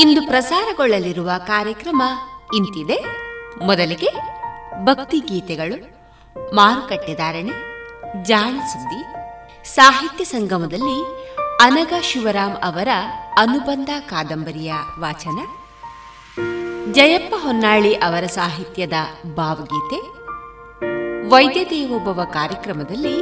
ಇಂದು 0.00 0.20
ಪ್ರಸಾರಗೊಳ್ಳಲಿರುವ 0.26 1.30
ಕಾರ್ಯಕ್ರಮ 1.46 2.02
ಇಂತಿದೆ. 2.56 2.98
ಮೊದಲಿಗೆ 3.64 4.10
ಭಕ್ತಿ 4.84 5.18
ಗೀತೆಗಳು, 5.20 5.76
ಮಾರುಕಟ್ಟೆ 6.54 7.14
ಧಾರಣೆ, 7.14 7.54
ಜಾಣ 8.24 8.54
ಸುದ್ದಿ, 8.72 9.00
ಸಾಹಿತ್ಯ 9.64 10.24
ಸಂಗಮದಲ್ಲಿ 10.24 10.98
ಅನಗ 11.62 11.92
ಶಿವರಾಮ್ 12.02 12.56
ಅವರ 12.62 12.88
ಅನುಬಂಧ 13.38 13.90
ಕಾದಂಬರಿಯ 14.08 14.72
ವಾಚನ, 14.98 15.38
ಜಯಪ್ಪ 16.92 17.34
ಹೊನ್ನಾಳಿ 17.38 17.94
ಅವರ 17.94 18.24
ಸಾಹಿತ್ಯದ 18.26 18.98
ಭಾವಗೀತೆ, 19.36 20.00
ವೈದ್ಯ 21.28 21.64
ದೇವೋಭವ 21.64 22.20
ಕಾರ್ಯಕ್ರಮದಲ್ಲಿ 22.32 23.16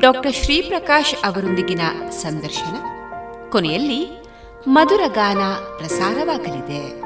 ಡಾಕ್ಟರ್ 0.00 0.34
ಶ್ರೀಪ್ರಕಾಶ್ 0.34 1.14
ಅವರೊಂದಿಗಿನ 1.24 1.80
ಸಂದರ್ಶನ, 2.22 2.76
ಕೊನೆಯಲ್ಲಿ 3.50 4.00
ಮಧುರ 4.68 5.00
ಗಾನ 5.14 5.38
ಪ್ರಸಾರವಾಗಲಿದೆ. 5.76 7.00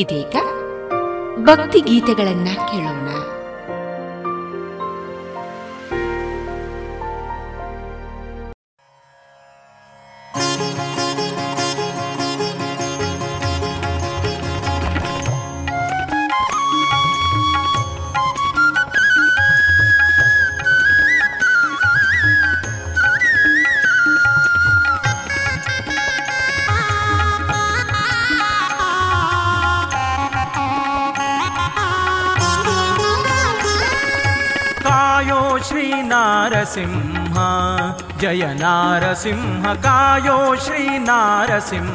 ಇದೀಗ 0.00 0.36
ಭಕ್ತಿ 1.44 1.80
ಗೀತೆಗಳನ್ನ 1.80 2.48
ಕೇಳೋಣ. 2.54 3.07
नारसिंह। 36.68 37.36
जय 38.20 38.44
नारसिंह, 38.60 39.64
कायो 39.86 40.38
श्रीनारसिंह 40.56 41.88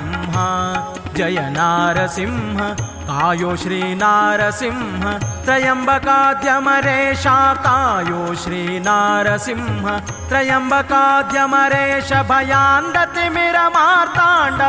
जय 1.17 1.39
नारसिंह, 1.57 2.59
कायो 3.07 3.51
श्रीनारसिंह 3.55 5.03
त्रयम्बकाद्यमरेशा 5.45 7.37
कायो 7.53 8.21
श्रीनारसिंह 8.35 9.89
त्रयम्बकाद्यमरेश 10.29 12.09
भयान्दतिमिरमार्ताण्ड 12.31 14.61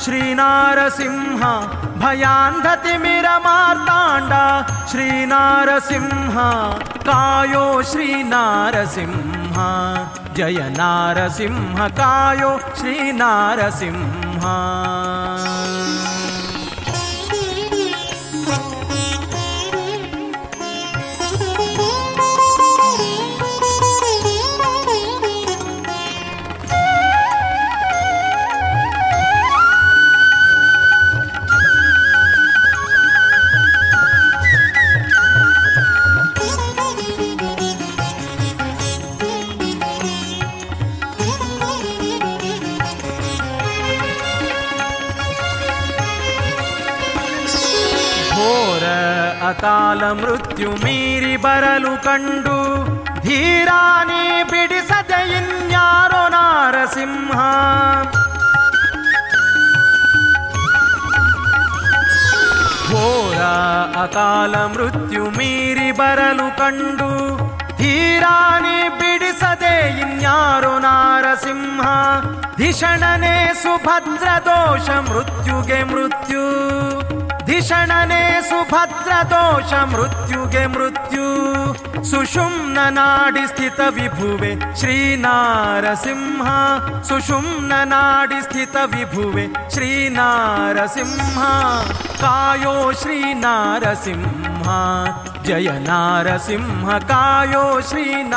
श्रीनारसिंह 0.00 1.42
भयान्धतिमिरमार्ताण्ड 2.02 4.32
श्रीनारसिंह 4.88 6.36
कायो 7.08 7.66
श्रीनारसिंह 7.82 9.33
जय 10.36 10.58
नारसिंहकायो 10.78 12.52
श्रीनारसिंहा 12.78 14.54
ಅಕಾಲ 49.54 50.04
ಮೃತ್ಯು 50.12 50.70
ಮೀರಿ 50.82 51.34
ಬರಲು 51.36 51.92
ಕಂಡು 52.04 52.56
ಧೀರಾನಿ 53.26 54.22
ಬಿಡಿಸದೆ 54.50 55.20
ಇನ್ಯಾರೋ 55.36 56.22
ನಾರಸಿಂಹ 56.34 57.38
ಘೋರ 62.88 63.40
ಅಕಾಲ 64.02 64.54
ಮೃತ್ಯು 64.72 65.24
ಮೀರಿ 65.38 65.90
ಬರಲು 65.92 66.48
ಕಂಡು 66.58 67.10
ಧೀರಾನಿ 67.78 68.78
ಬಿಡಿಸದೆ 69.00 69.74
ಇನ್ಯಾರು 70.02 70.74
ನಾರಸಿಂಹ 70.80 71.86
ಧಿಷಣನೆ 72.56 73.36
ಸುಭದ್ರ 73.62 74.28
ದೋಷ 74.46 74.88
ಮೃತ್ಯುಗೆ 75.08 75.80
ಮೃತ್ಯು 75.84 76.44
धिषणने 77.54 78.42
सुभद्रदोष 78.42 79.72
मृत्युगे 79.72 80.66
मृत्यु। 80.66 82.04
सुषुम्ननाडि 82.04 83.46
स्थित 83.46 83.80
विभुवे 83.80 84.76
श्रीनारसिंह। 84.76 86.42
सुषुम्ननाडि 87.02 88.42
स्थित 88.42 88.76
विभुवे 88.76 89.52
श्रीनारसिंह। 89.70 91.42
कायो 92.16 92.92
श्रीनारसिंह। 92.92 94.62
जय 95.42 95.84
नारसिंह। 95.88 96.98
कायो 96.98 97.80
सिंह 97.80 98.34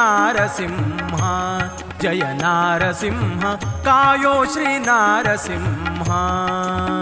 जय 2.01 2.23
नारसिंह। 2.23 3.59
कायो 3.65 4.45
श्रीनारसिंह। 4.45 6.96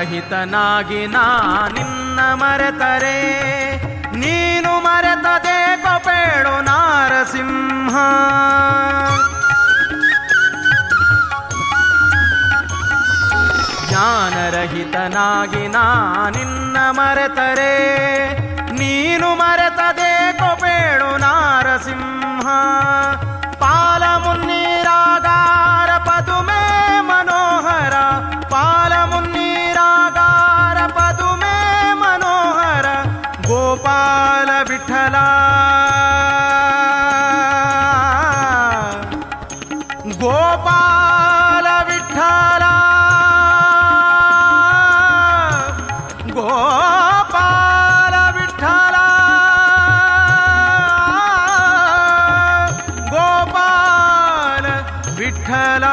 ಜ್ಞಾನರಹಿತನಾಗಿ 0.00 1.06
ನಾ 1.06 1.68
ನಿನ್ನ 1.72 2.20
ಮರೆತರೆ. 2.34 3.16
ನೀನು 4.16 4.80
ಮರೆತದೆ 4.80 5.76
ಕೊಪೇಳು 5.76 6.64
ನಾರಸಿಂಹ. 6.64 7.92
ಜ್ಞಾನರಹಿತನಾಗಿ 13.88 15.68
ನಾ 15.68 16.28
ನಿನ್ನ 16.30 16.76
ಮರೆತರೆ. 16.90 17.74
ನೀನು 18.72 19.34
ಮರೆತದೆ 19.34 20.32
ಕೊಪೇಳು 20.32 21.16
ನಾರಸಿಂಹ. 21.16 22.46
ಪಾಲ 23.58 24.02
ಮುನ್ನೀರಾಗಾರ 24.02 24.59
विठ्ठल 55.30 55.84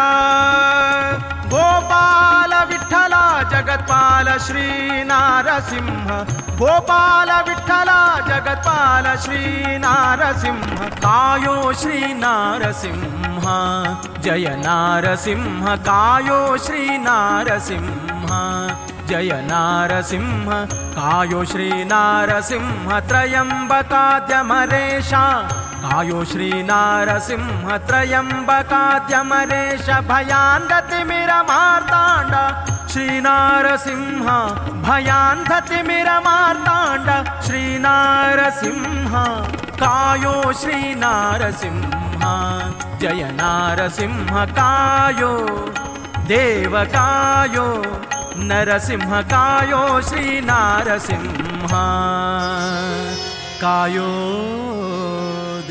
गोपाल 1.53 2.53
विठ्ठल 2.69 3.13
जगत्पाल 3.51 4.27
श्रीनारसिंह 4.45 6.07
गोपाल 6.61 7.29
विठ्ठल 7.49 7.91
जगत्पाल 8.29 9.05
श्रीनारसिंह 9.25 10.63
कायो 11.05 11.55
श्रीनारसिंह 11.81 13.03
जय 14.25 14.47
नारसिंह 14.65 15.67
कायो 15.89 16.39
श्रीनारसिंह 16.65 17.87
जय 19.11 19.31
नारसिंह 19.51 20.49
कायो 20.97 21.43
श्रीनारसिंह 21.53 22.99
त्रयम्बकाद्यमरेशा 23.09 25.23
कायो 25.77 26.25
श्री 26.25 26.63
नारसिंह 26.63 27.77
त्रयम्बकाद्यमनेश 27.77 29.89
श्रीनारसिंह 32.93 34.25
भयान् 34.81 35.45
मार्ताण्ड 36.25 37.29
श्रीनारसिंह 37.45 39.13
कायो 39.83 40.53
श्रीनारसिंह। 40.53 41.91
जय 43.01 43.29
नारसिंह 43.33 44.45
कायो 44.45 45.33
देवकायो 46.25 47.67
नरसिंहकायो 48.37 50.01
श्रीनारसिंह। 50.01 51.67
कायो। 53.61 54.76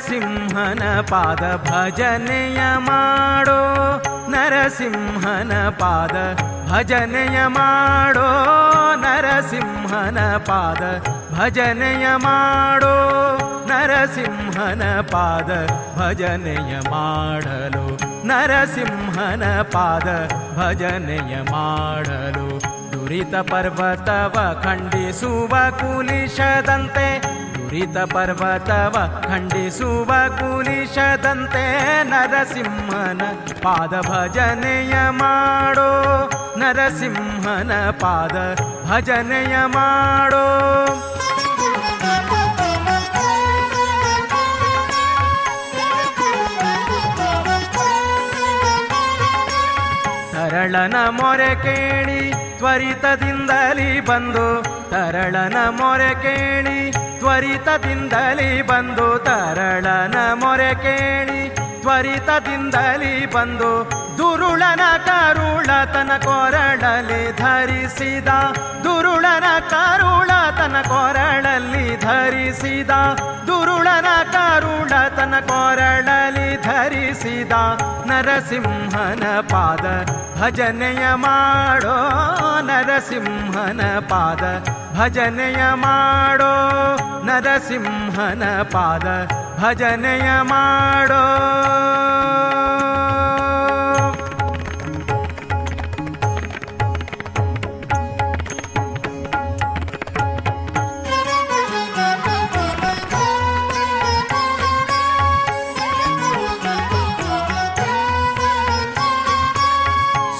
ನರಸಿಂಹನ 0.00 0.82
ಪಾದ 1.00 1.42
ಭಜನೆಯ 1.68 2.60
ಮಾಡೋ, 2.78 3.56
ನರಸಿಂಹನ 4.30 5.52
ಪಾದ 5.68 6.16
ಭಜನೆಯ 6.70 7.38
ಮಾಡೋ, 7.46 8.28
ನರಸಿಂಹನ 8.96 10.18
ಪಾದ 10.36 10.82
ಭಜನೆಯ 11.34 12.06
ಮಾಡೋ, 12.16 12.94
ನರಸಿಂಹನ 13.66 14.82
ಪಾದ 15.00 15.50
ಭಜನೆಯ 15.98 16.72
ಮಾಡಲು, 16.90 17.84
ನರಸಿಂಹನ 18.26 19.44
ಪಾದ 19.60 20.08
ಭಜನೆಯ 20.58 21.34
ಮಾಡಲು, 21.52 22.48
ದುರಿತ 22.92 23.34
ಪರ್ವತವ 23.34 24.36
ಖಂಡಿಸುವ 24.62 25.54
ಕುಲಿಶದಂತೆ 25.70 27.39
ದುರಿತ 27.70 27.98
ಪರ್ವತವ 28.12 28.94
ಖಂಡಿಸುವ 29.26 30.12
ಕುಲಿಶದಂತೆ 30.38 31.62
ನರಸಿಂಹನ 32.02 33.22
ಪಾದ 33.62 33.92
ಭಜನೆಯ 34.06 34.94
ಮಾಡೋ, 35.10 35.90
ನರಸಿಂಹನ 36.58 37.72
ಪಾದ 37.90 38.36
ಭಜನೆಯ 38.88 39.54
ಮಾಡೋ. 39.66 40.44
ತರಳನ 50.32 50.96
ಮೊರೆ 51.10 51.52
ಕೇಳಿ 51.62 52.20
ತ್ವರಿತದಿಂದಲಿ 52.58 53.90
ಬಂದು, 54.00 54.48
ತರಳನ 54.90 55.56
ಮೊರೆ 55.70 56.12
ಕೇಳಿ 56.14 57.09
ತ್ವರಿತದಿಂದಲಿ 57.20 58.62
ಬಂದು 58.62 59.18
ತರಳನ 59.18 60.14
ಮೊರೆ 60.34 60.74
ಕೇಳಿ. 60.74 61.40
ತ್ವರಿತದಿಂದಲಿ 61.80 63.32
ಬಂದು 63.32 63.90
ದುರುಳನ 64.18 64.80
ಕರುಳ 65.04 65.66
ತನ 65.66 66.10
ಕೊರಳಲ್ಲಿ 66.24 67.36
ಧರಿಸಿದ. 67.36 68.28
ದುರುಳನ 68.84 69.44
ಕರುಳ 69.70 70.30
ತನ 70.58 70.76
ಕೊರಳಲ್ಲಿ 70.88 72.00
ಧರಿಸಿದ. 72.00 72.90
ದುರುಳನ 73.46 74.06
ಕರುಳ 74.32 75.08
ತನ 75.08 75.34
ಕೊರಳಲ್ಲಿ 75.40 76.62
ಧರಿಸಿದ. 76.62 77.52
ನರಸಿಂಹನ 78.06 79.40
ಪಾದ 79.40 79.84
ಭಜನೆಯ 80.40 81.14
ಮಾಡೋ 81.14 81.96
ನರಸಿಂಹನ 82.60 83.80
ಪಾದ 83.98 84.42
ಭಜನೆಯ 85.00 85.62
ಮಾಡೋ 85.74 86.50
ನರಸಿಂಹನ 87.26 88.62
ಪಾದ 88.62 89.06
ಭಜನೆಯ 89.62 90.28
ಮಾಡೋ. 90.42 91.22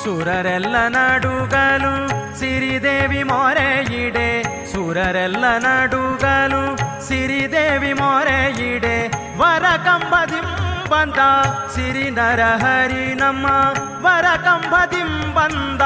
ಸುರರೆಲ್ಲ 0.02 0.76
ನಡುಗಲು 0.88 1.29
ಸುರರೆಲ್ಲ 5.00 5.44
ನಡುಗಲು 5.58 6.62
ಸಿರಿದೇವಿ 7.06 7.92
ಮೊರೆಯಿಡೆ 7.92 8.96
ವರ 9.36 9.66
ಕಂಬದಿಂಬಂದ 9.86 11.20
ಸಿರಿ 11.74 12.04
ನರಹರಿ 12.10 13.04
ನಮ್ಮ. 13.14 13.46
ವರ 14.04 14.26
ಕಂಬದಿಂಬಂದ 14.44 15.82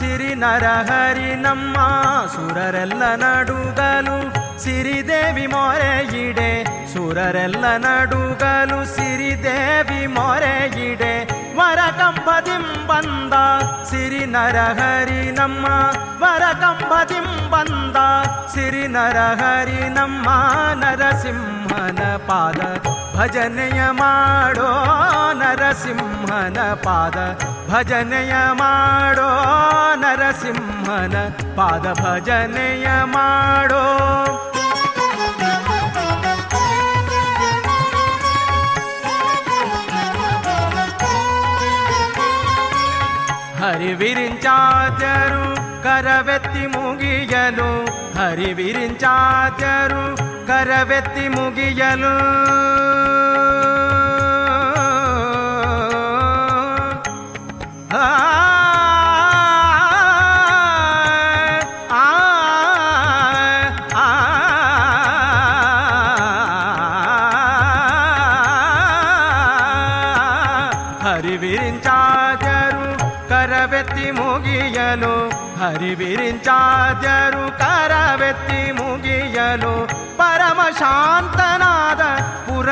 ಸಿರಿ 0.00 0.32
ನರಹರಿ 0.34 1.30
ನಮ್ಮ. 1.42 1.76
ಸುರರೆಲ್ಲ 2.34 3.02
ನಡುಗಲು 3.22 4.18
ಸಿರಿದೇವಿ 4.58 5.46
ಮೊರೆಯಿಡೆ 5.46 6.50
ಸುರರೆಲ್ಲ 6.92 7.64
ನಡುಗಲು 7.78 8.80
ಸಿರಿದೇವಿ 8.96 10.00
ಮೊರೆಯಿಡೆ 10.16 11.14
मरकं 11.60 12.24
भं 12.26 12.64
वन्द 12.90 13.34
सि 13.90 14.26
नर 14.34 14.56
हरि 14.78 15.20
नम्मा 15.38 15.76
मरकं 16.22 16.78
पतिं 16.90 17.26
बन्द्रि 17.52 18.88
नर 18.94 19.18
हरि 19.40 19.88
नमः 19.96 20.42
नरसिंहन 20.82 22.00
पाद 22.28 22.60
भजनय 23.16 23.80
माडो 24.00 24.68
नरसिंहन 25.40 26.58
पाद 26.86 27.16
भजनय 27.70 28.32
माडो 28.60 29.30
नरसिंहन 30.04 31.16
पाद 31.58 31.86
भजनय 32.00 32.86
माडो 33.16 34.49
ಹರಿವಿರಿಂಚಾದ್ಯರು 43.70 45.56
ಕರವೆತ್ತಿ 45.82 46.66
ಮುಗಿಯಲು. 46.66 47.84
ಹರಿವಿರಿಂಚಾದ್ಯರು 48.18 50.16
ಕರವೆತ್ತಿ 50.46 51.28
ಮುಗಿಯಲು. 51.28 52.14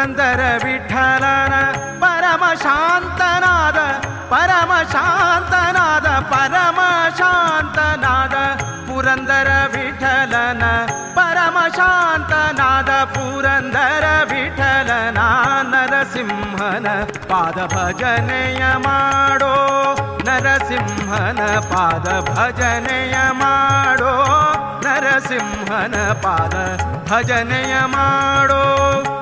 पुरन्दर 0.09 0.41
विठलन 0.65 1.53
परमशान्तनाद 2.01 3.79
परमशान्तनाद 4.31 6.07
परमशान्तनाद 6.31 8.35
पुरन्दर 8.89 9.51
विठलन 9.75 10.63
परमशान्तनाद 11.17 12.91
पुरन्दर 13.13 14.07
विठलना 14.31 15.29
नरसिंहन 15.73 16.87
पाद 17.29 17.59
माडो 18.87 19.53
नरसिंहन 20.29 21.41
पाद 21.69 22.09
माडो। 23.43 24.17
ನರಸಿಂಹನ 24.99 25.97
ಪಾದ 26.23 26.55
ಭಜನೆಯ 27.09 27.75
ಮಾಡೋ 27.87 28.63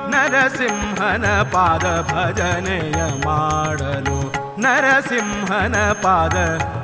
ನರಸಿಂಹನ 0.09 1.25
ಪಾದ 1.53 1.85
ಭಜನೆಯ 2.09 2.99
ಮಾಡಲು 3.25 4.17
ನರಸಿಂಹನ 4.59 5.75
ಪಾದ 6.03 6.35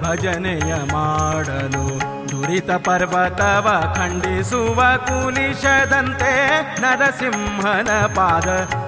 ಭಜನೆಯ 0.03 0.73
ಮಾಡಲು 0.93 1.86
ದುರಿತ 2.31 2.71
ಪರ್ವತವ 2.71 3.67
ಖಂಡಿಸುವ 3.95 4.79
ಕುಲಿಶದಂತೆ 5.07 6.33
ನರಸಿಂಹನ 6.81 7.91
ಪಾದ 8.17 8.47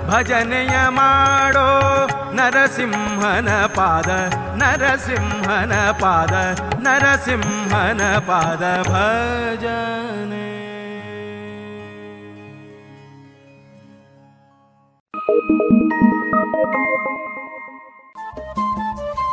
ಭಜನೆಯ 0.09 0.75
ಮಾಡೋ 0.89 1.67
ನರಸಿಂಹನ 2.35 3.49
ಪಾದ 3.65 4.09
ನರಸಿಂಹನ 4.55 5.73
ಪಾದ 6.01 6.33
ನರಸಿಂಹನ 6.83 8.01
ಪಾದ 8.27 8.63
ಭಜನೆ. 8.91 10.15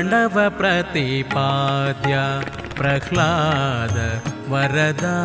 प्रणव 0.00 0.50
प्रतिपाद्या 0.50 2.24
प्रहलाद 2.78 3.96
वरदा। 4.48 5.16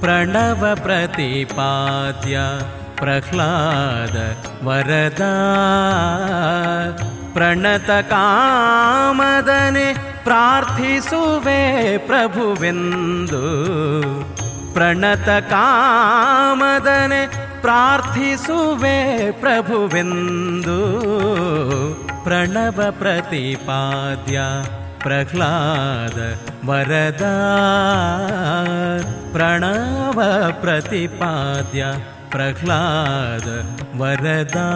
प्रणव 0.00 0.74
प्रतिपाद्या 0.74 2.46
प्रहलाद 3.00 4.16
वरदा। 4.62 5.32
प्रणतकामदने 7.34 9.88
प्रार्थिसुवे 10.24 11.62
प्रभुविन्दु। 11.98 13.42
प्रणतकामदने 14.74 17.22
प्रार्थिसुवे 17.62 18.96
प्रभुविन्दु। 19.40 20.78
प्रणवप्रतिपाद्या 22.24 24.46
प्रह्लाद 25.02 26.36
वरदा। 26.64 27.34
प्रणव 29.32 30.18
प्रतिपाद्या 30.62 31.92
प्रह्लाद 32.32 33.46
वरदा। 33.94 34.68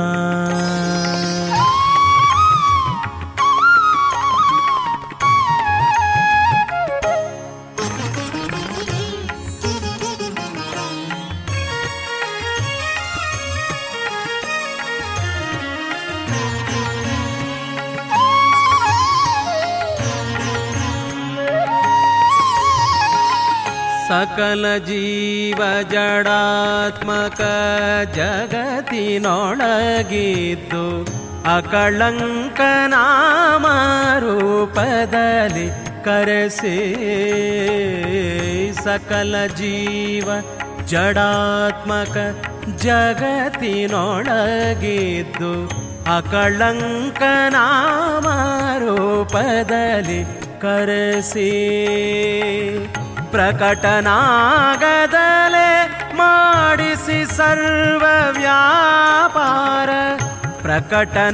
ಸಕಲ 24.18 24.78
ಜೀವ 24.78 25.62
ಜಡಾತ್ಮಕ 25.90 27.40
ಜಗತ್ತಿನೊಳಗಿದ್ದು 28.16 31.06
ಅಕಳಂಕ 31.56 32.60
ನಾಮ 32.86 33.66
ರೂಪದಲ್ಲಿ 34.18 35.70
ಕರೆಸಿ. 36.04 36.94
ಸಕಲ 38.84 39.46
ಜೀವ 39.46 40.30
ಜಡಾತ್ಮಕ 40.86 42.16
ಜಗತ್ತಿನೊಳಗಿದ್ದು 42.76 45.70
ಅಕಳಂಕ 46.16 47.22
ನಾಮ 47.48 48.28
ರೂಪದಲ್ಲಿ 48.78 50.24
ಕರೆಸಿ. 50.60 51.68
ಪ್ರಕಟನಾಗದಲೆ 53.32 54.10
ಮಾಡಿಸಿ 56.14 57.18
ಸರ್ವ 57.36 58.04
ವ್ಯಾಪಾರ 58.38 59.90
ಪ್ರಕಟನಾಗದಲೆ 60.62 61.30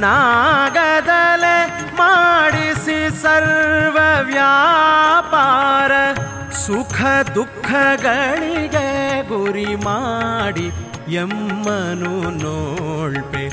ಮಾಡಿಸಿ 1.99 2.99
ಸರ್ವ 3.21 3.97
ವ್ಯಾಪಾರ 4.29 5.91
ಸುಖ 6.63 6.99
ದುಃಖಗಳಿಗೆ 7.35 8.87
ಗುರಿ 9.29 9.71
ಮಾಡಿ 9.85 10.67
ಎಮ್ಮನು 11.15 12.13
ನೋಳ್ಪೆ 12.39 13.43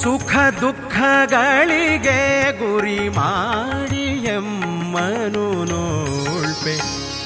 ಸುಖ 0.00 0.32
ದುಃಖಗಳಿಗೆ 0.60 2.18
ಗುರಿ 2.60 3.00
ಮಾಡಿ 3.18 4.04
ಎಮ್ಮನು 4.30 5.46
ನೋಳ್ಪೆ 5.70 6.74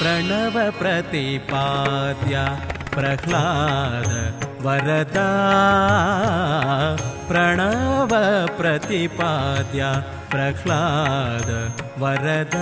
ಪ್ರಣವ 0.00 0.58
ಪ್ರತಿಪಾದ್ಯ 0.78 2.36
ಪ್ರಹ್ಲಾದ 2.90 4.12
ವರದ 4.66 5.18
ಪ್ರಣವ 7.28 8.12
ಪ್ರತಿಪಾದ್ಯ 8.56 9.82
ಪ್ರಹ್ಲಾದ 10.30 11.50
ವರದ 12.02 12.56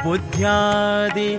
ಬುದ್ಧ್ಯಾದಿ 0.03 1.31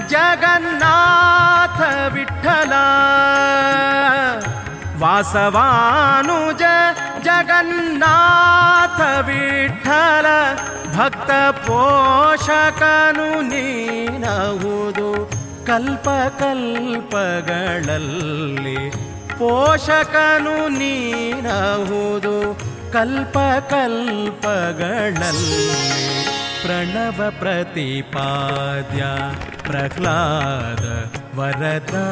ಜಗನ್ನಾಥ 0.08 1.82
ವಿಠಲ. 2.14 2.74
ವಾಸವಾನುಜ 5.00 6.62
ಜಗನ್ನಾಥ 7.24 9.26
ವಿಠಲ. 9.26 10.26
ಭಕ್ತ 10.98 11.32
ಪೋಷಕನು 11.68 13.42
ನೀನಹುದು 13.42 15.32
ಕಲ್ಪ 15.66 16.10
ಕಲ್ಪಗಳಲ್ಲಿ. 16.40 18.94
ಪೋಷಕನು 19.40 20.68
ನೀನಹುದು 20.68 22.36
ಕಲ್ಪ 22.94 23.38
ಕಲ್ಪಗಳಲ್ಲಿ. 23.70 26.41
प्रणव 26.66 27.30
प्रतिपाद्या 27.30 29.14
प्रह्लाद 29.68 30.84
वरदा। 31.36 32.06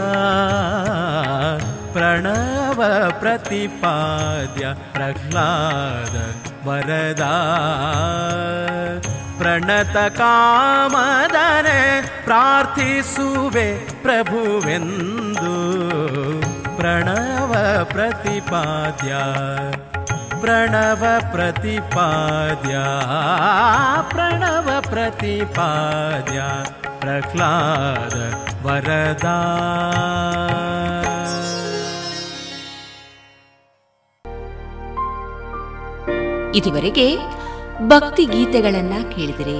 प्रणव 1.94 2.80
प्रतिपाद्या 3.20 4.74
प्रह्लाद 4.74 6.16
वरदा। 6.68 7.34
प्रणतकामदरे 9.40 11.84
प्रार्थिसुवे 12.26 13.68
प्रभुवेन्दु। 14.04 15.54
प्रणव 16.78 17.54
प्रतिपाद्या 17.94 19.24
प्रणव 20.41 21.03
प्रतिपाद्या 21.33 22.85
प्रणव 24.13 24.69
प्रतिपाद्या 24.91 26.49
प्रह्लाद 27.01 28.17
वरदा 28.67 29.39
ಇದುವರೆಗೆ 36.57 37.17
ಭಕ್ತಿ 37.89 38.25
ಗೀತೆಗಳನ್ನ 38.25 38.93
ಕೇಳಿದರೆ 39.17 39.59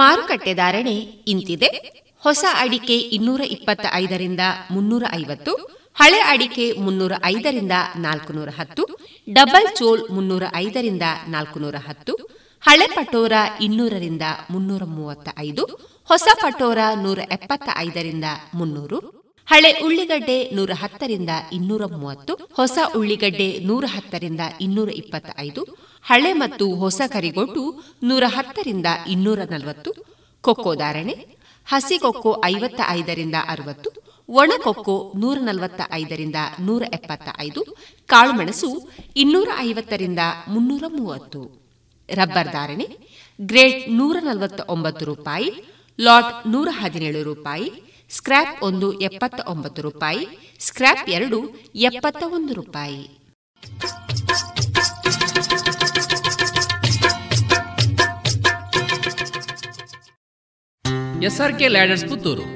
ಮಾರುಕಟ್ಟೆ 0.00 0.52
ಧಾರಣೆ 0.54 0.96
ಇಂತಿದೆ. 1.32 1.70
ಹೊಸ 2.24 2.44
ಅಡಿಕೆ 2.62 2.96
ಇನ್ನೂರ 3.16 3.42
ಇಪ್ಪತ್ತ 3.56 3.86
ಐದರಿಂದ 4.02 4.42
ಮುನ್ನೂರ 4.70 5.04
ಐವತ್ತು, 5.20 5.52
ಹಳೆ 5.96 6.20
ಅಡಿಕೆ 6.32 6.64
ಮುನ್ನೂರ 6.84 7.12
ಐದರಿಂದ 7.24 7.74
ನಾಲ್ಕುನೂರ 7.96 8.50
ಹತ್ತು, 8.58 8.82
ಡಬಲ್ 9.32 9.68
ಚೋಲ್ 9.76 10.02
ಮುನ್ನೂರ 10.10 10.44
ಐದರಿಂದ 10.64 11.06
ನಾಲ್ಕುನೂರ 11.28 11.76
ಹತ್ತು, 11.88 12.14
ಹಳೆ 12.62 12.86
ಪಟೋರ 12.96 13.32
ಇನ್ನೂರರಿಂದ 13.60 14.24
ಮುನ್ನೂರ 14.50 14.84
ಮೂವತ್ತ 14.96 15.28
ಐದು 15.38 15.64
ಹೊಸ 16.08 16.28
ಪಟೋರ 16.42 16.80
ನೂರ 17.04 17.18
ಎಪ್ಪತ್ತ 17.30 17.68
ಐದರಿಂದ 17.78 18.24
ಮುನ್ನೂರು 18.54 18.98
ಹಳೆ 19.48 19.70
ಉಳ್ಳಿಗಡ್ಡೆ 19.86 20.36
ನೂರ 20.56 20.70
ಹತ್ತರಿಂದ 20.80 21.32
ಇನ್ನೂರ 21.52 21.84
ಮೂವತ್ತು, 21.92 22.32
ಹೊಸ 22.58 22.78
ಉಳ್ಳಿಗಡ್ಡೆ 22.98 23.46
ನೂರ 23.68 23.84
ಹತ್ತರಿಂದ 23.94 24.42
ಇನ್ನೂರ 24.60 24.90
ಇಪ್ಪತ್ತ 25.02 25.30
ಐದು 25.38 25.62
ಹಳೆ 26.04 26.32
ಮತ್ತು 26.32 26.66
ಹೊಸ 26.82 27.00
ಕರಿಗೊಟ್ಟು 27.14 27.62
ನೂರ 28.08 28.24
ಹತ್ತರಿಂದ 28.36 28.88
ಇನ್ನೂರ 29.14 29.38
ನಲವತ್ತು, 29.52 29.90
ಕೊಕ್ಕೋ 30.44 30.72
ಧಾರಣೆ 30.82 31.14
ಹಸಿ 31.66 31.96
ಕೊಕ್ಕೋ 31.98 32.32
ಐವತ್ತ 32.44 32.80
ಐದರಿಂದ 32.98 33.36
ಅರವತ್ತು 33.52 33.90
ಒಣಕೊಕ್ಕೋ 34.28 34.96
ನೂರ 35.22 35.38
ನಲವತ್ತ 35.48 35.80
ಐದರಿಂದ 36.00 36.38
ನೂರ 36.60 36.82
ಎಪ್ಪತ್ತ 36.92 37.28
ಐದು 37.46 37.62
ಕಾಳುಮೆಣಸು 38.10 38.70
ಇನ್ನೂರ 39.16 39.48
ಐವತ್ತರಿಂದ 39.68 40.22
ಮುನ್ನೂರ 40.48 40.84
ಮೂವತ್ತು. 40.98 41.40
ರಬ್ಬರ್ 42.08 42.52
ಧಾರಣೆ 42.56 42.86
ಗ್ರೇಡ್ 43.38 43.80
ನೂರ 43.98 44.16
ನಲವತ್ತ 44.28 44.60
ಒಂಬತ್ತು 44.74 45.04
ರೂಪಾಯಿ, 45.04 45.50
ಲಾಟ್ 45.98 46.32
ನೂರ 46.46 46.68
ಹದಿನೇಳು 46.80 47.22
ರೂಪಾಯಿ 47.32 47.68
ಸ್ಕ್ರಾಪ್ 48.10 48.62
ಒಂದು 48.62 49.00
ಎಪ್ಪತ್ತ 49.00 49.40
ಒಂಬತ್ತು 49.46 49.82
ರೂಪಾಯಿ 49.82 50.28
ಸ್ಕ್ರಾಪ್ 50.58 51.08
ಎರಡು 51.08 51.38
ಎಪ್ಪತ್ತ 51.74 52.22
ಒಂದು 52.26 52.54
ರೂಪಾಯಿ. 52.54 53.02
SRK 61.24 61.68
ladders 61.68 62.06
Puttur. 62.08 62.55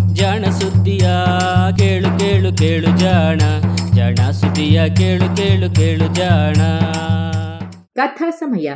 ಜಾಣ 0.13 0.45
ಸುದ್ದಿಯ 0.45 1.09
ಕೇಳು 1.77 2.19
ಕೇಳು 2.19 2.57
ಕೇಳು 2.57 2.97
ಜಾಣ. 2.97 3.37
ಜಾಣ 3.95 4.31
ಸುದ್ದಿಯ 4.31 4.81
ಕೇಳು 4.95 5.35
ಕೇಳು 5.35 5.75
ಕೇಳು 5.75 6.15
ಜಾಣ. 6.15 6.55
ಕಥಾ 7.95 8.29
ಸಮಯ. 8.29 8.73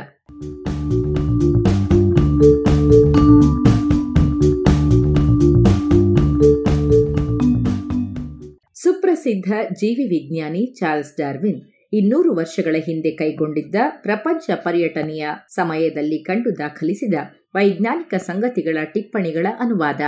ಸುಪ್ರಸಿದ್ಧ 8.74 9.52
ಜೀವಿ 9.72 10.04
ವಿಜ್ಞಾನಿ 10.04 10.74
ಚಾರ್ಲ್ಸ್ 10.78 11.16
ಡಾರ್ವಿನ್ 11.18 11.62
ಇನ್ನೂರು 11.92 12.34
ವರ್ಷಗಳ 12.34 12.76
ಹಿಂದೆ 12.86 13.10
ಕೈಗೊಂಡಿದ್ದ 13.10 13.74
ಪ್ರಪಂಚ 14.02 14.50
ಪರ್ಯಟನೆಯ 14.54 15.28
ಸಮಯದಲ್ಲಿ 15.48 16.18
ಕಂಡು 16.18 16.58
ದಾಖಲಿಸಿದ 16.58 17.14
ವೈಜ್ಞಾನಿಕ 17.54 18.14
ಸಂಗತಿಗಳ 18.14 18.78
ಟಿಪ್ಪಣಿಗಳ 18.84 19.46
ಅನುವಾದ. 19.60 20.00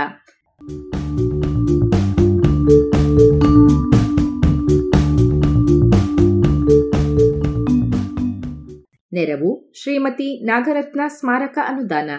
ನೆರವು 9.13 9.71
ಶ್ರೀಮತಿ 9.81 10.45
ನಾಗರತ್ನ 10.45 11.01
ಸ್ಮಾರಕ 11.07 11.57
ಅನುದಾನ. 11.67 12.09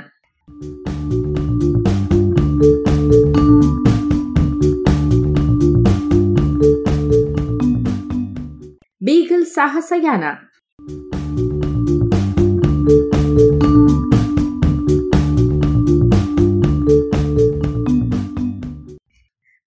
ಬೀಗಲ್ 9.02 9.46
ಸಾಹಸಯಾನ 9.46 10.24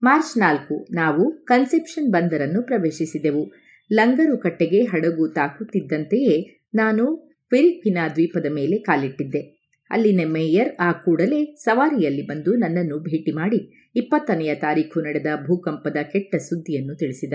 ಮಾರ್ಚ್ 0.04 0.38
ನಾಲ್ಕು 0.38 0.88
ನಾವು 0.92 1.32
ಕನ್ಸೆಪ್ಷನ್ 1.32 2.12
ಬಂದರನ್ನು 2.12 2.64
ಪ್ರವೇಶಿಸಿದೆವು. 2.64 3.54
ಲಂಗರು 3.94 4.38
ಕಟ್ಟೆಗೆ 4.38 4.84
ಹಡಗು 4.84 5.28
ತಾಕುತ್ತಿದ್ದಂತೆಯೇ 5.28 6.63
ನಾನು 6.76 7.34
ಫಿಲಿಪಿನ 7.50 7.98
ದ್ವೀಪದ 8.16 8.46
ಮೇಲೆ 8.54 8.78
ಕಾಲಿಟ್ಟಿದ್ದೆ. 8.78 9.64
ಅಲ್ಲಿನ 9.90 10.22
ಮೇಯರ್ 10.26 10.76
ಆ 10.80 10.92
ಕೂಡಲೇ 10.92 11.56
ಸವಾರಿಯಲ್ಲಿ 11.56 12.26
ಬಂದು 12.26 12.56
ನನ್ನನ್ನು 12.56 13.00
ಭೇಟಿ 13.00 13.32
ಮಾಡಿ 13.32 13.92
ಇಪ್ಪತ್ತನೆಯ 13.96 14.56
ತಾರೀಖು 14.56 15.02
ನಡೆದ 15.02 15.26
ಭೂಕಂಪದ 15.48 15.98
ಕೆಟ್ಟ 16.12 16.36
ಸುದ್ದಿಯನ್ನು 16.36 16.96
ತಿಳಿಸಿದ. 16.96 17.34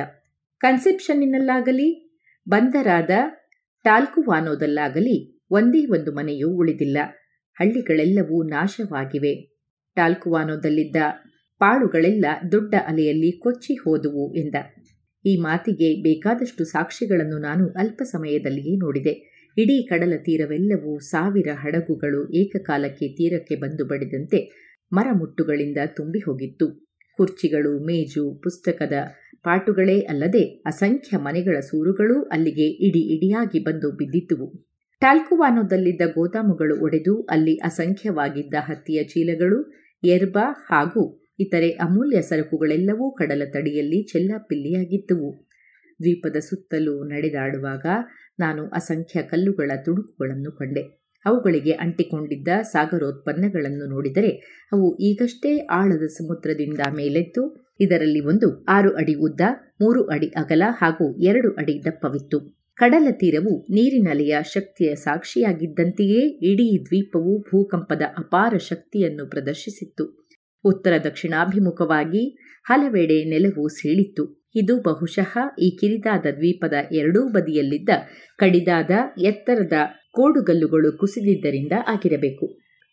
ಕನ್ಸೆಪ್ಷನ್ನಿನಲ್ಲಾಗಲಿ, 0.58 2.18
ಬಂದರಾದ 2.48 3.10
ಟಾಲ್ಕುವಾನೋದಲ್ಲಾಗಲಿ 3.84 5.42
ಒಂದೇ 5.50 5.86
ಒಂದು 5.86 6.12
ಮನೆಯೂ 6.12 6.50
ಉಳಿದಿಲ್ಲ. 6.50 6.98
ಹಳ್ಳಿಗಳೆಲ್ಲವೂ 7.54 8.42
ನಾಶವಾಗಿವೆ. 8.42 9.58
ಟಾಲ್ಕುವಾನೋದಲ್ಲಿದ್ದ 9.96 10.96
ಪಾಳುಗಳೆಲ್ಲ 11.58 12.26
ದೊಡ್ಡ 12.52 12.74
ಅಲೆಯಲ್ಲಿ 12.86 13.32
ಕೊಚ್ಚಿ 13.32 13.74
ಹೋದುವು 13.74 14.34
ಎಂದ. 14.34 14.54
ಈ 15.26 15.36
ಮಾತಿಗೆ 15.36 16.02
ಬೇಕಾದಷ್ಟು 16.02 16.64
ಸಾಕ್ಷಿಗಳನ್ನು 16.64 17.38
ನಾನು 17.38 17.68
ಅಲ್ಪ 17.68 18.02
ಸಮಯದಲ್ಲಿಯೇ 18.02 18.76
ನೋಡಿದೆ. 18.76 19.27
ಇಡೀ 19.58 19.86
ಕಡಲ 19.86 20.12
ತೀರವೆಲ್ಲವೂ 20.24 20.98
ಸಾವಿರ 20.98 21.48
ಹಡಗುಗಳು 21.52 22.20
ಏಕಕಾಲಕ್ಕೆ 22.32 23.06
ತೀರಕ್ಕೆ 23.08 23.56
ಬಂದು 23.56 23.84
ಬಡಿದಂತೆ 23.84 24.38
ಮರಮುಟ್ಟುಗಳಿಂದ 24.92 25.78
ತುಂಬಿ 25.86 26.18
ಹೋಗಿತ್ತು. 26.18 26.66
ಕುರ್ಚಿಗಳು, 27.18 27.72
ಮೇಜು, 27.86 28.40
ಪುಸ್ತಕದ 28.42 28.92
ಪಾಟುಗಳೇ 29.42 29.98
ಅಲ್ಲದೆ 30.00 30.42
ಅಸಂಖ್ಯ 30.66 31.16
ಮನೆಗಳ 31.16 31.60
ಸೂರುಗಳೂ 31.60 32.22
ಅಲ್ಲಿಗೆ 32.22 32.66
ಇಡಿ 32.86 33.02
ಇಡಿಯಾಗಿ 33.14 33.58
ಬಂದು 33.58 33.90
ಬಿದ್ದಿದ್ದುವು. 33.96 34.48
ಟಾಲ್ಕುವಾನೋದಲ್ಲಿದ್ದ 35.00 36.00
ಗೋದಾಮುಗಳು 36.14 36.80
ಒಡೆದು 36.80 37.22
ಅಲ್ಲಿ 37.22 37.56
ಅಸಂಖ್ಯವಾಗಿದ್ದ 37.56 38.54
ಹತ್ತಿಯ 38.60 39.02
ಚೀಲಗಳು, 39.04 39.58
ಎರ್ಬ 40.04 40.38
ಹಾಗೂ 40.70 41.02
ಇತರೆ 41.40 41.70
ಅಮೂಲ್ಯ 41.70 42.22
ಸರಕುಗಳೆಲ್ಲವೂ 42.22 43.14
ಕಡಲ 43.14 43.42
ತಡಿಯಲ್ಲಿ 43.52 44.02
ಚೆಲ್ಲಾಪಿಲ್ಲಿಯಾಗಿದ್ದುವು. 44.02 45.30
ದ್ವೀಪದ 46.00 46.38
ಸುತ್ತಲೂ 46.38 47.04
ನಡೆದಾಡುವಾಗ 47.04 47.86
ನಾನು 48.38 48.66
ಅಸಂಖ್ಯ 48.68 49.22
ಕಲ್ಲುಗಳ 49.22 49.70
ತುಣುಕುಗಳನ್ನು 49.84 50.52
ಕಂಡೆ. 50.52 50.98
ಅವುಗಳಿಗೆ 51.24 51.70
ಅಂಟಿಕೊಂಡಿದ್ದ 51.70 52.48
ಸಾಗರೋತ್ಪನ್ನಗಳನ್ನು 52.62 53.90
ನೋಡಿದರೆ 53.90 54.30
ಅವು 54.72 54.96
ಈಗಷ್ಟೇ 54.96 55.66
ಆಳದ 55.66 56.06
ಸಮುದ್ರದಿಂದ 56.06 56.80
ಮೇಲೆದ್ದು 56.96 57.74
ಇದರಲ್ಲಿ 57.80 58.20
ಒಂದು 58.20 58.64
ಆರು 58.64 58.96
ಅಡಿ 58.96 59.14
ಉದ್ದ, 59.14 59.40
ಮೂರು 59.80 60.04
ಅಡಿ 60.04 60.26
ಅಗಲ 60.26 60.62
ಹಾಗೂ 60.68 61.18
ಎರಡು 61.18 61.50
ಅಡಿ 61.50 61.84
ದಪ್ಪವಿತ್ತು. 61.84 62.58
ಕಡಲ 62.74 63.08
ತೀರವು 63.10 63.66
ನೀರಿನಲೆಯ 63.70 64.36
ಶಕ್ತಿಯ 64.54 64.94
ಸಾಕ್ಷಿಯಾಗಿದ್ದಂತೆಯೇ 64.94 66.38
ಇಡೀ 66.52 66.84
ದ್ವೀಪವು 66.84 67.40
ಭೂಕಂಪದ 67.40 68.02
ಅಪಾರ 68.18 68.56
ಶಕ್ತಿಯನ್ನು 68.56 69.26
ಪ್ರದರ್ಶಿಸಿತ್ತು. 69.26 70.26
ಉತ್ತರ 70.64 70.92
ದಕ್ಷಿಣಾಭಿಮುಖವಾಗಿ 71.04 72.38
ಹಲವೆಡೆ 72.64 73.24
ನೆಲವು 73.24 73.68
ಸೀಳಿತ್ತು. 73.68 74.37
ಇದು 74.58 74.74
ಬಹುಶಃ 74.80 75.32
ಈ 75.58 75.68
ಕಿರಿದಾದ 75.80 76.26
ದ್ವೀಪದ 76.32 76.76
ಎರಡೂ 76.92 77.20
ಬದಿಯಲ್ಲಿದ್ದ 77.28 77.90
ಕಡಿದಾದ 78.38 78.90
ಎತ್ತರದ 79.22 79.76
ಕೋಡುಗಲ್ಲುಗಳು 80.10 80.90
ಕುಸಿದಿದ್ದರಿಂದ 80.98 81.74
ಆಗಿರಬೇಕು. 81.88 82.46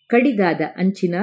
ಕಡಿದಾದ 0.09 0.61
ಅಂಚಿನ 0.77 1.15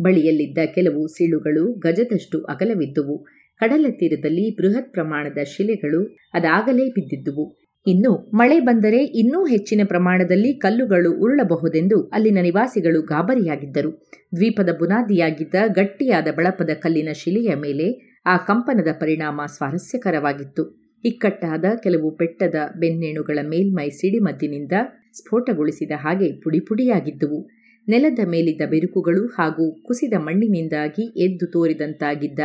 ಬಳಿಯಲ್ಲಿದ್ದ 0.00 0.58
ಕೆಲವು 0.74 1.02
ಸಿಳುಗಳು 1.06 1.64
ಗಜದಷ್ಟು 1.78 2.38
ಅಗಲವಿದ್ದುವು. 2.44 3.16
ಕಡಲ 3.60 3.86
ತೀರದಲ್ಲಿ 3.90 4.44
ಬೃಹತ್ 4.56 4.92
ಪ್ರಮಾಣದ 4.92 5.38
ಶಿಲೆಗಳು 5.44 6.00
ಅದಾಗಲೇ 6.34 6.84
ಬಿದ್ದಿದ್ದುವು. 6.88 7.44
ಇನ್ನು 7.86 8.12
ಮಳೆ 8.34 8.60
ಬಂದರೆ 8.60 9.00
ಇನ್ನೂ 9.20 9.40
ಹೆಚ್ಚಿನ 9.46 9.80
ಪ್ರಮಾಣದಲ್ಲಿ 9.84 10.58
ಕಲ್ಲುಗಳು 10.58 11.10
ಉರುಳಬಹುದೆಂದು 11.18 11.98
ಅಲ್ಲಿನ 12.08 12.38
ನಿವಾಸಿಗಳು 12.42 13.02
ಗಾಬರಿಯಾಗಿದ್ದರು. 13.02 13.90
ದ್ವೀಪದ 14.34 14.70
ಬುನಾದಿಯಾಗಿದ್ದ 14.78 15.54
ಗಟ್ಟಿಯಾದ 15.72 16.28
ಬಳಪದ 16.36 16.70
ಕಲ್ಲಿನ 16.82 17.08
ಶಿಲೆಯ 17.12 17.50
ಮೇಲೆ 17.54 17.86
ಆ 18.28 18.36
ಕಂಪನದ 18.36 18.88
ಪರಿಣಾಮ 19.00 19.40
ಸ್ವಾರಸ್ಯಕರವಾಗಿತ್ತು. 19.46 20.62
ಇಕ್ಕಟ್ಟಾದ 21.04 21.64
ಕೆಲವು 21.82 22.16
ಪೆಟ್ಟದ 22.16 22.54
ಬೆನ್ನೇಣುಗಳ 22.76 23.38
ಮೇಲ್ಮೈ 23.48 23.88
ಸಿಡಿಮದ್ದಿನಿಂದ 23.90 24.72
ಸ್ಫೋಟಗೊಳಿಸಿದ 25.12 25.90
ಹಾಗೆ 25.96 26.40
ಪುಡಿಪುಡಿಯಾಗಿದ್ದುವು. 26.40 27.48
ನೆಲದ 27.88 28.18
ಮೇಲಿದ್ದ 28.28 28.62
ಬಿರುಕುಗಳು 28.70 29.26
ಹಾಗೂ 29.26 29.82
ಕುಸಿದ 29.82 30.12
ಮಣ್ಣಿನಿಂದಾಗಿ 30.18 31.04
ಎದ್ದು 31.18 31.46
ತೋರಿದಂತಾಗಿದ್ದ 31.46 32.40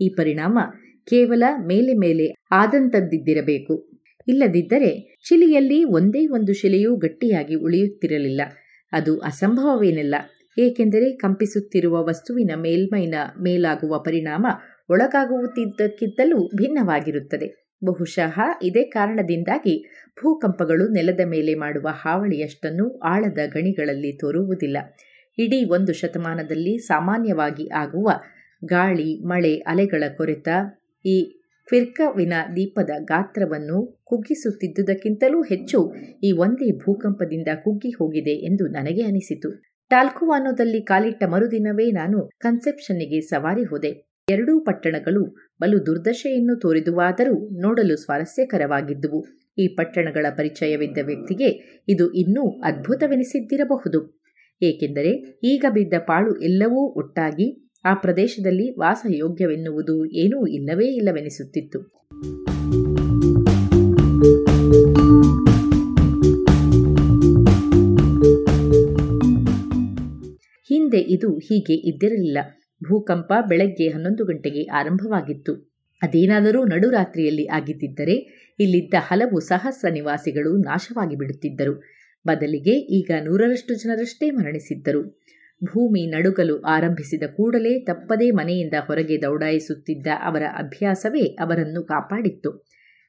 ಈ 0.00 0.08
ಪರಿಣಾಮ 0.08 0.58
ಕೇವಲ 1.06 1.42
ಮೇಲೆ 1.66 1.94
ಮೇಲೆ 1.94 2.34
ಆದಂತದ್ದಿದ್ದಿರಬೇಕು. 2.50 3.90
ಇಲ್ಲದಿದ್ದರೆ 4.28 5.18
ಶಿಲೆಯಲ್ಲಿ 5.28 5.84
ಒಂದೇ 5.84 6.26
ಒಂದು 6.26 6.52
ಶಿಲೆಯೂ 6.52 6.96
ಗಟ್ಟಿಯಾಗಿ 6.96 7.54
ಉಳಿಯುತ್ತಿರಲಿಲ್ಲ. 7.54 8.40
ಅದು 8.92 9.18
ಅಸಂಭವವೇನಲ್ಲ. 9.18 10.14
ಏಕೆಂದರೆ 10.58 11.16
ಕಂಪಿಸುತ್ತಿರುವ 11.16 12.04
ವಸ್ತುವಿನ 12.04 12.50
ಮೇಲ್ಮೈನ 12.56 13.14
ಮೇಲಾಗುವ 13.42 13.98
ಪರಿಣಾಮ 13.98 14.46
ಒಳಗಾಗುತ್ತಿದ್ದಕ್ಕಿಂತಲೂ 14.88 16.48
ಭಿನ್ನವಾಗಿರುತ್ತದೆ. 16.56 17.64
ಬಹುಶಃ 17.84 18.40
ಇದೇ 18.62 18.84
ಕಾರಣದಿಂದಾಗಿ 18.84 19.84
ಭೂಕಂಪಗಳು 20.20 20.88
ನೆಲದ 20.88 21.20
ಮೇಲೆ 21.24 21.54
ಮಾಡುವ 21.54 21.88
ಹಾವಳಿಯಷ್ಟನ್ನು 21.92 22.98
ಆಳದ 22.98 23.38
ಗಣಿಗಳಲ್ಲಿ 23.46 24.12
ತೋರುವುದಿಲ್ಲ. 24.20 24.76
ಇಡೀ 25.38 25.64
ಒಂದು 25.64 25.92
ಶತಮಾನದಲ್ಲಿ 25.92 26.78
ಸಾಮಾನ್ಯವಾಗಿ 26.78 27.68
ಆಗುವ 27.74 28.10
ಗಾಳಿ, 28.64 29.26
ಮಳೆ, 29.26 29.54
ಅಲೆಗಳ 29.54 30.04
ಕೊರೆತ, 30.16 30.48
ಈ 31.04 31.40
ಫಿರ್ಕವಿನ 31.70 32.32
ದೀಪದ 32.56 32.90
ಗಾತ್ರವನ್ನು 33.02 34.00
ಕುಗ್ಗಿಸುತ್ತಿದ್ದುದಕ್ಕಿಂತಲೂ 34.04 35.42
ಹೆಚ್ಚು 35.42 35.94
ಈ 36.24 36.32
ಒಂದೇ 36.32 36.78
ಭೂಕಂಪದಿಂದ 36.78 37.48
ಕುಗ್ಗಿ 37.54 37.90
ಹೋಗಿದೆ 37.90 38.30
ಎಂದು 38.30 38.66
ನನಗೆ 38.66 39.02
ಅನಿಸಿತು. 39.02 39.62
ಟಾಲ್ಕುವಾನೋದಲ್ಲಿ 39.90 40.82
ಕಾಲಿಟ್ಟ 40.82 41.24
ಮರುದಿನವೇ 41.24 41.90
ನಾನು 41.90 42.28
ಕನ್ಸೆಪ್ಷನ್ನಿಗೆ 42.38 43.20
ಸವಾರಿ 43.20 43.64
ಹೋದೆ. 43.64 44.13
ಎರಡೂ 44.28 44.60
ಪಟ್ಟಣಗಳು 44.60 45.52
ಬಲು 45.60 45.86
ದುರ್ದಶೆಯನ್ನು 45.86 46.60
ತೋರಿದುವಾದರೂ 46.60 47.60
ನೋಡಲು 47.60 47.96
ಸ್ವಾರಸ್ಯಕರವಾಗಿದ್ದುವು. 47.96 49.26
ಈ 49.58 49.68
ಪಟ್ಟಣಗಳ 49.68 50.26
ಪರಿಚಯವಿದ್ದ 50.36 50.98
ವ್ಯಕ್ತಿಗೆ 51.06 51.82
ಇದು 51.88 52.12
ಇನ್ನೂ 52.12 52.60
ಅದ್ಭುತವೆನಿಸಿದ್ದಿರಬಹುದು. 52.60 54.22
ಏಕೆಂದರೆ 54.62 55.40
ಈಗ 55.44 55.64
ಬಿದ್ದ 55.72 55.92
ಪಾಳು 55.98 56.40
ಎಲ್ಲವೂ 56.40 56.92
ಒಟ್ಟಾಗಿ 56.96 57.70
ಆ 57.84 57.94
ಪ್ರದೇಶದಲ್ಲಿ 57.94 58.78
ವಾಸಯೋಗ್ಯವೆನ್ನುವುದು 58.78 60.06
ಏನೂ 60.06 60.46
ಇಲ್ಲವೇ 60.46 60.86
ಇಲ್ಲವೆನಿಸುತ್ತಿತ್ತು. 60.86 61.80
ಹಿಂದೆ 70.62 70.98
ಇದು 70.98 71.38
ಹೀಗೆ 71.38 71.74
ಇದ್ದಿರಲಿಲ್ಲ. 71.74 72.38
ಭೂಕಂಪ 72.88 73.32
ಬೆಳಗ್ಗೆ 73.48 73.86
ಹನ್ನೊಂದು 73.88 74.24
ಗಂಟೆಗೆ 74.24 74.62
ಆರಂಭವಾಗಿತ್ತು. 74.74 75.52
ಅದೇನಾದರೂ 76.02 76.60
ನಡುರಾತ್ರಿಯಲ್ಲಿ 76.64 77.46
ಆಗಿದ್ದಿದ್ದರೆ 77.48 78.16
ಇಲ್ಲಿದ್ದ 78.58 78.94
ಹಲವು 79.00 79.38
ಸಹಸ್ರ 79.40 79.88
ನಿವಾಸಿಗಳು 79.92 80.52
ನಾಶವಾಗಿ 80.62 81.16
ಬಿಡುತ್ತಿದ್ದರು 81.16 81.74
ಬದಲಿಗೆ 82.24 82.74
ಈಗ 82.98 83.10
ನೂರರಷ್ಟು 83.24 83.72
ಜನರಷ್ಟೇ 83.74 84.26
ಮರಣಿಸಿದ್ದರು. 84.30 85.02
ಭೂಮಿ 85.62 86.02
ನಡುಗಲು 86.06 86.56
ಆರಂಭಿಸಿದ 86.68 87.24
ಕೂಡಲೇ 87.36 87.72
ತಪ್ಪದೇ 87.84 88.30
ಮನೆಯಿಂದ 88.30 88.76
ಹೊರಗೆ 88.86 89.16
ದೌಡಾಯಿಸುತ್ತಿದ್ದ 89.22 90.08
ಅವರ 90.22 90.42
ಅಭ್ಯಾಸವೇ 90.58 91.24
ಅವರನ್ನು 91.40 91.82
ಕಾಪಾಡಿತ್ತು. 91.82 92.50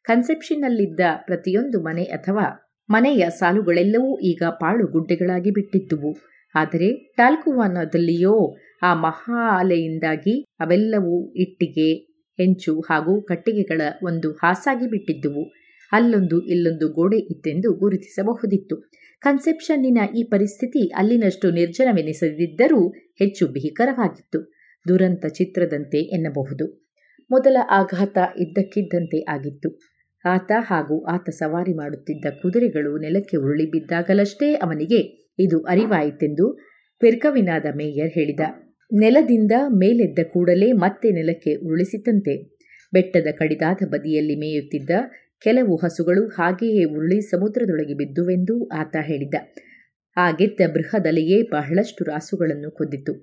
ಕನ್ಸೆಪ್ಷನ್ನಲ್ಲಿದ್ದ 0.05 0.99
ಪ್ರತಿಯೊಂದು 1.25 1.77
ಮನೆ 1.83 2.03
ಅಥವಾ 2.17 2.45
ಮನೆಯ 2.89 3.23
ಸಾಲುಗಳೆಲ್ಲವೂ 3.29 4.11
ಈಗ 4.21 4.43
ಪಾಳು 4.59 4.85
ಗುಡ್ಡೆಗಳಾಗಿ 4.87 5.51
ಬಿಟ್ಟಿದ್ದುವು. 5.51 6.11
ಆದರೆ 6.55 6.89
ಟಾಲ್ಕುವಾನದಲ್ಲಿಯೋ 7.17 8.35
ಆ 8.83 8.93
ಮಹಾ 8.93 9.59
ಅಲೆಯಿಂದಾಗಿ 9.59 10.41
ಅವೆಲ್ಲವೂ 10.59 11.33
ಇಟ್ಟಿಗೆ, 11.33 11.93
ಹೆಂಚು 12.37 12.79
ಹಾಗೂ 12.79 13.21
ಕಟ್ಟಿಗೆಗಳ 13.21 13.81
ಒಂದು 14.03 14.31
ಹಾಸಾಗಿ 14.31 14.87
ಬಿಟ್ಟಿದ್ದುವು. 14.87 15.53
ಅಲ್ಲೊಂದು 15.91 16.41
ಇಲ್ಲೊಂದು 16.41 16.93
ಗೋಡೆ 16.93 17.17
ಇತ್ತೆಂದು 17.17 17.73
ಗುರುತಿಸಬಹುದಿತ್ತು. 17.73 18.91
ಕನ್ಸೆಪ್ಷನ್ನಿನ 19.21 19.97
ಈ 20.17 20.23
ಪರಿಸ್ಥಿತಿ 20.23 20.87
ಅಲ್ಲಿನಷ್ಟು 20.87 21.51
ನಿರ್ಜನವೆನಿಸದಿದ್ದರೂ 21.51 22.89
ಹೆಚ್ಚು 22.89 23.47
ಭೀಕರವಾಗಿತ್ತು. 23.47 24.53
ದುರಂತ 24.87 25.25
ಚಿತ್ರದಂತೆ 25.25 25.97
ಎನ್ನಬಹುದು. 25.97 26.85
ಮೊದಲ 27.31 27.57
ಆಘಾತ 27.69 28.17
ಇದ್ದಕ್ಕಿದ್ದಂತೆ 28.39 29.25
ಆಗಿತ್ತು. 29.29 29.79
ಆತ 30.25 30.51
ಹಾಗೂ 30.59 31.05
ಆತ 31.05 31.29
ಸವಾರಿ 31.29 31.73
ಮಾಡುತ್ತಿದ್ದ 31.73 32.25
ಕುದುರೆಗಳು 32.41 32.97
ನೆಲಕ್ಕೆ 32.97 33.37
ಉರುಳಿ 33.37 33.71
ಬಿದ್ದಾಗಲಷ್ಟೇ 33.71 34.53
ಅವನಿಗೆ 34.53 34.99
ಇದು 35.39 35.61
ಅರಿವಾಯಿತೆಂದು 35.61 36.53
ಪೆರ್ಕವಿನಾದ 36.99 37.65
ಮೇಯರ್ 37.75 38.11
ಹೇಳಿದ. 38.13 38.39
ನೆಲದಿಂದ 38.91 39.51
ಮೇಲೆದ್ದ 39.67 40.19
ಕೂಡಲೇ 40.33 40.71
ಮತ್ತೆ 40.71 41.11
ನೆಲಕ್ಕೆ 41.11 41.55
ಉರುಳಿಸಿತಂತೆ. 41.55 42.33
ಬೆಟ್ಟದ 42.93 43.27
ಕಡಿದಾದ 43.31 43.87
ಬದಿಯಲ್ಲಿ 43.89 44.35
ಮೇಯುತ್ತಿದ್ದ 44.35 44.91
ಕೆಲವು 45.41 45.75
ಹಸುಗಳು 45.75 46.27
ಹಾಗೆಯೇ 46.27 46.83
ಉರುಳಿ 46.83 47.21
ಸಮುದ್ರದೊಳಗೆ 47.21 47.93
ಬಿದ್ದುವೆಂದೂ 47.93 48.67
ಆತ 48.67 48.95
ಹೇಳಿದ. 49.01 49.35
ಆ 50.17 50.31
ಗೆದ್ದ 50.31 50.61
ಬೃಹದಲೆಯೇ 50.73 51.41
ಬಹಳಷ್ಟು 51.41 52.03
ರಾಸುಗಳನ್ನು 52.03 52.71
ಕೊದ್ದಿತು 52.71 53.13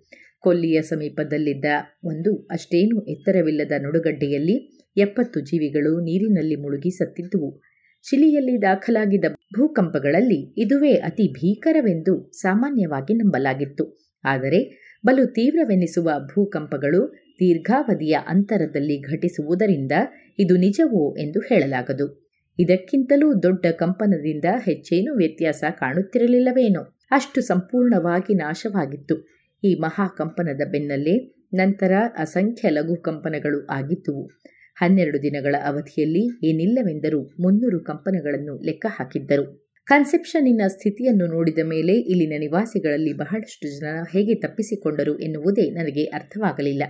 ಕೊಲ್ಲಿಯ 0.40 0.82
ಸಮೀಪದಲ್ಲಿದ್ದ 0.82 1.64
ಒಂದು 2.04 2.36
ಅಷ್ಟೇನೂ 2.50 3.04
ಎತ್ತರವಿಲ್ಲದ 3.04 3.72
ನಡುಗಡ್ಡೆಯಲ್ಲಿ 3.78 4.56
ಎಪ್ಪತ್ತು 4.96 5.40
ಜೀವಿಗಳು 5.40 6.00
ನೀರಿನಲ್ಲಿ 6.00 6.56
ಮುಳುಗಿ 6.56 6.90
ಸತ್ತಿದ್ದುವು. 6.90 7.62
ಚಿಲಿಯಲ್ಲಿ 8.06 8.62
ದಾಖಲಾಗಿದ್ದ 8.62 9.24
ಭೂಕಂಪಗಳಲ್ಲಿ 9.56 10.40
ಇದುವೇ 10.56 10.94
ಅತಿ 10.94 11.32
ಭೀಕರವೆಂದು 11.32 12.32
ಸಾಮಾನ್ಯವಾಗಿ 12.32 13.14
ನಂಬಲಾಗಿತ್ತು. 13.14 13.84
ಆದರೆ 14.24 14.81
ಬಲು 15.06 15.26
ತೀವ್ರವೆನಿಸುವ 15.26 16.10
ಭೂಕಂಪಗಳು 16.32 17.14
ದೀರ್ಘಾವಧಿಯ 17.40 18.16
ಅಂತರದಲ್ಲಿ 18.26 19.00
ಘಟಿಸುವುದರಿಂದ 19.00 19.92
ಇದು 20.38 20.56
ನಿಜವೋ 20.56 21.16
ಎಂದು 21.16 21.40
ಹೇಳಲಾಗದು. 21.40 22.22
ಇದಕ್ಕಿಂತಲೂ 22.58 23.42
ದೊಡ್ಡ 23.42 23.66
ಕಂಪನದಿಂದ 23.66 24.44
ಹೆಚ್ಚೇನೂ 24.64 25.16
ವ್ಯತ್ಯಾಸ 25.16 25.64
ಕಾಣುತ್ತಿರಲಿಲ್ಲವೇನೋ. 25.70 26.98
ಅಷ್ಟು 27.10 27.40
ಸಂಪೂರ್ಣವಾಗಿ 27.40 28.34
ನಾಶವಾಗಿತ್ತು. 28.34 29.28
ಈ 29.64 29.74
ಮಹಾಕಂಪನದ 29.74 30.60
ಬೆನ್ನಲ್ಲೇ 30.70 31.34
ನಂತರ 31.54 31.92
ಅಸಂಖ್ಯ 32.18 32.68
ಲಘು 32.68 32.96
ಕಂಪನಗಳು 32.96 33.66
ಆಗಿದ್ದುವು. 33.66 34.30
ಹನ್ನೆರಡು 34.74 35.22
ದಿನಗಳ 35.22 35.54
ಅವಧಿಯಲ್ಲಿ 35.66 36.46
ಏನಿಲ್ಲವೆಂದರೂ 36.48 37.22
ಮುನ್ನೂರು 37.40 37.84
ಕಂಪನಗಳನ್ನು 37.84 38.64
ಲೆಕ್ಕ 38.64 38.86
ಹಾಕಿದ್ದರು. 38.88 39.61
ಕನ್ಸೆಪ್ಷನ್ನಿನ 39.86 40.62
ಸ್ಥಿತಿಯನ್ನು 40.68 41.26
ನೋಡಿದ 41.26 41.58
ಮೇಲೆ 41.64 41.92
ಇಲ್ಲಿನ 41.92 42.34
ನಿವಾಸಿಗಳಲ್ಲಿ 42.38 43.12
ಬಹಳಷ್ಟು 43.12 43.68
ಜನ 43.78 43.86
ಹೇಗೆ 44.12 44.34
ತಪ್ಪಿಸಿಕೊಂಡರು 44.34 45.18
ಎನ್ನುವುದೇ 45.18 45.70
ನನಗೆ 45.70 46.04
ಅರ್ಥವಾಗಲಿಲ್ಲ. 46.04 46.82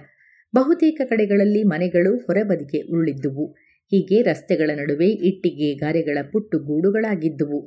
ಬಹುತೇಕ 0.55 1.01
ಕಡೆಗಳಲ್ಲಿ 1.05 1.63
ಮನೆಗಳು 1.63 2.17
ಹೊರಬದಿಗೆ 2.17 2.81
ಉರುಳಿದ್ದುವು. 2.81 3.47
ಹೀಗೆ 3.93 4.23
ರಸ್ತೆಗಳ 4.23 4.71
ನಡುವೆ 4.77 5.09
ಇಟ್ಟಿಗೆ 5.29 5.75
ಗಾರೆಗಳ 5.75 6.19
ಪುಟ್ಟು 6.33 6.59
ಗೂಡುಗಳಾಗಿದ್ದುವು. 6.59 7.61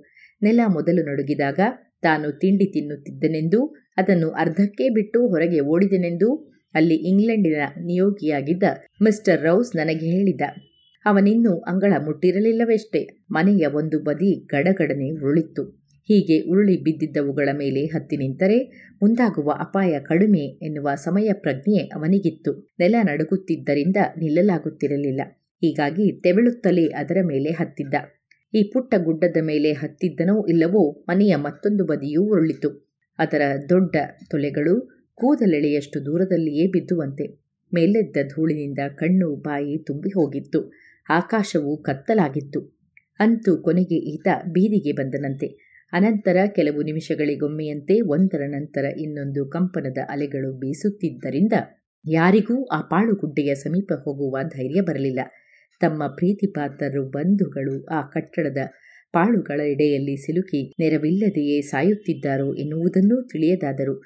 ನೆಲ 0.43 0.59
ಮೊದಲು 0.67 1.03
ನಡುಗಿದಾಗ 1.05 1.59
ತಾನು 2.01 2.31
ತಿಂಡಿ 2.31 2.73
ತಿನ್ನುತ್ತಿದ್ದನೆಂದೂ, 2.73 3.61
ಅದನ್ನು 3.97 4.29
ಅರ್ಧಕ್ಕೆ 4.29 4.89
ಬಿಟ್ಟು 4.89 5.27
ಹೊರಗೆ 5.27 5.59
ಓಡಿದನೆಂದು 5.59 6.29
ಅಲ್ಲಿ 6.73 6.95
ಇಂಗ್ಲೆಂಡಿನ 6.95 7.59
ನಿಯೋಗಿಯಾಗಿದ್ದ 7.85 8.63
ಮಿಸ್ಟರ್ 9.01 9.41
ರೌಸ್ 9.41 9.75
ನನಗೆ 9.75 10.05
ಹೇಳಿದ. 10.05 10.41
ಅವನಿನ್ನೂ 11.05 11.59
ಅಂಗಳ 11.59 11.93
ಮುಟ್ಟಿರಲಿಲ್ಲವೆಷ್ಟೆ. 12.05 13.25
ಮನೆಯ 13.31 13.65
ಒಂದು 13.65 13.99
ಬದಿ 13.99 14.45
ಗಡಗಡನೆ 14.45 15.11
ಉರುಳಿತ್ತು. 15.11 15.85
ಹೀಗೆ 16.09 16.39
ಉರುಳಿ 16.39 16.83
ಬಿದ್ದಿದ್ದವುಗಳ 16.83 17.49
ಮೇಲೆ 17.53 17.85
ಹತ್ತಿ 17.85 18.17
ನಿಂತರೆ 18.17 18.57
ಮುಂದಾಗುವ 19.01 19.51
ಅಪಾಯ 19.59 19.99
ಕಡಿಮೆ 19.99 20.39
ಎನ್ನುವ 20.39 20.89
ಸಮಯ 20.95 21.33
ಪ್ರಜ್ಞೆ 21.33 21.77
ಅವನಿಗಿತ್ತು. 21.77 22.75
ನೆಲ 22.79 22.95
ನಡುಗುತ್ತಿದ್ದರಿಂದ 23.03 23.97
ನಿಲ್ಲಲಾಗುತ್ತಿರಲಿಲ್ಲ. 24.17 25.21
ಹೀಗಾಗಿ 25.61 26.21
ತೆವಳುತ್ತಲೇ 26.21 26.85
ಅದರ 26.85 27.17
ಮೇಲೆ 27.23 27.49
ಹತ್ತಿದ್ದ. 27.49 27.93
ಈ 28.53 28.63
ಪುಟ್ಟ 28.63 28.95
ಗುಡ್ಡದ 28.97 29.37
ಮೇಲೆ 29.41 29.71
ಹತ್ತಿದ್ದನೋ 29.71 30.45
ಇಲ್ಲವೋ 30.47 31.05
ಮನೆಯ 31.09 31.35
ಮತ್ತೊಂದು 31.35 31.85
ಬದಿಯೂ 31.85 32.23
ಉರುಳಿತು. 32.23 32.69
ಅದರ 33.19 33.41
ದೊಡ್ಡ 33.69 33.95
ತೊಲೆಗಳು 34.29 34.75
ಕೂದಲೆಳೆಯಷ್ಟು 35.13 36.05
ದೂರದಲ್ಲಿಯೇ 36.05 36.67
ಬಿದ್ದುವಂತೆ. 36.67 37.45
ಮೇಲೆದ್ದ 37.73 38.17
ಧೂಳಿನಿಂದ 38.27 38.79
ಕಣ್ಣು 38.95 39.35
ಬಾಯಿ 39.35 39.83
ತುಂಬಿ 39.83 40.09
ಹೋಗಿತ್ತು. 40.09 40.84
ಆಕಾಶವು 41.09 41.83
ಕತ್ತಲಾಗಿತ್ತು. 41.83 42.77
ಅಂತೂ 43.19 43.57
ಕೊನೆಗೆ 43.57 43.95
ಈತ 43.95 44.27
ಬೀದಿಗೆ 44.45 44.91
ಬಂದನಂತೆ. 44.91 45.65
ಅನಂತರ 45.93 46.37
ಕೆಲವು 46.55 46.81
ನಿಮಿಷಗಳಿಗೊಮ್ಮೆಯಂತೆ 46.81 48.01
ಒಂದರ 48.01 48.41
ನಂತರ 48.47 48.85
ಇನ್ನೊಂದು 48.97 49.49
ಕಂಪನದ 49.49 49.97
ಅಲೆಗಳು 50.09 50.53
ಬೀಸುತ್ತಿದ್ದರಿಂದ 50.53 51.53
ಯಾರಿಗೂ 52.09 52.65
ಆ 52.65 52.81
ಪಾಳುಗುಡ್ಡೆಯ 52.81 53.55
ಸಮೀಪ 53.55 53.93
ಹೋಗುವ 54.03 54.37
ಧೈರ್ಯ 54.43 54.81
ಬರಲಿಲ್ಲ. 54.81 55.19
ತಮ್ಮ 55.81 56.07
ಪ್ರೀತಿಪಾತ್ರರು 56.07 57.05
ಬಂಧುಗಳು 57.09 57.85
ಆ 57.85 58.01
ಕಟ್ಟಡದ 58.01 58.57
ಪಾಳುಗಳ 59.13 59.59
ಎಡೆಯಲ್ಲಿ 59.59 60.25
ಸಿಲುಕಿ 60.25 60.73
ನೆರವಿಲ್ಲದೆಯೇ 60.79 61.61
ಸಾಯುತ್ತಿದ್ದಾರೋ 61.61 62.53
ಎನ್ನುವುದನ್ನೂ 62.53 63.21
ತಿಳಿಯದಾದರು. 63.21 64.03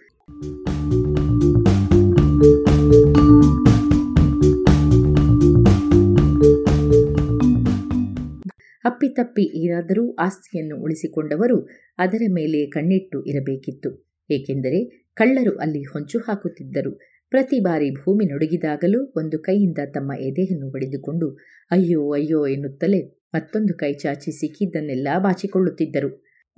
ಅಪ್ಪಿತಪ್ಪಿ 8.85 9.43
ಏನಾದರೂ 9.43 10.15
ಆಸ್ತಿಯನ್ನು 10.15 10.77
ಉಳಿಸಿಕೊಂಡವರು 10.77 11.67
ಅದರ 11.97 12.21
ಮೇಲೆ 12.31 12.65
ಕಣ್ಣಿಟ್ಟು 12.65 13.25
ಇರಬೇಕಿತ್ತು. 13.25 14.07
ಏಕೆಂದರೆ 14.31 15.09
ಕಳ್ಳರು 15.13 15.57
ಅಲ್ಲಿ 15.57 15.83
ಹೊಂಚು 15.83 16.19
ಹಾಕುತ್ತಿದ್ದರು. 16.19 16.99
ಪ್ರತಿ 17.29 17.59
ಬಾರಿ 17.59 17.91
ಭೂಮಿ 17.91 18.25
ನಡುಗಿದಾಗಲೂ 18.25 19.13
ಒಂದು 19.17 19.39
ಕೈಯಿಂದ 19.39 19.77
ತಮ್ಮ 19.93 20.11
ಎದೆಯನ್ನು 20.19 20.71
ಬಡಿದುಕೊಂಡು 20.71 21.37
ಅಯ್ಯೋ 21.71 22.11
ಅಯ್ಯೋ 22.11 22.47
ಎನ್ನುತ್ತಲೇ 22.47 23.29
ಮತ್ತೊಂದು 23.33 23.73
ಕೈ 23.73 23.93
ಚಾಚಿ 23.93 24.31
ಸಿಕ್ಕಿದ್ದನ್ನೆಲ್ಲ 24.31 25.07
ಬಾಚಿಕೊಳ್ಳುತ್ತಿದ್ದರು. 25.19 26.09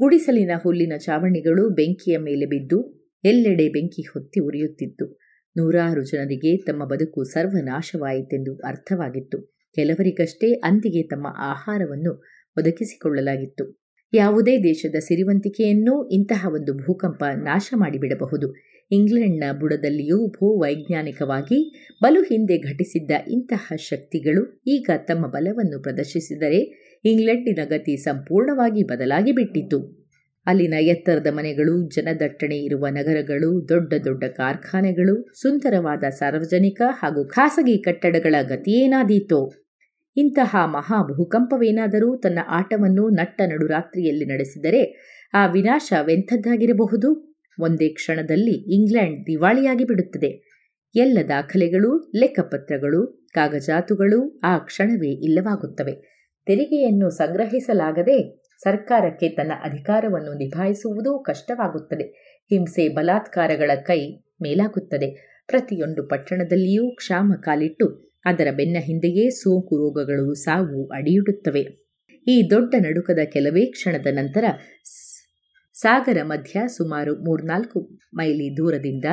ಗುಡಿಸಲಿನ 0.01 0.51
ಹುಲ್ಲಿನ 0.63 0.93
ಚಾವಣಿಗಳು 0.97 1.69
ಬೆಂಕಿಯ 1.69 2.17
ಮೇಲೆ 2.17 2.45
ಬಿದ್ದು 2.45 3.01
ಎಲ್ಲೆಡೆ 3.23 3.69
ಬೆಂಕಿ 3.69 4.01
ಹೊತ್ತಿ 4.01 4.39
ಉರಿಯುತ್ತಿತ್ತು. 4.39 5.21
ನೂರಾರು 5.57 6.03
ಜನರಿಗೆ 6.03 6.57
ತಮ್ಮ 6.57 6.85
ಬದುಕು 6.85 7.23
ಸರ್ವನಾಶವಾಯಿತೆಂದು 7.23 8.55
ಅರ್ಥವಾಗಿತ್ತು. 8.55 9.50
ಕೆಲವರಿಗಷ್ಟೇ 9.75 10.53
ಅಂದಿಗೆ 10.53 11.07
ತಮ್ಮ 11.07 11.27
ಆಹಾರವನ್ನು 11.39 12.23
ಒದಗಿಸಿಕೊಳ್ಳಲಾಗಿತ್ತು. 12.57 13.81
ಯಾವುದೇ 14.13 14.57
ದೇಶದ 14.57 14.95
ಸಿರಿವಂತಿಕೆಯನ್ನೂ 14.99 16.09
ಇಂತಹ 16.09 16.47
ಒಂದು 16.53 16.73
ಭೂಕಂಪ 16.73 17.23
ನಾಶ 17.23 17.73
ಮಾಡಿಬಿಡಬಹುದು. 17.75 18.53
ಇಂಗ್ಲೆಂಡ್ನ 18.91 19.43
ಬುಡದಲ್ಲಿಯೂ 19.59 20.27
ಭೂವೈಜ್ಞಾನಿಕವಾಗಿ 20.27 21.79
ಬಲು 22.03 22.21
ಹಿಂದೆ 22.21 22.57
ಘಟಿಸಿದ್ದ 22.57 23.11
ಇಂತಹ 23.27 23.75
ಶಕ್ತಿಗಳು 23.75 24.61
ಈಗ 24.67 24.89
ತಮ್ಮ 24.97 25.27
ಬಲವನ್ನು 25.27 25.81
ಪ್ರದರ್ಶಿಸಿದರೆ 25.81 26.91
ಇಂಗ್ಲೆಂಡಿನ 27.05 27.59
ಗತಿ 27.65 27.97
ಸಂಪೂರ್ಣವಾಗಿ 27.97 28.83
ಬದಲಾಗಿ 28.83 29.31
ಬಿಟ್ಟಿತು 29.31 30.00
ಅಲ್ಲಿನ 30.45 30.73
ಎತ್ತರದ 30.73 31.27
ಮನೆಗಳು, 31.31 31.89
ಜನದಟ್ಟಣೆ 31.89 32.57
ಇರುವ 32.57 32.87
ನಗರಗಳು, 32.87 33.69
ದೊಡ್ಡ 33.69 33.93
ದೊಡ್ಡ 34.03 34.23
ಕಾರ್ಖಾನೆಗಳು, 34.23 35.27
ಸುಂದರವಾದ 35.41 36.03
ಸಾರ್ವಜನಿಕ 36.09 36.81
ಹಾಗೂ 36.89 37.27
ಖಾಸಗಿ 37.27 37.81
ಕಟ್ಟಡಗಳ 37.81 38.35
ಗತಿಯೇನಾದೀತೋ 38.41 39.51
ಇಂತಹ 40.17 40.55
ಮಹಾ 40.65 41.03
ಭೂಕಂಪವೇನಾದರೂ 41.03 42.19
ತನ್ನ 42.19 42.39
ಆಟವನ್ನು 42.47 43.09
ನಟ್ಟ 43.09 43.41
ನಡುರಾತ್ರಿಯಲ್ಲಿ 43.45 44.25
ನಡೆಸಿದರೆ 44.25 44.83
ಆ 45.33 45.47
ವಿನಾಶವೆಂಥದ್ದಾಗಿರಬಹುದು 45.47 47.37
ಒಂದೇ 47.59 47.89
ಕ್ಷಣದಲ್ಲಿ 47.89 48.75
ಇಂಗ್ಲೆಂಡ್ 48.75 49.27
ದಿವಾಳಿಯಾಗಿ 49.27 49.83
ಬಿಡುತ್ತದೆ. 49.83 50.51
ಎಲ್ಲ 50.95 51.17
ದಾಖಲೆಗಳು, 51.27 52.11
ಲೆಕ್ಕಪತ್ರಗಳು, 52.15 53.27
ಕಾಗಜಾತುಗಳು 53.33 54.39
ಆ 54.39 54.57
ಕ್ಷಣವೇ 54.57 55.23
ಇಲ್ಲವಾಗುತ್ತವೆ. 55.23 56.11
ತೆರಿಗೆಯನ್ನು 56.45 57.09
ಸಂಗ್ರಹಿಸಲಾಗದೆ 57.09 58.40
ಸರ್ಕಾರಕ್ಕೆ 58.63 59.29
ತನ್ನ 59.29 59.51
ಅಧಿಕಾರವನ್ನು 59.63 60.33
ನಿಭಾಯಿಸುವುದೂ 60.33 61.23
ಕಷ್ಟವಾಗುತ್ತದೆ. 61.23 62.03
ಹಿಂಸೆ 62.49 62.89
ಬಲಾತ್ಕಾರಗಳ 62.89 63.71
ಕೈ 63.75 64.17
ಮೇಲಾಗುತ್ತದೆ. 64.41 65.37
ಪ್ರತಿಯೊಂದು 65.47 66.07
ಪಟ್ಟಣದಲ್ಲಿಯೂ 66.07 66.95
ಕ್ಷಾಮ 66.95 67.33
ಕಾಲಿಟ್ಟು 67.43 68.11
ಅದರ 68.25 68.47
ಬೆನ್ನ 68.51 68.77
ಹಿಂದೆಯೇ 68.79 69.29
ಸೋಂಕು 69.29 69.77
ರೋಗಗಳು 69.77 70.33
ಸಾವು 70.33 70.87
ಅಡಿಯಿಡುತ್ತವೆ. 70.87 71.61
ಈ 72.27 72.47
ದೊಡ್ಡ 72.49 72.75
ನಡುಕದ 72.79 73.19
ಕೆಲವೇ 73.25 73.65
ಕ್ಷಣದ 73.65 74.07
ನಂತರ 74.11 74.45
ಸಾಗರ 75.73 76.17
ಮಧ್ಯ 76.23 76.67
ಸುಮಾರು 76.67 77.15
ಮೂರ್ನಾಲ್ಕು 77.15 77.99
ಮೈಲಿ 78.13 78.57
ದೂರದಿಂದ 78.57 79.05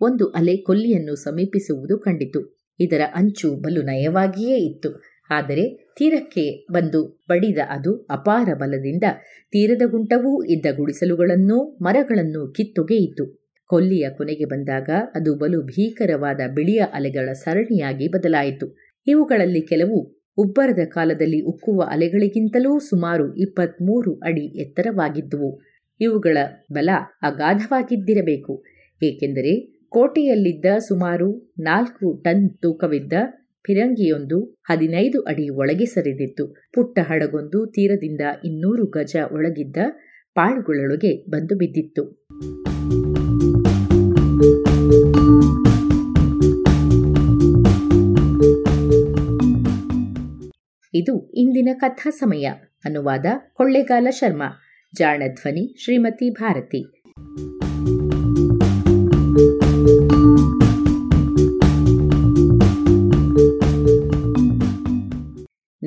ಒಂದು 0.00 0.26
ಅಲೆ 0.28 0.56
ಕೊಲ್ಲಿಯನ್ನು 0.56 1.14
ಸಮೀಪಿಸುವುದು 1.14 1.98
ಕಂಡಿತು. 1.98 2.58
ಇದರ 2.80 3.00
ಅಂಚು 3.14 3.56
ಬಲು 3.56 3.82
ನಯವಾಗಿಯೇ 3.82 4.56
ಇತ್ತು. 4.56 5.02
ಆದರೆ 5.30 5.87
ತೀರಕ್ಕೆ 5.98 6.44
ಬಂದು 6.72 7.00
ಬಡಿದ 7.28 7.60
ಅದು 7.68 7.92
ಅಪಾರ 8.10 8.48
ಬಲದಿಂದ 8.54 9.06
ತೀರದ 9.52 9.84
ಗುಂಟವೂ 9.86 10.32
ಇದ್ದ 10.44 10.66
ಗುಡಿಸಲುಗಳನ್ನೂ 10.76 11.58
ಮರಗಳನ್ನು 11.82 12.42
ಕಿತ್ತೊಗೆಯಿತು 12.52 13.24
ಕೊಲ್ಲಿಯ 13.70 14.06
ಕೊನೆಗೆ 14.10 14.44
ಬಂದಾಗ 14.44 14.90
ಅದು 15.14 15.30
ಬಲು 15.34 15.58
ಭೀಕರವಾದ 15.62 16.40
ಬಿಳಿಯ 16.54 16.82
ಅಲೆಗಳ 16.94 17.28
ಸರಣಿಯಾಗಿ 17.32 18.06
ಬದಲಾಯಿತು. 18.08 18.66
ಇವುಗಳಲ್ಲಿ 19.06 19.62
ಕೆಲವು 19.62 19.98
ಉಬ್ಬರದ 20.38 20.82
ಕಾಲದಲ್ಲಿ 20.88 21.40
ಉಕ್ಕುವ 21.42 21.84
ಅಲೆಗಳಿಗಿಂತಲೂ 21.90 22.72
ಸುಮಾರು 22.80 23.26
ಇಪ್ಪತ್ಮೂರು 23.36 24.12
ಅಡಿ 24.20 24.44
ಎತ್ತರವಾಗಿದ್ದುವು. 24.62 25.50
ಇವುಗಳ 26.00 26.38
ಬಲ 26.72 26.90
ಅಗಾಧವಾಗಿದ್ದಿರಬೇಕು, 27.22 28.54
ಏಕೆಂದರೆ 29.00 29.52
ಕೋಟೆಯಲ್ಲಿದ್ದ 29.88 30.66
ಸುಮಾರು 30.88 31.28
ನಾಲ್ಕು 31.60 32.06
ಟನ್ 32.24 32.44
ತೂಕವಿದ್ದ 32.62 33.12
ಫಿರಂಗಿಯೊಂದು 33.68 34.58
ಹದಿನೈದು 34.68 35.20
ಅಡಿ 35.20 35.48
ಒಳಗೆ 35.48 35.84
ಸರಿದಿತ್ತು. 35.84 36.46
ಪುಟ್ಟ 36.74 36.98
ಹಡಗೊಂದು 37.02 37.66
ತೀರದಿಂದ 37.66 38.20
ಇನ್ನೂರು 38.44 38.86
ಗಜ 38.86 39.16
ಒಳಗಿದ್ದ 39.32 39.76
ಪಾಳುಗಳೊಳಗೆ 40.34 41.30
ಬಂದು 41.30 41.56
ಬಿದ್ದಿತ್ತು. 41.56 42.26
ಇದು 50.94 51.30
ಇಂದಿನ 51.34 51.68
ಕಥಾ 51.80 52.10
ಸಮಯ. 52.10 52.50
ಅನುವಾದ 52.84 53.26
ಕೊಳ್ಳೇಗಾಲ 53.54 54.06
ಶರ್ಮಾ. 54.10 54.60
ಜಾಣಧ್ವನಿ 54.96 55.84
ಶ್ರೀಮತಿ 55.84 56.30
ಭಾರತಿ. 56.30 57.02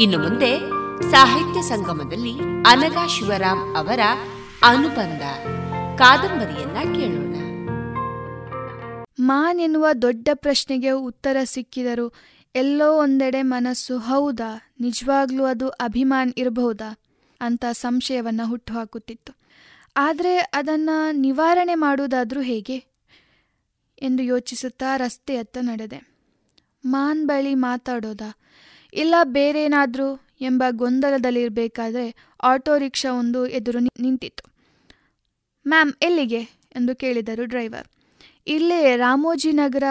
ಇನ್ನು 0.00 0.18
ಮುಂದೆ 0.18 0.58
ಸಾಹಿತ್ಯ 1.10 1.62
ಸಂಗಮದಲ್ಲಿ 1.62 2.32
ಅನಗಾ 2.66 3.06
ಶಿವರಾಮ್ 3.06 3.76
ಅವರ 3.76 4.00
ಅನುಬಂಧ. 4.62 5.22
ಕಾದಂಬರಿಯನ್ನ 5.98 6.94
ಕೇಳೋಣ. 6.94 7.34
ಮಾನ್ 9.20 9.60
ಎನ್ನುವ 9.60 9.86
ದೊಡ್ಡ 10.02 10.28
ಪ್ರಶ್ನೆಗೆ 10.34 10.90
ಉತ್ತರ 10.90 11.36
ಸಿಕ್ಕಿದರು 11.44 12.14
ಎಲ್ಲೋ 12.54 12.98
ಒಂದೆಡೆ 12.98 13.42
ಮನಸ್ಸು 13.42 13.98
ಹೌದಾ? 13.98 14.74
ನಿಜವಾಗ್ಲೂ 14.80 15.44
ಅದು 15.44 15.68
ಅಭಿಮಾನ್ 15.68 16.32
ಇರಬಹುದಾ? 16.36 16.98
ಅಂತ 17.40 17.64
ಸಂಶಯವನ್ನು 17.72 18.46
ಹುಟ್ಟುಹಾಕುತ್ತಿತ್ತು. 18.46 19.32
ಆದರೆ 19.96 20.38
ಅದನ್ನು 20.38 21.12
ನಿವಾರಣೆ 21.12 21.74
ಮಾಡುವುದಾದರೂ 21.74 22.40
ಹೇಗೆ? 22.40 22.84
ಎಂದು 24.02 24.22
ಯೋಚಿಸುತ್ತಾ 24.22 24.96
ರಸ್ತೆಯತ್ತ 24.96 25.58
ನಡೆದೆ. 25.60 26.16
ಮಾನ್ 26.84 27.26
ಬಳಿ 27.26 27.54
ಮಾತಾಡೋದಾ? 27.54 28.39
ಇಲ್ಲ 28.94 29.14
ಬೇರೇನಾದರೂ 29.22 30.20
ಎಂಬ 30.40 30.64
ಗೊಂದಲದಲ್ಲಿರಬೇಕಾದ್ರೆ 30.70 32.14
ಆಟೋ 32.42 32.78
ರಿಕ್ಷಾ 32.78 33.12
ಒಂದು 33.12 33.46
ಎದುರು 33.46 33.78
ನಿಂತಿತ್ತು. 33.78 34.52
ಮ್ಯಾಮ್, 35.68 35.92
ಎಲ್ಲಿಗೆ? 36.02 36.40
ಎಂದು 36.76 36.96
ಕೇಳಿದರು 36.96 37.44
ಡ್ರೈವರ್. 37.44 37.88
ಇಲ್ಲೇ 38.46 38.96
ರಾಮೋಜಿನಗರ 38.96 39.82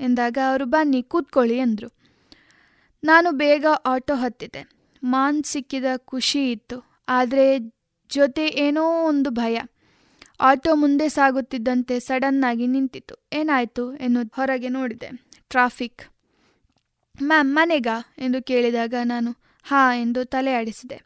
ಎಂದಾಗ 0.00 0.38
ಅವರು 0.50 0.66
ಬನ್ನಿ, 0.66 1.02
ಕೂತ್ಕೊಳ್ಳಿ 1.02 1.56
ಎಂದರು. 1.56 1.92
ನಾನು 3.04 3.32
ಬೇಗ 3.32 3.66
ಆಟೋ 3.86 4.14
ಹತ್ತಿದೆ 4.14 4.70
ಮಾನ್ 5.02 5.44
ಸಿಕ್ಕಿದ 5.44 5.84
ಖುಷಿ 5.96 6.50
ಇತ್ತು. 6.50 7.02
ಆದರೆ 7.08 7.58
ಜೊತೆ 8.10 8.46
ಏನೋ 8.46 9.08
ಒಂದು 9.08 9.30
ಭಯ. 9.30 9.60
ಆಟೋ 10.40 10.74
ಮುಂದೆ 10.74 11.08
ಸಾಗುತ್ತಿದ್ದಂತೆ 11.08 12.00
ಸಡನ್ನಾಗಿ 12.00 12.66
ನಿಂತಿತ್ತು. 12.66 13.14
ಏನಾಯಿತು 13.32 13.94
ಎನ್ನು 13.94 14.20
ಹೊರಗೆ 14.34 14.68
ನೋಡಿದೆ. 14.68 15.10
ಟ್ರಾಫಿಕ್. 15.48 16.02
ಮ್ಯಾಮ್ 17.22 17.54
ಮನೆಗಾ? 17.54 18.14
ಎಂದು 18.18 18.42
ಕೇಳಿದಾಗ 18.42 18.94
ನಾನು, 19.04 19.36
ಹಾ 19.62 19.94
ಎಂದು 19.94 20.24
ತಲೆ 20.24 20.54
ಆಡಿಸಿದೆ. 20.54 21.02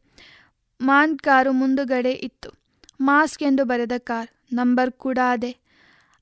ಮಾನ್ 0.80 1.18
ಕಾರು 1.18 1.52
ಮುಂದುಗಡೆ 1.52 2.12
ಇತ್ತು. 2.12 2.50
ಮಾಸ್ಕ್ 3.00 3.42
ಎಂದು 3.42 3.64
ಬರೆದ 3.64 3.92
ಕಾರ್, 3.98 4.54
ನಂಬರ್ 4.54 4.92
ಕೂಡ 4.92 5.18
ಅದೆ. 5.30 5.56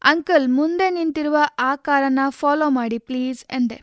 ಅಂಕಲ್, 0.02 0.48
ಮುಂದೆ 0.48 0.90
ನಿಂತಿರುವ 0.90 1.36
ಆ 1.58 1.76
ಕಾರನ್ನು 1.76 2.30
ಫಾಲೋ 2.30 2.70
ಮಾಡಿ 2.70 2.98
ಪ್ಲೀಸ್ 2.98 3.44
ಎಂದೆ. 3.50 3.82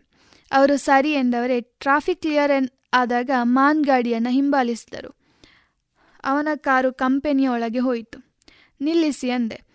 ಅವರು 0.51 0.77
ಸರಿ 0.77 1.11
ಎಂದವರೇ, 1.11 1.61
ಟ್ರಾಫಿಕ್ 1.61 2.21
ಕ್ಲಿಯರ್ 2.21 2.71
ಆದಾಗ 2.93 3.29
ಮಾನ್ 3.43 3.85
ಗಾಡಿಯನ್ನು 3.85 4.29
ಹಿಂಬಾಲಿಸಿದರು. 4.29 5.15
ಅವನ 6.23 6.47
ಕಾರು 6.55 6.93
ಕಂಪೆನಿಯ 6.93 7.47
ಒಳಗೆ 7.47 7.79
ಹೋಯಿತು. 7.79 8.35
ನಿಲ್ಲಿಸಿ 8.81 9.27
ಎಂದೆ. 9.27 9.66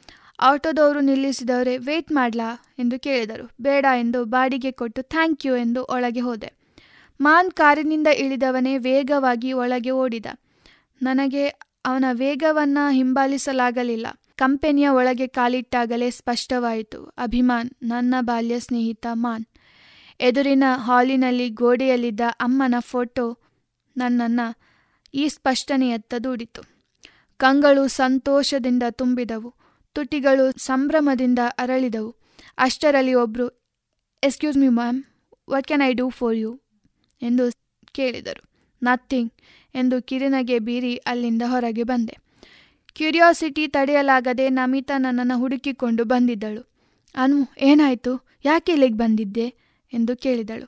ಆಟೋದವರು 0.42 1.00
ನಿಲ್ಲಿಸಿದವರೇ, 1.00 1.76
ವೇಟ್ 1.76 2.12
ಮಾಡ್ಲಾ? 2.12 2.74
ಎಂದು 2.78 2.98
ಕೇಳಿದರು. 2.98 3.50
ಬೇಡ 3.60 3.86
ಎಂದು 3.98 4.24
ಬಾಡಿಗೆ 4.24 4.72
ಕೊಟ್ಟು 4.72 5.02
ಥ್ಯಾಂಕ್ 5.02 5.46
ಯು 5.46 5.56
ಎಂದು 5.56 5.84
ಒಳಗೆ 5.84 6.20
ಹೋದೆ. 6.20 6.52
ಮಾನ್ 7.20 7.50
ಕಾರಿನಿಂದ 7.50 8.06
ಇಳಿದವನೇ 8.06 8.78
ವೇಗವಾಗಿ 8.78 9.52
ಒಳಗೆ 9.52 9.90
ಓಡಿದ. 9.90 10.26
ನನಗೆ 11.02 11.48
ಅವನ 11.84 12.04
ವೇಗವನ್ನು 12.12 12.90
ಹಿಂಬಾಲಿಸಲಾಗಲಿಲ್ಲ. 12.90 14.06
ಕಂಪೆನಿಯ 14.36 14.88
ಒಳಗೆ 14.88 15.26
ಕಾಲಿಟ್ಟಾಗಲೇ 15.26 16.10
ಸ್ಪಷ್ಟವಾಯಿತು. 16.10 17.12
ಅಭಿಮಾನ್, 17.18 17.70
ನನ್ನ 17.82 18.14
ಬಾಲ್ಯ 18.20 18.60
ಸ್ನೇಹಿತ 18.60 19.06
ಮಾನ್. 19.12 19.46
ಎದುರಿನ 20.20 20.64
ಹಾಲಿನಲ್ಲಿ 20.74 21.48
ಗೋಡೆಯಲ್ಲಿದ್ದ 21.48 22.20
ಅಮ್ಮನ 22.40 22.74
ಫೋಟೋ 22.78 23.38
ನನ್ನನ್ನು 23.96 24.56
ಈ 25.14 25.28
ಸ್ಪಷ್ಟನೆಯತ್ತ 25.28 26.14
ದೂಡಿತು. 26.24 26.62
ಕಂಗಳು 27.36 27.88
ಸಂತೋಷದಿಂದ 27.88 28.82
ತುಂಬಿದವು. 28.90 29.61
ತುಟಿಗಳು 29.96 30.44
ಸಂಭ್ರಮದಿಂದ 30.64 31.40
ಅರಳಿದವು. 31.58 32.10
ಅಷ್ಟರಲ್ಲಿ 32.58 33.14
ಒಬ್ಬರು 33.14 33.46
excuse 34.22 34.58
me 34.62 34.68
ma'am 34.78 34.98
what 35.50 35.66
can 35.66 35.84
I 35.88 35.92
do 35.92 36.06
for 36.10 36.36
you 36.36 36.50
ಎಂದು 37.22 37.44
ಕೇಳಿದರು. 37.92 38.42
ನಥಿಂಗ್ 38.82 39.32
ಎಂದು 39.74 39.96
ಕಿರಿನಗೆ 40.02 40.56
ಬೀರಿ 40.58 40.94
ಅಲ್ಲಿಂದ 41.10 41.44
ಹೊರಗೆ 41.46 41.84
ಬಂದೆ. 41.90 42.14
ಕ್ಯೂರಿಯಾಸಿಟಿ 42.96 43.64
ತಡೆಯಲಾಗದೆ 43.68 44.46
ನಮಿತಾ 44.48 44.96
ನನ್ನನ್ನು 44.98 45.36
ಹುಡುಕಿಕೊಂಡು 45.38 46.02
ಬಂದಿದ್ದಳು. 46.04 46.62
ಅನು, 47.14 47.36
ಏನಾಯಿತು? 47.60 48.12
ಯಾಕೆ 48.44 48.70
ಇಲ್ಲಿಗೆ 48.72 48.94
ಬಂದಿದ್ದೆ? 48.94 49.46
ಎಂದು 49.92 50.12
ಕೇಳಿದಳು. 50.16 50.66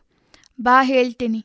ಬಾ, 0.60 0.76
ಹೇಳ್ತೀನಿ. 0.82 1.40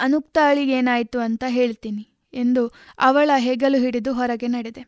ಅನುಕ್ತಾಳಿಗೇನಾಯಿತು 0.00 1.18
ಅಂತ 1.18 1.44
ಹೇಳ್ತೀನಿ, 1.48 2.04
ಎಂದು 2.34 2.62
ಅವಳ 2.98 3.30
ಹೆಗಲು 3.38 3.78
ಹಿಡಿದು 3.78 4.12
ಹೊರಗೆ 4.12 4.46
ನಡೆದೆ. 4.46 4.82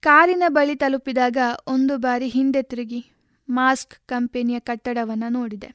ಕಾರಿನ 0.00 0.44
ಬಳಿ 0.48 0.74
ತಲುಪಿದಾಗ 0.74 1.36
ಒಂದು 1.66 1.98
ಬಾರಿ 1.98 2.28
ಹಿಂದೆ 2.28 2.62
ತಿರುಗಿ 2.62 3.00
ಮಾಸ್ಕ್ 3.48 3.94
ಕಂಪೆನಿಯ 4.06 4.58
ಕಟ್ಟಡವನ್ನು 4.58 5.28
ನೋಡಿದೆ. 5.28 5.74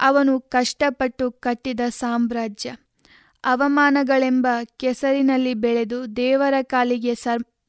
ಅವನು 0.00 0.40
ಕಷ್ಟಪಟ್ಟು 0.40 1.30
ಕಟ್ಟಿದ 1.30 1.80
ಸಾಮ್ರಾಜ್ಯ, 1.88 2.70
ಅವಮಾನಗಳೆಂಬ 3.44 4.46
ಕೆಸರಿನಲ್ಲಿ 4.76 5.54
ಬೆಳೆದು 5.54 6.16
ದೇವರ 6.16 6.54
ಕಾಲಿಗೆ 6.62 7.14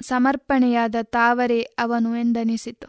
ಸಮರ್ಪಣೆಯಾದ 0.02 0.96
ತಾವರೆ 1.04 1.62
ಅವನು 1.62 2.16
ಎಂದನಿಸಿತು. 2.16 2.88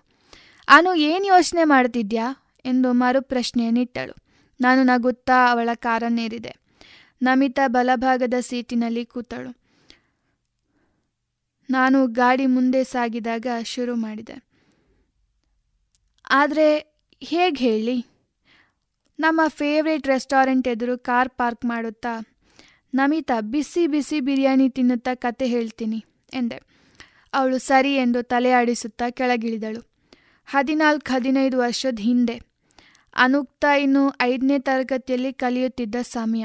ಅನು 0.69 0.95
ಏನು 0.95 1.25
ಯೋಚನೆ 1.25 1.65
ಮಾಡ್ತಿದ್ಯಾ? 1.65 2.27
ಎಂದು 2.65 2.93
ಮರುಪ್ರಶ್ನೆಯನ್ನಿಟ್ಟಳು 2.93 4.15
ನಾನು 4.61 4.83
ನಗುತ್ತಾ 4.83 5.51
ಅವಳ 5.51 5.69
ಕಾರನ್ನೇರಿದೆ. 5.75 6.53
ನಮಿತಾ 7.23 7.65
ಬಲಭಾಗದ 7.67 8.35
ಸೀಟಿನಲ್ಲಿ 8.41 9.05
ಕೂತಳು. 9.07 9.62
ನಾನು 11.69 12.07
ಗಾಡಿ 12.07 12.47
ಮುಂದೆ 12.47 12.85
ಸಾಗಿದಾಗ 12.85 13.47
ಶುರು 13.65 13.95
ಮಾಡಿದೆ. 13.97 14.37
ಆದರೆ 16.31 16.67
ಹೇಗೆ 17.23 17.59
ಹೇಳಿ? 17.65 17.97
ನಮ್ಮ 19.19 19.41
ಫೇವ್ರೇಟ್ 19.49 20.07
ರೆಸ್ಟೋರೆಂಟ್ 20.07 20.69
ಎದುರು 20.69 20.95
ಕಾರ್ 20.99 21.31
ಪಾರ್ಕ್ 21.31 21.65
ಮಾಡುತ್ತಾ, 21.65 22.15
ನಮಿತಾ 22.95 23.37
ಬಿಸಿ 23.41 23.87
ಬಿಸಿ 23.87 24.21
ಬಿರಿಯಾನಿ 24.21 24.69
ತಿನ್ನುತ್ತಾ 24.71 25.15
ಕತೆ 25.15 25.47
ಹೇಳ್ತೀನಿ, 25.47 26.05
ಎಂದೆ. 26.33 26.59
ಅವಳು 27.35 27.59
ಸರಿ 27.59 27.93
ಎಂದು 27.95 28.23
ತಲೆ 28.23 28.51
ಆಡಿಸುತ್ತಾ 28.51 29.11
ಕೆಳಗಿಳಿದಳು. 29.11 29.83
ಹದಿನಾಲ್ಕು, 30.49 31.13
ಹದಿನೈದು 31.13 31.59
ವರ್ಷದ 31.59 31.99
ಹಿಂದೆ, 31.99 32.37
ಅನುಕ್ತ 33.17 33.65
ಇನ್ನು 33.81 34.03
ಐದನೇ 34.23 34.59
ತರಗತಿಯಲ್ಲಿ 34.59 35.33
ಕಲಿಯುತ್ತಿದ್ದ 35.35 35.97
ಸಮಯ. 36.03 36.45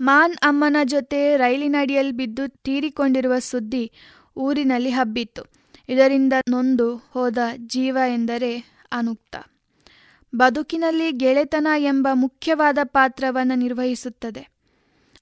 ಮಾನ್ 0.00 0.34
ಅಮ್ಮನ 0.42 0.76
ಜೊತೆ 0.84 1.36
ರೈಲಿನಡಿಯಲ್ಲಿ 1.36 2.12
ಬಿದ್ದು 2.12 2.48
ತೀರಿಕೊಂಡಿರುವ 2.48 3.38
ಸುದ್ದಿ 3.38 3.92
ಊರಿನಲ್ಲಿ 4.36 4.90
ಹಬ್ಬಿತ್ತು. 4.90 5.42
ಇದರಿಂದ 5.88 6.32
ನೊಂದು 6.48 6.96
ಹೋದ 6.96 7.38
ಜೀವ 7.56 7.98
ಎಂದರೆ 8.08 8.64
ಅನುಕ್ತ. 8.92 9.36
ಬದುಕಿನಲ್ಲಿ 10.36 11.12
ಗೆಳೆತನ 11.12 11.68
ಎಂಬ 11.78 12.08
ಮುಖ್ಯವಾದ 12.12 12.78
ಪಾತ್ರವನ್ನು 12.84 13.54
ನಿರ್ವಹಿಸುತ್ತದೆ. 13.54 14.48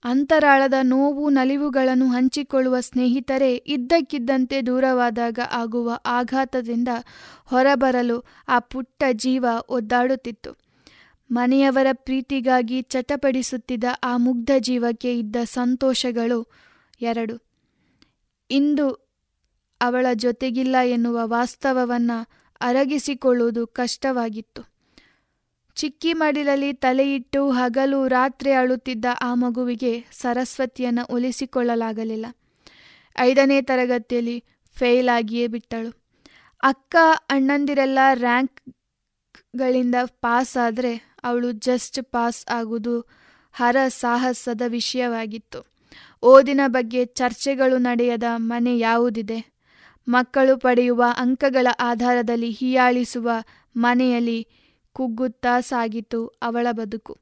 ಅಂತರಾಳದ 0.04 0.74
ನೋವು 0.82 1.30
ನಲಿವುಗಳನ್ನು 1.30 2.08
ಹಂಚಿಕೊಳ್ಳುವ 2.08 2.80
ಸ್ನೇಹಿತರೇ 2.80 3.54
ಇದ್ದಕ್ಕಿದ್ದಂತೆ 3.54 4.66
ದೂರವಾದಾಗ 4.66 5.38
ಆಗುವ 5.52 6.00
ಆಘಾತದಿಂದ 6.06 6.88
ಹೊರಬರಲು 7.44 8.24
ಆ 8.48 8.58
ಪುಟ್ಟ 8.58 9.02
ಜೀವ 9.12 9.46
ಒದ್ದಾಡುತ್ತಿತ್ತು. 9.68 10.67
ಮನೆಯವರ 11.30 11.86
ಪ್ರೀತಿಗಾಗಿ 11.92 12.82
ಚಟಪಡಿಸುತ್ತಿದ್ದ 12.82 13.84
ಆ 14.04 14.16
ಮುಗ್ಧ 14.16 14.50
ಜೀವಕ್ಕೆ 14.58 15.18
ಇದ್ದ 15.18 15.36
ಸಂತೋಷಗಳು 15.44 16.46
ಎರಡು. 17.00 17.48
ಇಂದು 18.50 18.90
ಅವಳ 19.80 20.06
ಜೊತೆಗಿಲ್ಲ 20.14 20.76
ಎನ್ನುವ 20.84 21.20
ವಾಸ್ತವವನ್ನು 21.24 22.28
ಅರಗಿಸಿಕೊಳ್ಳುವುದು 22.60 23.66
ಕಷ್ಟವಾಗಿತ್ತು. 23.66 24.78
ಚಿಕ್ಕಿ 25.74 26.12
ಮಡಿಲಲ್ಲಿ 26.12 26.72
ತಲೆಯಿಟ್ಟು 26.72 27.50
ಹಗಲು 27.50 28.08
ರಾತ್ರಿ 28.08 28.52
ಅಳುತ್ತಿದ್ದ 28.52 29.04
ಆ 29.22 29.34
ಮಗುವಿಗೆ 29.34 30.04
ಸರಸ್ವತಿಯನ್ನು 30.12 31.14
ಒಲಿಸಿಕೊಳ್ಳಲಾಗಲಿಲ್ಲ. 31.14 32.26
ಐದನೇ 33.18 33.62
ತರಗತಿಯಲ್ಲಿ 33.62 34.44
ಫೇಲ್ 34.74 35.08
ಆಗಿಯೇ 35.08 35.46
ಬಿಟ್ಟಳು. 35.46 36.04
ಅಕ್ಕ 36.62 36.96
ಅಣ್ಣಂದಿರೆಲ್ಲ 37.22 37.98
ರ್ಯಾಂಕ್ಗಳಿಂದ 38.12 39.94
ಪಾಸ್ 40.04 40.56
ಆದರೆ 40.56 41.07
ಅವಳು 41.24 41.52
ಜಸ್ಟ್ 41.52 42.04
ಪಾಸ್ 42.04 42.46
ಆಗುವುದು 42.50 43.00
ಹರ 43.52 43.76
ಸಾಹಸದ 43.88 44.62
ವಿಷಯವಾಗಿತ್ತು. 44.66 45.66
ಓದಿನ 46.22 46.60
ಬಗ್ಗೆ 46.66 47.04
ಚರ್ಚೆಗಳು 47.04 47.78
ನಡೆಯದ 47.78 48.22
ಮನೆ 48.36 48.78
ಯಾವುದಿದೆ? 48.78 49.58
ಮಕ್ಕಳು 50.08 50.58
ಪಡೆಯುವ 50.58 51.04
ಅಂಕಗಳ 51.18 51.66
ಆಧಾರದಲ್ಲಿ 51.80 52.50
ಹೀಯಾಳಿಸುವ 52.50 53.30
ಮನೆಯಲ್ಲಿ 53.76 54.48
ಕುಗ್ಗುತ್ತಾ 54.92 55.60
ಸಾಗಿತು 55.60 56.26
ಅವಳ 56.26 56.66
ಬದುಕು. 56.70 57.18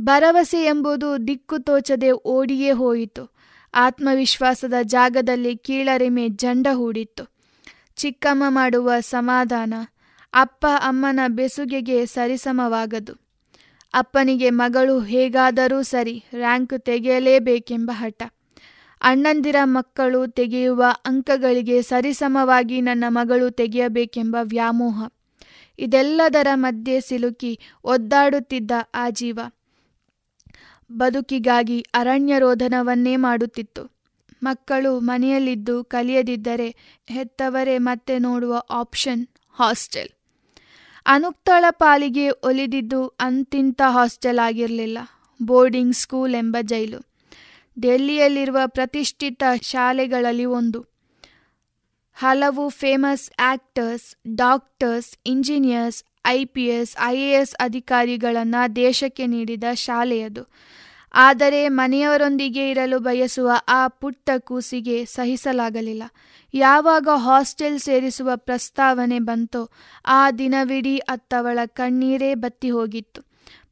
ಭರವಸೆ 0.00 0.64
ಎಂಬುದು 0.64 1.26
ದಿಕ್ಕು 1.26 1.58
ತೋಚದೆ 1.58 2.10
ಓಡಿಯೇ 2.10 2.70
ಹೋಯಿತು. 2.70 3.34
ಆತ್ಮವಿಶ್ವಾಸದ 3.74 4.74
ಜಾಗದಲ್ಲಿ 4.82 5.56
ಕೀಳರಿಮೆ 5.56 6.28
ಜಂಡ 6.28 6.66
ಹೂಡಿತ್ತು. 6.72 7.24
ಚಿಕ್ಕಮ್ಮ 7.96 8.44
ಮಾಡುವ 8.48 8.92
ಸಮಾಧಾನ, 9.00 9.74
ಅಪ್ಪ 10.34 10.66
ಅಮ್ಮನ 10.78 11.20
ಬೆಸುಗೆಗೆ 11.28 12.06
ಸರಿಸಮವಾಗದು. 12.06 13.23
ಅಪ್ಪನಿಗೆ 13.94 14.50
ಮಗಳು 14.50 15.00
ಹೇಗಾದರೂ 15.00 15.82
ಸರಿ 15.82 16.24
ರ್ಯಾಂಕ್ 16.34 16.80
ತೆಗೆಯಲೇಬೇಕೆಂಬ 16.80 17.90
ಹಠ. 17.94 18.22
ಅಣ್ಣಂದಿರ 19.02 19.56
ಮಕ್ಕಳು 19.64 20.26
ತೆಗೆಯುವ 20.26 20.84
ಅಂಕಗಳಿಗೆ 21.04 21.82
ಸರಿಸಮವಾಗಿ 21.82 22.80
ನನ್ನ 22.80 23.04
ಮಗಳು 23.08 23.50
ತೆಗೆಯಬೇಕೆಂಬ 23.50 24.36
ವ್ಯಾಮೋಹ. 24.42 25.08
ಇದೆಲ್ಲದರ 25.78 26.46
ಮಧ್ಯೆ 26.54 27.00
ಸಿಲುಕಿ 27.00 27.60
ಒದ್ದಾಡುತ್ತಿದ್ದ 27.84 28.70
ಆ 28.94 29.10
ಜೀವ. 29.10 29.40
ಬದುಕಿಗಾಗಿ 30.92 31.80
ಅರಣ್ಯರೋಧನವನ್ನೇ 31.94 33.16
ಮಾಡುತ್ತಿತ್ತು. 33.16 33.94
ಮಕ್ಕಳು 34.42 35.00
ಮನೆಯಲ್ಲಿದ್ದು 35.00 35.84
ಕಲಿಯದಿದ್ದರೆ 35.84 37.00
ಹೆತ್ತವರೇ 37.06 37.78
ಮತ್ತೆ 37.78 38.18
ನೋಡುವ 38.18 38.62
ಆಪ್ಷನ್ 38.70 39.26
ಹಾಸ್ಟೆಲ್. 39.50 40.13
ಅನುಕ್ತಳ 41.06 41.64
ಪಾಲಿಗೆ 41.70 42.30
ಒಲಿದಿದ್ದು 42.30 43.08
ಅಂತಿಂತ 43.08 43.82
ಹಾಸ್ಟೆಲ್ 43.88 44.38
ಆಗಿರಲಿಲ್ಲ. 44.38 44.98
ಬೋರ್ಡಿಂಗ್ 45.42 45.94
ಸ್ಕೂಲ್ 45.94 46.34
ಎಂಬ 46.34 46.56
ಜೈಲು. 46.62 47.00
ಡೆಲ್ಲಿಯಲ್ಲಿರುವ 47.80 48.58
ಪ್ರತಿಷ್ಠಿತ 48.66 49.42
ಶಾಲೆಗಳಲ್ಲಿ 49.62 50.44
ಒಂದು. 50.44 50.86
ಹಲವು 52.14 52.68
famous 52.68 53.30
actors, 53.38 54.16
doctors, 54.36 55.16
engineers, 55.26 56.04
I 56.26 56.44
P 56.44 56.66
S, 56.66 56.96
I 57.00 57.18
A 57.18 57.30
S 57.32 57.54
ಅಧಿಕಾರಿಗಳನ್ನು 57.54 58.76
ದೇಶಕ್ಕೆ 58.76 59.26
ನೀಡಿದ 59.26 59.64
ಶಾಲೆಯದು. 59.74 60.48
ಆದರೆ 61.14 61.68
ಮನೆಯವರೊಂದಿಗೆ 61.68 62.70
ಇರಲು 62.70 62.98
ಬಯಸುವ 62.98 63.50
ಆ 63.68 63.88
ಪುಟ್ಟ 63.88 64.30
ಕೂಸಿಗೆ 64.38 65.04
ಸಹಿಸಲಾಗಲಿಲ್ಲ. 65.04 66.02
ಯಾವಾಗ 66.54 67.08
ಹಾಸ್ಟೆಲ್ 67.14 67.78
ಸೇರಿಸುವ 67.78 68.30
ಪ್ರಸ್ತಾವನೆ 68.36 69.18
ಬಂತೋ 69.18 69.70
ಆ 70.06 70.30
ದಿನವಿಡೀ 70.30 70.96
ಅತ್ತವಳ 70.96 71.58
ಕಣ್ಣೀರೇ 71.66 72.34
ಬತ್ತಿ 72.34 72.70
ಹೋಗಿತ್ತು. 72.70 73.22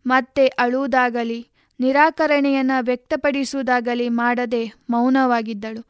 ಮತ್ತೆ 0.06 0.46
ಅಳುವುದಾಗಲಿ 0.46 1.48
ನಿರಾಕರಣೆಯನ್ನು 1.80 2.84
ವ್ಯಕ್ತಪಡಿಸುವುದಾಗಲಿ 2.84 4.08
ಮಾಡದೆ 4.08 4.72
ಮೌನವಾಗಿದ್ದಳು. 4.90 5.86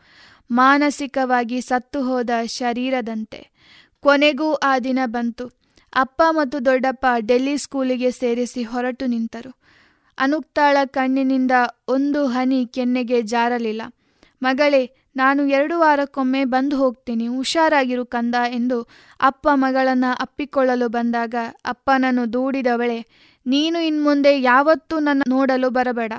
ಮಾನಸಿಕವಾಗಿ 0.51 1.61
ಸತ್ತು 1.61 2.03
ಹೋದ 2.03 2.31
ಶರೀರದಂತೆ. 2.47 3.51
ಕೊನೆಗೂ 4.01 4.55
ಆ 4.55 4.79
ದಿನ 4.79 4.99
ಬಂತು. 5.05 5.49
ಅಪ್ಪ 5.95 6.23
ಮತ್ತು 6.31 6.65
ದೊಡ್ಡಪ್ಪ 6.65 7.07
ಡೆಲ್ಲಿ 7.19 7.59
ಸ್ಕೂಲಿಗೆ 7.59 8.11
ಸೇರಿಸಿ 8.11 8.63
ಹೊರಟು 8.63 9.07
ನಿಂತರು. 9.07 9.62
ಅನುಕ್ತಾಳ 10.19 10.77
ಕಣ್ಣಿನಿಂದ 10.85 11.51
ಒಂದು 11.89 12.27
ಹನಿ 12.27 12.67
ಕೆನ್ನೆಗೆ 12.67 13.23
ಜಾರಲಿಲ್ಲ. 13.23 13.83
ಮಗಳೇ, 14.43 14.97
ನಾನು 15.17 15.47
ಎರಡು 15.47 15.79
ವಾರಕ್ಕೊಮ್ಮೆ 15.79 16.45
ಬಂದು 16.45 16.77
ಹೋಗ್ತೀನಿ, 16.77 17.29
ಹುಷಾರಾಗಿರು 17.29 18.05
ಕಂದ 18.07 18.35
ಎಂದು 18.49 18.89
ಅಪ್ಪ 19.21 19.49
ಮಗಳನ್ನು 19.55 20.17
ಅಪ್ಪಿಕೊಳ್ಳಲು 20.21 20.89
ಬಂದಾಗ, 20.89 21.35
ಅಪ್ಪನನ್ನು 21.65 22.33
ದೂಡಿದವಳೆ 22.33 23.07
ನೀನು 23.47 23.81
ಇನ್ಮುಂದೆ 23.81 24.41
ಯಾವತ್ತೂ 24.41 24.99
ನನ್ನ 24.99 25.23
ನೋಡಲು 25.29 25.71
ಬರಬೇಡ. 25.71 26.13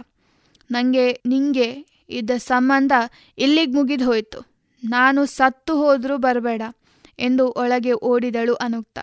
ನನಗೆ 0.71 1.21
ನಿಂಗೆ 1.25 1.69
ಇದ್ದ 2.09 2.31
ಸಂಬಂಧ 2.37 2.91
ಇಲ್ಲಿಗೆ 3.37 3.73
ಮುಗಿದು 3.73 4.05
ಹೋಯಿತು 4.05 4.53
ನಾನು 4.85 5.25
ಸತ್ತು 5.25 5.77
ಹೋದರೂ 5.77 6.17
ಬರಬೇಡ 6.17 6.61
ಎಂದು 7.19 7.47
ಒಳಗೆ 7.51 7.93
ಓಡಿದಳು 7.93 8.55
ಅನುಕ್ತ. 8.55 8.99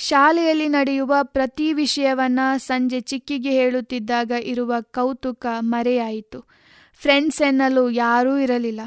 ಶಾಲೆಯಲ್ಲಿ 0.00 0.68
ನಡೆಯುವ 0.68 1.14
ಪ್ರತಿ 1.22 1.72
ವಿಷಯವನ್ನ 1.72 2.40
ಸಂಜೆ 2.56 3.00
ಚಿಕ್ಕಿಗೆ 3.00 3.50
ಹೇಳುತ್ತಿದ್ದಾಗ 3.50 4.30
ಇರುವ 4.44 4.74
ಕೌತುಕ 4.80 5.46
ಮರೆಯಾಯಿತು. 5.58 6.40
ಫ್ರೆಂಡ್ಸ್ 7.00 7.42
ಎನ್ನಲು 7.42 7.90
ಯಾರೂ 7.90 8.38
ಇರಲಿಲ್ಲ. 8.38 8.80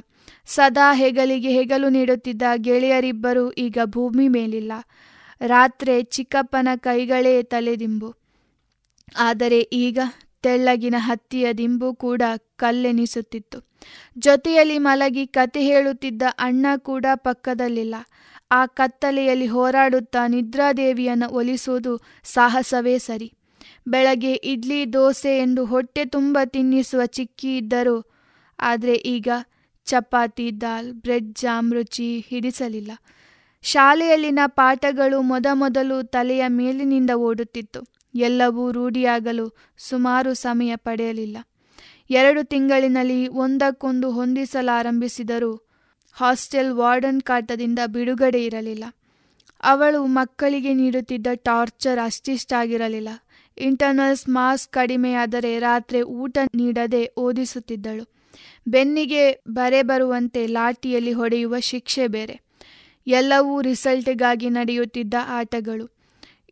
ಸದಾ 0.45 0.93
ಹೆಗಲಿಗೆ 0.93 1.49
ಹೆಗಲು 1.49 1.89
ನೀಡುತ್ತಿದ್ದ 1.89 2.41
ಗೆಳೆಯರಿಬ್ಬರು 2.57 3.51
ಈಗ 3.51 3.77
ಭೂಮಿ 3.83 4.27
ಮೇಲಿಲ್ಲ. 4.27 4.71
ರಾತ್ರಿ 5.41 6.03
ಚಿಕ್ಕಪ್ಪನ 6.03 6.67
ಕೈಗಳೇ 6.75 7.43
ತಲೆದಿಂಬು. 7.43 8.15
ಆದರೆ 9.17 9.59
ಈಗ 9.59 9.99
ತೆಳ್ಳಗಿನ 10.41 10.95
ಹತ್ತಿಯ 10.97 11.53
ದಿಂಬು 11.53 11.95
ಕೂಡ 11.95 12.21
ಕಲ್ಲೆನಿಸುತ್ತಿತ್ತು. 12.55 13.59
ಜೊತೆಯಲ್ಲಿ 14.19 14.77
ಮಲಗಿ 14.77 15.27
ಕತೆ 15.27 15.61
ಹೇಳುತ್ತಿದ್ದ 15.61 16.21
ಅಣ್ಣ 16.39 16.65
ಕೂಡ 16.77 17.05
ಪಕ್ಕದಲ್ಲಿಲ್ಲ. 17.15 17.95
ಆ 18.53 18.65
ಕತ್ತಲೆಯಲ್ಲಿ 18.65 19.47
ಹೋರಾಡುತ್ತಾ 19.47 20.27
ನಿದ್ರಾದೇವಿಯನ್ನು 20.27 21.29
ಒಲಿಸುವುದು 21.29 22.01
ಸಾಹಸವೇ 22.23 22.97
ಸರಿ. 22.97 23.33
ಬೆಳಗ್ಗೆ 23.87 24.33
ಇಡ್ಲಿ, 24.33 24.93
ದೋಸೆ 24.93 25.37
ಎಂದು 25.37 25.65
ಹೊಟ್ಟೆ 25.65 26.05
ತುಂಬ 26.05 26.37
ತಿನ್ನಿಸುವ 26.45 27.05
ಚಿಕ್ಕಿ 27.05 27.57
ಇದ್ದರು. 27.57 28.11
ಆದರೆ 28.59 28.93
ಈಗ 28.93 29.27
ಚಪಾತಿ, 29.85 30.61
ದಾಲ್, 30.61 30.93
ಬ್ರೆಡ್, 30.93 31.35
ಜಾಮ್ 31.35 31.73
ರುಚಿ 31.73 32.19
ಹಿಡಿಸಲಿಲ್ಲ. 32.19 32.91
ಶಾಲೆಯಲ್ಲಿನ 33.61 34.39
ಪಾಠಗಳು 34.45 35.21
ಮೊದಮೊದಲು 35.21 36.03
ತಲೆಯ 36.03 36.43
ಮೇಲಿನಿಂದ 36.47 37.09
ಓಡುತ್ತಿತ್ತು. 37.09 37.81
ಎಲ್ಲವೂ 38.15 38.71
ರೂಢಿಯಾಗಲು 38.71 39.57
ಸುಮಾರು 39.77 40.33
ಸಮಯ 40.33 40.75
ಪಡೆಯಲಿಲ್ಲ. 40.75 41.37
ಎರಡು 42.09 42.43
ತಿಂಗಳಿನಲ್ಲಿ 42.43 43.27
ಒಂದಕ್ಕೊಂದು 43.27 44.11
ಹೊಂದಿಸಲಾರಂಭಿಸಿದರೂ. 44.11 45.72
ಹಾಸ್ಟೆಲ್ 46.13 46.73
ವಾರ್ಡನ್ 46.73 47.21
ಕಾಟದಿಂದ 47.21 47.79
ಬಿಡುಗಡೆ 47.85 48.45
ಇರಲಿಲ್ಲ. 48.45 48.83
ಅವಳು 49.63 50.05
ಮಕ್ಕಳಿಗೆ 50.05 50.73
ನೀಡುತ್ತಿದ್ದ 50.73 51.27
ಟಾರ್ಚರ್ 51.33 51.99
ಅಷ್ಟಿಷ್ಟಾಗಿರಲಿಲ್ಲ. 52.05 53.09
ಇಂಟರ್ನಲ್ಸ್ 53.57 54.29
ಮಾರ್ಕ್ಸ್ 54.29 54.67
ಕಡಿಮೆಯಾದರೆ 54.67 55.59
ರಾತ್ರಿ 55.59 56.01
ಊಟ 56.01 56.37
ನೀಡದೆ 56.55 57.13
ಓದಿಸುತ್ತಿದ್ದಳು. 57.17 58.13
ಬೆನ್ನಿಗೆ 58.67 59.43
ಬರೆ 59.47 59.81
ಬರುವಂತೆ 59.81 60.47
ಲಾಠಿಯಲ್ಲಿ 60.47 61.11
ಹೊಡೆಯುವ 61.11 61.59
ಶಿಕ್ಷೆ 61.59 62.07
ಬೇರೆ. 62.07 62.41
ಎಲ್ಲವೂ 63.07 63.61
ರಿಸಲ್ಟ್ಗಾಗಿ 63.61 64.49
ನಡೆಯುತ್ತಿದ್ದ 64.49 65.13
ಆಟಗಳು. 65.27 65.89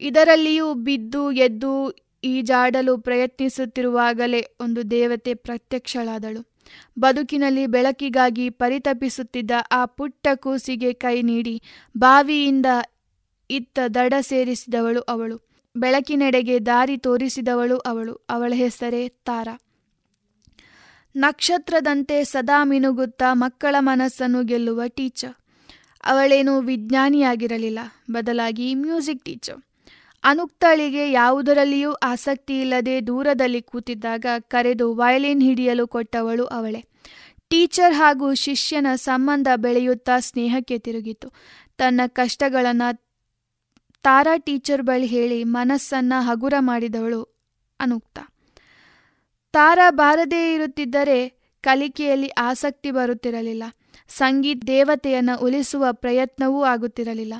ಇದರಲ್ಲಿಯೂ 0.01 0.73
ಬಿದ್ದು 0.73 1.31
ಎದ್ದು 1.31 1.95
ಈಜಾಡಲು 2.23 2.97
ಪ್ರಯತ್ನಿಸುತ್ತಿರುವಾಗಲೇ 2.97 4.47
ಒಂದು 4.59 4.91
ದೇವತೆ 4.91 5.33
ಪ್ರತ್ಯಕ್ಷಳಾದಳು. 5.33 6.50
ಬದುಕಿನಲ್ಲಿ 6.99 7.67
ಬೆಳಕಿಗಾಗಿ 7.67 8.49
ಪರಿತಪಿಸುತ್ತಿದ್ದ 8.49 9.51
ಆ 9.71 9.85
ಪುಟ್ಟ 9.85 10.27
ಕೂಸಿಗೆ 10.35 10.93
ಕೈ 10.93 11.21
ನೀಡಿ 11.21 11.61
ಬಾವಿಯಿಂದ 11.97 12.65
ಇತ್ತ 13.49 13.79
ದಡ 13.95 14.13
ಸೇರಿಸಿದವಳು 14.19 15.01
ಅವಳು. 15.01 15.51
ಬೆಳಕಿನೆಡೆಗೆ 15.75 16.59
ದಾರಿ 16.59 16.97
ತೋರಿಸಿದವಳು 16.97 17.77
ಅವಳು. 17.77 18.13
ಅವಳ 18.13 18.53
ಹೆಸರೇ 18.55 19.07
ತಾರಾ. 19.07 19.59
ನಕ್ಷತ್ರದಂತೆ 21.15 22.23
ಸದಾ 22.23 22.63
ಮಿನುಗುತ್ತಾ 22.63 23.33
ಮಕ್ಕಳ 23.33 23.75
ಮನಸ್ಸನ್ನು 23.79 24.43
ಗೆಲ್ಲುವ 24.43 24.81
ಟೀಚರ್. 24.87 25.35
ಅವಳೇನು 26.03 26.59
ವಿಜ್ಞಾನಿಯಾಗಿರಲಿಲ್ಲ. 26.59 27.79
ಬದಲಾಗಿ 28.11 28.75
ಮ್ಯೂಸಿಕ್ 28.75 29.25
ಟೀಚರ್. 29.25 29.70
ಅನುಕ್ತಳಿಗೆ 30.23 31.11
ಯಾವುದರಲ್ಲಿಯೂ 31.11 31.93
ಆಸಕ್ತಿ 31.93 32.61
ಇಲ್ಲದೆ 32.61 33.07
ದೂರದಲ್ಲಿ 33.07 33.61
ಕೂತಿದ್ದಾಗ 33.61 34.25
ಕರೆದು 34.39 34.95
ವಯಲಿನ್ 34.95 35.43
ಹಿಡಿಯಲು 35.43 35.87
ಕೊಟ್ಟವಳು 35.87 36.45
ಅವಳೆ. 36.45 36.85
ಟೀಚರ್ 37.49 37.93
ಹಾಗೂ 37.93 38.33
ಶಿಷ್ಯನ 38.33 38.87
ಸಂಬಂಧ 38.95 39.47
ಬೆಳೆಯುತ್ತಾ 39.55 40.19
ಸ್ನೇಹಕ್ಕೆ 40.19 40.77
ತಿರುಗಿತು. 40.77 41.33
ತನ್ನ 41.77 42.01
ಕಷ್ಟಗಳನ್ನು 42.07 43.11
ತಾರಾ 44.03 44.37
ಟೀಚರ್ 44.37 44.83
ಬಳಿ 44.83 45.05
ಹೇಳಿ 45.05 45.43
ಮನಸ್ಸನ್ನು 45.43 46.21
ಹಗುರ 46.21 46.53
ಮಾಡಿದವಳು 46.59 47.23
ಅನುಕ್ತ. 47.79 48.19
ತಾರಾ 49.53 49.91
ಬಾರದೇ 49.91 50.53
ಇರುತ್ತಿದ್ದರೆ 50.53 51.29
ಕಲಿಕೆಯಲ್ಲಿ 51.61 52.27
ಆಸಕ್ತಿ 52.27 52.91
ಬರುತ್ತಿರಲಿಲ್ಲ. 52.91 53.63
ಸಂಗೀತ್ 54.09 54.67
ದೇವತೆಯನ್ನು 54.67 55.43
ಉಲಿಸುವ 55.45 55.85
ಪ್ರಯತ್ನವೂ 55.91 56.63
ಆಗುತ್ತಿರಲಿಲ್ಲ. 56.63 57.33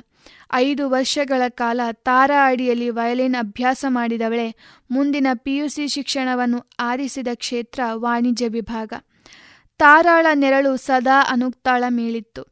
ಐದು 0.54 0.90
ವರ್ಷಗಳ 0.90 1.42
ಕಾಲ 1.48 1.80
ತಾರಾ 1.92 2.48
ಅಡಿಯಲ್ಲಿ 2.48 2.90
ವಯಲಿನ್ 2.90 3.34
ಅಭ್ಯಾಸ 3.34 3.84
ಮಾಡಿದವಳೆ. 3.88 4.54
ಮುಂದಿನ 4.90 5.26
ಪಿಯುಸಿ 5.34 5.88
ಶಿಕ್ಷಣವನ್ನು 5.88 6.64
ಆರಿಸಿದ 6.80 7.28
ಕ್ಷೇತ್ರ 7.34 7.80
ವಾಣಿಜ್ಯ 7.92 8.48
ವಿಭಾಗ. 8.48 8.92
ತಾರಾಳ 9.78 10.26
ನೆರಳು 10.34 10.76
ಸದಾ 10.76 11.22
ಅನುಕ್ತಾಳ 11.30 11.84
ಮೇಲಿತ್ತು 11.88 12.44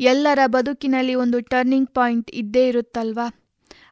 ಎಲ್ಲರ 0.00 0.38
ಬದುಕಿನಲ್ಲಿ 0.46 1.14
ಒಂದು 1.14 1.40
ಟರ್ನಿಂಗ್ 1.40 1.88
ಪಾಯಿಂಟ್ 1.94 2.30
ಇದ್ದೇ 2.34 2.68
ಇರುತ್ತಲ್ವಾ? 2.68 3.34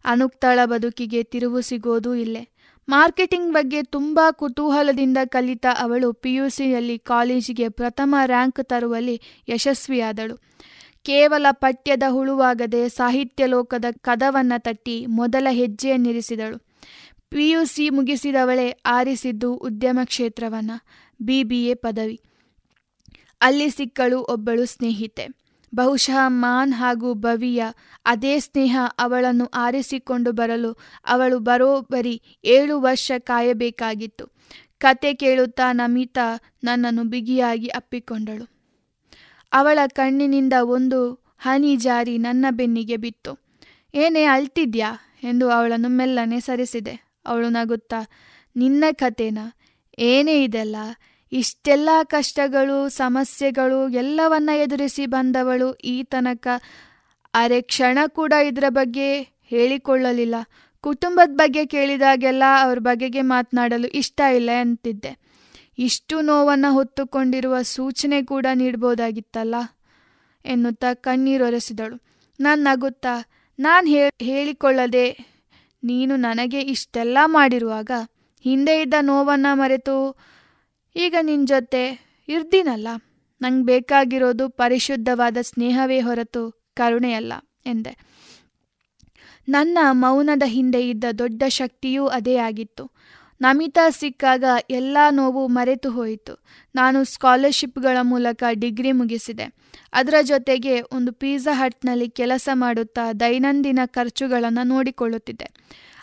ಅನುಕ್ತಾಳ 0.04 0.58
ಬದುಕಿಗೆ 0.64 1.22
ತಿರುವು 1.22 1.60
ಸಿಗೋದೂ 1.60 2.14
ಇಲ್ಲೇ. 2.14 2.48
ಮಾರ್ಕೆಟಿಂಗ್ 2.88 3.52
ಬಗ್ಗೆ 3.52 3.82
ತುಂಬಾ 3.82 4.30
ಕುತೂಹಲದಿಂದ 4.30 5.18
ಕಲಿತ 5.24 5.66
ಅವಳು 5.78 6.12
ಪಿಯುಸಿಯಲ್ಲಿ 6.12 6.98
ಕಾಲೇಜಿಗೆ 6.98 7.68
ಪ್ರಥಮ 7.68 8.16
ರ್ಯಾಂಕ್ 8.24 8.60
ತರುವಲ್ಲಿ 8.62 9.20
ಯಶಸ್ವಿಯಾದಳು. 9.48 10.38
ಕೇವಲ 11.02 11.46
ಪಠ್ಯದ 11.50 12.02
ಹುಳುವಾಗದೆ 12.08 12.88
ಸಾಹಿತ್ಯ 12.88 13.46
ಲೋಕದ 13.46 13.84
ಕದವನ್ನ 14.00 14.52
ತಟ್ಟಿ 14.58 15.06
ಮೊದಲ 15.06 15.48
ಹೆಜ್ಜೆಯನ್ನಿರಿಸಿದಳು. 15.50 16.58
ಪಿಯುಸಿ 17.28 17.90
ಮುಗಿಸಿದವಳೆ 17.90 18.70
ಆರಿಸಿದ್ದು 18.70 19.54
ಉದ್ಯಮ 19.54 20.00
ಕ್ಷೇತ್ರವನ್ನ 20.04 20.70
ಎ 21.52 21.74
ಪದವಿ. 21.74 22.20
ಅಲ್ಲಿ 23.40 23.70
ಸಿಕ್ಕಳು 23.70 24.20
ಒಬ್ಬಳು 24.20 24.66
ಸ್ನೇಹಿತೆ. 24.66 25.26
ಬಹುಶಃ 25.74 26.16
ಮಾನ್ 26.26 26.72
ಹಾಗೂ 26.72 27.14
ಭವಿಯ 27.14 27.64
ಅದೇ 28.06 28.40
ಸ್ನೇಹ 28.40 28.78
ಅವಳನ್ನು 28.98 29.46
ಆರಿಸಿಕೊಂಡು 29.46 30.32
ಬರಲು 30.32 30.76
ಅವಳು 31.06 31.38
ಬರೋಬ್ಬರಿ 31.38 32.22
ಏಳು 32.44 32.80
ವರ್ಷ 32.80 33.12
ಕಾಯಬೇಕಾಗಿತ್ತು. 33.18 34.26
ಕತೆ 34.78 35.14
ಕೇಳುತ್ತಾ 35.14 35.72
ನಮಿತಾ 35.72 36.40
ನನ್ನನ್ನು 36.64 37.04
ಬಿಗಿಯಾಗಿ 37.04 37.66
ಅಪ್ಪಿಕೊಂಡಳು. 37.66 38.51
ಅವಳ 39.52 39.78
ಕಣ್ಣಿನಿಂದ 39.86 40.52
ಒಂದು 40.62 41.12
ಹನಿ 41.38 41.76
ಜಾರಿ 41.76 42.18
ನನ್ನ 42.18 42.46
ಬೆನ್ನಿಗೆ 42.50 42.96
ಬಿತ್ತು. 42.96 43.38
ಏನೇ 43.94 44.24
ಅಳ್ತಿದ್ಯಾ? 44.24 44.92
ಎಂದು 45.22 45.50
ಅವಳನ್ನು 45.50 45.88
ಮೆಲ್ಲನೆ 45.88 46.40
ಸರಿಸಿದೆ. 46.40 47.12
ಅವಳು 47.26 47.48
ನಗುತ್ತಾ, 47.48 48.10
ನಿನ್ನ 48.56 48.84
ಕಥೆನ? 48.92 49.38
ಏನೇ 49.98 50.44
ಇದೆಲ್ಲ? 50.44 50.76
ಇಷ್ಟೆಲ್ಲ 51.32 51.88
ಕಷ್ಟಗಳು, 52.04 52.88
ಸಮಸ್ಯೆಗಳು, 52.88 53.88
ಎಲ್ಲವನ್ನ 53.88 54.50
ಎದುರಿಸಿ 54.56 55.06
ಬಂದವಳು 55.06 55.74
ಈ 55.74 56.02
ತನಕ. 56.02 56.48
ಅರೆ 57.34 57.60
ಕ್ಷಣ 57.60 57.98
ಕೂಡ 58.06 58.32
ಇದರ 58.32 58.64
ಬಗ್ಗೆ 58.68 59.20
ಹೇಳಿಕೊಳ್ಳಲಿಲ್ಲ. 59.44 60.34
ಕುಟುಂಬದ 60.80 61.30
ಬಗ್ಗೆ 61.30 61.66
ಕೇಳಿದಾಗೆಲ್ಲ 61.66 62.42
ಅವ್ರ 62.62 62.78
ಬಗೆಗೆ 62.78 63.20
ಮಾತನಾಡಲು 63.20 63.88
ಇಷ್ಟ 63.88 64.20
ಇಲ್ಲ 64.20 64.50
ಅಂತಿದ್ದೆ. 64.60 65.21
ಇಷ್ಟು 65.78 66.16
ನೋವನ್ನು 66.20 66.70
ಹೊತ್ತುಕೊಂಡಿರುವ 66.74 67.56
ಸೂಚನೆ 67.66 68.18
ಕೂಡ 68.22 68.46
ನೀಡ್ಬೋದಾಗಿತ್ತಲ್ಲ? 68.54 69.54
ಎನ್ನುತ್ತಾ 70.44 70.90
ಕಣ್ಣೀರೊರೆಸಿದಳು 70.94 71.96
ನಾನು 72.40 72.60
ನಗುತ್ತಾ 72.62 73.14
ನಾನು 73.58 73.86
ಹೇಳಿಕೊಳ್ಳದೆ 74.22 75.06
ನೀನು 75.82 76.16
ನನಗೆ 76.16 76.60
ಇಷ್ಟೆಲ್ಲ 76.60 77.18
ಮಾಡಿರುವಾಗ 77.26 77.90
ಹಿಂದೆ 78.44 78.74
ಇದ್ದ 78.80 78.94
ನೋವನ್ನು 79.00 79.56
ಮರೆತು 79.56 79.96
ಈಗ 80.96 81.14
ನಿನ್ನ 81.22 81.46
ಜೊತೆ 81.46 81.82
ಇರ್ದಿನಲ್ಲ? 82.28 82.88
ನಂಗೆ 83.40 83.64
ಬೇಕಾಗಿರೋದು 83.64 84.44
ಪರಿಶುದ್ಧವಾದ 84.48 85.38
ಸ್ನೇಹವೇ 85.42 85.98
ಹೊರತು 86.00 86.42
ಕರುಣೆಯಲ್ಲ, 86.74 87.32
ಎಂದೆ. 87.66 87.92
ನನ್ನ 89.48 89.78
ಮೌನದ 89.92 90.44
ಹಿಂದೆ 90.46 90.80
ಇದ್ದ 90.88 91.04
ದೊಡ್ಡ 91.18 91.42
ಶಕ್ತಿಯೂ 91.48 92.06
ಅದೇ 92.06 92.36
ಆಗಿತ್ತು. 92.38 92.84
ನಮಿತಾ 93.42 93.90
ಸಿಕ್ಕಾಗ 93.90 94.44
ಎಲ್ಲ 94.70 94.96
ನೋವು 95.10 95.46
ಮರೆತು 95.46 95.90
ಹೋಯಿತು. 95.90 96.44
ನಾನು 96.74 97.04
ಸ್ಕಾಲರ್ಶಿಪ್ಗಳ 97.04 97.98
ಮೂಲಕ 98.02 98.44
ಡಿಗ್ರಿ 98.52 98.92
ಮುಗಿಸಿದೆ. 98.92 99.54
ಅದರ 99.92 100.14
ಜೊತೆಗೆ 100.22 100.80
ಒಂದು 100.80 101.12
ಪಿಜ್ಜಾ 101.12 101.54
ಹಟ್ನಲ್ಲಿ 101.54 102.10
ಕೆಲಸ 102.10 102.48
ಮಾಡುತ್ತಾ 102.52 103.12
ದೈನಂದಿನ 103.12 103.78
ಖರ್ಚುಗಳನ್ನು 103.86 104.66
ನೋಡಿಕೊಳ್ಳುತ್ತಿದ್ದೆ. 104.66 105.48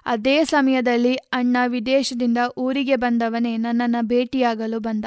ಅದೇ 0.05 0.43
ಸಮಯದಲ್ಲಿ 0.43 1.15
ಅಣ್ಣ 1.15 1.57
ವಿದೇಶದಿಂದ 1.67 2.37
ಊರಿಗೆ 2.57 2.95
ಬಂದವನೇ 2.95 3.57
ನನ್ನನ್ನು 3.57 4.07
ಭೇಟಿಯಾಗಲು 4.07 4.79
ಬಂದ. 4.79 5.05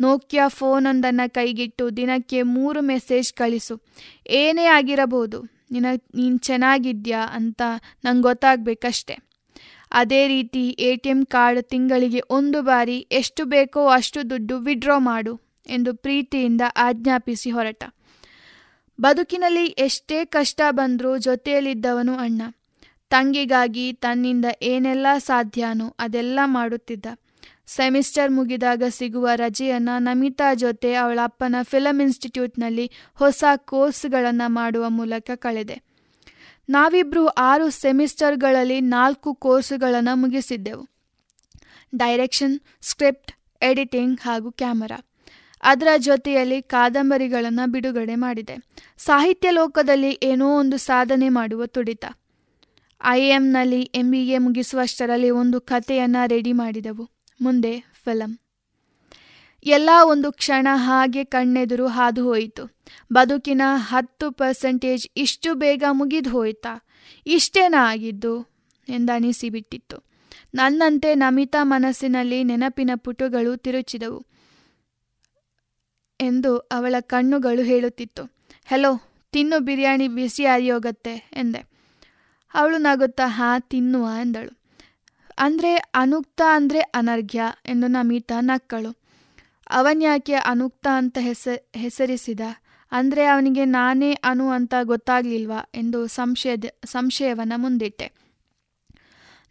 ನೋಕಿಯಾ 0.00 0.48
ಫೋನೊಂದನ್ನು 0.48 1.32
ಕೈಗಿಟ್ಟು 1.32 1.96
ದಿನಕ್ಕೆ 1.96 2.42
ಮೂರು 2.42 2.82
ಮೆಸೇಜ್ 2.82 3.34
ಕಳಿಸು. 3.34 3.80
ಏನೇ 4.26 4.64
ಆಗಿರಬಹುದು 4.64 5.40
ನಿನ 5.70 5.86
ನೀನು 6.14 6.38
ಚೆನ್ನಾಗಿದ್ಯಾ 6.38 7.20
ಅಂತ 7.32 7.62
ನಂಗೆ 8.04 8.22
ಗೊತ್ತಾಗಬೇಕಷ್ಟೆ. 8.22 9.31
ಅದೇ 9.92 10.28
ರೀತಿ 10.28 10.68
ಎ 10.68 10.96
ಟಿ 10.96 11.08
ಎಂ 11.08 11.26
ಕಾರ್ಡ್ 11.26 11.62
ತಿಂಗಳಿಗೆ 11.62 12.20
ಒಂದು 12.30 12.62
ಬಾರಿ 12.62 13.06
ಎಷ್ಟು 13.12 13.44
ಬೇಕೋ 13.44 13.86
ಅಷ್ಟು 13.86 14.30
ದುಡ್ಡು 14.30 14.58
ವಿಡ್ರಾ 14.58 14.98
ಮಾಡು 14.98 15.40
ಎಂದು 15.66 15.94
ಪ್ರೀತಿಯಿಂದ 15.94 16.60
ಆಜ್ಞಾಪಿಸಿ 16.76 17.50
ಹೊರಟ. 17.50 17.84
ಬದುಕಿನಲ್ಲಿ 19.00 19.66
ಎಷ್ಟೇ 19.66 20.24
ಕಷ್ಟ 20.24 20.60
ಬಂದರೂ 20.70 21.18
ಜೊತೆಯಲ್ಲಿದ್ದವನು 21.18 22.14
ಅಣ್ಣ. 22.14 22.42
ತಂಗಿಗಾಗಿ 23.10 23.92
ತನ್ನಿಂದ 23.92 24.44
ಏನೆಲ್ಲ 24.62 25.06
ಸಾಧ್ಯನೋ 25.18 25.94
ಅದೆಲ್ಲ 25.98 26.40
ಮಾಡುತ್ತಿದ್ದ. 26.44 27.06
ಸೆಮಿಸ್ಟರ್ 27.66 28.30
ಮುಗಿದಾಗ 28.30 28.82
ಸಿಗುವ 28.88 29.28
ರಜೆಯನ್ನು 29.34 29.98
ನಮಿತಾ 29.98 30.54
ಜೊತೆ 30.54 30.94
ಅವಳ 30.94 31.18
ಅಪ್ಪನ 31.24 31.56
ಫಿಲಂ 31.62 32.00
ಇನ್ಸ್ಟಿಟ್ಯೂಟ್ನಲ್ಲಿ 32.00 32.90
ಹೊಸ 33.14 33.44
ಕೋರ್ಸ್ಗಳನ್ನು 33.56 34.48
ಮಾಡುವ 34.48 34.88
ಮೂಲಕ 34.88 35.30
ಕಳೆದೆ. 35.34 35.91
ನಾವಿಬ್ಬರು 36.72 37.26
ಆರು 37.26 37.70
ಸೆಮಿಸ್ಟರ್ಗಳಲ್ಲಿ 37.70 38.80
ನಾಲ್ಕು 38.80 39.34
ಕೋರ್ಸುಗಳನ್ನು 39.34 40.16
ಮುಗಿಸಿದ್ದೆವು. 40.16 40.88
ಡೈರೆಕ್ಷನ್, 41.94 42.60
ಸ್ಕ್ರಿಪ್ಟ್, 42.82 43.32
ಎಡಿಟಿಂಗ್ 43.62 44.20
ಹಾಗೂ 44.20 44.50
ಕ್ಯಾಮರಾ. 44.50 45.04
ಅದರ 45.62 45.86
ಜೊತೆಯಲ್ಲಿ 45.96 46.62
ಕಾದಂಬರಿಗಳನ್ನು 46.62 47.70
ಬಿಡುಗಡೆ 47.70 48.14
ಮಾಡಿದೆ. 48.14 48.56
ಸಾಹಿತ್ಯ 48.98 49.50
ಲೋಕದಲ್ಲಿ 49.50 50.18
ಏನೋ 50.22 50.58
ಒಂದು 50.58 50.76
ಸಾಧನೆ 50.76 51.28
ಮಾಡುವ 51.28 51.66
ತುಡಿತ. 51.66 52.04
ಐ 53.04 53.22
ಎಂನಲ್ಲಿ 53.22 53.82
ಎಂ 53.82 54.10
ಬಿ 54.10 54.28
ಎ 54.28 54.38
ಮುಗಿಸುವಷ್ಟರಲ್ಲಿ 54.38 55.30
ಒಂದು 55.30 55.60
ಕಥೆಯನ್ನು 55.60 56.28
ರೆಡಿ 56.28 56.52
ಮಾಡಿದೆವು. 56.52 57.10
ಮುಂದೆ 57.40 57.80
ಫಿಲಂ. 58.04 58.38
ಎಲ್ಲ 59.64 59.90
ಒಂದು 60.04 60.32
ಕ್ಷಣ 60.32 60.68
ಹಾಗೆ 60.72 61.24
ಕಣ್ಣೆದುರು 61.24 61.86
ಹಾದು 61.86 62.24
ಹೋಯಿತು. 62.24 62.80
ಬದುಕಿನ 63.12 63.62
ಹತ್ತು 63.74 64.32
ಪರ್ಸೆಂಟೇಜ್ 64.32 65.08
ಇಷ್ಟು 65.16 65.54
ಬೇಗ 65.54 65.84
ಮುಗಿದು 65.90 66.30
ಹೋಯ್ತಾ? 66.30 66.86
ಇಷ್ಟೇನ 67.26 67.74
ಆಗಿದ್ದು 67.78 68.42
ಎಂದನಿಸಿಬಿಟ್ಟಿತ್ತು. 68.88 70.04
ನನ್ನಂತೆ 70.54 71.14
ನಮಿತಾ 71.14 71.58
ಮನಸ್ಸಿನಲ್ಲಿ 71.62 72.44
ನೆನಪಿನ 72.44 72.90
ಪುಟುಗಳು 72.96 73.56
ತಿರುಚಿದವು 73.56 74.26
ಎಂದು 76.20 76.58
ಅವಳ 76.58 76.94
ಕಣ್ಣುಗಳು 77.00 77.62
ಹೇಳುತ್ತಿತ್ತು. 77.62 78.30
ಹೆಲೋ, 78.64 79.00
ತಿನ್ನು 79.32 79.60
ಬಿರಿಯಾನಿ 79.60 80.08
ಬಿಸಿ 80.08 80.44
ಅರಿಯೋಗತ್ತೆ 80.44 81.30
ಎಂದೆ. 81.36 81.66
ಅವಳು 82.54 82.78
ನಗುತ್ತಾ, 82.78 83.22
ಹಾ, 83.26 83.58
ತಿನ್ನುವ 83.58 84.08
ಎಂದಳು. 84.20 84.62
ಅಂದರೆ 85.38 85.74
ಅನುಕ್ತ 85.74 86.42
ಅಂದರೆ 86.50 86.80
ಅನರ್ಘ್ಯ 86.80 87.42
ಎಂದು 87.66 87.86
ನಮಿತಾ 87.86 88.40
ನಕ್ಕಳು. 88.40 89.01
ಅವನ್ಯಾಕೆ 89.72 90.34
ಅನುಕ್ತ 90.34 90.86
ಅಂತ 90.94 91.18
ಹೆಸ, 91.20 91.48
ಹೆಸರಿಸಿದ? 91.76 92.40
ಅಂದರೆ 92.92 93.24
ಅವನಿಗೆ 93.24 93.64
ನಾನೇ 93.64 94.12
ಅನು 94.12 94.50
ಅಂತ 94.50 94.74
ಗೊತ್ತಾಗ್ಲಿಲ್ವಾ 94.82 95.70
ಎಂದು 95.74 96.06
ಸಂಶಯದ, 96.06 96.64
ಸಂಶಯವನ್ನು 96.84 97.58
ಮುಂದಿಟ್ಟೆ. 97.58 98.12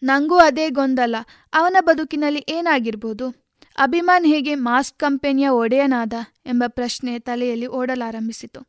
ನನಗೂ 0.03 0.37
ಅದೇ 0.37 0.69
ಗೊಂದಲ. 0.69 1.15
ಅವನ 1.53 1.77
ಬದುಕಿನಲ್ಲಿ 1.79 2.45
ಏನಾಗಿರ್ಬೋದು? 2.49 3.29
ಅಭಿಮಾನ್ 3.77 4.25
ಹೇಗೆ 4.25 4.55
ಮಾಸ್ಕ್ 4.55 4.99
ಕಂಪೆನಿಯ 4.99 5.47
ಒಡೆಯನಾದ 5.47 6.13
ಎಂಬ 6.45 6.63
ಪ್ರಶ್ನೆ 6.67 7.19
ತಲೆಯಲ್ಲಿ 7.19 7.67
ಓಡಲಾರಂಭಿಸಿತು. 7.67 8.61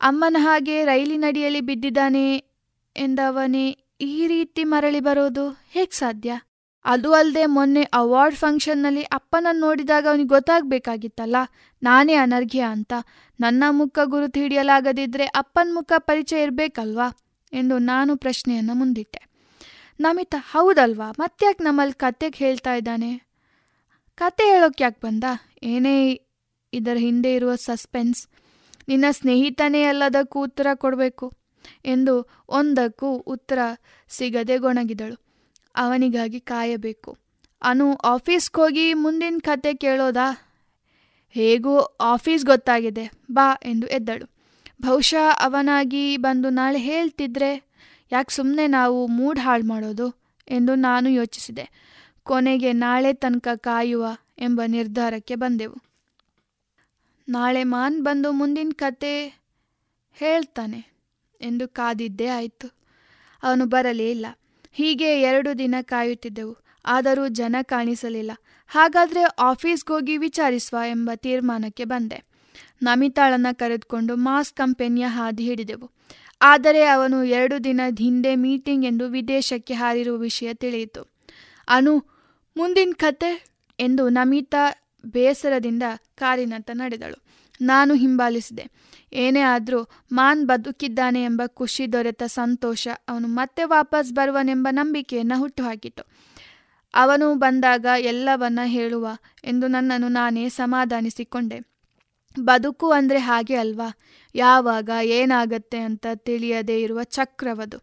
ಅಮ್ಮನ 0.00 0.36
ಹಾಗೆ 0.40 0.84
ರೈಲಿನಡಿಯಲ್ಲಿ 0.84 1.60
ಬಿದ್ದಿದ್ದಾನೆ 1.60 2.36
ಎಂದವನೇ 2.96 3.78
ಈ 4.00 4.26
ರೀತಿ 4.26 4.64
ಮರಳಿ 4.64 5.00
ಬರೋದು 5.00 5.50
ಹೇಗೆ 5.50 5.96
ಸಾಧ್ಯ? 5.98 6.40
ಅದು 6.84 7.12
ಅಲ್ಲದೆ 7.12 7.46
ಮೊನ್ನೆ 7.46 7.82
ಅವಾರ್ಡ್ 7.82 8.36
ಫಂಕ್ಷನ್ನಲ್ಲಿ 8.36 9.02
ಅಪ್ಪನನ್ನು 9.02 9.60
ನೋಡಿದಾಗ 9.60 10.06
ಅವನಿಗೆ 10.06 10.28
ಗೊತ್ತಾಗಬೇಕಾಗಿತ್ತಲ್ಲ? 10.28 11.36
ನಾನೇ 11.82 12.14
ಅನರ್ಘ್ಯ 12.14 12.60
ಅಂತ. 12.60 12.92
ನನ್ನ 13.40 13.64
ಮುಖ 13.70 13.98
ಗುರುತು 14.04 14.40
ಹಿಡಿಯಲಾಗದಿದ್ರೆ 14.40 15.24
ಅಪ್ಪನ 15.24 15.68
ಮುಖ 15.72 15.92
ಪರಿಚಯ 15.98 16.42
ಇರಬೇಕಲ್ವಾ? 16.42 17.18
ಎಂದು 17.52 17.78
ನಾನು 17.78 18.16
ಪ್ರಶ್ನೆಯನ್ನು 18.16 18.74
ಮುಂದಿಟ್ಟೆ. 18.74 19.30
ನಮಿತಾ, 20.00 20.36
ಹೌದಲ್ವಾ? 20.50 21.10
ಮತ್ತ್ಯಾಕೆ 21.18 21.64
ನಮ್ಮಲ್ಲಿ 21.64 21.94
ಕತೆಗೆ 21.94 22.44
ಹೇಳ್ತಾ 22.44 22.74
ಇದ್ದಾನೆ? 22.74 23.22
ಕತೆ 24.14 24.44
ಹೇಳೋಕೆ 24.44 24.84
ಯಾಕೆ 24.84 25.00
ಬಂದ? 25.04 25.24
ಏನೇ 25.62 26.12
ಇದರ 26.72 26.96
ಹಿಂದೆ 26.96 27.34
ಇರುವ 27.34 27.54
ಸಸ್ಪೆನ್ಸ್ 27.54 28.28
ನಿನ್ನ 28.88 29.04
ಸ್ನೇಹಿತನೇ 29.10 29.82
ಅಲ್ಲದಕ್ಕೂ 29.82 30.42
ಉತ್ತರ 30.42 30.66
ಕೊಡಬೇಕು. 30.74 31.32
ಎಂದು 31.84 32.44
ಒಂದಕ್ಕೂ 32.48 33.12
ಉತ್ತರ 33.12 33.58
ಸಿಗದೆ 34.08 34.58
ಗೊಣಗಿದಳು. 34.58 35.29
ಅವನಿಗಾಗಿ 35.76 36.40
ಕಾಯಬೇಕು. 36.40 37.18
ಅನು 37.62 37.94
ಆಫೀಸ್ಗೆ 37.94 38.60
ಹೋಗಿ 38.60 38.94
ಮುಂದಿನ 38.94 39.38
ಕತೆ 39.42 39.74
ಕೇಳೋದಾ? 39.74 40.48
ಹೇಗೂ 41.30 41.78
ಆಫೀಸ್ 42.00 42.46
ಗೊತ್ತಾಗಿದೆ, 42.46 43.10
ಬಾ 43.32 43.54
ಎಂದು 43.62 43.86
ಎದ್ದಳು. 43.86 44.26
ಬಹುಶಃ 44.82 45.36
ಅವನಾಗಿ 45.40 46.16
ಬಂದು 46.16 46.50
ನಾಳೆ 46.50 46.78
ಹೇಳ್ತಿದ್ರೆ 46.78 47.62
ಯಾಕೆ 48.12 48.34
ಸುಮ್ಮನೆ 48.34 48.66
ನಾವು 48.66 49.06
ಮೂಡ್ 49.06 49.38
ಹಾಳು 49.38 49.66
ಮಾಡೋದು 49.66 50.14
ಎಂದು 50.48 50.74
ನಾನು 50.74 51.08
ಯೋಚಿಸಿದೆ. 51.08 51.70
ಕೊನೆಗೆ 52.22 52.72
ನಾಳೆ 52.72 53.12
ತನಕ 53.12 53.48
ಕಾಯುವ 53.56 54.06
ಎಂಬ 54.38 54.62
ನಿರ್ಧಾರಕ್ಕೆ 54.66 55.34
ಬಂದೆವು. 55.34 55.76
ನಾಳೆ 57.28 57.64
ಮಾನ್ 57.64 58.02
ಬಂದು 58.02 58.32
ಮುಂದಿನ 58.32 58.70
ಕತೆ 58.76 59.40
ಹೇಳ್ತಾನೆ 60.12 60.90
ಎಂದು 61.40 61.68
ಕಾದಿದ್ದೇ 61.68 62.26
ಆಯಿತು. 62.26 62.70
ಅವನು 63.42 63.66
ಬರಲೇ 63.66 64.10
ಇಲ್ಲ. 64.10 64.26
ಹೀಗೆ 64.72 65.20
ಎರಡು 65.20 65.58
ದಿನ 65.58 65.74
ಕಾಯುತ್ತಿದ್ದೆವು. 65.82 66.56
ಆದರೂ 66.86 67.28
ಜನ 67.28 67.56
ಕಾಣಿಸಲಿಲ್ಲ. 67.62 68.30
ಹಾಗಾದರೆ 68.68 69.22
ಆಫೀಸ್ಗೋಗಿ 69.38 70.16
ವಿಚಾರಿಸುವ 70.16 70.78
ಎಂಬ 70.86 71.10
ತೀರ್ಮಾನಕ್ಕೆ 71.16 71.84
ಬಂದೆ. 71.84 72.24
ನಮಿತಾಳನ್ನ 72.82 73.46
ಕರೆದುಕೊಂಡು 73.52 74.16
ಮಾಸ್ 74.16 74.52
ಕಂಪೆನಿಯ 74.52 75.04
ಹಾದಿ 75.06 75.44
ಹಿಡಿದೆವು. 75.44 75.90
ಆದರೆ 76.42 76.84
ಅವನು 76.84 77.24
ಎರಡು 77.24 77.64
ದಿನ 77.64 77.80
ಹಿಂದೆ 77.98 78.36
ಮೀಟಿಂಗ್ 78.36 78.84
ಎಂದು 78.84 79.08
ವಿದೇಶಕ್ಕೆ 79.08 79.74
ಹಾರಿರುವ 79.74 80.16
ವಿಷಯ 80.16 80.54
ತಿಳಿಯಿತು. 80.54 81.08
ಅನು, 81.68 81.98
ಮುಂದಿನ 82.56 82.92
ಕತೆ 82.96 83.44
ಎಂದು 83.80 84.08
ನಮಿತಾ 84.08 84.90
ಬೇಸರದಿಂದ 85.06 85.82
ಕಾರಿನತ್ತ 86.14 86.70
ನಡೆದಳು. 86.74 87.29
ನಾನು 87.60 87.94
ಹಿಂಬಾಲಿಸಿದೆ. 87.94 88.70
ಏನೇ 89.12 89.40
ಆದರೂ 89.40 89.90
ಮಾನ್ 90.12 90.46
ಬದುಕಿದ್ದಾನೆ 90.46 91.22
ಎಂಬ 91.22 91.42
ಖುಷಿ 91.46 91.92
ದೊರೆತ 91.92 92.22
ಸಂತೋಷ 92.26 92.88
ಅವನು 93.08 93.28
ಮತ್ತೆ 93.28 93.64
ವಾಪಸ್ 93.64 94.12
ಬರುವನೆಂಬ 94.12 94.68
ನಂಬಿಕೆಯನ್ನು 94.70 95.38
ಹುಟ್ಟುಹಾಕಿತು. 95.38 96.10
ಅವನು 96.94 97.34
ಬಂದಾಗ 97.34 97.86
ಎಲ್ಲವನ್ನ 97.98 98.58
ಹೇಳುವ 98.64 99.08
ಎಂದು 99.44 99.66
ನನ್ನನ್ನು 99.66 100.08
ನಾನೇ 100.08 100.48
ಸಮಾಧಾನಿಸಿಕೊಂಡೆ. 100.48 101.70
ಬದುಕು 102.40 102.90
ಅಂದರೆ 102.90 103.18
ಹಾಗೆ 103.18 103.54
ಅಲ್ವಾ? 103.54 103.98
ಯಾವಾಗ 104.34 104.90
ಏನಾಗತ್ತೆ 105.02 105.78
ಅಂತ 105.78 106.06
ತಿಳಿಯದೇ 106.14 106.80
ಇರುವ 106.80 107.02
ಚಕ್ರವದು. 107.02 107.78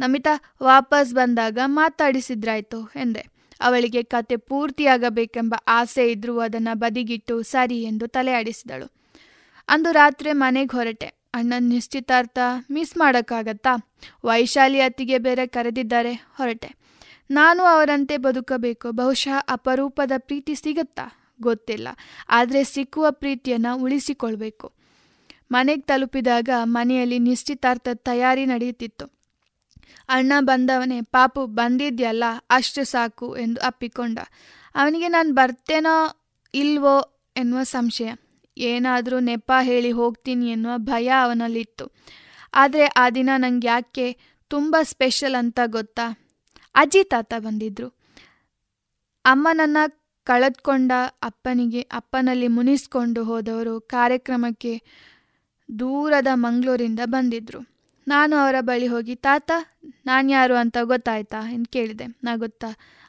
ನಮಿತಾ 0.00 0.54
ವಾಪಸ್ 0.62 1.14
ಬಂದಾಗ 1.14 1.58
ಮಾತಾಡಿಸಿದ್ರಾಯ್ತು 1.64 2.86
ಎಂದೆ. 2.86 3.38
ಅವಳಿಗೆ 3.60 4.02
ಕತೆ 4.02 4.36
ಪೂರ್ತಿಯಾಗಬೇಕೆಂಬ 4.36 5.54
ಆಸೆ 5.68 6.10
ಇದ್ರೂ 6.12 6.38
ಅದನ್ನು 6.38 6.78
ಬದಿಗಿಟ್ಟು 6.78 7.42
ಸರಿ 7.42 7.82
ಎಂದು 7.82 8.06
ತಲೆ 8.06 8.32
ಆಡಿಸಿದಳು 8.32 8.97
ಅಂದು 9.68 9.92
ರಾತ್ರಿ 9.92 10.32
ಮನೆಗೆ 10.32 10.76
ಹೊರಟೆ 10.76 11.18
ಅಣ್ಣನ 11.34 11.54
ನಿಶ್ಚಿತಾರ್ಥ 11.58 12.38
ಮಿಸ್ 12.70 12.96
ಮಾಡೋಕ್ಕಾಗತ್ತಾ? 12.96 13.92
ವೈಶಾಲಿ 14.24 14.80
ಅತ್ತಿಗೆ 14.80 15.18
ಬೇರೆ 15.18 15.46
ಕರೆದಿದ್ದಾರೆ, 15.46 16.12
ಹೊರಟೆ. 16.12 16.74
ನಾನು 17.30 17.62
ಅವರಂತೆ 17.62 18.16
ಬದುಕಬೇಕು. 18.16 18.90
ಬಹುಶಃ 18.90 19.38
ಅಪರೂಪದ 19.48 20.12
ಪ್ರೀತಿ 20.18 20.54
ಸಿಗುತ್ತಾ? 20.54 21.34
ಗೊತ್ತಿಲ್ಲ. 21.42 21.88
ಆದರೆ 22.28 22.64
ಸಿಕ್ಕುವ 22.64 23.06
ಪ್ರೀತಿಯನ್ನು 23.10 23.82
ಉಳಿಸಿಕೊಳ್ಬೇಕು. 23.82 24.72
ಮನೆಗೆ 25.52 25.80
ತಲುಪಿದಾಗ 25.80 26.48
ಮನೆಯಲ್ಲಿ 26.64 27.18
ನಿಶ್ಚಿತಾರ್ಥ 27.18 27.88
ತಯಾರಿ 27.94 28.46
ನಡೆಯುತ್ತಿತ್ತು. 28.46 29.06
ಅಣ್ಣ 30.08 30.32
ಬಂದವನೇ, 30.40 31.00
ಪಾಪು, 31.00 31.46
ಬಂದಿದ್ಯಲ್ಲ? 31.46 32.24
ಅಷ್ಟು 32.50 32.84
ಸಾಕು 32.84 33.36
ಎಂದು 33.36 33.60
ಅಪ್ಪಿಕೊಂಡ. 33.60 34.18
ಅವನಿಗೆ 34.74 35.08
ನಾನು 35.08 35.34
ಬರ್ತೇನೋ 35.34 36.26
ಇಲ್ವೋ? 36.54 37.24
ಎನ್ನುವ 37.36 37.62
ಸಂಶಯ. 37.62 38.12
ಏನಾದರೂ 38.58 39.18
ನೆಪ 39.18 39.52
ಹೇಳಿ 39.62 39.90
ಹೋಗ್ತೀನಿ 39.90 40.50
ಎನ್ನುವ 40.50 40.72
ಭಯ 40.76 41.08
ಅವನಲ್ಲಿತ್ತು. 41.22 41.92
ಆದರೆ 42.54 42.84
ಆ 42.84 43.10
ದಿನ 43.10 43.30
ನಂಗೆ 43.36 43.66
ಯಾಕೆ 43.66 44.18
ತುಂಬ 44.48 44.76
ಸ್ಪೆಷಲ್ 44.82 45.34
ಅಂತ 45.34 45.60
ಗೊತ್ತಾ? 45.66 46.28
ಅಜ್ಜಿ 46.74 47.04
ತಾತ 47.04 47.34
ಬಂದಿದ್ರು. 47.38 47.88
ಅಮ್ಮನನ್ನು 49.24 50.08
ಕಳೆದ್ಕೊಂಡ 50.24 50.92
ಅಪ್ಪನಿಗೆ, 51.22 51.80
ಅಪ್ಪನಲ್ಲಿ 51.80 52.48
ಮುನಿಸ್ಕೊಂಡು 52.48 53.24
ಹೋದವರು 53.24 53.80
ಕಾರ್ಯಕ್ರಮಕ್ಕೆ 53.80 54.82
ದೂರದ 55.78 56.26
ಮಂಗಳೂರಿಂದ 56.34 57.00
ಬಂದಿದ್ರು. 57.04 57.78
ನಾನು 58.08 58.36
ಅವರ 58.36 58.54
ಬಳಿ 58.60 58.86
ಹೋಗಿ, 58.86 59.14
ತಾತ 59.14 59.50
ನಾನು 60.06 60.30
ಯಾರು 60.30 60.54
ಅಂತ 60.54 60.76
ಗೊತ್ತಾಯ್ತಾ? 60.82 61.52
ಎಂದು 61.52 61.70
ಕೇಳಿದೆ. 61.70 62.06
ನಾ 62.06 62.36
ಗೊತ್ತಾ? 62.36 62.66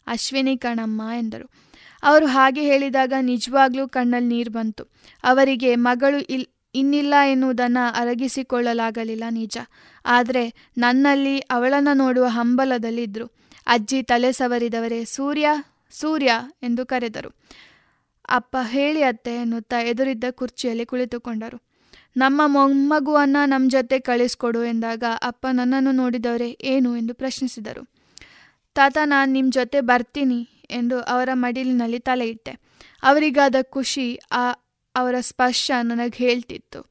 ಅಶ್ವಿನಿ 0.07 0.57
ಕಣಮ್ಮ 0.57 1.01
ಎಂದರು. 1.17 1.68
ಅವರು 2.03 2.25
ಹಾಗೆ 2.25 2.61
ಹೇಳಿದಾಗ 2.61 3.13
ನಿಜವಾಗ್ಲೂ 3.21 3.87
ಕಣ್ಣಲ್ಲಿ 3.87 4.29
ನೀರು 4.29 4.51
ಬಂತು. 4.51 4.83
ಅವರಿಗೆ, 5.23 5.75
ಮಗಳು 5.75 6.17
ಇಲ್, 6.17 6.45
ಇನ್ನಿಲ್ಲ 6.75 7.13
ಎನ್ನುವುದನ್ನು 7.31 7.93
ಅರಗಿಸಿಕೊಳ್ಳಲಾಗಲಿಲ್ಲ 7.93 9.23
ನಿಜ. 9.29 9.57
ಆದರೆ 10.05 10.53
ನನ್ನಲ್ಲಿ 10.77 11.39
ಅವಳನ್ನು 11.39 11.97
ನೋಡುವ 11.97 12.25
ಹಂಬಲದಲ್ಲಿದ್ದರು 12.25 13.31
ಅಜ್ಜಿ 13.67 14.03
ತಲೆ 14.03 14.31
ಸವರಿದವರೇ, 14.31 15.05
ಸೂರ್ಯ 15.05 15.47
ಸೂರ್ಯ 15.91 16.31
ಎಂದು 16.63 16.85
ಕರೆದರು. 16.85 17.35
ಅಪ್ಪ 18.29 18.57
ಹೇಳಿ 18.61 19.03
ಅತ್ತೆ 19.03 19.35
ಎನ್ನುತ್ತಾ 19.35 19.79
ಎದುರಿದ್ದ 19.81 20.23
ಕುರ್ಚಿಯಲ್ಲಿ 20.29 20.85
ಕುಳಿತುಕೊಂಡರು. 20.85 21.61
ನಮ್ಮ 22.17 22.41
ಮೊಮ್ಮಗುವನ್ನು 22.45 23.45
ನಮ್ಮ 23.45 23.69
ಜೊತೆ 23.69 23.99
ಕಳಿಸ್ಕೊಡು 23.99 24.63
ಎಂದಾಗ 24.63 25.03
ಅಪ್ಪ 25.23 25.47
ನನ್ನನ್ನು 25.53 25.91
ನೋಡಿದವರೇ 25.91 26.57
ಏನು 26.61 26.97
ಎಂದು 26.97 27.13
ಪ್ರಶ್ನಿಸಿದರು. 27.13 27.89
ತಾತ, 28.73 28.97
ನಾನು 29.05 29.31
ನಿಮ್ಮ 29.31 29.51
ಜೊತೆ 29.51 29.81
ಬರ್ತೀನಿ. 29.81 30.49
ಎಂದು 30.71 31.01
ಅವರ 31.01 31.29
ಮಡಿಲಿನಲ್ಲಿ 31.33 31.99
ತಲೆ 31.99 32.27
ಇಟ್ಟೆ. 32.27 32.51
ಅವರಿಗಾದ 33.03 33.55
ಖುಷಿ, 33.61 34.19
ಆ, 34.31 34.51
ಅವರ 34.95 35.15
ಸ್ಪರ್ಶ 35.19 35.71
ನನಗೆ 35.83 36.17
ಹೇಳ್ತಿತ್ತು. 36.17 36.89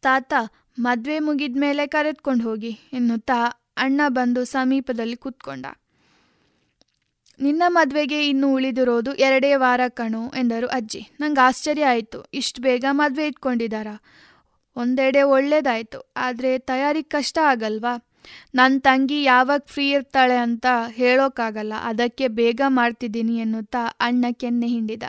ತಾತ, 0.00 0.34
ಮದುವೆ 0.78 1.18
ಮುಗಿದ 1.18 1.56
ಮೇಲೆ 1.60 1.86
ಕರೆದುಕೊಂಡು 1.86 2.44
ಹೋಗಿ, 2.44 2.78
ಎನ್ನುತ್ತಾ 2.92 3.68
ಅಣ್ಣ 3.76 4.00
ಬಂದು 4.08 4.44
ಸಮೀಪದಲ್ಲಿ 4.44 5.16
ಕೂತ್ಕೊಂಡ. 5.16 5.66
ನಿನ್ನ 7.40 7.62
ಮದುವೆಗೆ 7.68 8.28
ಇನ್ನು 8.28 8.54
ಉಳಿದಿರೋದು 8.54 9.14
ಎರಡೇ 9.14 9.54
ವಾರ 9.54 9.80
ಕಣು, 9.88 10.28
ಎಂದರು 10.28 10.66
ಅಜ್ಜಿ. 10.66 11.08
ನಂಗೆ 11.20 11.40
ಆಶ್ಚರ್ಯ 11.40 11.86
ಆಯಿತು. 11.86 12.24
ಇಷ್ಟು 12.34 12.62
ಬೇಗ 12.62 12.84
ಮದುವೆ 12.90 13.26
ಇಟ್ಕೊಂಡಿದ್ದಾರಾ? 13.26 14.02
ಒಂದೆಡೆ 14.76 15.22
ಒಳ್ಳೇದಾಯಿತು. 15.22 16.12
ಆದರೆ 16.16 16.58
ತಯಾರಿ 16.58 17.02
ಕಷ್ಟ 17.02 17.38
ಆಗಲ್ವಾ? 17.44 18.11
ನನ್ನ 18.54 18.78
ತಂಗಿ 18.78 19.22
ಯಾವಾಗ 19.22 19.60
ಫ್ರೀ 19.66 19.90
ಇರ್ತಾಳೆ 19.90 20.36
ಅಂತ 20.36 20.66
ಹೇಳೋಕ್ಕಾಗಲ್ಲ 20.90 21.72
ಅದಕ್ಕೆ 21.82 22.28
ಬೇಗ 22.28 22.60
ಮಾಡ್ತಿದ್ದೀನಿ 22.66 23.36
ಎನ್ನುತ್ತಾ 23.36 23.86
ಅಣ್ಣ 24.00 24.24
ಕೆನ್ನೆ 24.32 24.66
ಹಿಂಡಿದ. 24.66 25.02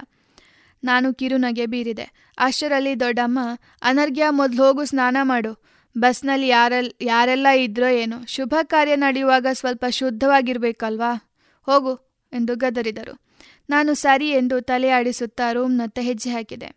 ನಾನು 0.83 1.13
ಕಿರುನಗೆ 1.13 1.65
ಬೀರಿದೆ. 1.65 2.11
ಅಷ್ಟರಲ್ಲಿ 2.37 2.99
ದೊಡ್ಡಮ್ಮ, 2.99 3.39
ಅನರ್ಘ್ಯ, 3.81 4.23
ಮೊದಲು 4.29 4.63
ಹೋಗು, 4.63 4.85
ಸ್ನಾನ 4.85 5.17
ಮಾಡು. 5.21 5.63
ಬಸ್ನಲ್ಲಿ 5.97 6.47
ಯಾರೆಲ್, 6.47 6.91
ಯಾರೆಲ್ಲ 7.01 7.47
ಇದ್ರೋ 7.47 7.87
ಏನೋ. 7.87 8.25
ಶುಭ 8.27 8.55
ಕಾರ್ಯ 8.63 8.95
ನಡೆಯುವಾಗ 8.95 9.47
ಸ್ವಲ್ಪ 9.53 9.85
ಶುದ್ಧವಾಗಿರ್ಬೇಕಲ್ವಾ? 9.89 11.31
ಹೋಗು, 11.65 11.95
ಎಂದು 12.33 12.55
ಗದರಿದರು. 12.55 13.21
ನಾನು 13.69 13.93
ಸರಿ 13.93 14.29
ಎಂದು 14.29 14.61
ತಲೆ 14.61 14.89
ಆಡಿಸುತ್ತಾ 14.89 15.51
ರೂಮ್ನತ್ತ 15.51 15.99
ಹೆಜ್ಜೆ 16.01 16.29
ಹಾಕಿದೆ. 16.29 16.67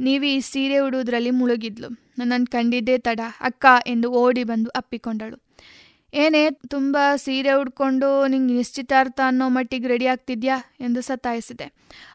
ನೀವಿ 0.00 0.40
ಸೀರೆ 0.40 0.78
ಉಡುವುದರಲ್ಲಿ 0.78 1.30
ಮುಳುಗಿದ್ಲು. 1.30 1.88
ನನ್ನನ್ನು 2.18 2.46
ಕಂಡಿದ್ದೇ 2.46 2.98
ತಡ. 2.98 3.20
ಅಕ್ಕ, 3.40 3.66
ಎಂದು 3.86 4.12
ಓಡಿ 4.12 4.44
ಬಂದು 4.44 4.70
ಅಪ್ಪಿಕೊಂಡಳು. 4.70 5.49
ಏನೇ 6.14 6.50
ತುಂಬ 6.50 6.96
ಸೀರೆ 7.16 7.52
ಉಡ್ಕೊಂಡು 7.52 8.26
ನಿಂಗೆ 8.26 8.54
ನಿಶ್ಚಿತಾರ್ಥ 8.54 9.20
ಅನ್ನೋ 9.26 9.48
ಮಟ್ಟಿಗೆ 9.48 9.88
ರೆಡಿ 9.88 10.06
ಆಗ್ತಿದ್ಯಾ? 10.06 10.56
ಎಂದು 10.80 11.00
ಸತಾಯಿಸಿದೆ. 11.00 11.64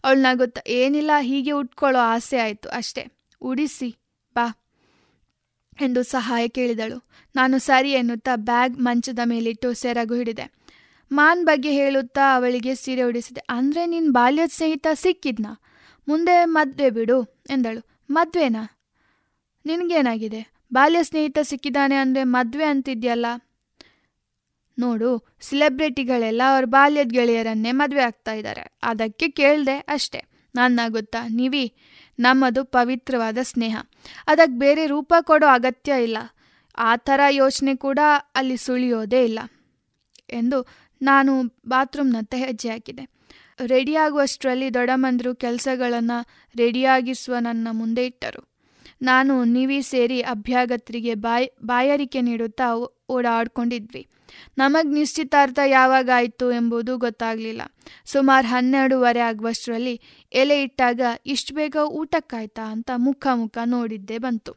ಅವಳು 0.04 0.38
ಗೊತ್ತಾ 0.38 0.62
ಏನಿಲ್ಲ, 0.68 1.12
ಹೀಗೆ 1.22 1.52
ಉಟ್ಕೊಳ್ಳೋ 1.52 2.00
ಆಸೆ 2.00 2.38
ಆಯಿತು. 2.38 2.70
ಅಷ್ಟೇ, 2.70 3.12
ಉಡಿಸಿ, 3.42 3.96
ಬಾ, 4.36 4.62
ಎಂದು 5.82 6.04
ಸಹಾಯ 6.04 6.48
ಕೇಳಿದಳು. 6.48 7.10
ನಾನು 7.36 7.60
ಸರಿ 7.60 7.92
ಎನ್ನುತ್ತಾ 7.92 8.36
ಬ್ಯಾಗ್ 8.36 8.80
ಮಂಚದ 8.80 9.20
ಮೇಲಿಟ್ಟು 9.24 9.74
ಸೆರಗು 9.74 10.16
ಹಿಡಿದೆ. 10.16 10.52
ಮಾನ್ 11.12 11.46
ಬಗ್ಗೆ 11.46 11.72
ಹೇಳುತ್ತಾ 11.72 12.36
ಅವಳಿಗೆ 12.36 12.76
ಸೀರೆ 12.76 13.02
ಉಡಿಸಿದೆ. 13.02 13.42
ಅಂದರೆ 13.50 13.86
ನಿನ್ನ 13.86 14.12
ಬಾಲ್ಯದ 14.12 14.50
ಸ್ನೇಹಿತ 14.54 14.88
ಸಿಕ್ಕಿದ್ನಾ? 14.94 15.62
ಮುಂದೆ 16.08 16.46
ಮದುವೆ 16.46 16.90
ಬಿಡು, 16.90 17.24
ಎಂದಳು. 17.50 18.04
ಮದುವೆನಾ? 18.10 18.80
ನಿನಗೇನಾಗಿದೆ? 19.66 20.56
ಬಾಲ್ಯ 20.74 21.04
ಸ್ನೇಹಿತ 21.04 21.38
ಸಿಕ್ಕಿದ್ದಾನೆ 21.42 21.96
ಅಂದರೆ 21.96 22.24
ಮದುವೆ 22.24 22.66
ಅಂತಿದ್ಯಲ್ಲ? 22.66 23.26
ನೋಡು 24.80 25.38
ಸೆಲೆಬ್ರಿಟಿಗಳೆಲ್ಲ 25.42 26.42
ಅವ್ರ 26.56 26.66
ಬಾಲ್ಯದ 26.66 27.08
ಗೆಳೆಯರನ್ನೇ 27.08 27.72
ಮದುವೆ 27.72 28.02
ಆಗ್ತಾ 28.02 28.34
ಇದ್ದಾರೆ 28.34 28.80
ಅದಕ್ಕೆ 28.84 29.30
ಕೇಳ್ದೆ 29.30 29.78
ಅಷ್ಟೇ. 29.78 30.22
ನನ್ನ 30.56 30.80
ಗೊತ್ತಾ 30.88 31.28
ನೀವಿ? 31.28 31.74
ನಮ್ಮದು 32.20 32.64
ಪವಿತ್ರವಾದ 32.64 33.38
ಸ್ನೇಹ. 33.42 33.78
ಅದಕ್ಕೆ 34.28 34.60
ಬೇರೆ 34.60 34.88
ರೂಪ 34.88 35.14
ಕೊಡೋ 35.22 35.48
ಅಗತ್ಯ 35.48 35.94
ಇಲ್ಲ. 36.04 36.18
ಆ 36.78 36.96
ಥರ 36.96 37.20
ಯೋಚನೆ 37.30 37.76
ಕೂಡ 37.76 38.00
ಅಲ್ಲಿ 38.36 38.58
ಸುಳಿಯೋದೇ 38.58 39.24
ಇಲ್ಲ. 39.24 39.40
ಎಂದು 40.30 40.68
ನಾನು 41.02 41.44
ಬಾತ್ರೂಮ್ನತ್ತ 41.68 42.36
ಹೆಜ್ಜೆ 42.36 42.70
ಹಾಕಿದೆ. 42.70 43.16
ರೆಡಿಯಾಗುವಷ್ಟರಲ್ಲಿ 43.66 44.74
ದೊಡ್ಡಮಂದರು 44.74 45.36
ಕೆಲಸಗಳನ್ನು 45.36 46.48
ರೆಡಿಯಾಗಿಸುವ 46.58 47.36
ನನ್ನ 47.40 47.68
ಮುಂದೆ 47.72 48.06
ಇಟ್ಟರು. 48.06 48.56
ನಾನು 49.02 49.44
ನೀವಿ 49.44 49.82
ಸೇರಿ 49.82 50.22
ಅಭ್ಯಾಗತರಿಗೆ 50.22 51.14
ಬಾಯ್, 51.14 51.50
ಬಾಯಾರಿಕೆ 51.66 52.22
ನೀಡುತ್ತಾ 52.22 52.64
ಓಡಾಡ್ಕೊಂಡಿದ್ವಿ. 53.10 54.08
ನಮಗೆ 54.58 54.90
ನಿಶ್ಚಿತಾರ್ಥ 54.90 55.60
ಯಾವಾಗಾಯಿತು 55.68 56.52
ಎಂಬುದು 56.52 56.98
ಗೊತ್ತಾಗಲಿಲ್ಲ. 56.98 57.62
ಸುಮಾರು 58.06 58.48
ಹನ್ನೆರಡೂವರೆ 58.48 59.20
ಆಗುವಷ್ಟರಲ್ಲಿ 59.20 60.02
ಎಲೆ 60.34 60.64
ಇಟ್ಟಾಗ 60.64 61.02
ಇಷ್ಟು 61.26 61.56
ಬೇಗ 61.56 61.78
ಊಟಕ್ಕಾಯ್ತಾ 61.88 62.72
ಅಂತ 62.72 62.92
ಮುಖ 62.96 63.28
ಮುಖ 63.34 63.58
ನೋಡಿದ್ದೇ 63.66 64.18
ಬಂತು. 64.18 64.54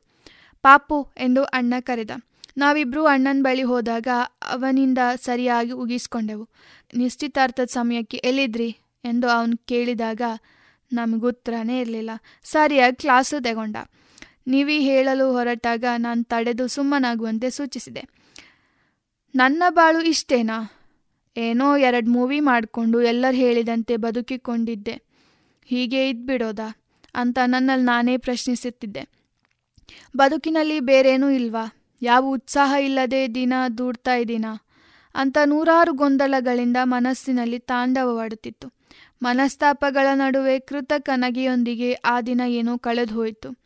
ಪಾಪು, 0.63 1.13
ಎಂದು 1.19 1.45
ಅಣ್ಣ 1.45 1.75
ಕರೆದ. 1.81 2.11
ನಾವಿಬ್ಬರೂ 2.57 3.05
ಅಣ್ಣನ 3.05 3.43
ಬಳಿ 3.43 3.63
ಹೋದಾಗ 3.63 4.09
ಅವನಿಂದ 4.43 4.99
ಸರಿಯಾಗಿ 5.21 5.71
ಉಗಿಸ್ಕೊಂಡೆವು. 5.71 6.49
ನಿಶ್ಚಿತಾರ್ಥದ 6.95 7.65
ಸಮಯಕ್ಕೆ 7.65 8.17
ಎಲ್ಲಿದ್ರಿ? 8.17 8.77
ಎಂದು 9.05 9.29
ಅವನು 9.29 9.57
ಕೇಳಿದಾಗ 9.57 10.23
ನಮಗುತ್ತರನೇ 10.93 11.81
ಇರಲಿಲ್ಲ. 11.81 12.11
ಸರಿಯಾಗಿ 12.45 12.97
ಕ್ಲಾಸು 12.97 13.43
ತಗೊಂಡ. 13.43 13.77
ನೀವಿ 14.47 14.81
ಹೇಳಲು 14.81 15.33
ಹೊರಟಾಗ 15.33 15.85
ನಾನು 15.99 16.25
ತಡೆದು 16.25 16.69
ಸುಮ್ಮನಾಗುವಂತೆ 16.69 17.51
ಸೂಚಿಸಿದೆ. 17.51 18.18
ನನ್ನ 19.35 19.63
ಬಾಳು 19.69 20.01
ಇಷ್ಟೇನಾ? 20.01 20.73
ಏನೋ 21.37 21.77
ಎರಡು 21.77 22.11
ಮೂವಿ 22.11 22.41
ಮಾಡಿಕೊಂಡು 22.41 23.03
ಎಲ್ಲರೂ 23.03 23.37
ಹೇಳಿದಂತೆ 23.37 23.97
ಬದುಕಿಕೊಂಡಿದ್ದೆ. 23.97 25.03
ಹೀಗೆ 25.65 26.11
ಇದ್ಬಿಡೋದಾ? 26.11 26.75
ಅಂತ 27.15 27.39
ನನ್ನಲ್ಲಿ 27.47 27.87
ನಾನೇ 27.87 28.17
ಪ್ರಶ್ನಿಸುತ್ತಿದ್ದೆ. 28.17 29.09
ಬದುಕಿನಲ್ಲಿ 30.17 30.81
ಬೇರೇನೂ 30.81 31.31
ಇಲ್ವಾ? 31.31 31.73
ಯಾವ 32.03 32.25
ಉತ್ಸಾಹ 32.27 32.75
ಇಲ್ಲದೆ 32.81 33.35
ದಿನ 33.35 33.53
ದೂಡ್ತಾ 33.79 34.15
ಇದ್ದೀನಾ? 34.15 34.67
ಅಂತ 35.15 35.39
ನೂರಾರು 35.45 35.93
ಗೊಂದಲಗಳಿಂದ 35.93 36.77
ಮನಸ್ಸಿನಲ್ಲಿ 36.83 37.59
ತಾಂಡವವಾಡುತ್ತಿತ್ತು. 37.59 38.73
ಮನಸ್ತಾಪಗಳ 39.23 40.07
ನಡುವೆ 40.15 40.59
ಕೃತಕ 40.59 41.11
ನಗೆಯೊಂದಿಗೆ 41.15 41.93
ಆ 41.93 42.21
ದಿನ 42.21 42.41
ಏನೋ 42.47 42.79
ಕಳೆದು 42.79 43.15
ಹೋಯಿತು 43.15 43.57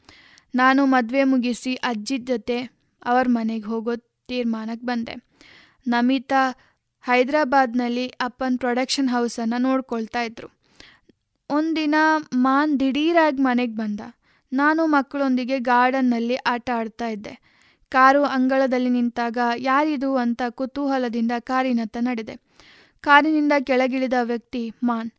ನಾನು 0.54 0.86
ಮದುವೆ 0.86 1.24
ಮುಗಿಸಿ 1.24 1.74
ಅಜ್ಜಿ 1.74 2.18
ಜೊತೆ 2.18 2.62
ಅವರ 3.04 3.26
ಮನೆಗೆ 3.28 3.64
ಹೋಗೋ 3.64 3.96
ತೀರ್ಮಾನಕ್ಕೆ 3.96 4.86
ಬಂದೆ. 4.86 5.32
ನಮಿತಾ 5.87 6.55
ಹೈದರಾಬಾದ್ನಲ್ಲಿ 7.03 8.07
ಅಪ್ಪನ 8.07 8.55
ಪ್ರೊಡಕ್ಷನ್ 8.59 9.09
ಹೌಸನ್ನು 9.09 9.61
ನೋಡ್ಕೊಳ್ತಾ 9.62 10.22
ಇದ್ರು. 10.22 10.49
ಒಂದಿನ 11.51 11.95
ಮಾನ್ 12.35 12.80
ದಿಢೀರಾಗಿ 12.80 13.43
ಮನೆಗೆ 13.43 13.72
ಬಂದ. 13.72 14.01
ನಾನು 14.53 14.87
ಮಕ್ಕಳೊಂದಿಗೆ 14.87 15.59
ಗಾರ್ಡನ್ನಲ್ಲಿ 15.59 16.37
ಆಟ 16.37 16.70
ಆಡ್ತಾ 16.74 17.09
ಇದ್ದೆ. 17.09 17.41
ಕಾರು 17.89 18.24
ಅಂಗಳದಲ್ಲಿ 18.24 18.91
ನಿಂತಾಗ, 18.91 19.39
ಯಾರಿದು? 19.57 20.16
ಅಂತ 20.16 20.43
ಕುತೂಹಲದಿಂದ 20.49 21.33
ಕಾರಿನತ್ತ 21.39 21.97
ನಡೆದೆ. 22.01 22.37
ಕಾರಿನಿಂದ 23.01 23.53
ಕೆಳಗಿಳಿದ 23.61 24.12
ವ್ಯಕ್ತಿ, 24.22 24.72
ಮಾನ್. 24.83 25.11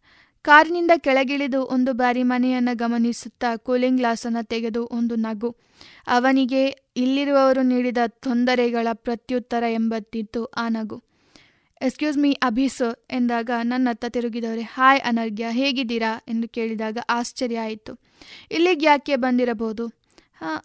ಕಾರಿನಿಂದ 0.42 0.92
ಕೆಳಗಿಳಿದು 0.98 1.66
ಒಂದು 1.66 1.94
ಬಾರಿ 1.94 2.24
ಮನೆಯನ್ನು 2.24 2.78
ಗಮನಿಸುತ್ತಾ 2.78 3.56
ಕೂಲಿಂಗ್ 3.56 3.98
ಗ್ಲಾಸನ್ನು 3.98 4.46
ತೆಗೆದು 4.46 4.90
ಒಂದು 4.92 5.16
ನಗು. 5.16 5.56
ಅವನಿಗೆ 6.08 6.68
ಇಲ್ಲಿರುವವರು 6.98 7.62
ನೀಡಿದ 7.62 7.98
ತೊಂದರೆಗಳ 8.08 8.88
ಪ್ರತ್ಯುತ್ತರ 8.94 9.64
ಎಂಬತ್ತಿತ್ತು 9.70 10.46
ಆ 10.46 10.70
ನಗು. 10.70 11.04
ಎಕ್ಸ್ಕ್ಯೂಸ್ 11.82 12.18
ಮೀ 12.18 12.32
ಅಭಿಸ್ 12.32 12.82
ಎಂದಾಗ 13.10 13.50
ನನ್ನತ್ತ 13.64 14.06
ತಿರುಗಿದವರೇ 14.10 14.62
ಹಾಯ್ 14.62 15.02
ಅನರ್ಘ್ಯ, 15.02 15.48
ಹೇಗಿದ್ದೀರಾ? 15.52 16.22
ಎಂದು 16.28 16.48
ಕೇಳಿದಾಗ 16.48 16.98
ಆಶ್ಚರ್ಯ 17.10 17.60
ಆಯಿತು. 17.60 18.00
ಇಲ್ಲಿಗೆ 18.52 18.86
ಯಾಕೆ 18.86 19.16
ಬಂದಿರಬಹುದು? 19.16 19.88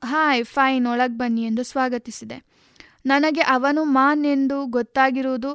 ಹಾಯ್ 0.04 0.44
ಫೈನ್ 0.44 0.86
ಒಳಗೆ 0.86 1.18
ಬನ್ನಿ 1.18 1.44
ಎಂದು 1.44 1.62
ಸ್ವಾಗತಿಸಿದೆ. 1.62 2.42
ನನಗೆ 3.06 3.40
ಅವನು 3.40 3.84
ಮಾನ್ 3.84 4.26
ಎಂದು 4.26 4.66
ಗೊತ್ತಾಗಿರುವುದು 4.66 5.54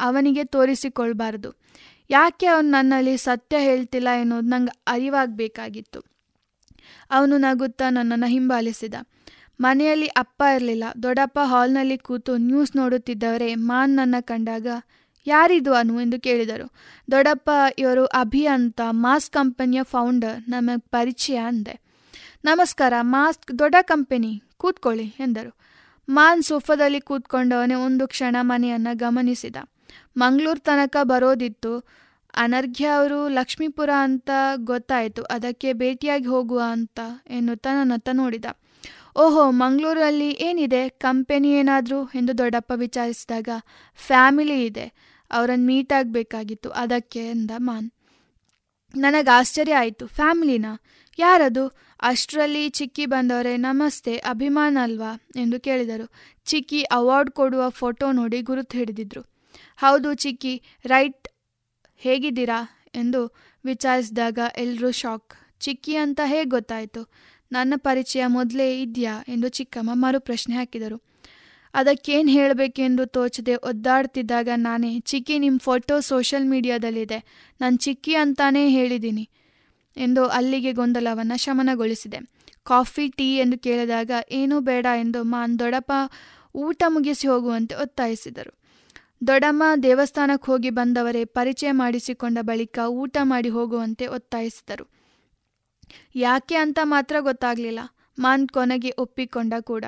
ಅವನಿಗೆ 0.00 0.44
ತೋರಿಸಿಕೊಳ್ಬಾರದು. 0.44 1.60
ಯಾಕೆ 2.10 2.46
ಅವನು 2.46 2.68
ನನ್ನಲ್ಲಿ 2.68 3.16
ಸತ್ಯ 3.16 3.56
ಹೇಳ್ತಿಲ್ಲ 3.58 4.08
ಎನ್ನುವುದು 4.20 4.48
ನಂಗೆ 4.48 4.82
ಅರಿವಾಗಬೇಕಾಗಿತ್ತು. 4.86 6.19
ಅವನು 7.10 7.38
ನಗುತ್ತಾ 7.38 7.90
ನನ್ನನ್ನು 7.90 8.26
ಹಿಂಬಾಲಿಸಿದ. 8.26 8.94
ಮನೆಯಲ್ಲಿ 9.60 10.06
ಅಪ್ಪ 10.06 10.42
ಇರಲಿಲ್ಲ. 10.54 10.84
ದೊಡ್ಡಪ್ಪ 11.02 11.38
ಹಾಲ್ನಲ್ಲಿ 11.44 11.98
ಕೂತು 11.98 12.36
ನ್ಯೂಸ್ 12.36 12.76
ನೋಡುತ್ತಿದ್ದವರೇ, 12.76 13.54
ಮಾನ್ 13.54 13.96
ನನ್ನ 13.96 14.14
ಕಂಡಾಗ, 14.20 14.66
ಯಾರಿದು 15.26 15.74
ಅನು? 15.74 16.00
ಎಂದು 16.00 16.20
ಕೇಳಿದರು. 16.20 16.70
ದೊಡ್ಡಪ್ಪ, 17.10 17.50
ಇವರು 17.78 18.06
ಅಭಿ 18.06 18.46
ಅಂತ 18.46 18.80
ಮಾಸ್ಕ್ 18.90 19.34
ಕಂಪನಿಯ 19.34 19.82
ಫೌಂಡರ್, 19.82 20.50
ನಮಗೆ 20.50 20.78
ಪರಿಚಯ 20.78 21.36
ಅಂದೆ. 21.36 21.80
ನಮಸ್ಕಾರ 22.44 22.92
ಮಾಸ್ಕ್ 23.00 23.58
ದೊಡ್ಡ 23.58 23.74
ಕಂಪನಿ, 23.82 24.42
ಕೂತ್ಕೊಳ್ಳಿ 24.56 25.04
ಎಂದರು. 25.04 25.56
ಮಾನ್ 26.08 26.42
ಸೋಫಾದಲ್ಲಿ 26.42 27.00
ಕೂತ್ಕೊಂಡವನೇ 27.00 27.74
ಒಂದು 27.74 28.08
ಕ್ಷಣ 28.08 28.36
ಮನೆಯನ್ನು 28.40 28.96
ಗಮನಿಸಿದ. 28.96 29.56
ಮಂಗಳೂರು 30.16 30.60
ತನಕ 30.60 30.96
ಬರೋದಿತ್ತು. 31.02 31.84
ಅನರ್ಘ್ಯ 32.34 32.86
ಅವರು 32.86 33.28
ಲಕ್ಷ್ಮೀಪುರ 33.28 33.90
ಅಂತ 33.98 34.30
ಗೊತ್ತಾಯಿತು, 34.56 35.22
ಅದಕ್ಕೆ 35.22 35.72
ಭೇಟಿಯಾಗಿ 35.72 36.24
ಹೋಗುವ 36.24 36.62
ಅಂತ 36.66 37.00
ಎನ್ನುತ್ತಾ 37.30 37.74
ನನ್ನತ್ತ 37.74 38.08
ನೋಡಿದ. 38.12 38.44
ಓಹೋ, 39.16 39.50
ಮಂಗಳೂರಲ್ಲಿ 39.50 40.30
ಏನಿದೆ? 40.30 40.88
ಕಂಪೆನಿ 40.88 41.52
ಏನಾದರೂ? 41.52 42.04
ಎಂದು 42.04 42.38
ದೊಡ್ಡಪ್ಪ 42.38 42.72
ವಿಚಾರಿಸಿದಾಗ, 42.76 43.48
ಫ್ಯಾಮಿಲಿ 43.94 44.64
ಇದೆ, 44.64 44.92
ಅವರನ್ನು 45.30 45.66
ಮೀಟ್ 45.66 45.92
ಆಗಬೇಕಾಗಿತ್ತು, 45.92 46.70
ಅದಕ್ಕೆ 46.70 47.30
ಎಂದ 47.30 47.50
ಮಾನ್. 47.58 47.90
ನನಗೆ 48.96 49.30
ಆಶ್ಚರ್ಯ 49.30 49.74
ಆಯಿತು, 49.74 50.06
ಫ್ಯಾಮಿಲಿನ? 50.06 50.66
ಯಾರದು? 51.18 51.68
ಅಷ್ಟರಲ್ಲಿ 52.02 52.68
ಚಿಕ್ಕಿ 52.68 53.06
ಬಂದವರೇ, 53.06 53.56
ನಮಸ್ತೆ, 53.56 54.16
ಅಭಿಮಾನ 54.16 54.78
ಅಲ್ವಾ? 54.82 55.20
ಎಂದು 55.36 55.60
ಕೇಳಿದರು. 55.60 56.10
ಚಿಕ್ಕಿ 56.44 56.82
ಅವಾರ್ಡ್ 56.82 57.30
ಕೊಡುವ 57.30 57.68
ಫೋಟೋ 57.68 58.12
ನೋಡಿ 58.12 58.40
ಗುರುತು 58.40 58.78
ಹಿಡಿದಿದ್ರು. 58.78 59.20
ಹೌದು 59.76 60.14
ಚಿಕ್ಕಿ, 60.14 60.62
ರೈಟ್ 60.84 61.19
ಹೇಗಿದ್ದೀರಾ 62.00 62.88
ಎಂದು 62.94 63.34
ವಿಚಾರಿಸಿದಾಗ 63.64 64.38
ಎಲ್ಲರೂ 64.56 64.90
ಶಾಕ್. 64.90 65.34
ಚಿಕ್ಕಿ 65.60 65.96
ಅಂತ 65.96 66.20
ಹೇಗೆ 66.24 66.50
ಗೊತ್ತಾಯಿತು? 66.50 67.10
ನನ್ನ 67.52 67.74
ಪರಿಚಯ 67.76 68.26
ಮೊದಲೇ 68.26 68.82
ಇದೆಯಾ 68.82 69.24
ಎಂದು 69.28 69.48
ಚಿಕ್ಕಮ್ಮ 69.48 69.90
ಮರು 69.92 70.20
ಪ್ರಶ್ನೆ 70.20 70.56
ಹಾಕಿದರು. 70.56 71.02
ಅದಕ್ಕೇನು 71.74 72.30
ಹೇಳಬೇಕೆಂದು 72.30 73.06
ತೋಚದೆ 73.06 73.54
ಒದ್ದಾಡ್ತಿದ್ದಾಗ 73.54 74.48
ನಾನೇ, 74.56 75.00
ಚಿಕ್ಕಿ 75.00 75.38
ನಿಮ್ಮ 75.38 75.58
ಫೋಟೋ 75.58 76.00
ಸೋಷಲ್ 76.00 76.46
ಮೀಡಿಯಾದಲ್ಲಿದೆ. 76.46 77.48
ನಾನು 77.60 77.76
ಚಿಕ್ಕಿ 77.76 78.14
ಅಂತಾನೇ 78.14 78.68
ಹೇಳಿದ್ದೀನಿ 78.68 79.30
ಎಂದು 79.96 80.26
ಅಲ್ಲಿಗೆ 80.26 80.72
ಗೊಂದಲವನ್ನು 80.72 81.38
ಶಮನಗೊಳಿಸಿದೆ. 81.38 82.18
ಕಾಫಿ, 82.64 83.08
ಟೀ 83.08 83.36
ಎಂದು 83.36 83.58
ಕೇಳಿದಾಗ, 83.58 84.10
ಏನೂ 84.30 84.60
ಬೇಡ 84.60 84.86
ಎಂದು 85.00 85.24
ಮಾನ್ 85.24 85.58
ದೊಡಪ 85.58 85.92
ಊಟ 86.54 86.82
ಮುಗಿಸಿ 86.88 87.28
ಹೋಗುವಂತೆ 87.28 87.74
ಒತ್ತಾಯಿಸಿದರು. 87.74 88.59
ದೊಡ್ಡಮ್ಮ 89.26 89.62
ದೇವಸ್ಥಾನಕ್ಕೆ 89.82 90.46
ಹೋಗಿ 90.46 90.70
ಬಂದವರೇ 90.70 91.24
ಪರಿಚಯ 91.24 91.72
ಮಾಡಿಸಿಕೊಂಡ 91.72 92.38
ಬಳಿಕ 92.40 92.78
ಊಟ 92.88 93.16
ಮಾಡಿ 93.22 93.48
ಹೋಗುವಂತೆ 93.48 94.06
ಒತ್ತಾಯಿಸಿದರು. 94.06 94.90
ಯಾಕೆ 96.14 96.54
ಅಂತ 96.54 96.78
ಮಾತ್ರ 96.82 97.16
ಗೊತ್ತಾಗಲಿಲ್ಲ. 97.20 97.80
ಮಾನ್ 98.18 98.48
ಕೊನೆಗೆ 98.48 98.90
ಒಪ್ಪಿಕೊಂಡ 98.98 99.54
ಕೂಡ. 99.60 99.84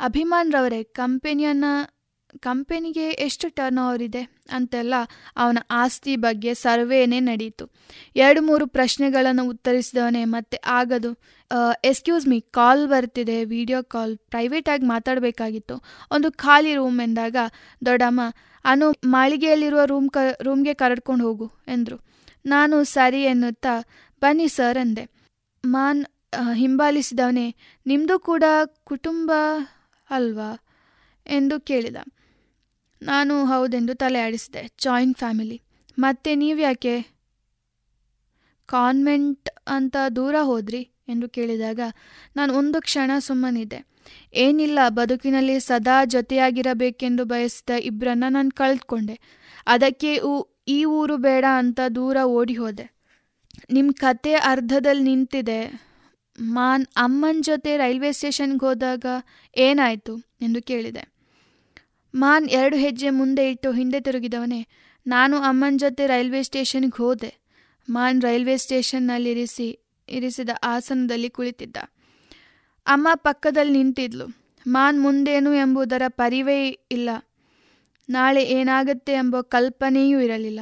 ಅಭಿಮಾನ್ 0.00 0.52
ರವರೇ 0.52 0.82
ಕಂಪೆನಿಯನ್ನು 0.82 1.99
ಕಂಪೆನಿಗೆ 2.38 3.06
ಎಷ್ಟು 3.08 3.48
ಟರ್ನ್ 3.48 3.78
ಓವರ್ 3.78 4.02
ಇದೆ 4.02 4.22
ಅಂತೆಲ್ಲ 4.52 4.94
ಅವನ 5.36 5.58
ಆಸ್ತಿ 5.70 6.16
ಬಗ್ಗೆ 6.16 6.54
ಸರ್ವೇನೇ 6.54 7.20
ನಡೀತು. 7.20 7.64
ಎರಡು 8.16 8.42
ಮೂರು 8.42 8.66
ಪ್ರಶ್ನೆಗಳನ್ನು 8.66 9.44
ಉತ್ತರಿಸಿದವನೇ 9.48 10.24
ಮತ್ತೆ 10.24 10.58
ಆಗದು. 10.66 11.10
ಎಕ್ಸ್ಕ್ಯೂಸ್ 11.84 12.28
ಮೀ 12.28 12.40
ಕಾಲ್ 12.40 12.88
ಬರ್ತಿದೆ 12.88 13.44
ವಿಡಿಯೋ 13.44 13.82
ಕಾಲ್ 13.82 14.18
ಪ್ರೈವೇಟಾಗಿ 14.18 14.86
ಮಾತಾಡಬೇಕಾಗಿತ್ತು. 14.86 15.76
ಒಂದು 16.10 16.32
ಖಾಲಿ 16.32 16.74
ರೂಮ್ 16.74 17.00
ಎಂದಾಗ, 17.00 17.36
ದೊಡ್ಡಮ್ಮ, 17.86 18.20
ಅನು 18.64 18.90
ಮಾಳಿಗೆಯಲ್ಲಿರುವ 19.04 19.84
ರೂಮ್ 19.84 20.10
ಕ 20.10 20.16
ರೂಮ್ಗೆ 20.42 20.74
ಕರೆಡ್ಕೊಂಡು 20.74 21.26
ಹೋಗು, 21.26 21.50
ಎಂದರು. 21.68 21.98
ನಾನು 22.46 22.84
ಸರಿ 22.84 23.22
ಎನ್ನುತ್ತಾ, 23.22 23.74
ಬನ್ನಿ 24.20 24.48
ಸರ್ 24.48 24.78
ಎಂದೆ 24.78 25.04
ಮಾನ್ 25.64 26.06
ಹಿಂಬಾಲಿಸಿದವನೇ 26.54 27.54
ನಿಮ್ಮದು 27.86 28.18
ಕೂಡ 28.18 28.44
ಕುಟುಂಬ 28.84 29.32
ಅಲ್ವಾ? 30.10 30.50
ಎಂದು 31.26 31.60
ಕೇಳಿದ. 31.60 31.96
ನಾನು 33.02 33.44
ಹೌದೆಂದು 33.44 33.94
ತಲೆ 33.94 34.20
ಆಡಿಸಿದೆ 34.20 34.72
ಜಾಯಿಂಟ್ 34.82 35.18
ಫ್ಯಾಮಿಲಿ. 35.18 35.62
ಮತ್ತೆ 35.98 36.34
ನೀವ್ಯಾಕೆ? 36.34 37.02
ಕಾನ್ವೆಂಟ್ 38.66 39.50
ಅಂತ 39.66 39.96
ದೂರ 40.16 40.34
ಹೋದ್ರಿ? 40.42 40.88
ಎಂದು 41.08 41.28
ಕೇಳಿದಾಗ, 41.28 41.80
ನಾನು 42.36 42.54
ಒಂದು 42.54 42.80
ಕ್ಷಣ 42.80 43.10
ಸುಮ್ಮನಿದ್ದೆ. 43.18 43.86
ಏನಿಲ್ಲ, 44.34 44.78
ಬದುಕಿನಲ್ಲಿ 44.88 45.60
ಸದಾ 45.60 46.04
ಜೊತೆಯಾಗಿರಬೇಕೆಂದು 46.04 47.24
ಬಯಸಿದ 47.24 47.70
ಇಬ್ಬರನ್ನ 47.70 48.24
ನಾನು 48.28 48.50
ಕಳೆದುಕೊಂಡೆ 48.50 49.20
ಅದಕ್ಕೆ 49.66 50.20
ಈ 50.68 50.84
ಊರು 50.84 51.16
ಬೇಡ 51.16 51.44
ಅಂತ 51.52 51.80
ದೂರ 51.94 52.16
ಓಡಿ 52.24 52.54
ಹೋದೆ. 52.54 53.00
ನಿಮ್ಮ 53.72 53.92
ಕತೆ 53.92 54.34
ಅರ್ಧದಲ್ಲಿ 54.34 55.02
ನಿಂತಿದೆ. 55.02 55.90
ಮಾನ್ 56.40 56.86
ಅಮ್ಮನ 56.96 57.38
ಜೊತೆ 57.40 57.76
ರೈಲ್ವೆ 57.76 58.12
ಸ್ಟೇಷನ್ಗೆ 58.12 58.66
ಹೋದಾಗ 58.66 59.06
ಏನಾಯಿತು? 59.56 60.18
ಎಂದು 60.40 60.62
ಕೇಳಿದೆ. 60.62 61.09
ಮಾನ್ 62.14 62.48
ಎರಡು 62.48 62.76
ಹೆಜ್ಜೆ 62.76 63.10
ಮುಂದೆ 63.10 63.50
ಇಟ್ಟು 63.50 63.72
ಹಿಂದೆ 63.72 64.00
ತಿರುಗಿದವನೇ, 64.00 64.66
ನಾನು 65.06 65.36
ಅಮ್ಮನ 65.36 65.74
ಜೊತೆ 65.76 66.06
ರೈಲ್ವೆ 66.06 66.42
ಸ್ಟೇಷನ್ಗೆ 66.42 66.96
ಹೋದೆ. 66.96 67.34
ಮಾನ್ 67.90 68.22
ರೈಲ್ವೆ 68.22 68.56
ಸ್ಟೇಷನ್ನಲ್ಲಿರಿಸಿ 68.56 69.80
ಇರಿಸಿದ 70.08 70.48
ಆಸನದಲ್ಲಿ 70.62 71.30
ಕುಳಿತಿದ್ದ. 71.30 71.76
ಅಮ್ಮ 72.86 73.08
ಪಕ್ಕದಲ್ಲಿ 73.14 73.72
ನಿಂತಿದ್ಲು. 73.72 74.44
ಮಾನ್ 74.66 75.02
ಮುಂದೇನು 75.02 75.54
ಎಂಬುದರ 75.54 76.02
ಪರಿವೇ 76.08 76.68
ಇಲ್ಲ. 76.68 77.10
ನಾಳೆ 78.08 78.44
ಏನಾಗುತ್ತೆ 78.44 79.12
ಎಂಬ 79.12 79.40
ಕಲ್ಪನೆಯೂ 79.40 80.20
ಇರಲಿಲ್ಲ. 80.20 80.60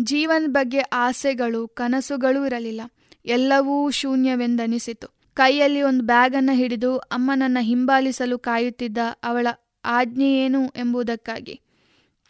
ಜೀವನ 0.00 0.44
ಬಗ್ಗೆ 0.46 0.78
ಆಸೆಗಳು, 0.78 1.68
ಕನಸುಗಳೂ 1.68 2.46
ಇರಲಿಲ್ಲ. 2.46 2.80
ಎಲ್ಲವೂ 3.24 3.90
ಶೂನ್ಯವೆಂದನಿಸಿತು. 3.90 5.08
ಕೈಯಲ್ಲಿ 5.34 5.82
ಒಂದು 5.82 6.04
ಬ್ಯಾಗನ್ನು 6.04 6.56
ಹಿಡಿದು 6.56 6.98
ಅಮ್ಮನನ್ನ 6.98 7.58
ಹಿಂಬಾಲಿಸಲು 7.60 8.38
ಕಾಯುತ್ತಿದ್ದ 8.38 8.98
ಅವಳ 9.22 9.46
ಆಜ್ಞೆ 9.84 10.32
ಏನು 10.32 10.68
ಎಂಬುದಕ್ಕಾಗಿ. 10.68 11.60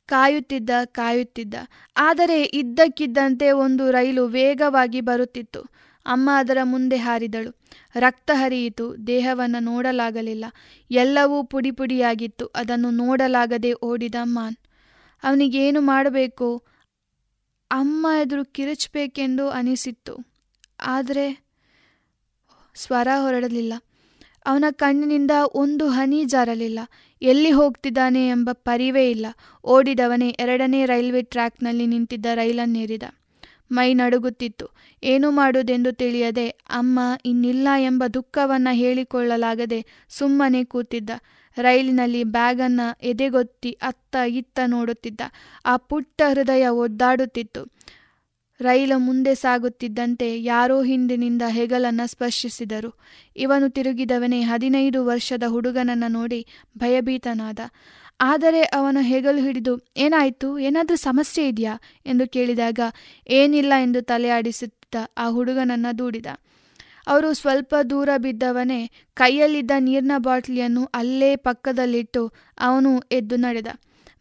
ಕಾಯುತ್ತಿದ್ದ 0.07 0.71
ಕಾಯುತ್ತಿದ್ದ. 0.85 1.55
ಆದರೆ 1.97 2.43
ಇದ್ದಕ್ಕಿದ್ದಂತೆ 2.43 3.51
ಒಂದು 3.51 3.91
ರೈಲು 3.91 4.27
ವೇಗವಾಗಿ 4.27 5.01
ಬರುತ್ತಿತ್ತು. 5.01 5.61
ಅಮ್ಮ 6.07 6.31
ಅದರ 6.35 6.59
ಮುಂದೆ 6.63 6.97
ಹಾರಿದಳು. 6.97 7.61
ರಕ್ತ 7.95 8.31
ಹರಿಯಿತು. 8.35 9.07
ದೇಹವನ್ನು 9.07 9.59
ನೋಡಲಾಗಲಿಲ್ಲ. 9.59 10.45
ಎಲ್ಲವೂ 10.91 11.45
ಪುಡಿ 11.45 11.71
ಪುಡಿಯಾಗಿತ್ತು 11.71 12.47
ಅದನ್ನು 12.47 12.91
ನೋಡಲಾಗದೆ 12.91 13.73
ಓಡಿದ 13.73 14.15
ಮಾನ್. 14.23 14.57
ಅವನಿಗೇನು 15.23 15.81
ಮಾಡಬೇಕು? 15.81 16.63
ಅಮ್ಮ 17.71 18.07
ಎದುರು 18.23 18.45
ಕಿರಚಬೇಕೆಂದು 18.45 19.49
ಅನಿಸಿತ್ತು. 19.49 20.17
ಆದರೆ 20.81 21.45
ಸ್ವರ 22.75 23.09
ಹೊರಡಲಿಲ್ಲ. 23.21 23.73
ಅವನ 24.47 24.65
ಕಣ್ಣಿನಿಂದ 24.71 25.31
ಒಂದು 25.55 25.89
ಹನಿ 25.89 26.25
ಜಾರಲಿಲ್ಲ. 26.25 26.79
ಎಲ್ಲಿ 27.25 27.51
ಹೋಗ್ತಿದ್ದಾನೆ 27.51 28.29
ಎಂಬ 28.29 28.51
ಪರಿವೇ 28.53 29.11
ಇಲ್ಲ. 29.11 29.27
ಓಡಿದವನೇ 29.65 30.29
ಎರಡನೇ 30.29 30.87
ರೈಲ್ವೆ 30.87 31.23
ಟ್ರ್ಯಾಕ್ನಲ್ಲಿ 31.23 31.87
ನಿಂತಿದ್ದ 31.87 32.27
ರೈಲನ್ನೇರಿದ 32.35 33.03
ಮೈ 33.73 33.95
ನಡುಗುತ್ತಿತ್ತು. 33.95 34.67
ಏನು 35.03 35.31
ಮಾಡುವುದೆಂದು 35.31 35.93
ತಿಳಿಯದೆ 35.93 36.49
ಅಮ್ಮ 36.49 37.01
ಇನ್ನಿಲ್ಲ 37.25 37.69
ಎಂಬ 37.79 38.05
ದುಃಖವನ್ನು 38.15 38.75
ಹೇಳಿಕೊಳ್ಳಲಾಗದೆ 38.75 39.87
ಸುಮ್ಮನೆ 40.09 40.65
ಕೂತಿದ್ದ. 40.65 41.11
ರೈಲಿನಲ್ಲಿ 41.57 42.25
ಬ್ಯಾಗನ್ನು 42.25 42.87
ಎದೆಗೊತ್ತಿ 43.03 43.71
ಅತ್ತ 43.71 44.17
ಇತ್ತ 44.29 44.59
ನೋಡುತ್ತಿದ್ದ. 44.67 45.21
ಆ 45.65 45.77
ಪುಟ್ಟ 45.77 46.23
ಹೃದಯ 46.33 46.69
ಒದ್ದಾಡುತ್ತಿತ್ತು. 46.69 47.74
ರೈಲು 48.61 48.99
ಮುಂದೆ 48.99 49.35
ಸಾಗುತ್ತಿದ್ದಂತೆ 49.35 50.43
ಯಾರೋ 50.43 50.83
ಹಿಂದಿನಿಂದ 50.83 51.43
ಹೆಗಲನ್ನ 51.49 52.01
ಸ್ಪರ್ಶಿಸಿದರು. 52.05 52.99
ಇವನು 53.37 53.71
ತಿರುಗಿದವನೇ 53.71 54.43
ಹದಿನೈದು 54.43 55.07
ವರ್ಷದ 55.07 55.43
ಹುಡುಗನನ್ನ 55.47 56.05
ನೋಡಿ 56.09 56.47
ಭಯಭೀತನಾದ. 56.79 57.59
ಆದರೆ 58.21 58.63
ಅವನು 58.63 59.01
ಹೆಗಲು 59.01 59.43
ಹಿಡಿದು, 59.43 59.81
ಏನಾಯಿತು? 59.97 60.59
ಏನಾದರೂ 60.59 60.97
ಸಮಸ್ಯೆ 60.97 61.49
ಇದೆಯಾ? 61.49 61.81
ಎಂದು 62.07 62.29
ಕೇಳಿದಾಗ, 62.29 62.81
ಏನಿಲ್ಲ 63.29 63.73
ಎಂದು 63.83 64.03
ತಲೆ 64.03 64.29
ಆಡಿಸುತ್ತಿದ್ದ 64.29 65.11
ಆ 65.19 65.29
ಹುಡುಗನನ್ನ 65.29 65.87
ದೂಡಿದ. 65.99 66.27
ಅವರು 67.07 67.33
ಸ್ವಲ್ಪ 67.33 67.75
ದೂರ 67.91 68.09
ಬಿದ್ದವನೇ 68.17 68.91
ಕೈಯಲ್ಲಿದ್ದ 69.15 69.71
ನೀರಿನ 69.79 70.13
ಬಾಟ್ಲಿಯನ್ನು 70.17 70.85
ಅಲ್ಲೇ 70.85 71.37
ಪಕ್ಕದಲ್ಲಿಟ್ಟು 71.37 72.33
ಅವನು 72.59 73.01
ಎದ್ದು 73.01 73.37
ನಡೆದ. 73.37 73.67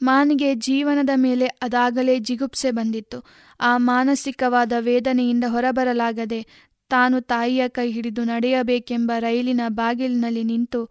ಮಾನಿಗೆ 0.04 0.56
ಜೀವನದ 0.56 1.10
ಮೇಲೆ 1.16 1.46
ಅದಾಗಲೇ 1.46 2.20
ಜಿಗುಪ್ಸೆ 2.20 2.72
ಬಂದಿತ್ತು. 2.72 3.20
ಆ 3.60 3.78
ಮಾನಸಿಕವಾದ 3.78 4.74
ವೇದನೆಯಿಂದ 4.80 5.44
ಹೊರಬರಲಾಗದೆ 5.48 6.46
ತಾನು 6.90 7.22
ತಾಯಿಯ 7.22 7.68
ಕೈ 7.68 7.92
ಹಿಡಿದು 7.92 8.24
ನಡೆಯಬೇಕೆಂಬ 8.24 9.12
ರೈಲಿನ 9.20 9.62
ಬಾಗಿಲಿನಲ್ಲಿ 9.68 10.44
ನಿಂತು 10.44 10.82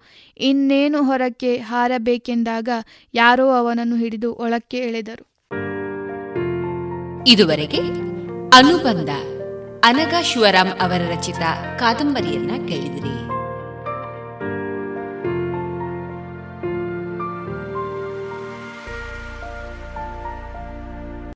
ಇನ್ನೇನು 0.41 1.03
ಹೊರಕ್ಕೆ 1.03 1.57
ಹಾರಬೇಕೆಂದಾಗ 1.57 2.69
ಯಾರೋ 3.15 3.49
ಅವನನ್ನು 3.51 3.97
ಹಿಡಿದು 3.97 4.35
ಒಳಕ್ಕೆ 4.35 4.79
ಎಳೆದರು. 4.79 5.25
ಇದುವರೆಗೆ 7.27 7.83
ಅನುಬಂಧ 8.59 9.11
ಅನಗ 9.85 10.15
ಶಿವರಾಮ್ 10.23 10.73
ಅವರ 10.81 11.03
ರಚಿತ 11.11 11.43
ಕಾದಂಬರಿಯನ್ನ 11.79 12.51
ಕೇಳಿದಿರಿ. 12.69 13.15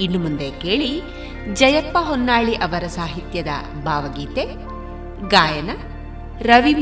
ಇನ್ನು 0.00 0.18
ಮುಂದೆ 0.18 0.50
ಕೇಳಿ 0.50 1.02
ಜಯಪ್ಪ 1.52 1.98
ಹೊನ್ನಾಳಿ 1.98 2.54
ಅವರ 2.54 2.86
ಸಾಹಿತ್ಯದ 2.86 3.48
ಭಾವಗೀತೆ 3.84 4.44
ಗಾಯನ 5.28 5.70
ರವಿ 6.40 6.72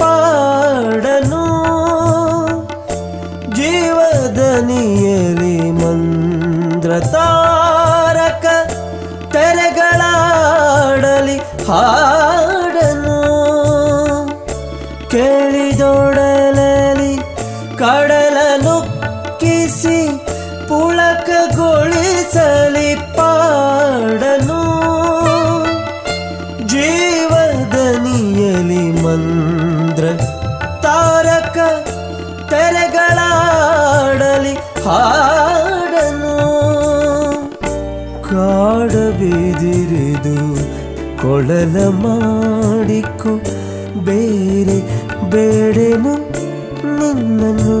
ಪಾಡನು. 0.00 1.42
ಜೀವದನಿಯಲಿ 3.56 5.56
ಮಂದ್ರ 5.80 6.92
ತಾರಕ 7.14 8.46
ತೆರೆಗಳಾಡಲಿ 9.34 11.36
ಹಾ 11.68 11.82
ತೆರೆಗಳಾಡಲಿ 32.52 34.54
ಹಾಡನು 34.86 36.36
ಕಾಡ 38.28 38.92
ಬಿದಿರಿದು 39.20 40.36
ಕೊಳಲ 41.22 41.76
ಮಾಡಿಕು 41.98 43.32
ಬೇರೆ 44.04 44.76
ಬೇಡೆನು 45.32 46.12
ನಿನ್ನನು 46.98 47.76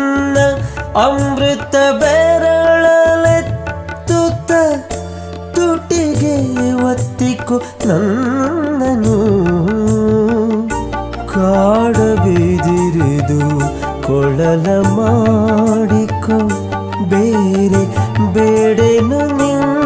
ನಿನ್ನ 0.00 0.38
ಅಮೃತ 1.02 1.74
ಬೆರಳಲೆತ್ತುತ್ತ 2.00 2.50
ತುಟಿಗೆ 5.56 6.34
ಒತ್ತಿಕು 6.84 7.56
ನನ್ನನು 7.88 9.16
ಕಾಡಬೇದಿರಿದು 11.32 13.40
ಕೊಳಲ 14.06 14.66
ಮಾಡಿಕೊ 14.98 16.38
ಬೇರೆ 17.12 17.82
ಬೇಡೆನು 18.34 19.20
ನಿನ್ನ 19.38 19.79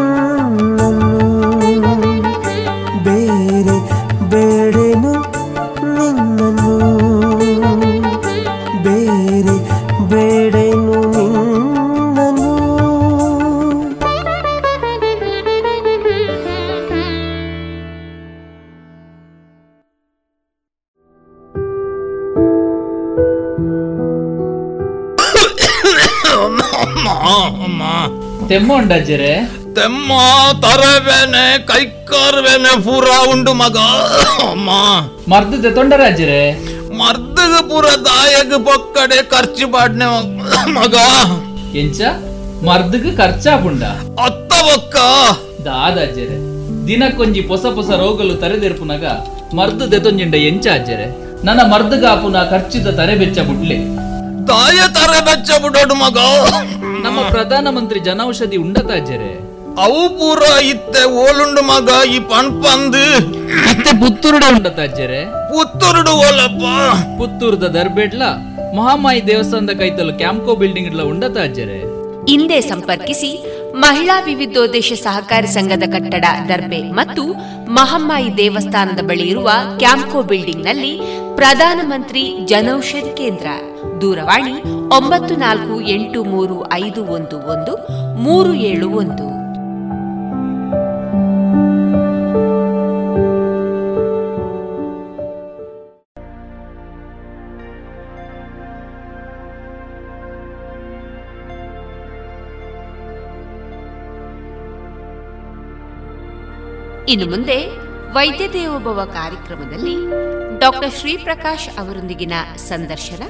ತೆಮ್ಮೊಂಡಜ್ಜರೆ 28.49 29.33
ತೆಮ್ಮ 29.75 30.11
ತರವೇನೆ 30.63 31.45
ಕೈಕಾರ್ವೇನೆ 31.69 32.73
ಪೂರ 32.83 33.07
ಉಂಡು 33.31 33.53
ಮಗ 33.53 33.77
ಅಮ್ಮ 34.45 34.69
ಮರ್ದದ 35.31 35.69
ತೊಂಡರಾಜ್ಜರೆ 35.75 36.41
ಮರ್ದಗ 36.99 37.55
ಪೂರ 37.69 37.87
ದಾಯಗ 38.05 38.53
ಪೊಕ್ಕಡೆ 38.65 39.19
ಖರ್ಚು 39.31 39.67
ಪಾಡ್ನೆ 39.67 40.07
ಮಗ 40.71 40.95
ಎಂಚ 41.77 42.01
ಮರ್ದಗ 42.63 43.07
ಖರ್ಚಾಪುಂಡ 43.17 43.83
ಅತ್ತ 44.25 44.53
ಒಕ್ಕ 44.75 44.95
ದಾದಾಜ್ಜರೆ 45.65 46.37
ದಿನಕ್ಕೊಂಜಿ 46.87 47.41
ಹೊಸ 47.47 47.65
ಹೊಸ 47.75 47.91
ರೋಗಲು 48.01 48.33
ತರೆದೆರ್ಪುನಗ 48.35 49.05
ಮರ್ದು 49.53 49.85
ದೆತೊಂಜಿಂಡ 49.91 50.35
ಎಂಚ 50.47 50.65
ಅಜ್ಜರೆ 50.73 51.07
ನನ್ನ 51.43 51.61
ಮರ್ದಗಾಪುನ 51.71 52.37
ಖರ್ಚಿದ 52.49 52.89
ತರೆ 52.97 53.15
ಬೆಚ್ಚ 53.15 53.39
ಬುಡ್ಲೆ 53.41 53.77
ತಾಯ 54.47 54.79
ತರೆ 54.95 55.19
ಬೆಚ್ಚ 55.27 55.51
ಬುಡೋಡು 55.63 55.95
ಮಗ 55.95 56.17
ನಮ್ಮ 57.05 57.19
ಪ್ರಧಾನ 57.35 57.67
ಮಂತ್ರಿ 57.77 57.99
ಜನೌಷಧಿ 58.07 58.57
ಉಂಡತಾಜರೆ 58.65 59.33
ಅವು 59.85 60.01
ಪೂರ 60.19 60.43
ಇತ್ತೆ 60.71 61.01
ಓಲುಂಡು 61.23 61.61
ಮಗ 61.69 61.89
ಈ 62.15 62.19
ಪಣ್ಪಂದು 62.31 63.05
ಮತ್ತೆ 63.65 63.91
ಪುತ್ತೂರುಡ 64.01 64.43
ಉಂಡತಾಜರೆ 64.57 64.85
ಅಜ್ಜರೆ. 64.85 65.21
ಪುತ್ತೂರುಡು 65.53 66.11
ಓಲಪ್ಪ. 66.27 66.63
ಪುತ್ತೂರ್ದ 67.19 67.65
ದರ್ಬೇಡ್ಲ 67.77 68.23
ಮಹಾಮಾಯಿ 68.77 69.21
ದೇವಸ್ಥಾನದ 69.27 69.73
ಕೈತಲು 69.81 70.13
ಕ್ಯಾಂಪ್ಕೋ 70.21 70.55
ಬಿಲ್ಡಿಂಗ್ 70.55 70.87
ಇಡ್ಲ 70.89 71.01
ಉಂಡತಾಜರೆ 71.11 71.45
ಅಜ್ಜರೆ. 71.49 71.79
ಹಿಂದೆ 72.31 72.59
ಸಂಪರ್ಕಿಸಿ 72.61 73.31
ಮಹಿಳಾ 73.83 74.15
ವಿವಿಧೋದ್ದೇಶ 74.19 74.93
ಸಹಕಾರಿ 75.03 75.47
ಸಂಘದ 75.47 75.85
ಕಟ್ಟಡ 75.93 76.25
ದರ್ಬೆ 76.49 76.81
ಮತ್ತು 76.99 77.23
ಮಹಮ್ಮಾಯಿ 77.79 78.29
ದೇವಸ್ಥಾನದ 78.37 79.01
ಬಳಿ 79.09 79.27
ಇರುವ 79.33 79.49
ಕ್ಯಾಂಪ್ಕೋ 79.83 80.21
ಬಿಲ್ಡಿಂಗ್ನಲ್ಲಿ 80.31 80.93
ಪ್ರಧಾನಮಂತ್ರಿ 81.35 82.23
ಜನೌಷಧಿ 82.45 83.13
ಕೇಂದ್ರ. 83.21 83.47
ದೂರವಾಣಿ 84.05 84.55
ಒಂಬತ್ತು 84.95 85.35
ನಾಲ್ಕು 85.35 85.81
ಎಂಟು 85.81 86.23
ಮೂರು 86.23 86.73
ಐದು 86.73 87.05
ಒಂದು 87.05 87.37
ಒಂದು 87.53 87.73
ಮೂರು 88.15 88.53
ಏಳು 88.53 88.89
ಒಂದು. 88.89 89.25
ಇನ್ನು 107.11 107.25
ಮುಂದೆ 107.29 107.57
ವೈದ್ಯ 108.13 108.45
ದೇವೋಭವ 108.53 108.99
ಕಾರ್ಯಕ್ರಮದಲ್ಲಿ 109.13 109.95
ಡಾಕ್ಟರ್ 110.59 110.93
ಶ್ರೀಪ್ರಕಾಶ್ 110.93 111.69
ಅವರೊಂದಿಗಿನ 111.79 112.33
ಸಂದರ್ಶನ. 112.55 113.23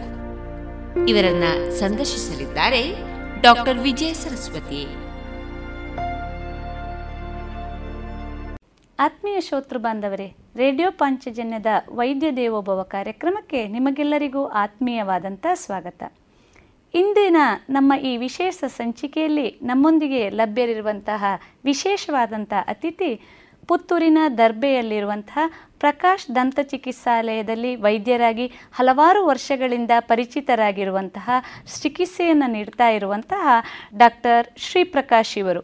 ಇವರನ್ನ 1.07 1.43
ಸಂದರ್ಶಿಸಲಿದ್ದಾರೆ 1.69 2.93
ಡಾಕ್ಟರ್ 3.41 3.77
ವಿಜಯ 3.77 4.13
ಸರಸ್ವತಿ. 4.13 4.87
ಆತ್ಮೀಯ 8.99 9.41
ಶ್ರೋತೃ 9.41 9.77
ಬಾಂಧವರೇ, 9.77 10.35
ರೇಡಿಯೋ 10.55 10.91
ಪಾಂಚಜನ್ಯದ 10.91 11.65
ವೈದ್ಯ 11.89 12.31
ದೇವೋಭವ 12.31 12.83
ಕಾರ್ಯಕ್ರಮಕ್ಕೆ 12.83 13.67
ನಿಮಗೆಲ್ಲರಿಗೂ 13.67 14.45
ಆತ್ಮೀಯವಾದಂಥ 14.45 15.45
ಸ್ವಾಗತ. 15.53 16.03
ಇಂದಿನ 16.93 17.37
ನಮ್ಮ 17.69 17.93
ಈ 17.93 18.17
ವಿಶೇಷ 18.17 18.63
ಸಂಚಿಕೆಯಲ್ಲಿ 18.67 19.59
ನಮ್ಮೊಂದಿಗೆ 19.61 20.29
ಲಭ್ಯವಿರುವಂತಹ 20.29 21.25
ವಿಶೇಷವಾದಂಥ 21.65 22.53
ಅತಿಥಿ 22.67 23.21
ಪುತ್ತೂರಿನ 23.67 24.17
ದರ್ಬೆಯಲ್ಲಿರುವಂತಹ 24.37 25.39
ಪ್ರಕಾಶ್ 25.85 26.25
ದಂತ 26.35 26.59
ಚಿಕಿತ್ಸಾಲಯದಲ್ಲಿ 26.71 27.71
ವೈದ್ಯರಾಗಿ 27.85 28.47
ಹಲವಾರು 28.77 29.21
ವರ್ಷಗಳಿಂದ 29.31 29.93
ಪರಿಚಿತರಾಗಿರುವಂತಹ 30.11 31.29
ಚಿಕಿತ್ಸೆಯನ್ನು 31.81 32.47
ನೀಡ್ತಾ 32.55 32.89
ಇರುವಂತಹ 32.89 33.47
ಡಾಕ್ಟರ್ 34.03 34.45
ಶ್ರೀಪ್ರಕಾಶ್ 34.67 35.37
ಇವರು. 35.43 35.61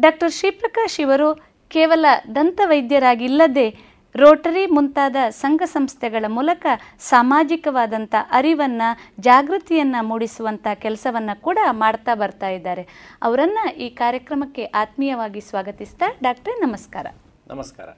ಡಾಕ್ಟರ್ 0.00 0.32
ಶ್ರೀಪ್ರಕಾಶ್ 0.32 1.00
ಇವರು 1.00 1.28
ಕೇವಲ 1.74 2.06
ದಂತ 2.34 2.60
ವೈದ್ಯರಾಗಿಲ್ಲದೆ 2.64 3.66
ರೋಟರಿ 4.14 4.62
ಮುಂತಾದ 4.66 5.16
ಸಂಘ 5.30 5.62
ಸಂಸ್ಥೆಗಳ 5.64 6.24
ಮೂಲಕ 6.28 6.64
ಸಾಮಾಜಿಕವಾದಂಥ 7.00 8.14
ಅರಿವನ್ನು, 8.30 8.88
ಜಾಗೃತಿಯನ್ನು 9.22 10.00
ಮೂಡಿಸುವಂಥ 10.08 10.66
ಕೆಲಸವನ್ನು 10.74 11.34
ಕೂಡ 11.46 11.58
ಮಾಡ್ತಾ 11.70 12.14
ಬರ್ತಾ 12.14 12.48
ಇದ್ದಾರೆ. 12.48 12.84
ಅವರನ್ನು 13.22 13.64
ಈ 13.84 13.88
ಕಾರ್ಯಕ್ರಮಕ್ಕೆ 14.02 14.64
ಆತ್ಮೀಯವಾಗಿ 14.82 15.42
ಸ್ವಾಗತಿಸ್ತಾ 15.50 16.08
ಡಾಕ್ಟ್ರೇ 16.22 16.54
ನಮಸ್ಕಾರ. 16.66 17.06
ನಮಸ್ಕಾರ. 17.50 17.88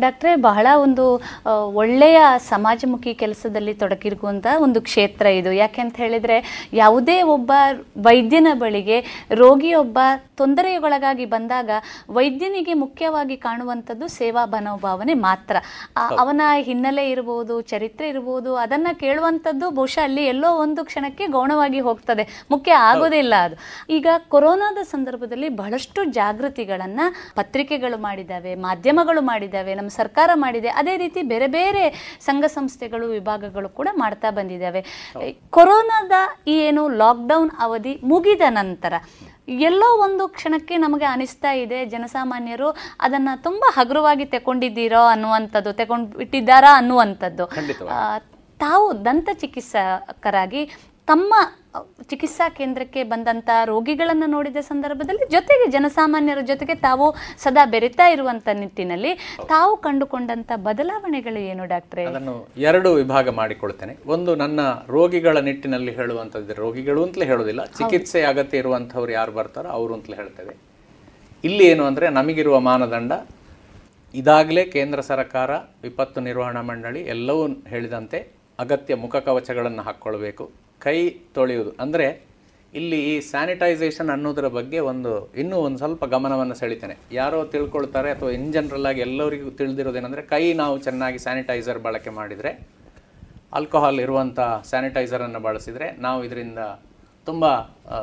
ಡಾಕ್ಟ್ರೇ 0.00 0.34
ಬಹಳ 0.48 0.66
ಒಂದು 0.76 1.04
ಒಳ್ಳೆಯ 1.82 2.18
ಸಮಾಜಮುಖಿ 2.48 3.14
ಕೆಲಸದಲ್ಲಿ 3.14 3.74
ತೊಡಗಿರುವಂಥ 3.74 4.46
ಒಂದು 4.58 4.80
ಕ್ಷೇತ್ರ 4.80 5.26
ಇದು. 5.40 5.52
ಯಾಕೆ 5.52 5.80
ಅಂತ 5.80 5.96
ಹೇಳಿದರೆ 5.96 6.68
ಯಾವುದೇ 6.72 7.16
ಒಬ್ಬ 7.34 7.52
ವೈದ್ಯನ 7.98 8.48
ಬಳಿಗೆ 8.54 8.98
ರೋಗಿಯೊಬ್ಬ 9.34 9.98
ತೊಂದರೆಗೊಳಗಾಗಿ 10.36 11.24
ಬಂದಾಗ 11.24 11.70
ವೈದ್ಯನಿಗೆ 12.10 12.74
ಮುಖ್ಯವಾಗಿ 12.74 13.36
ಕಾಣುವಂಥದ್ದು 13.36 14.08
ಸೇವಾ 14.08 14.44
ಮನೋಭಾವನೆ 14.46 15.14
ಮಾತ್ರ. 15.14 15.56
ಅವನ 16.18 16.42
ಹಿನ್ನೆಲೆ 16.68 17.10
ಇರಬಹುದು 17.10 17.60
ಚರಿತ್ರೆ 17.60 18.08
ಇರಬಹುದು 18.08 18.50
ಅದನ್ನು 18.56 18.92
ಕೇಳುವಂಥದ್ದು 18.98 19.66
ಬಹುಶಃ 19.70 20.02
ಅಲ್ಲಿ 20.02 20.24
ಎಲ್ಲೋ 20.24 20.50
ಒಂದು 20.56 20.84
ಕ್ಷಣಕ್ಕೆ 20.84 21.26
ಗೌಣವಾಗಿ 21.26 21.80
ಹೋಗ್ತದೆ. 21.80 22.24
ಮುಖ್ಯ 22.50 22.72
ಆಗೋದಿಲ್ಲ 22.90 23.34
ಅದು. 23.42 23.56
ಈಗ 23.90 24.06
ಕೊರೋನಾದ 24.28 24.78
ಸಂದರ್ಭದಲ್ಲಿ 24.90 25.48
ಬಹಳಷ್ಟು 25.48 26.04
ಜಾಗೃತಿಗಳನ್ನು 26.18 27.06
ಪತ್ರಿಕೆಗಳು 27.34 27.98
ಮಾಡಿದ್ದಾವೆ 28.02 28.54
ಮಾಧ್ಯಮಗಳು 28.54 29.20
ಮಾಡಿದ್ದಾವೆ. 29.22 29.74
ನಮ್ಮ 29.74 29.87
ಸರ್ಕಾರ 29.96 30.30
ಮಾಡಿದೆ. 30.44 30.70
ಅದೇ 30.80 30.94
ರೀತಿ 31.02 31.22
ಬೇರೆ 31.32 31.48
ಬೇರೆ 31.56 31.84
ಸಂಘ 32.26 32.44
ಸಂಸ್ಥೆಗಳು 32.56 33.06
ವಿಭಾಗಗಳು 33.16 33.68
ಕೂಡ 33.78 33.88
ಮಾಡ್ತಾ 34.02 34.30
ಬಂದಿದ್ದಾವೆ. 34.38 34.82
ಕೊರೋನಾದ 35.56 36.12
ಈ 36.52 36.56
ಏನು 36.68 36.84
ಲಾಕ್ಡೌನ್ 37.02 37.52
ಅವಧಿ 37.66 37.94
ಮುಗಿದ 38.12 38.44
ನಂತರ 38.60 38.94
ಎಲ್ಲೋ 39.66 39.88
ಒಂದು 40.04 40.24
ಕ್ಷಣಕ್ಕೆ 40.28 40.74
ನಮಗೆ 40.76 41.06
ಅನಿಸ್ತಾ 41.12 41.52
ಇದೆ 41.62 41.78
ಜನಸಾಮಾನ್ಯರು 41.92 42.70
ಅದನ್ನು 43.04 43.34
ತುಂಬ 43.42 43.64
ಹಗುರವಾಗಿ 43.76 44.24
ತಗೊಂಡಿದ್ದೀರೋ 44.34 45.02
ಅನ್ನುವಂಥದ್ದು 45.12 45.72
ತಗೊಂಡು 45.80 46.18
ಬಿಟ್ಟಿದ್ದಾರಾ 46.18 46.72
ಅನ್ನುವಂಥದ್ದು 46.80 47.46
ತಾವು 48.60 48.86
ದಂತ 49.06 49.28
ಚಿಕಿತ್ಸಕರಾಗಿ 49.40 50.62
ತಮ್ಮ 51.10 51.34
ಚಿಕಿತ್ಸಾ 52.10 52.46
ಕೇಂದ್ರಕ್ಕೆ 52.58 53.00
ಬಂದಂತ 53.10 53.50
ರೋಗಿಗಳನ್ನು 53.70 54.26
ನೋಡಿದ 54.34 54.60
ಸಂದರ್ಭದಲ್ಲಿ 54.68 55.24
ಜೊತೆಗೆ 55.34 55.66
ಜನಸಾಮಾನ್ಯರ 55.74 56.40
ಜೊತೆಗೆ 56.50 56.74
ತಾವು 56.86 57.06
ಸದಾ 57.44 57.64
ಬೆರಿತಾ 57.74 58.06
ಇರುವಂತ 58.14 58.48
ನಿಟ್ಟಿನಲ್ಲಿ 58.60 59.12
ತಾವು 59.52 59.72
ಕಂಡುಕೊಂಡಂತ 59.86 60.50
ಬದಲಾವಣೆಗಳು 60.68 61.40
ಏನು 61.52 61.64
ಡಾಕ್ಟ್ರೆ? 61.72 62.04
ಅದನ್ನು 62.10 62.34
ಎರಡು 62.70 62.90
ವಿಭಾಗ 63.00 63.28
ಮಾಡಿಕೊಳ್ತೇನೆ. 63.40 63.94
ಒಂದು 64.14 64.34
ನನ್ನ 64.42 64.60
ರೋಗಿಗಳ 64.96 65.36
ನಿಟ್ಟಿನಲ್ಲಿ 65.48 65.94
ಹೇಳುವಂಥದ್ದು 65.98 66.56
ರೋಗಿಗಳು 66.62 67.02
ಅಂತಲೇ 67.06 67.28
ಹೇಳೋದಿಲ್ಲ 67.32 67.64
ಚಿಕಿತ್ಸೆ 67.78 68.22
ಅಗತ್ಯ 68.32 68.62
ಇರುವಂಥವ್ರು 68.62 69.12
ಯಾರು 69.18 69.34
ಬರ್ತಾರೋ 69.38 69.70
ಅವರು 69.78 69.94
ಅಂತಲೇ 69.98 70.18
ಹೇಳ್ತೇವೆ. 70.22 70.54
ಇಲ್ಲಿ 71.44 71.64
ಏನು 71.72 71.84
ಅಂದರೆ 71.90 72.08
ನಮಗಿರುವ 72.18 72.58
ಮಾನದಂಡ 72.70 73.12
ಇದಾಗಲೇ 74.14 74.64
ಕೇಂದ್ರ 74.76 75.00
ಸರ್ಕಾರ 75.12 75.50
ವಿಪತ್ತು 75.86 76.20
ನಿರ್ವಹಣಾ 76.28 76.64
ಮಂಡಳಿ 76.72 77.00
ಎಲ್ಲವೂ 77.14 77.44
ಹೇಳಿದಂತೆ 77.72 78.20
ಅಗತ್ಯ 78.64 78.94
ಮುಖಕವಚಗಳನ್ನು 79.04 79.82
ಹಾಕ್ಕೊಳ್ಬೇಕು. 79.88 80.44
ಕೈ 80.84 80.98
ತೊಳೆಯುವುದು. 81.36 81.72
ಅಂದರೆ 81.84 82.06
ಇಲ್ಲಿ 82.78 82.98
ಈ 83.10 83.12
ಸ್ಯಾನಿಟೈಸೇಷನ್ 83.28 84.10
ಅನ್ನೋದರ 84.14 84.46
ಬಗ್ಗೆ 84.56 84.78
ಒಂದು, 84.92 85.12
ಇನ್ನೂ 85.42 85.56
ಒಂದು 85.66 85.78
ಸ್ವಲ್ಪ 85.82 86.04
ಗಮನವನ್ನು 86.14 86.56
ಸೆಳಿತೇನೆ. 86.62 86.96
ಯಾರೋ 87.20 87.38
ತಿಳ್ಕೊಳ್ತಾರೆ 87.54 88.08
ಅಥವಾ 88.16 88.30
ಇನ್ 88.38 88.50
ಜನರಲ್ 88.56 88.88
ಆಗಿ 88.90 89.00
ಎಲ್ಲರಿಗೂ 89.06 89.52
ತಿಳಿದಿರೋದೇನೆಂದರೆ 89.60 90.24
ಕೈ 90.32 90.42
ನಾವು 90.62 90.74
ಚೆನ್ನಾಗಿ 90.86 91.20
ಸ್ಯಾನಿಟೈಸರ್ 91.26 91.80
ಬಳಕೆ 91.86 92.12
ಮಾಡಿದರೆ 92.18 92.52
ಆಲ್ಕೋಹಾಲ್ 93.58 94.00
ಇರುವಂಥ 94.06 94.40
ಸ್ಯಾನಿಟೈಸರನ್ನು 94.70 95.40
ಬಳಸಿದರೆ 95.48 95.86
ನಾವು 96.06 96.20
ಇದರಿಂದ 96.28 96.62
ತುಂಬ 97.28 97.46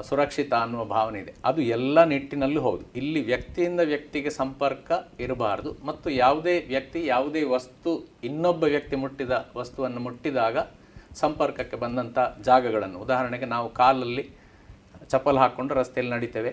ಸುರಕ್ಷಿತ 0.02 0.54
ಅನ್ನುವ 0.54 0.84
ಭಾವನೆ 0.86 1.20
ಇದೆ. 1.20 1.34
ಅದು 1.46 1.62
ಎಲ್ಲ 1.76 2.04
ನಿಟ್ಟಿನಲ್ಲೂ 2.04 2.62
ಹೌದು. 2.62 2.84
ಇಲ್ಲಿ 2.96 3.22
ವ್ಯಕ್ತಿಯಿಂದ 3.26 3.82
ವ್ಯಕ್ತಿಗೆ 3.92 4.30
ಸಂಪರ್ಕ 4.30 4.92
ಇರಬಾರದು. 5.20 5.72
ಮತ್ತು 5.86 6.10
ಯಾವುದೇ 6.10 6.56
ವ್ಯಕ್ತಿ, 6.68 7.06
ಯಾವುದೇ 7.06 7.44
ವಸ್ತು, 7.44 7.92
ಇನ್ನೊಬ್ಬ 8.24 8.64
ವ್ಯಕ್ತಿ 8.64 8.96
ಮುಟ್ಟಿದ 8.96 9.34
ವಸ್ತುವನ್ನು 9.58 10.00
ಮುಟ್ಟಿದಾಗ 10.00 10.58
ಸಂಪರ್ಕಕ್ಕೆ 11.14 11.78
ಬಂದಂಥ 11.78 12.20
ಜಾಗಗಳನ್ನು. 12.42 13.00
ಉದಾಹರಣೆಗೆ 13.00 13.46
ನಾವು 13.46 13.70
ಕಾಲಲ್ಲಿ 13.82 14.26
ಚಪ್ಪಲ್ 15.10 15.38
ಹಾಕ್ಕೊಂಡು 15.38 15.74
ರಸ್ತೆಯಲ್ಲಿ 15.74 16.14
ನಡಿತೇವೆ. 16.14 16.52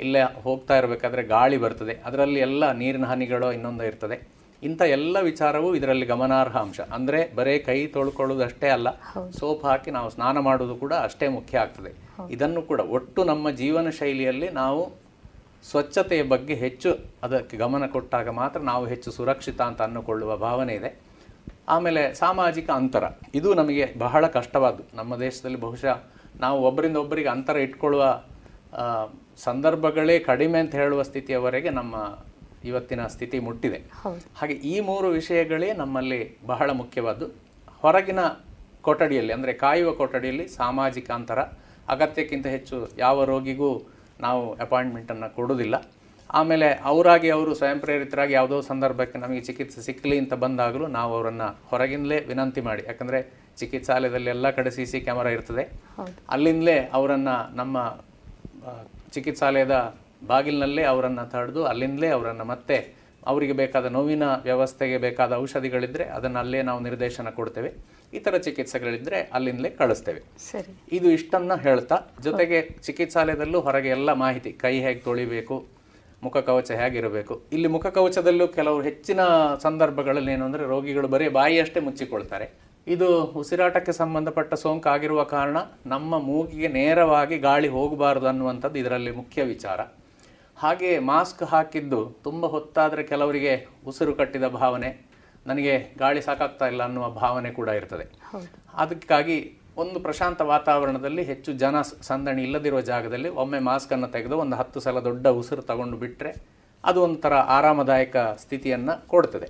ಇಲ್ಲೇ 0.00 0.20
ಹೋಗ್ತಾ 0.42 0.78
ಇರಬೇಕಾದ್ರೆ 0.78 1.22
ಗಾಳಿ 1.36 1.56
ಬರ್ತದೆ. 1.56 1.94
ಅದರಲ್ಲಿ 2.04 2.40
ಎಲ್ಲ 2.40 2.72
ನೀರಿನ 2.72 3.04
ಹನಿಗಳು 3.04 3.48
ಇನ್ನೊಂದು 3.52 3.84
ಇರ್ತದೆ. 3.84 4.39
ಇಂಥ 4.62 4.80
ಎಲ್ಲ 4.96 5.16
ವಿಚಾರವೂ 5.20 5.68
ಇದರಲ್ಲಿ 5.74 6.06
ಗಮನಾರ್ಹ 6.06 6.56
ಅಂಶ. 6.56 6.80
ಅಂದರೆ 6.96 7.20
ಬರೇ 7.34 7.54
ಕೈ 7.58 7.76
ತೊಳ್ಕೊಳ್ಳೋದಷ್ಟೇ 7.86 8.68
ಅಲ್ಲ 8.68 8.88
ಸೋಪ್ 9.38 9.64
ಹಾಕಿ 9.64 9.90
ನಾವು 9.90 10.08
ಸ್ನಾನ 10.10 10.38
ಮಾಡೋದು 10.38 10.74
ಕೂಡ 10.76 10.94
ಅಷ್ಟೇ 11.08 11.28
ಮುಖ್ಯ 11.28 11.58
ಆಗ್ತದೆ. 11.58 11.92
ಇದನ್ನು 12.30 12.62
ಕೂಡ 12.62 12.80
ಒಟ್ಟು 12.96 13.20
ನಮ್ಮ 13.24 13.50
ಜೀವನ 13.50 13.90
ಶೈಲಿಯಲ್ಲಿ 14.00 14.48
ನಾವು 14.62 14.82
ಸ್ವಚ್ಛತೆಯ 15.70 16.22
ಬಗ್ಗೆ 16.22 16.54
ಹೆಚ್ಚು 16.54 16.90
ಅದಕ್ಕೆ 17.22 17.56
ಗಮನ 17.56 17.86
ಕೊಟ್ಟಾಗ 17.86 18.28
ಮಾತ್ರ 18.28 18.60
ನಾವು 18.60 18.84
ಹೆಚ್ಚು 18.86 19.10
ಸುರಕ್ಷಿತ 19.10 19.60
ಅಂತ 19.60 19.80
ಅನ್ನುಕೊಳ್ಳುವ 19.82 20.36
ಭಾವನೆ 20.36 20.74
ಇದೆ. 20.74 20.90
ಆಮೇಲೆ 21.68 22.02
ಸಾಮಾಜಿಕ 22.14 22.68
ಅಂತರ. 22.70 23.04
ಇದು 23.34 23.50
ನಮಗೆ 23.54 23.84
ಬಹಳ 23.98 24.26
ಕಷ್ಟವಾದ್ದು. 24.26 24.82
ನಮ್ಮ 24.94 25.16
ದೇಶದಲ್ಲಿ 25.16 25.60
ಬಹುಶಃ 25.60 25.96
ನಾವು 26.40 26.58
ಒಬ್ಬರಿಂದ 26.62 26.96
ಒಬ್ಬರಿಗೆ 26.96 27.28
ಅಂತರ 27.28 27.56
ಇಟ್ಕೊಳ್ಳುವ 27.56 28.04
ಸಂದರ್ಭಗಳೇ 29.36 30.18
ಕಡಿಮೆ 30.18 30.58
ಅಂತ 30.58 30.74
ಹೇಳುವ 30.74 31.02
ಸ್ಥಿತಿಯವರೆಗೆ 31.02 31.70
ನಮ್ಮ 31.70 31.96
ಇವತ್ತಿನ 32.68 33.02
ಸ್ಥಿತಿ 33.14 33.38
ಮುಟ್ಟಿದೆ. 33.46 33.78
ಹಾಗೆ 34.38 34.54
ಈ 34.72 34.74
ಮೂರು 34.88 35.08
ವಿಷಯಗಳೇ 35.18 35.68
ನಮ್ಮಲ್ಲಿ 35.82 36.20
ಬಹಳ 36.52 36.70
ಮುಖ್ಯವಾದ್ದು. 36.80 37.26
ಹೊರಗಿನ 37.84 38.20
ಕೊಠಡಿಯಲ್ಲಿ 38.88 39.32
ಅಂದರೆ 39.36 39.52
ಕಾಯುವ 39.64 39.90
ಕೊಠಡಿಯಲ್ಲಿ 40.00 40.44
ಸಾಮಾಜಿಕ 40.60 41.08
ಅಂತರ 41.18 41.40
ಅಗತ್ಯಕ್ಕಿಂತ 41.94 42.46
ಹೆಚ್ಚು 42.56 42.76
ಯಾವ 43.04 43.24
ರೋಗಿಗೂ 43.30 43.70
ನಾವು 44.26 44.42
ಅಪಾಯಿಂಟ್ಮೆಂಟನ್ನು 44.64 45.28
ಕೊಡೋದಿಲ್ಲ 45.38 45.76
ಆಮೇಲೆ 46.38 46.66
ಅವರಾಗಿ 46.90 47.28
ಅವರು 47.36 47.52
ಸ್ವಯಂ 47.60 47.78
ಪ್ರೇರಿತರಾಗಿ 47.84 48.32
ಯಾವುದೋ 48.38 48.58
ಸಂದರ್ಭಕ್ಕೆ 48.68 49.16
ನಮಗೆ 49.22 49.40
ಚಿಕಿತ್ಸೆ 49.46 49.80
ಸಿಕ್ಕಲಿ 49.86 50.16
ಅಂತ 50.22 50.34
ಬಂದಾಗಲೂ 50.42 50.86
ನಾವು 50.96 51.10
ಅವರನ್ನು 51.16 51.48
ಹೊರಗಿಂದಲೇ 51.70 52.18
ವಿನಂತಿ 52.28 52.62
ಮಾಡಿ. 52.68 52.82
ಯಾಕಂದರೆ 52.90 53.20
ಚಿಕಿತ್ಸಾಲಯದಲ್ಲಿ 53.60 54.30
ಎಲ್ಲ 54.34 54.50
ಕಡೆ 54.58 54.70
ಸಿ 54.76 54.84
ಸಿ 54.90 54.98
ಕ್ಯಾಮರಾ 55.06 55.30
ಇರ್ತದೆ. 55.36 55.64
ಅಲ್ಲಿಂದಲೇ 56.34 56.76
ಅವರನ್ನು 56.98 57.34
ನಮ್ಮ 57.60 57.76
ಚಿಕಿತ್ಸಾಲಯದ 59.14 59.76
ಬಾಗಿಲಿನಲ್ಲೇ 60.26 60.82
ಅವರನ್ನು 60.82 61.30
ತಡೆದು 61.30 61.64
ಅಲ್ಲಿಂದಲೇ 61.64 62.08
ಅವರನ್ನು 62.08 62.44
ಮತ್ತೆ 62.44 63.00
ಅವರಿಗೆ 63.26 63.52
ಬೇಕಾದ 63.52 63.86
ನೋವಿನ 63.86 64.22
ವ್ಯವಸ್ಥೆಗೆ 64.22 64.98
ಬೇಕಾದ 64.98 65.32
ಔಷಧಿಗಳಿದ್ದರೆ 65.32 66.04
ಅದನ್ನು 66.04 66.38
ಅಲ್ಲೇ 66.38 66.62
ನಾವು 66.62 66.80
ನಿರ್ದೇಶನ 66.80 67.30
ಕೊಡ್ತೇವೆ. 67.30 67.72
ಇತರ 68.12 68.36
ಚಿಕಿತ್ಸೆಗಳಿದ್ದರೆ 68.36 69.30
ಅಲ್ಲಿಂದಲೇ 69.32 69.70
ಕಳಿಸ್ತೇವೆ. 69.70 70.20
ಸರಿ. 70.52 70.96
ಇದು 70.96 71.10
ಇಷ್ಟನ್ನು 71.10 71.56
ಹೇಳ್ತಾ 71.56 71.98
ಜೊತೆಗೆ 72.22 72.60
ಚಿಕಿತ್ಸಾಲಯದಲ್ಲೂ 72.82 73.60
ಹೊರಗೆ 73.60 73.88
ಎಲ್ಲ 73.88 74.12
ಮಾಹಿತಿ 74.12 74.52
ಕೈ 74.52 74.80
ಹೇಗೆ 74.80 75.00
ತೊಳಿಬೇಕು 75.00 75.66
ಮುಖ 76.22 76.36
ಕವಚ 76.36 76.70
ಹೇಗಿರಬೇಕು. 76.70 77.42
ಇಲ್ಲಿ 77.52 77.68
ಮುಖ 77.68 77.86
ಕವಚದಲ್ಲೂ 77.86 78.48
ಕೆಲವು 78.48 78.82
ಹೆಚ್ಚಿನ 78.82 79.20
ಸಂದರ್ಭಗಳಲ್ಲಿ 79.62 80.32
ಏನು 80.32 80.44
ಅಂದರೆ 80.44 80.64
ರೋಗಿಗಳು 80.64 81.08
ಬರೀ 81.08 81.28
ಬಾಯಿಯಷ್ಟೇ 81.28 81.80
ಮುಚ್ಚಿಕೊಳ್ತಾರೆ. 81.80 82.50
ಇದು 82.86 83.22
ಉಸಿರಾಟಕ್ಕೆ 83.22 83.92
ಸಂಬಂಧಪಟ್ಟ 83.92 84.54
ಸೋಂಕು 84.54 84.88
ಆಗಿರುವ 84.88 85.22
ಕಾರಣ 85.22 85.56
ನಮ್ಮ 85.86 86.18
ಮೂಗಿಗೆ 86.18 86.68
ನೇರವಾಗಿ 86.68 87.38
ಗಾಳಿ 87.38 87.68
ಹೋಗಬಾರ್ದು 87.68 88.26
ಅನ್ನುವಂಥದ್ದು 88.26 88.78
ಇದರಲ್ಲಿ 88.78 89.10
ಮುಖ್ಯ 89.10 89.42
ವಿಚಾರ. 89.42 89.80
ಹಾಗೆ 90.62 90.88
ಮಾಸ್ಕ್ 91.10 91.42
ಹಾಕಿದ್ದು 91.50 91.98
ತುಂಬ 92.24 92.46
ಹೊತ್ತಾದರೆ 92.54 93.02
ಕೆಲವರಿಗೆ 93.10 93.52
ಉಸಿರು 93.90 94.12
ಕಟ್ಟಿದ 94.18 94.46
ಭಾವನೆ 94.56 94.88
ನನಗೆ 95.48 95.74
ಗಾಳಿ 96.02 96.20
ಸಾಕಾಗ್ತಾ 96.26 96.66
ಇಲ್ಲ 96.72 96.82
ಅನ್ನುವ 96.88 97.06
ಭಾವನೆ 97.22 97.50
ಕೂಡ 97.58 97.68
ಇರ್ತದೆ. 97.78 98.04
ಅದಕ್ಕಾಗಿ 98.82 99.36
ಒಂದು 99.82 99.98
ಪ್ರಶಾಂತ 100.06 100.40
ವಾತಾವರಣದಲ್ಲಿ 100.52 101.22
ಹೆಚ್ಚು 101.30 101.50
ಜನ 101.62 101.76
ಸಂದಣಿ 102.08 102.42
ಇಲ್ಲದಿರುವ 102.46 102.80
ಜಾಗದಲ್ಲಿ 102.90 103.30
ಒಮ್ಮೆ 103.42 103.60
ಮಾಸ್ಕನ್ನು 103.68 104.08
ತೆಗೆದು 104.16 104.36
ಒಂದು 104.44 104.56
ಹತ್ತು 104.60 104.80
ಸಲ 104.86 105.00
ದೊಡ್ಡ 105.08 105.26
ಉಸಿರು 105.40 105.62
ತಗೊಂಡು 105.70 105.98
ಬಿಟ್ಟರೆ 106.02 106.32
ಅದು 106.84 106.98
ಒಂಥರ 107.06 107.34
ಆರಾಮದಾಯಕ 107.56 108.16
ಸ್ಥಿತಿಯನ್ನು 108.42 108.94
ಕೊಡ್ತದೆ. 109.12 109.48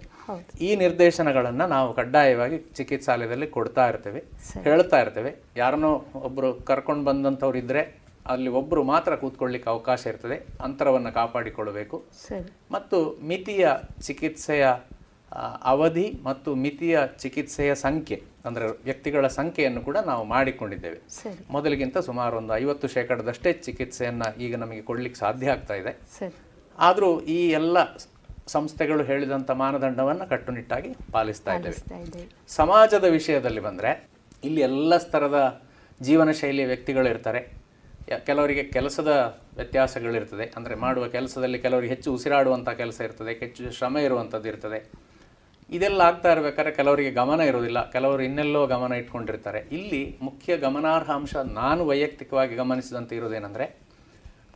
ಈ 0.66 0.70
ನಿರ್ದೇಶನಗಳನ್ನು 0.84 1.66
ನಾವು 1.74 1.88
ಕಡ್ಡಾಯವಾಗಿ 1.98 2.58
ಚಿಕಿತ್ಸಾಲಯದಲ್ಲಿ 2.78 3.48
ಕೊಡ್ತಾ 3.56 3.84
ಇರ್ತೇವೆ 3.92 4.22
ಹೇಳ್ತಾ 4.68 5.00
ಇರ್ತೇವೆ. 5.04 5.32
ಯಾರನ್ನೋ 5.62 5.92
ಒಬ್ಬರು 6.28 6.50
ಕರ್ಕೊಂಡು 6.70 7.04
ಬಂದಂಥವ್ರು 7.10 7.60
ಇದ್ದರೆ 7.62 7.82
ಅಲ್ಲಿ 8.26 8.48
ಒಬ್ಬರು 8.48 8.82
ಮಾತ್ರ 8.82 9.16
ಕೂತ್ಕೊಳ್ಳಿಕ್ಕೆ 9.16 9.70
ಅವಕಾಶ 9.70 10.06
ಇರ್ತದೆ. 10.06 10.46
ಅಂತರವನ್ನು 10.60 11.12
ಕಾಪಾಡಿಕೊಳ್ಳಬೇಕು. 11.12 12.04
ಮತ್ತು 12.70 13.18
ಮಿತಿಯ 13.22 13.68
ಚಿಕಿತ್ಸೆಯ 14.02 14.66
ಅವಧಿ 15.62 16.20
ಮತ್ತು 16.24 16.54
ಮಿತಿಯ 16.54 17.00
ಚಿಕಿತ್ಸೆಯ 17.18 17.74
ಸಂಖ್ಯೆ 17.74 18.22
ಅಂದರೆ 18.44 18.66
ವ್ಯಕ್ತಿಗಳ 18.66 19.26
ಸಂಖ್ಯೆಯನ್ನು 19.26 19.80
ಕೂಡ 19.80 19.96
ನಾವು 19.96 20.24
ಮಾಡಿಕೊಂಡಿದ್ದೇವೆ. 20.24 21.00
ಮೊದಲಿಗಿಂತ 21.50 21.98
ಸುಮಾರು 21.98 22.36
ಒಂದು 22.36 22.56
ಐವತ್ತು 22.56 22.88
ಶೇಕಡದಷ್ಟೇ 22.88 23.52
ಚಿಕಿತ್ಸೆಯನ್ನು 23.52 24.40
ಈಗ 24.40 24.56
ನಮಗೆ 24.56 24.82
ಕೊಡಲಿಕ್ಕೆ 24.82 25.20
ಸಾಧ್ಯ 25.20 25.50
ಆಗ್ತಾ 25.50 25.74
ಇದೆ. 25.74 26.00
ಆದರೂ 26.78 27.20
ಈ 27.20 27.50
ಎಲ್ಲ 27.50 27.78
ಸಂಸ್ಥೆಗಳು 28.46 29.02
ಹೇಳಿದಂಥ 29.04 29.50
ಮಾನದಂಡವನ್ನು 29.50 30.28
ಕಟ್ಟುನಿಟ್ಟಾಗಿ 30.28 30.94
ಪಾಲಿಸ್ತಾ 31.12 31.54
ಇದ್ದೇವೆ. 31.54 31.74
ಸಮಾಜದ 32.48 33.04
ವಿಷಯದಲ್ಲಿ 33.04 33.60
ಬಂದರೆ 33.60 34.08
ಇಲ್ಲಿ 34.44 34.60
ಎಲ್ಲ 34.60 34.96
ಸ್ತರದ 34.96 35.62
ಜೀವನ 36.02 36.30
ಶೈಲಿಯ 36.30 36.66
ವ್ಯಕ್ತಿಗಳು 36.66 37.08
ಇರ್ತಾರೆ. 37.08 37.38
ಯ- 37.38 37.59
ಕೆಲವರಿಗೆ 38.18 38.62
ಕೆಲಸದ 38.62 39.08
ವ್ಯತ್ಯಾಸಗಳಿರ್ತದೆ. 39.56 40.52
ಅಂದರೆ 40.56 40.74
ಮಾಡುವ 40.74 41.06
ಕೆಲಸದಲ್ಲಿ 41.08 41.58
ಕೆಲವರಿಗೆ 41.58 41.94
ಹೆಚ್ಚು 41.94 42.14
ಉಸಿರಾಡುವಂಥ 42.14 42.68
ಕೆಲಸ 42.68 43.00
ಇರ್ತದೆ, 43.00 43.32
ಹೆಚ್ಚು 43.32 43.72
ಶ್ರಮ 43.72 43.96
ಇರುವಂಥದ್ದು 43.96 44.48
ಇರ್ತದೆ. 44.48 45.10
ಇದೆಲ್ಲ 45.70 46.00
ಆಗ್ತಾ 46.00 46.32
ಇರಬೇಕಾದ್ರೆ 46.32 46.72
ಕೆಲವರಿಗೆ 46.72 47.10
ಗಮನ 47.10 47.40
ಇರೋದಿಲ್ಲ 47.40 47.90
ಕೆಲವರು 47.90 48.22
ಇನ್ನೆಲ್ಲೋ 48.22 48.66
ಗಮನ 48.66 48.92
ಇಟ್ಕೊಂಡಿರ್ತಾರೆ. 48.92 49.58
ಇಲ್ಲಿ 49.58 50.18
ಮುಖ್ಯ 50.22 50.56
ಗಮನಾರ್ಹ 50.56 51.10
ಅಂಶ 51.10 51.34
ನಾನು 51.36 51.86
ವೈಯಕ್ತಿಕವಾಗಿ 51.86 52.54
ಗಮನಿಸಿದಂತೆ 52.54 53.16
ಇರೋದೇನೆಂದರೆ 53.16 53.90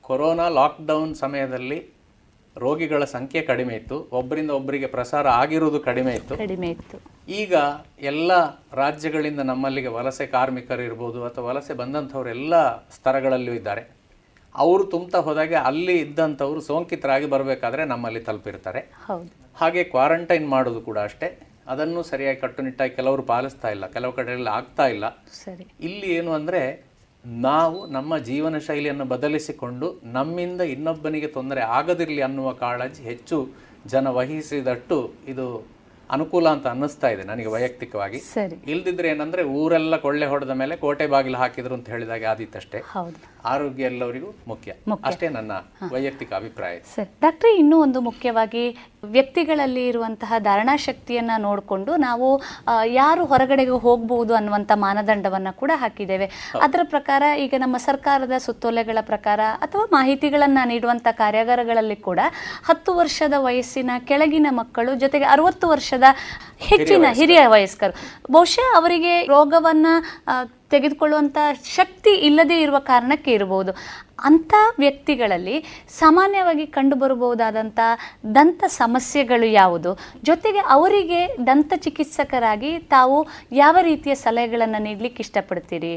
ಕೊರೋನಾ 0.03 0.49
ಲಾಕ್ಡೌನ್ 0.49 1.15
ಸಮಯದಲ್ಲಿ 1.15 1.94
ರೋಗಿಗಳ 2.57 3.05
ಸಂಖ್ಯೆ 3.05 3.43
ಕಡಿಮೆ 3.43 3.75
ಇತ್ತು. 3.75 4.09
ಒಬ್ಬರಿಂದ 4.13 4.51
ಒಬ್ಬರಿಗೆ 4.51 4.87
ಪ್ರಸಾರ 4.87 5.29
ಆಗಿರುವುದು 5.29 5.81
ಕಡಿಮೆ 5.81 6.15
ಇತ್ತು. 6.15 6.37
ಕಡಿಮೆ 6.37 6.71
ಇತ್ತು. 6.71 6.99
ಈಗ 7.29 7.55
ಎಲ್ಲ 8.03 8.33
ರಾಜ್ಯಗಳಿಂದ 8.73 9.41
ನಮ್ಮಲ್ಲಿಗೆ 9.41 9.89
ವಲಸೆ 9.89 10.27
ಕಾರ್ಮಿಕರು 10.27 10.83
ಇರ್ಬೋದು 10.83 11.25
ಅಥವಾ 11.25 11.45
ವಲಸೆ 11.45 11.75
ಬಂದಂಥವ್ರು 11.75 12.29
ಎಲ್ಲ 12.29 12.77
ಸ್ತರಗಳಲ್ಲಿಯೂ 12.77 13.55
ಇದ್ದಾರೆ. 13.55 14.05
ಅವರು 14.55 14.85
ತುಂಬ್ತಾ 14.85 15.19
ಹೋದಾಗೆ 15.19 15.55
ಅಲ್ಲಿ 15.55 15.99
ಇದ್ದಂಥವ್ರು 15.99 16.61
ಸೋಂಕಿತರಾಗಿ 16.61 17.27
ಬರಬೇಕಾದ್ರೆ 17.27 17.85
ನಮ್ಮಲ್ಲಿ 17.85 18.21
ತಲುಪಿರ್ತಾರೆ. 18.21 18.93
ಹಾಗೆ 19.55 19.85
ಕ್ವಾರಂಟೈನ್ 19.85 20.49
ಮಾಡೋದು 20.49 20.81
ಕೂಡ 20.81 20.99
ಅಷ್ಟೇ. 20.99 21.49
ಅದನ್ನು 21.67 22.03
ಸರಿಯಾಗಿ 22.03 22.41
ಕಟ್ಟುನಿಟ್ಟಾಗಿ 22.41 22.95
ಕೆಲವರು 22.95 23.23
ಪಾಲಿಸ್ತಾ 23.23 23.71
ಇಲ್ಲ. 23.71 23.87
ಕೆಲವು 23.87 24.13
ಕಡೆಯಲ್ಲಿ 24.13 24.49
ಆಗ್ತಾ 24.49 24.87
ಇಲ್ಲ. 24.87 25.09
ಸರಿ. 25.33 25.67
ಇಲ್ಲಿ 25.81 26.15
ಏನು 26.15 26.33
ಅಂದರೆ 26.33 26.94
ನಾವು 27.27 27.87
ನಮ್ಮ 27.87 28.19
ಜೀವನ 28.19 28.59
ಶೈಲಿಯನ್ನು 28.59 29.05
ಬದಲಿಸಿಕೊಂಡು 29.05 30.01
ನಮ್ಮಿಂದ 30.05 30.61
ಇನ್ನೊಬ್ಬನಿಗೆ 30.61 31.27
ತೊಂದರೆ 31.27 31.61
ಆಗದಿರಲಿ 31.61 32.21
ಅನ್ನುವ 32.21 32.53
ಕಾಳಜಿ 32.53 33.03
ಹೆಚ್ಚು 33.03 33.49
ಜನ 33.87 34.09
ವಹಿಸಿದಟ್ಟು 34.09 35.15
ಇದು 35.29 35.75
ಅನುಕೂಲ 36.11 36.49
ಅಂತ 36.49 36.67
ಅನ್ನಿಸ್ತಾ 36.67 37.09
ಇದೆ 37.09 37.23
ನನಗೆ 37.23 37.47
ವೈಯಕ್ತಿಕವಾಗಿ. 37.47 38.19
ಸರಿ. 38.19 38.57
ಇಲ್ದಿದ್ರೆ 38.67 39.09
ಏನಂದ್ರೆ 39.09 39.45
ಊರೆಲ್ಲ 39.45 39.97
ಕೊಳ್ಳೆ 39.97 40.27
ಹೊಡೆದ 40.27 40.51
ಮೇಲೆ 40.51 40.77
ಕೋಟೆ 40.77 41.07
ಬಾಗಿಲು 41.07 41.39
ಹಾಕಿದ್ರು 41.39 41.75
ಅಂತ 41.75 41.89
ಹೇಳಿದಾಗ 41.89 42.25
ಆದಿತ್ತಷ್ಟೇ 42.25 42.79
ಹೌದು. 42.79 43.34
ಆರೋಗ್ಯ 43.47 43.85
ಎಲ್ಲವರಿಗೂ 43.85 44.35
ಮುಖ್ಯ. 44.49 44.73
ಅಷ್ಟೇ 45.05 45.29
ನನ್ನ 45.29 45.53
ವೈಯಕ್ತಿಕ 45.93 46.33
ಅಭಿಪ್ರಾಯ. 46.33 46.75
ಸರ್ 46.95 47.09
ಡಾಕ್ಟ್ರೆ 47.23 47.51
ಇನ್ನೂ 47.57 47.77
ಒಂದು 47.81 48.01
ಮುಖ್ಯವಾಗಿ 48.01 48.65
ವ್ಯಕ್ತಿಗಳಲ್ಲಿ 49.05 49.89
ಇರುವಂತಹ 49.89 50.35
ಧಾರಣಾ 50.39 50.77
ಶಕ್ತಿಯನ್ನ 50.77 51.31
ನೋಡಿಕೊಂಡು 51.39 51.97
ನಾವು 51.97 52.29
ಯಾರು 52.87 53.25
ಹೊರಗಡೆಗೆ 53.25 53.77
ಹೋಗಬಹುದು 53.87 54.35
ಅನ್ನುವಂಥ 54.35 54.73
ಮಾನದಂಡವನ್ನ 54.75 55.49
ಕೂಡ 55.51 55.71
ಹಾಕಿದ್ದೇವೆ. 55.75 56.31
ಅದರ 56.63 56.81
ಪ್ರಕಾರ 56.85 57.23
ಈಗ 57.39 57.55
ನಮ್ಮ 57.59 57.77
ಸರ್ಕಾರದ 57.77 58.39
ಸುತ್ತೋಲೆಗಳ 58.39 58.99
ಪ್ರಕಾರ 59.01 59.41
ಅಥವಾ 59.61 59.85
ಮಾಹಿತಿಗಳನ್ನ 59.93 60.59
ನೀಡುವಂಥ 60.65 61.07
ಕಾರ್ಯಾಗಾರಗಳಲ್ಲಿ 61.11 61.97
ಕೂಡ 61.97 62.21
ಹತ್ತು 62.65 62.95
ವರ್ಷದ 62.95 63.35
ವಯಸ್ಸಿನ 63.39 63.91
ಕೆಳಗಿನ 63.99 64.47
ಮಕ್ಕಳು 64.51 64.95
ಜೊತೆಗೆ 64.95 65.25
ಅರವತ್ತು 65.25 65.69
ವರ್ಷದ 65.69 66.03
ಹೆಚ್ಚಿನ 66.59 67.07
ಹಿರಿಯ 67.13 67.47
ವಯಸ್ಕರು. 67.47 67.95
ಬಹುಶಃ 68.33 68.69
ಅವರಿಗೆ 68.77 69.15
ರೋಗವನ್ನ 69.27 69.87
ತೆಗೆದುಕೊಳ್ಳುವಂಥ 70.71 71.39
ಶಕ್ತಿ 71.77 72.13
ಇಲ್ಲದೇ 72.29 72.57
ಇರುವ 72.63 72.79
ಕಾರಣಕ್ಕೆ 72.91 73.33
ಇರಬಹುದು. 73.33 73.73
ಅಂಥ 74.29 74.55
ವ್ಯಕ್ತಿಗಳಲ್ಲಿ 74.79 75.57
ಸಾಮಾನ್ಯವಾಗಿ 75.99 76.67
ಕಂಡುಬರಬಹುದಾದಂಥ 76.77 77.81
ದಂತ 78.35 78.65
ಸಮಸ್ಯೆಗಳು 78.67 79.47
ಯಾವುದು? 79.47 79.91
ಜೊತೆಗೆ 80.23 80.59
ಅವರಿಗೆ 80.77 81.21
ದಂತ 81.47 81.73
ಚಿಕಿತ್ಸಕರಾಗಿ 81.77 82.79
ತಾವು 82.79 83.19
ಯಾವ 83.53 83.77
ರೀತಿಯ 83.91 84.15
ಸಲಹೆಗಳನ್ನು 84.15 84.83
ನೀಡಲಿಕ್ಕೆ 84.89 85.23
ಇಷ್ಟಪಡ್ತೀರಿ? 85.27 85.95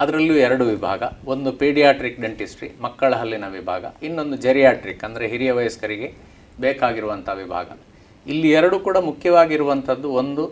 ಅದರಲ್ಲೂ 0.00 0.34
ಎರಡು 0.46 0.64
ವಿಭಾಗ. 0.64 1.02
ಒಂದು 1.32 1.52
ಪೀಡಿಯಾಟ್ರಿಕ್ 1.52 2.20
ಡೆಂಟಿಸ್ಟ್ರಿ, 2.20 2.68
ಮಕ್ಕಳ 2.80 3.12
ಹಲ್ಲಿನ 3.14 3.48
ವಿಭಾಗ. 3.58 3.84
ಇನ್ನೊಂದು 4.02 4.36
ಜೆರಿಯಾಟ್ರಿಕ್, 4.36 5.04
ಅಂದರೆ 5.04 5.24
ಹಿರಿಯ 5.28 5.52
ವಯಸ್ಕರಿಗೆ 5.52 6.08
ಬೇಕಾಗಿರುವಂಥ 6.60 7.28
ವಿಭಾಗ. 7.42 7.68
ಇಲ್ಲಿ 8.26 8.50
ಎರಡು 8.50 8.76
ಕೂಡ 8.80 8.96
ಮುಖ್ಯವಾಗಿರುವಂಥದ್ದು. 9.10 10.08
ಒಂದು, 10.22 10.44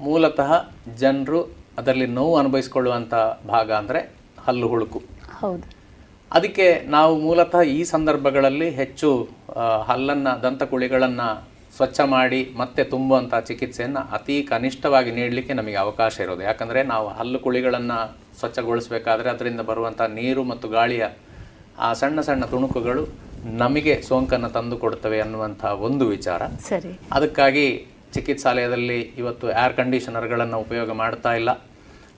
ಮೂಲತಃ 0.00 0.50
ಜನರು 0.96 1.40
ಅದರಲ್ಲಿ 1.78 2.06
ನೋವು 2.06 2.36
ಅನುಭವಿಸಿಕೊಳ್ಳುವಂಥ 2.36 3.14
ಭಾಗ 3.48 3.72
ಅಂದರೆ 3.72 4.10
ಹಲ್ಲು 4.46 4.68
ಹುಳುಕು. 4.68 5.02
ಹೌದು. 5.40 5.62
ಅದಕ್ಕೆ 6.32 6.86
ನಾವು 6.86 7.18
ಮೂಲತಃ 7.18 7.60
ಈ 7.60 7.84
ಸಂದರ್ಭಗಳಲ್ಲಿ 7.84 8.70
ಹೆಚ್ಚು 8.70 9.28
ಹಲ್ಲನ್ನು 9.86 10.42
ದಂತಕುಳಿಗಳನ್ನು 10.42 11.48
ಸ್ವಚ್ಛ 11.76 12.00
ಮಾಡಿ 12.00 12.54
ಮತ್ತೆ 12.56 12.84
ತುಂಬುವಂಥ 12.84 13.34
ಚಿಕಿತ್ಸೆಯನ್ನು 13.34 14.12
ಅತಿ 14.12 14.42
ಕನಿಷ್ಠವಾಗಿ 14.42 15.10
ನೀಡಲಿಕ್ಕೆ 15.10 15.52
ನಮಗೆ 15.52 15.74
ಅವಕಾಶ 15.74 16.20
ಇರೋದು. 16.20 16.42
ಯಾಕಂದರೆ 16.42 16.82
ನಾವು 16.82 17.08
ಹಲ್ಲು 17.08 17.38
ಕುಳಿಗಳನ್ನು 17.38 18.18
ಸ್ವಚ್ಛಗೊಳಿಸಬೇಕಾದ್ರೆ 18.38 19.30
ಅದರಿಂದ 19.30 19.60
ಬರುವಂಥ 19.60 20.00
ನೀರು 20.00 20.44
ಮತ್ತು 20.44 20.68
ಗಾಳಿಯ 20.68 21.06
ಆ 21.78 21.92
ಸಣ್ಣ 21.92 22.20
ಸಣ್ಣ 22.20 22.44
ತುಣುಕುಗಳು 22.44 23.08
ನಮಗೆ 23.44 24.02
ಸೋಂಕನ್ನು 24.02 24.48
ತಂದು 24.48 24.76
ಕೊಡ್ತವೆ 24.76 25.20
ಅನ್ನುವಂಥ 25.20 25.64
ಒಂದು 25.64 26.06
ವಿಚಾರ. 26.06 26.46
ಸರಿ. 26.46 26.98
ಅದಕ್ಕಾಗಿ 27.12 27.86
ಚಿಕಿತ್ಸಾಲಯದಲ್ಲಿ 28.14 29.00
ಇವತ್ತು 29.00 29.50
ಏರ್ 29.50 29.74
ಕಂಡೀಷನರ್ಗಳನ್ನು 29.74 30.58
ಉಪಯೋಗ 30.58 30.92
ಮಾಡ್ತಾ 30.92 31.32
ಇಲ್ಲ. 31.34 31.48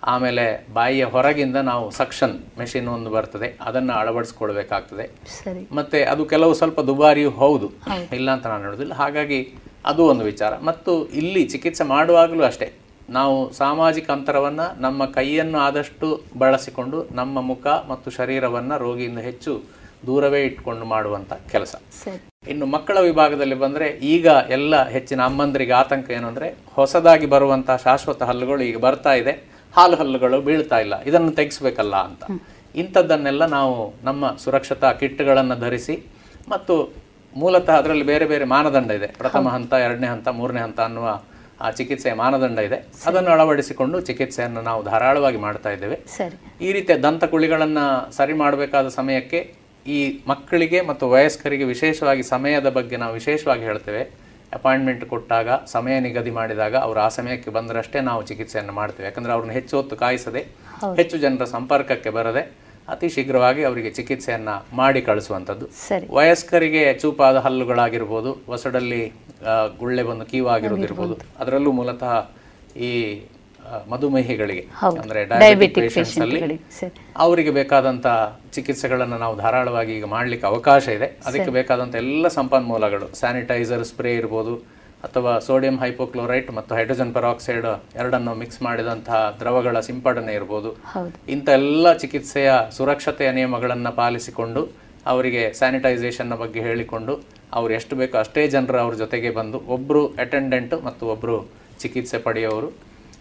ಆಮೇಲೆ 0.04 0.66
ಬಾಯಿಯ 0.72 1.04
ಹೊರಗಿಂದ 1.04 1.56
ನಾವು 1.56 1.90
ಸಕ್ಷನ್ 1.90 2.58
ಮೆಷಿನ್ 2.58 2.88
ಒಂದು 2.88 3.10
ಬರ್ತದೆ. 3.10 3.58
ಅದನ್ನು 3.60 3.92
ಅಳವಡಿಸ್ಕೊಳ್ಬೇಕಾಗ್ತದೆ. 3.92 5.10
ಮತ್ತೆ 5.72 6.04
ಅದು 6.04 6.24
ಕೆಲವು 6.24 6.54
ಸ್ವಲ್ಪ 6.54 6.80
ದುಬಾರಿಯೂ 6.80 7.30
ಹೌದು. 7.30 7.72
ಇಲ್ಲ 8.12 8.30
ಅಂತ 8.30 8.46
ನಾನು 8.46 8.64
ಹೇಳೋದಿಲ್ಲ. 8.64 8.94
ಹಾಗಾಗಿ 8.94 9.54
ಅದು 9.86 10.04
ಒಂದು 10.04 10.24
ವಿಚಾರ. 10.24 10.58
ಮತ್ತು 10.58 11.08
ಇಲ್ಲಿ 11.08 11.44
ಚಿಕಿತ್ಸೆ 11.44 11.84
ಮಾಡುವಾಗಲೂ 11.84 12.44
ಅಷ್ಟೇ. 12.44 12.72
ನಾವು 13.10 13.52
ಸಾಮಾಜಿಕ 13.52 14.10
ಅಂತರವನ್ನು 14.10 14.80
ನಮ್ಮ 14.80 15.04
ಕೈಯನ್ನು 15.04 15.58
ಆದಷ್ಟು 15.58 16.22
ಬಳಸಿಕೊಂಡು 16.38 17.06
ನಮ್ಮ 17.12 17.40
ಮುಖ 17.40 17.66
ಮತ್ತು 17.66 18.10
ಶರೀರವನ್ನು 18.10 18.78
ರೋಗಿಯಿಂದ 18.78 19.18
ಹೆಚ್ಚು 19.18 19.62
ದೂರವೇ 20.06 20.40
ಇಟ್ಕೊಂಡು 20.48 20.84
ಮಾಡುವಂಥ 20.94 21.32
ಕೆಲಸ. 21.52 21.74
ಇನ್ನು 22.52 22.66
ಮಕ್ಕಳ 22.74 22.98
ವಿಭಾಗದಲ್ಲಿ 23.08 23.56
ಬಂದರೆ 23.64 23.88
ಈಗ 24.14 24.26
ಎಲ್ಲ 24.56 24.82
ಹೆಚ್ಚಿನ 24.94 25.20
ಅಮ್ಮಂದರಿಗೆ 25.30 25.74
ಆತಂಕ 25.82 26.10
ಏನು 26.16 26.26
ಅಂದರೆ 26.32 26.48
ಹೊಸದಾಗಿ 26.78 27.26
ಬರುವಂಥ 27.34 27.70
ಶಾಶ್ವತ 27.84 28.22
ಹಲ್ಲುಗಳು 28.30 28.62
ಈಗ 28.70 28.78
ಬರ್ತಾ 28.86 29.14
ಇದೆ. 29.22 29.34
ಹಾಲು 29.76 29.96
ಹಲ್ಲುಗಳು 30.00 30.38
ಬೀಳ್ತಾ 30.48 30.78
ಇಲ್ಲ. 30.84 30.94
ಇದನ್ನು 31.10 31.32
ತೆಗೆಸ್ಬೇಕಲ್ಲ 31.40 31.96
ಅಂತ. 32.08 32.24
ಇಂಥದ್ದನ್ನೆಲ್ಲ 32.82 33.44
ನಾವು 33.58 33.76
ನಮ್ಮ 34.08 34.32
ಸುರಕ್ಷತಾ 34.44 34.90
ಕಿಟ್ಗಳನ್ನು 35.00 35.56
ಧರಿಸಿ 35.64 35.96
ಮತ್ತು 36.52 36.74
ಮೂಲತಃ 37.40 37.74
ಅದರಲ್ಲಿ 37.80 38.06
ಬೇರೆ 38.12 38.26
ಬೇರೆ 38.32 38.44
ಮಾನದಂಡ 38.54 38.90
ಇದೆ. 38.98 39.08
ಪ್ರಥಮ 39.20 39.48
ಹಂತ 39.56 39.72
ಎರಡನೇ 39.86 40.08
ಹಂತ 40.14 40.28
ಮೂರನೇ 40.38 40.60
ಹಂತ 40.66 40.80
ಅನ್ನುವ 40.88 41.08
ಆ 41.64 41.68
ಚಿಕಿತ್ಸೆಯ 41.78 42.12
ಮಾನದಂಡ 42.20 42.58
ಇದೆ. 42.68 42.78
ಅದನ್ನು 43.08 43.30
ಅಳವಡಿಸಿಕೊಂಡು 43.34 43.96
ಚಿಕಿತ್ಸೆಯನ್ನು 44.08 44.62
ನಾವು 44.68 44.80
ಧಾರಾಳವಾಗಿ 44.90 45.38
ಮಾಡ್ತಾ 45.46 45.70
ಇದ್ದೇವೆ. 45.76 45.96
ಈ 46.66 46.70
ರೀತಿಯ 46.76 46.96
ದಂತಕುಳಿಗಳನ್ನು 47.06 47.84
ಸರಿ 48.18 48.34
ಮಾಡಬೇಕಾದ 48.42 48.88
ಸಮಯಕ್ಕೆ 48.98 49.40
ಈ 49.86 49.98
ಮಕ್ಕಳಿಗೆ 50.28 50.80
ಮತ್ತು 50.80 51.04
ವಯಸ್ಕರಿಗೆ 51.10 51.64
ವಿಶೇಷವಾಗಿ 51.64 52.22
ಸಮಯದ 52.22 52.68
ಬಗ್ಗೆ 52.78 52.96
ನಾವು 52.96 53.14
ವಿಶೇಷವಾಗಿ 53.20 53.64
ಹೇಳ್ತೇವೆ. 53.70 54.02
ಅಪಾಯಿಂಟ್ಮೆಂಟ್ 54.54 55.04
ಕೊಟ್ಟಾಗ 55.12 55.48
ಸಮಯ 55.74 55.94
ನಿಗದಿ 56.00 56.30
ಮಾಡಿದಾಗ 56.30 56.74
ಅವರು 56.86 57.00
ಆ 57.00 57.08
ಸಮಯಕ್ಕೆ 57.08 57.50
ಬಂದರಷ್ಟೇ 57.50 58.00
ನಾವು 58.00 58.22
ಚಿಕಿತ್ಸೆಯನ್ನು 58.30 58.72
ಮಾಡ್ತೇವೆ. 58.72 59.06
ಯಾಕಂದ್ರೆ 59.08 59.32
ಅವ್ರನ್ನ 59.32 59.54
ಹೆಚ್ಚು 59.58 59.76
ಹೊತ್ತು 59.76 59.96
ಕಾಯಿಸದೆ 59.96 60.42
ಹೆಚ್ಚು 60.96 61.18
ಜನರ 61.18 61.44
ಸಂಪರ್ಕಕ್ಕೆ 61.56 62.10
ಬರದೆ 62.10 62.42
ಅತಿ 62.92 63.08
ಶೀಘ್ರವಾಗಿ 63.08 63.62
ಅವರಿಗೆ 63.64 63.90
ಚಿಕಿತ್ಸೆಯನ್ನ 63.90 64.48
ಮಾಡಿ 64.74 65.02
ಕಳಿಸುವಂಥದ್ದು. 65.02 65.66
ವಯಸ್ಕರಿಗೆ 66.14 66.94
ಚೂಪಾದ 67.02 67.36
ಹಲ್ಲುಗಳಾಗಿರ್ಬೋದು 67.36 68.32
ಹೊಸಡಲ್ಲಿ 68.46 69.02
ಗುಳ್ಳೆ 69.78 70.02
ಬಂದು 70.02 70.24
ಕೀವಾಗಿರೋದಿರ್ಬೋದು. 70.32 71.16
ಅದರಲ್ಲೂ 71.38 71.72
ಮೂಲತಃ 71.72 72.14
ಈ 72.76 72.90
ಮಧುಮೇಹಿಗಳಿಗೆ. 73.92 74.62
ಅಂದ್ರೆ 75.02 75.20
ಡಯಾಬಿಟಿಕ್ 75.32 75.98
ಅಲ್ಲಿ 76.26 76.40
ಅವರಿಗೆ 77.24 77.52
ಬೇಕಾದಂತ 77.60 78.06
ಚಿಕಿತ್ಸೆಗಳನ್ನು 78.56 79.18
ನಾವು 79.24 79.34
ಧಾರಾಳವಾಗಿ 79.44 79.92
ಈಗ 79.98 80.08
ಮಾಡಲಿಕ್ಕೆ 80.16 80.46
ಅವಕಾಶ 80.52 80.84
ಇದೆ. 80.98 81.08
ಅದಕ್ಕೆ 81.28 81.52
ಬೇಕಾದಂತಹ 81.58 81.58
ಬೇಕಾದಂತ 81.58 81.94
ಎಲ್ಲ 82.04 82.28
ಸಂಪನ್ಮೂಲಗಳು 82.38 83.08
ಸ್ಯಾನಿಟೈಸರ್ 83.20 83.84
ಸ್ಪ್ರೇ 83.90 84.12
ಇರ್ಬೋದು 84.20 84.54
ಅಥವಾ 85.06 85.32
ಸೋಡಿಯಂ 85.46 85.76
ಹೈಪೋಕ್ಲೋರೈಟ್ 85.82 86.50
ಮತ್ತು 86.56 86.72
ಹೈಡ್ರೋಜನ್ 86.78 87.12
ಪೆರಾಕ್ಸೈಡ್ 87.16 87.66
ಎರಡನ್ನು 88.00 88.32
ಮಿಕ್ಸ್ 88.42 88.60
ಮಾಡಿದಂತಹ 88.66 89.18
ದ್ರವಗಳ 89.40 89.76
ಸಿಂಪಡಣೆ 89.88 90.32
ಇರ್ಬೋದು. 90.38 90.70
ಇಂಥ 91.34 91.48
ಎಲ್ಲ 91.60 91.92
ಚಿಕಿತ್ಸೆಯ 92.02 92.50
ಸುರಕ್ಷತೆಯ 92.76 93.30
ನಿಯಮಗಳನ್ನು 93.38 93.92
ಪಾಲಿಸಿಕೊಂಡು 94.00 94.62
ಅವರಿಗೆ 95.12 95.42
ಸ್ಯಾನಿಟೈಸೇಷನ್ನ 95.60 96.34
ಬಗ್ಗೆ 96.42 96.60
ಹೇಳಿಕೊಂಡು 96.68 97.14
ಅವ್ರು 97.60 97.72
ಎಷ್ಟು 97.78 97.94
ಬೇಕೋ 98.00 98.16
ಅಷ್ಟೇ 98.24 98.42
ಜನರು 98.54 98.78
ಅವ್ರ 98.84 98.94
ಜೊತೆಗೆ 99.02 99.30
ಬಂದು 99.38 99.58
ಒಬ್ಬರು 99.76 100.02
ಅಟೆಂಡೆಂಟ್ 100.24 100.74
ಮತ್ತು 100.86 101.04
ಒಬ್ಬರು 101.14 101.36
ಚಿಕಿತ್ಸೆ 101.82 102.18
ಪಡೆಯೋರು 102.26 102.68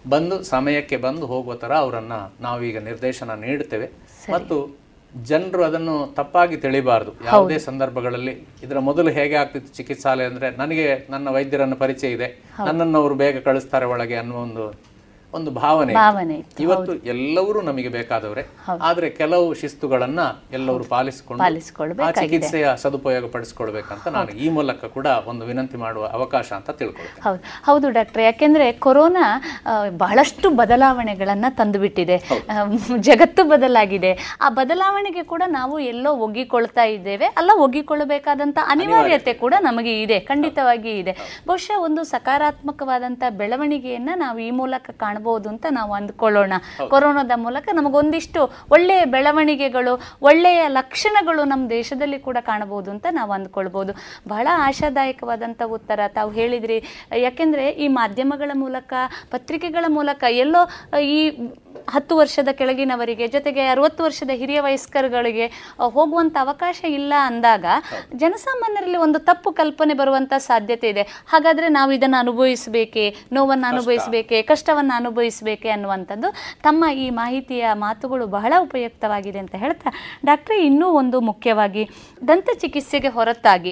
ಬಂದು 0.09 0.43
ಸಮಯಕ್ಕೆ 0.43 0.97
ಬಂದು 0.97 1.25
ಹೋಗುವ 1.25 1.55
ಥರ 1.55 1.73
ಅವರನ್ನು 1.75 2.19
ನಾವೀಗ 2.41 2.77
ನಿರ್ದೇಶನ 2.77 3.35
ನೀಡುತ್ತೇವೆ. 3.35 3.87
ಮತ್ತು 4.33 4.81
ಜನರು 5.15 5.63
ಅದನ್ನು 5.63 6.13
ತಪ್ಪಾಗಿ 6.13 6.57
ತಿಳಿಬಾರದು. 6.57 7.11
ಯಾವುದೇ 7.25 7.57
ಸಂದರ್ಭಗಳಲ್ಲಿ 7.57 8.47
ಇದರ 8.63 8.79
ಮೊದಲು 8.79 9.09
ಹೇಗೆ 9.09 9.35
ಆಗ್ತಿತ್ತು 9.35 9.77
ಚಿಕಿತ್ಸಾಲಯ 9.77 10.25
ಅಂದರೆ 10.25 10.49
ನನಗೆ 10.51 11.07
ನನ್ನ 11.09 11.29
ವೈದ್ಯರನ್ನು 11.29 11.75
ಪರಿಚಯ 11.75 12.07
ಇದೆ. 12.07 12.27
ನನ್ನನ್ನು 12.65 12.97
ಅವರು 13.01 13.15
ಬೇಗ 13.15 13.37
ಕಳಿಸ್ತಾರೆ 13.37 13.85
ಒಳಗೆ 13.85 14.15
ಅನ್ನುವ 14.15 14.37
ಒಂದು 14.37 14.65
ಒಂದು 15.33 15.51
ಭಾವನೆ 15.51 15.93
ಭಾವನೆ 15.93 16.35
ಇತ್ತು, 16.35 16.63
ಇವತ್ತು 16.63 16.95
ಎಲ್ಲರೂ 16.95 17.61
ನಮಗೆ 17.61 17.89
ಬೇಕಾದವರೇ. 17.89 18.47
ಆದ್ರೆ 18.81 19.09
ಕೆಲವು 19.09 19.53
ಶಿಸ್ತುಗಳನ್ನ 19.53 20.19
ಎಲ್ಲರೂ 20.53 20.83
ಪಾಲಿಸಿಕೊಂಡು 20.83 21.43
ಆ 21.43 21.45
ಪಾಲಿಸಿಕೊಳ್ಬೇಕಾಗಿದೆ. 21.47 22.27
ಚಿಕಿತ್ಸೆಯ 22.27 22.69
ಸದುಪಯೋಗ 22.77 23.31
ಪಡಿಸ್ಕೊಳ್ಬೇಕಂತ 23.31 24.07
ನಾನು 24.07 24.29
ಈ 24.29 24.49
ಮೂಲಕ 24.49 24.85
ಕೂಡ 24.85 25.07
ಒಂದು 25.25 25.45
ವಿನಂತಿ 25.45 25.77
ಮಾಡುವ 25.77 26.05
ಅವಕಾಶ 26.05 26.53
ಅಂತ 26.53 26.69
ತಿಳ್ಕೊಳ್ತೇನೆ. 26.69 27.21
ಹೌದು. 27.21 27.43
ಹೌದು 27.63 27.89
ಡಾಕ್ಟ್ರೆ. 27.89 28.23
ಯಾಕೆಂದ್ರೆ 28.23 28.71
ಕೊರೋನಾ 28.71 29.41
ಆ, 29.65 29.89
ಬಹಳಷ್ಟು 29.89 30.49
ಬದಲಾವಣೆಗಳನ್ನ 30.49 31.45
ತಂದುಬಿಟ್ಟಿದೆ. 31.49 32.17
ಆ, 32.49 32.65
ಜಗತ್ತು 32.97 33.43
ಬದಲಾಗಿದೆ. 33.43 34.37
ಆ 34.41 34.49
ಬದಲಾವಣೆಗೆ 34.49 35.23
ಕೂಡ 35.23 35.43
ನಾವು 35.47 35.79
ಎಲ್ಲೋ 35.79 36.15
ಒಗ್ಗಿಕೊಳ್ತಾ 36.15 36.83
ಇದ್ದೇವೆ. 36.83 37.25
ಅಲ್ಲ 37.25 37.51
ಒಗ್ಗಿಕೊಳ್ಳಬೇಕಾದಂತ 37.55 38.57
ಅನಿವಾರ್ಯತೆ 38.65 39.33
ಕೂಡ 39.33 39.53
ನಮಗೆ 39.59 40.01
ಇದೆ 40.01 40.19
ಖಂಡಿತವಾಗಿ 40.19 40.99
ಇದೆ. 40.99 41.41
ಬಹುಶಃ 41.47 41.79
ಒಂದು 41.79 42.03
ಸಕಾರಾತ್ಮಕವಾದಂತ 42.03 43.23
ಬೆಳವಣಿಗೆಯನ್ನ 43.29 44.09
ನಾವು 44.15 44.39
ಈ 44.39 44.51
ಮೂಲಕ 44.51 44.89
ಕಾಣಬಹುದು. 44.89 45.20
ಅಂತ 45.29 45.65
ನಾವು 45.69 45.93
ಅಂದ್ಕೊಳ್ಳೋಣ. 45.93 46.53
ಕೊರೋನಾದ 46.89 47.31
ಮೂಲಕ 47.35 47.69
ನಮಗೊಂದಿಷ್ಟು 47.73 48.51
ಒಳ್ಳೆಯ 48.71 49.05
ಬೆಳವಣಿಗೆಗಳು 49.05 50.01
ಒಳ್ಳೆಯ 50.21 50.67
ಲಕ್ಷಣಗಳು 50.67 51.43
ನಮ್ಮ 51.43 51.69
ದೇಶದಲ್ಲಿ 51.69 52.19
ಕೂಡ 52.19 52.37
ಕಾಣಬಹುದು 52.41 52.91
ಅಂತ 52.91 53.05
ನಾವು 53.11 53.31
ಅಂದ್ಕೊಳ್ಬಹುದು 53.31 53.93
ಬಹಳ 54.27 54.47
ಆಶಾದಾಯಕವಾದಂಥ 54.57 55.61
ಉತ್ತರ 55.61 55.99
ತಾವು 56.07 56.31
ಹೇಳಿದ್ರಿ. 56.31 56.83
ಯಾಕೆಂದ್ರೆ 57.17 57.69
ಈ 57.69 57.87
ಮಾಧ್ಯಮಗಳ 57.87 58.51
ಮೂಲಕ 58.53 58.93
ಪತ್ರಿಕೆಗಳ 59.31 59.85
ಮೂಲಕ 59.87 60.23
ಎಲ್ಲೋ 60.29 60.61
ಈ 60.99 61.47
ಹತ್ತು 61.89 62.17
ವರ್ಷದ 62.17 62.47
ಕೆಳಗಿನವರಿಗೆ 62.51 63.27
ಜೊತೆಗೆ 63.27 63.67
ಅರವತ್ತು 63.67 64.03
ವರ್ಷದ 64.03 64.29
ಹಿರಿಯ 64.29 64.59
ವಯಸ್ಕರುಗಳಿಗೆ 64.59 65.45
ಹೋಗುವಂತ 65.91 66.37
ಅವಕಾಶ 66.41 66.83
ಇಲ್ಲ 66.83 67.13
ಅಂದಾಗ 67.17 67.65
ಜನಸಾಮಾನ್ಯರಲ್ಲಿ 68.15 68.97
ಒಂದು 68.97 69.19
ತಪ್ಪು 69.19 69.51
ಕಲ್ಪನೆ 69.51 69.93
ಬರುವಂತ 69.93 70.33
ಸಾಧ್ಯತೆ 70.37 70.89
ಇದೆ. 70.89 71.01
ಹಾಗಾದ್ರೆ 71.01 71.67
ನಾವು 71.67 71.91
ಇದನ್ನು 71.91 72.17
ಅನುಭವಿಸಬೇಕೆ? 72.17 73.15
ನೋವನ್ನು 73.31 73.67
ಅನುಭವಿಸಬೇಕೆ? 73.67 74.41
ಕಷ್ಟವನ್ನು 74.41 74.93
ಅನುಭವಿಸಬೇಕೆ 75.11 75.69
ಅನ್ನುವಂಥದ್ದು 75.69 76.27
ತಮ್ಮ 76.65 76.85
ಈ 77.03 77.07
ಮಾಹಿತಿಯ 77.21 77.63
ಮಾತುಗಳು 77.85 78.25
ಬಹಳ 78.35 78.53
ಉಪಯುಕ್ತವಾಗಿದೆ 78.65 79.39
ಅಂತ 79.43 79.55
ಹೇಳ್ತಾ 79.63 79.89
ಡಾಕ್ಟ್ರೆ 80.25 80.57
ಇನ್ನೂ 80.67 80.87
ಒಂದು 81.01 81.17
ಮುಖ್ಯವಾಗಿ 81.29 81.83
ದಂತ 82.27 82.49
ಚಿಕಿತ್ಸೆಗೆ 82.61 83.09
ಹೊರತಾಗಿ 83.17 83.71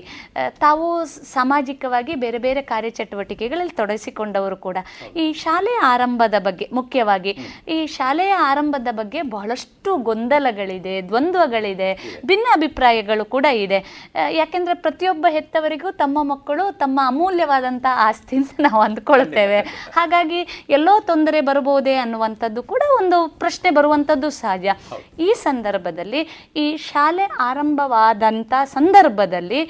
ತಾವು 0.63 0.85
ಸಾಮಾಜಿಕವಾಗಿ 1.33 2.13
ಬೇರೆ 2.23 2.39
ಬೇರೆ 2.45 2.61
ಕಾರ್ಯಚಟುವಟಿಕೆಗಳಲ್ಲಿ 2.71 3.75
ತೊಡಗಿಸಿಕೊಂಡವರು 3.79 4.57
ಕೂಡ 4.67 4.77
ಈ 5.23 5.25
ಶಾಲೆಯ 5.43 5.79
ಆರಂಭದ 5.93 6.35
ಬಗ್ಗೆ 6.47 6.67
ಮುಖ್ಯವಾಗಿ 6.79 7.33
ಈ 7.75 7.77
ಶಾಲೆಯ 7.97 8.33
ಆರಂಭದ 8.49 8.89
ಬಗ್ಗೆ 8.99 9.21
ಬಹಳಷ್ಟು 9.35 9.91
ಗೊಂದಲಗಳಿದೆ 10.09 10.95
ದ್ವಂದ್ವಗಳಿದೆ 11.09 11.89
ಭಿನ್ನ 12.29 12.45
ಅಭಿಪ್ರಾಯಗಳು 12.57 13.23
ಕೂಡ 13.35 13.45
ಇದೆ. 13.65 13.79
ಯಾಕೆಂದ್ರೆ 14.39 14.75
ಪ್ರತಿಯೊಬ್ಬ 14.85 15.25
ಹೆತ್ತವರಿಗೂ 15.37 15.89
ತಮ್ಮ 16.03 16.17
ಮಕ್ಕಳು 16.33 16.65
ತಮ್ಮ 16.83 16.99
ಅಮೂಲ್ಯವಾದಂಥ 17.11 17.85
ಆಸ್ತಿ 18.07 18.35
ಅಂತ 18.41 18.53
ನಾವು 18.67 18.81
ಅಂದ್ಕೊಳ್ತೇವೆ. 18.87 19.59
ಹಾಗಾಗಿ 19.97 20.39
ಎಲ್ಲೋ 20.77 20.93
ತೊಂದರೆ 21.09 21.28
ಬರಬಹುದೇ 21.47 21.95
ಅನ್ನುವಂಥದ್ದು 22.03 22.61
ಕೂಡ 22.71 22.83
ಒಂದು 22.99 23.17
ಪ್ರಶ್ನೆ 23.41 23.69
ಬರುವಂಥದ್ದು 23.77 24.29
ಸಹಜ. 24.39 24.65
ಈ 25.27 25.29
ಸಂದರ್ಭದಲ್ಲಿ, 25.45 26.21
ಈ 26.63 26.65
ಶಾಲೆ 26.89 27.25
ಆರಂಭವಾದಂಥ 27.49 28.53
ಸಂದರ್ಭದಲ್ಲಿ 28.75 29.61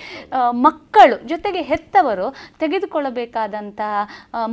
ಮಕ್ಕಳು 0.66 1.18
ಜೊತೆಗೆ 1.32 1.62
ಹೆತ್ತವರು 1.72 2.28
ತೆಗೆದುಕೊಳ್ಳಬೇಕಾದಂತಹ 2.64 3.94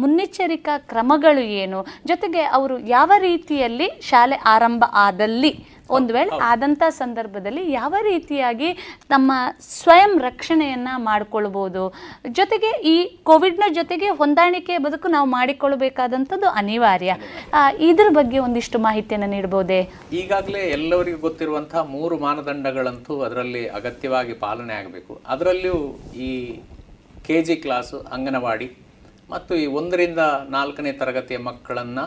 ಮುನ್ನೆಚ್ಚರಿಕಾ 0.02 0.74
ಕ್ರಮಗಳು 0.92 1.44
ಏನು? 1.62 1.80
ಜೊತೆಗೆ 2.12 2.42
ಅವರು 2.58 2.76
ಯಾವ 2.96 3.12
ರೀತಿಯಲ್ಲಿ 3.28 3.88
ಶಾಲೆ 4.10 4.38
ಆರಂಭ 4.54 4.84
ಆದಲ್ಲಿ 5.06 5.52
ಒಂದು 5.96 6.10
ವೇಳೆ 6.16 6.32
ಆದಂಥ 6.50 6.82
ಸಂದರ್ಭದಲ್ಲಿ 6.98 7.62
ಯಾವ 7.72 7.94
ರೀತಿಯಾಗಿ 8.08 8.68
ತಮ್ಮ 9.12 9.32
ಸ್ವಯಂ 9.78 10.12
ರಕ್ಷಣೆಯನ್ನ 10.26 10.90
ಮಾಡಿಕೊಳ್ಬೋದು? 11.08 11.82
ಜೊತೆಗೆ 12.38 12.70
ಈ 12.92 12.96
ಕೋವಿಡ್ನ 13.30 13.68
ಜೊತೆಗೆ 13.78 14.08
ಹೊಂದಾಣಿಕೆ 14.20 14.76
ಬದುಕು 14.86 15.08
ನಾವು 15.16 15.28
ಮಾಡಿಕೊಳ್ಬೇಕಾದಂಥದ್ದು 15.36 16.48
ಅನಿವಾರ್ಯ. 16.62 17.12
ಇದ್ರ 17.88 18.08
ಬಗ್ಗೆ 18.18 18.38
ಒಂದಿಷ್ಟು 18.46 18.80
ಮಾಹಿತಿಯನ್ನು 18.88 19.30
ನೀಡಬಹುದೇ 19.36 19.80
ಈಗಾಗಲೇ 20.22 20.62
ಎಲ್ಲರಿಗೂ 20.78 21.20
ಗೊತ್ತಿರುವಂತಹ 21.28 21.84
ಮೂರು 21.96 22.16
ಮಾನದಂಡಗಳಂತೂ 22.26 23.14
ಅದರಲ್ಲಿ 23.28 23.64
ಅಗತ್ಯವಾಗಿ 23.80 24.36
ಪಾಲನೆ 24.44 24.74
ಆಗಬೇಕು. 24.80 25.14
ಅದರಲ್ಲಿಯೂ 25.34 25.80
ಈ 26.28 26.30
ಕೆ 27.26 27.38
ಜಿ 27.46 27.54
ಕ್ಲಾಸು 27.62 27.98
ಅಂಗನವಾಡಿ 28.16 28.68
ಮತ್ತು 29.32 29.52
ಈ 29.62 29.64
ಒಂದರಿಂದ 29.78 30.22
ನಾಲ್ಕನೇ 30.56 30.90
ತರಗತಿಯ 31.00 31.38
ಮಕ್ಕಳನ್ನು 31.46 32.04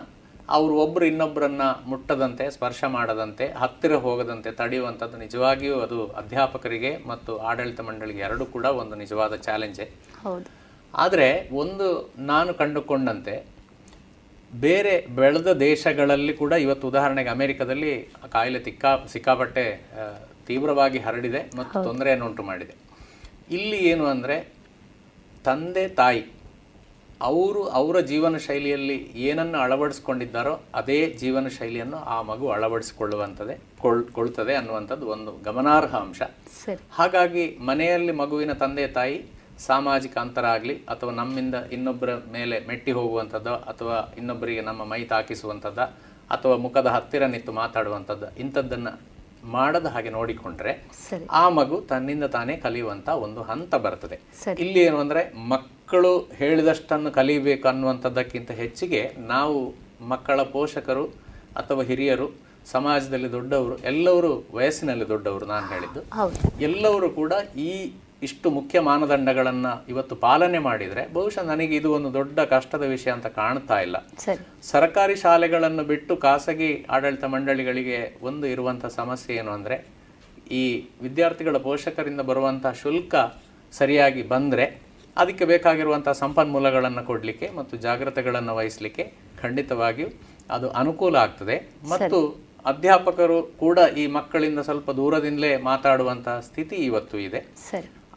ಅವರು 0.56 0.74
ಒಬ್ಬರು 0.84 1.06
ಇನ್ನೊಬ್ಬರನ್ನ 1.06 1.64
ಮುಟ್ಟದಂತೆ 1.86 2.46
ಸ್ಪರ್ಶ 2.50 2.84
ಮಾಡದಂತೆ 2.96 3.46
ಹತ್ತಿರ 3.62 3.96
ಹೋಗದಂತೆ 4.06 4.52
ತಡೆಯುವಂಥದ್ದು 4.52 5.18
ನಿಜವಾಗಿಯೂ 5.18 5.76
ಅದು 5.80 5.98
ಅಧ್ಯಾಪಕರಿಗೆ 6.22 6.92
ಮತ್ತು 7.12 7.38
ಆಡಳಿತ 7.50 7.82
ಮಂಡಳಿಗೆ 7.82 8.20
ಎರಡೂ 8.20 8.46
ಕೂಡ 8.46 8.66
ಒಂದು 8.82 8.96
ನಿಜವಾದ 8.96 9.36
ಚಾಲೆಂಜೇ. 9.48 9.88
ಹೌದು. 10.24 10.48
ಆದರೆ 10.94 11.28
ಒಂದು 11.64 11.88
ನಾನು 12.32 12.54
ಕಂಡುಕೊಂಡಂತೆ 12.54 13.36
ಬೇರೆ 14.54 14.94
ಬೆಳೆದ 15.16 15.50
ದೇಶಗಳಲ್ಲಿ 15.54 16.34
ಕೂಡ 16.34 16.54
ಇವತ್ತು 16.66 16.88
ಉದಾಹರಣೆಗೆ 16.88 17.30
ಅಮೆರಿಕದಲ್ಲಿ 17.30 17.92
ಆ 18.24 18.28
ಕಾಯಿಲೆ 18.28 18.60
ತಿಕ್ಕಾ 18.60 18.92
ಸಿಕ್ಕಾಪಟ್ಟೆ 19.14 19.66
ತೀವ್ರವಾಗಿ 20.48 21.00
ಹರಡಿದೆ 21.00 21.42
ಮತ್ತು 21.58 21.84
ತೊಂದರೆಯನ್ನು 21.84 22.26
ಉಂಟು 22.26 22.44
ಮಾಡಿದೆ. 22.44 22.76
ಇಲ್ಲಿ 23.58 23.78
ಏನು 23.92 24.06
ಅಂದರೆ 24.06 24.38
ತಂದೆ 25.46 25.88
ತಾಯಿ 26.02 26.24
ಅವರು 27.22 27.62
ಅವರ 27.72 28.00
ಜೀವನ 28.10 28.38
ಶೈಲಿಯಲ್ಲಿ 28.38 28.96
ಏನನ್ನು 29.22 29.58
ಅಳವಡಿಸ್ಕೊಂಡಿದ್ದಾರೋ 29.60 30.54
ಅದೇ 30.76 31.00
ಜೀವನ 31.20 31.48
ಶೈಲಿಯನ್ನು 31.50 32.00
ಆ 32.08 32.18
ಮಗು 32.22 32.46
ಅಳವಡಿಸಿಕೊಳ್ಳುವಂಥದ್ದೇ 32.50 33.56
ಕೊಳ್ 33.80 34.04
ಕೊಳ್ತದೆ 34.12 34.54
ಅನ್ನುವಂಥದ್ದು 34.56 35.06
ಒಂದು 35.08 35.32
ಗಮನಾರ್ಹ 35.44 35.94
ಅಂಶ. 35.98 36.22
ಹಾಗಾಗಿ 36.92 37.46
ಮನೆಯಲ್ಲಿ 37.62 38.12
ಮಗುವಿನ 38.14 38.54
ತಂದೆ 38.54 38.88
ತಾಯಿ 38.94 39.18
ಸಾಮಾಜಿಕ 39.60 40.18
ಅಂತರ 40.18 40.46
ಆಗಲಿ 40.48 40.76
ಅಥವಾ 40.90 41.12
ನಮ್ಮಿಂದ 41.12 41.56
ಇನ್ನೊಬ್ಬರ 41.72 42.12
ಮೇಲೆ 42.32 42.58
ಮೆಟ್ಟಿ 42.68 42.92
ಹೋಗುವಂಥದ್ದು 42.92 43.54
ಅಥವಾ 43.72 43.98
ಇನ್ನೊಬ್ಬರಿಗೆ 44.18 44.62
ನಮ್ಮ 44.62 44.84
ಮೈ 44.86 45.02
ತಾಕಿಸುವಂಥದ್ದು 45.06 45.86
ಅಥವಾ 46.30 46.56
ಮುಖದ 46.58 46.88
ಹತ್ತಿರ 46.88 47.24
ನಿಂತು 47.28 47.52
ಮಾತಾಡುವಂಥದ್ದು 47.54 48.28
ಇಂಥದ್ದನ್ನು 48.40 48.94
ಮಾಡದ 49.52 49.88
ಹಾಗೆ 49.88 50.10
ನೋಡಿಕೊಂಡ್ರೆ 50.10 50.72
ಆ 51.34 51.50
ಮಗು 51.50 51.78
ತನ್ನಿಂದ 51.90 52.26
ತಾನೇ 52.34 52.56
ಕಲಿಯುವಂತ 52.58 53.10
ಒಂದು 53.26 53.42
ಹಂತ 53.44 53.76
ಬರ್ತದೆ. 53.78 54.18
ಇಲ್ಲಿ 54.60 54.80
ಏನು 54.80 54.98
ಅಂದ್ರೆ 54.98 55.22
ಮಕ್ಕಳು 55.90 56.10
ಹೇಳಿದಷ್ಟನ್ನು 56.40 57.10
ಕಲಿಬೇಕು 57.16 57.66
ಅನ್ನುವಂಥದ್ದಕ್ಕಿಂತ 57.70 58.50
ಹೆಚ್ಚಿಗೆ 58.60 59.00
ನಾವು 59.30 59.56
ಮಕ್ಕಳ 60.10 60.42
ಪೋಷಕರು 60.52 61.06
ಅಥವಾ 61.62 61.84
ಹಿರಿಯರು 61.88 62.28
ಸಮಾಜದಲ್ಲಿ 62.74 63.30
ದೊಡ್ಡವರು 63.36 63.76
ಎಲ್ಲರೂ 63.92 64.30
ವಯಸ್ಸಿನಲ್ಲಿ 64.58 65.06
ದೊಡ್ಡವರು 65.12 65.46
ನಾನು 65.52 65.66
ಹೇಳಿದ್ದು. 65.72 66.02
ಎಲ್ಲವರು 66.68 67.08
ಕೂಡ 67.16 67.32
ಈ 67.68 67.72
ಇಷ್ಟು 68.28 68.50
ಮುಖ್ಯ 68.58 68.80
ಮಾನದಂಡಗಳನ್ನು 68.90 69.72
ಇವತ್ತು 69.94 70.18
ಪಾಲನೆ 70.26 70.60
ಮಾಡಿದರೆ 70.68 71.06
ಬಹುಶಃ 71.16 71.46
ನನಗೆ 71.52 71.76
ಇದು 71.80 71.92
ಒಂದು 71.98 72.12
ದೊಡ್ಡ 72.18 72.38
ಕಷ್ಟದ 72.54 72.84
ವಿಷಯ 72.96 73.14
ಅಂತ 73.18 73.32
ಕಾಣ್ತಾ 73.40 73.80
ಇಲ್ಲ. 73.86 74.00
ಸರಿ. 74.26 74.44
ಸರ್ಕಾರಿ 74.74 75.16
ಶಾಲೆಗಳನ್ನು 75.24 75.86
ಬಿಟ್ಟು 75.94 76.16
ಖಾಸಗಿ 76.26 76.70
ಆಡಳಿತ 76.98 77.24
ಮಂಡಳಿಗಳಿಗೆ 77.36 78.00
ಒಂದು 78.32 78.48
ಇರುವಂಥ 78.54 78.86
ಸಮಸ್ಯೆ 79.00 79.40
ಏನು 79.44 79.54
ಅಂದರೆ 79.58 79.78
ಈ 80.60 80.64
ವಿದ್ಯಾರ್ಥಿಗಳ 81.08 81.58
ಪೋಷಕರಿಂದ 81.70 82.24
ಬರುವಂಥ 82.32 82.68
ಶುಲ್ಕ 82.84 83.16
ಸರಿಯಾಗಿ 83.74 84.24
ಬಂದರೆ 84.36 84.68
ಅದಕ್ಕೆ 85.18 85.46
ಬೇಕಾಗಿರುವಂಥ 85.46 86.10
ಸಂಪನ್ಮೂಲಗಳನ್ನು 86.24 87.04
ಕೊಡಲಿಕ್ಕೆ 87.10 87.48
ಮತ್ತು 87.60 87.78
ಜಾಗ್ರತೆಗಳನ್ನು 87.78 88.56
ವಹಿಸಲಿಕ್ಕೆ 88.60 89.06
ಖಂಡಿತವಾಗಿಯೂ 89.42 90.10
ಅದು 90.56 90.70
ಅನುಕೂಲ 90.82 91.16
ಆಗ್ತದೆ. 91.16 91.56
ಮತ್ತು 91.94 92.20
ಅಧ್ಯಾಪಕರು 92.72 93.42
ಕೂಡ 93.64 93.80
ಈ 94.02 94.08
ಮಕ್ಕಳಿಂದ 94.18 94.60
ಸ್ವಲ್ಪ 94.68 94.92
ದೂರದಿಂದಲೇ 94.92 95.52
ಮಾತಾಡುವಂತಹ 95.58 96.40
ಸ್ಥಿತಿ 96.40 96.76
ಇವತ್ತು 96.90 97.18
ಇದೆ. 97.20 97.42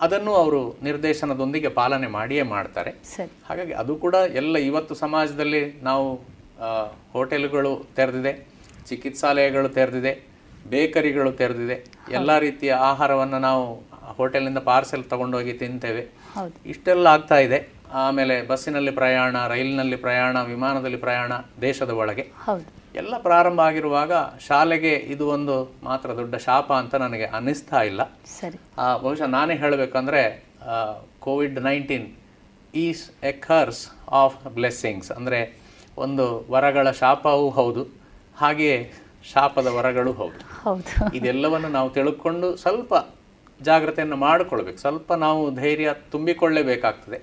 ಅದನ್ನು 0.05 0.32
ಅವರು 0.35 0.60
ನಿರ್ದೇಶನದೊಂದಿಗೆ 0.82 1.69
ಪಾಲನೆ 1.81 2.06
ಮಾಡಿಯೇ 2.06 2.44
ಮಾಡ್ತಾರೆ. 2.55 2.93
ಹಾಗಾಗಿ 3.48 3.74
ಅದು 3.82 3.94
ಕೂಡ 4.05 4.16
ಎಲ್ಲ 4.40 4.56
ಇವತ್ತು 4.70 4.94
ಸಮಾಜದಲ್ಲಿ 4.94 5.62
ನಾವು 5.89 6.06
ಹೋಟೆಲ್ಗಳು 7.14 7.73
ತೆರೆದಿದೆ 7.97 8.32
ಚಿಕಿತ್ಸಾಲಯಗಳು 8.89 9.69
ತೆರೆದಿದೆ 9.69 10.12
ಬೇಕರಿಗಳು 10.73 11.32
ತೆರೆದಿದೆ. 11.32 11.77
ಎಲ್ಲ 12.19 12.39
ರೀತಿಯ 12.39 12.73
ಆಹಾರವನ್ನು 12.73 13.39
ನಾವು 13.39 13.64
ಹೋಟೆಲ್ನಿಂದ 14.16 14.59
ಪಾರ್ಸೆಲ್ 14.59 15.05
ತಗೊಂಡೋಗಿ 15.05 15.52
ತಿಂತೇವೆ. 15.52 16.09
ಇಷ್ಟೆಲ್ಲ 16.66 17.06
ಆಗ್ತಾ 17.06 17.39
ಇದೆ. 17.39 17.68
ಆಮೇಲೆ 17.93 18.47
ಬಸ್ಸಿನಲ್ಲಿ 18.47 18.90
ಪ್ರಯಾಣ 18.90 19.36
ರೈಲಿನಲ್ಲಿ 19.48 19.97
ಪ್ರಯಾಣ 19.97 20.43
ವಿಮಾನದಲ್ಲಿ 20.43 20.97
ಪ್ರಯಾಣ 20.97 21.32
ದೇಶದ 21.60 21.90
ಒಳಗೆ. 21.90 22.30
ಎಲ್ಲ 22.94 23.18
ಪ್ರಾರಂಭ 23.18 23.60
ಆಗಿರುವಾಗ 23.60 24.12
ಶಾಲೆಗೆ 24.47 24.93
ಇದು 24.93 25.28
ಒಂದು 25.28 25.74
ಮಾತ್ರ 25.82 26.16
ದೊಡ್ಡ 26.16 26.34
ಶಾಪ 26.34 26.72
ಅಂತ 26.72 26.94
ನನಗೆ 26.94 27.24
ಅನ್ನಿಸ್ತಾ 27.24 27.82
ಇಲ್ಲ. 27.82 28.05
ಸರಿ. 28.40 28.59
ಆ, 28.78 28.97
ಬಹುಶಃ 28.97 29.26
ನಾನೇ 29.26 29.55
ಹೇಳಬೇಕಂದ್ರೆ 29.55 30.44
COVID 31.20 31.60
nineteen 31.60 32.16
is 32.74 33.24
a 33.24 33.32
curse 33.32 33.89
of 34.10 34.48
blessings 34.48 35.10
ಅಂದರೆ 35.10 35.59
ಒಂದು 35.97 36.47
ವರಗಳ 36.51 36.90
ಶಾಪವೂ 36.90 37.51
ಹೌದು. 37.51 37.86
ಹಾಗೆಯೇ 38.36 38.93
ಶಾಪದ 39.32 39.66
ವರಗಳು 39.66 40.12
ಹೌದು. 40.12 41.16
ಇದೆಲ್ಲವನ್ನು 41.16 41.68
ನಾವು 41.68 41.90
ತಿಳ್ಕೊಂಡು 41.90 42.56
ಸ್ವಲ್ಪ 42.56 42.94
ಜಾಗ್ರತೆಯನ್ನು 43.68 44.16
ಮಾಡಿಕೊಳ್ಬೇಕು. 44.16 44.78
ಸ್ವಲ್ಪ 44.78 45.12
ನಾವು 45.24 45.43
ಧೈರ್ಯ 45.55 45.94
ತುಂಬಿಕೊಳ್ಳೇಬೇಕಾಗ್ತದೆ. 46.12 47.18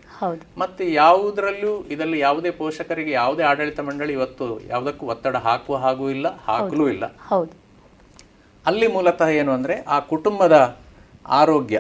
ಮತ್ತೆ 0.57 0.93
ಯಾವುದರಲ್ಲೂ 0.93 1.73
ಇದರಲ್ಲಿ 1.93 2.19
ಯಾವುದೇ 2.19 2.51
ಪೋಷಕರಿಗೆ 2.61 3.11
ಯಾವುದೇ 3.11 3.43
ಆಡಳಿತ 3.43 3.79
ಮಂಡಳಿ 3.79 4.13
ಇವತ್ತು 4.13 4.47
ಯಾವುದಕ್ಕೂ 4.67 5.05
ಒತ್ತಡ 5.05 5.37
ಹಾಕುವ 5.47 5.77
ಹಾಗೂ 5.77 6.09
ಇಲ್ಲ 6.09 6.27
ಹಾಕಲೂ 6.47 6.87
ಇಲ್ಲ. 6.89 7.05
ಅಲ್ಲಿ 8.65 8.87
ಮೂಲತಃ 8.87 9.29
ಏನು 9.41 9.51
ಅಂದ್ರೆ 9.51 9.75
ಆ 9.95 9.99
ಕುಟುಂಬದ 10.13 10.57
ಆರೋಗ್ಯ 11.41 11.77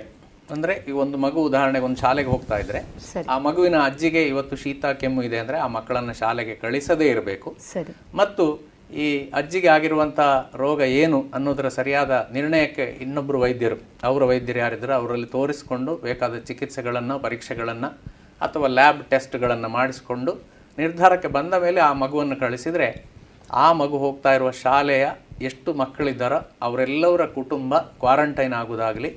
ಅಂದ್ರೆ 0.51 0.73
ಈ 0.89 0.91
ಒಂದು 0.91 1.17
ಮಗು 1.17 1.39
ಉದಾಹರಣೆಗೆ 1.43 1.85
ಒಂದು 1.85 1.99
ಶಾಲೆಗೆ 1.99 2.29
ಹೋಗ್ತಾ 2.29 2.55
ಇದ್ರೆ 2.57 2.79
ಆ 3.29 3.35
ಮಗುವಿನ 3.39 3.77
ಅಜ್ಜಿಗೆ 3.85 4.21
ಇವತ್ತು 4.23 4.55
ಶೀತ 4.55 4.85
ಕೆಮ್ಮು 5.01 5.21
ಇದೆ 5.23 5.37
ಅಂದ್ರೆ 5.37 5.57
ಆ 5.57 5.67
ಮಕ್ಕಳನ್ನ 5.67 6.11
ಶಾಲೆಗೆ 6.11 6.55
ಕಳಿಸದೇ 6.55 7.07
ಇರಬೇಕು. 7.07 7.49
ಮತ್ತು 8.15 8.45
ಈ 8.89 9.07
ಅಜ್ಜಿಗೆ 9.39 9.69
ಆಗಿರುವಂಥ 9.75 10.19
ರೋಗ 10.61 10.79
ಏನು 11.01 11.17
ಅನ್ನೋದರ 11.37 11.67
ಸರಿಯಾದ 11.77 12.11
ನಿರ್ಣಯಕ್ಕೆ 12.33 12.85
ಇನ್ನೊಬ್ಬರು 13.03 13.39
ವೈದ್ಯರು. 13.43 13.77
ಅವರ 14.03 14.23
ವೈದ್ಯರು 14.31 14.59
ಯಾರಿದ್ರು 14.59 14.93
ಅವರಲ್ಲಿ 14.93 15.27
ತೋರಿಸಿಕೊಂಡು 15.35 15.91
ಬೇಕಾದ 16.07 16.37
ಚಿಕಿತ್ಸೆಗಳನ್ನು, 16.47 17.15
ಪರೀಕ್ಷೆಗಳನ್ನು 17.25 17.89
ಅಥವಾ 18.41 18.67
ಲ್ಯಾಬ್ 18.77 18.99
ಟೆಸ್ಟ್ಗಳನ್ನು 19.11 19.69
ಮಾಡಿಸಿಕೊಂಡು 19.69 20.33
ನಿರ್ಧಾರಕ್ಕೆ 20.77 21.27
ಬಂದ 21.37 21.53
ಮೇಲೆ 21.65 21.79
ಆ 21.89 21.93
ಮಗುವನ್ನು 22.03 22.35
ಕಳಿಸಿದರೆ 22.35 22.87
ಆ 23.63 23.67
ಮಗು 23.73 23.97
ಹೋಗ್ತಾ 23.97 24.31
ಇರುವ 24.33 24.49
ಶಾಲೆಯ 24.63 25.05
ಎಷ್ಟು 25.41 25.69
ಮಕ್ಕಳಿದ್ದಾರೋ 25.73 26.39
ಅವರೆಲ್ಲವರ 26.61 27.23
ಕುಟುಂಬ 27.37 27.77
ಕ್ವಾರಂಟೈನ್ 28.01 28.53
ಆಗೋದಾಗಲಿ 28.53 29.09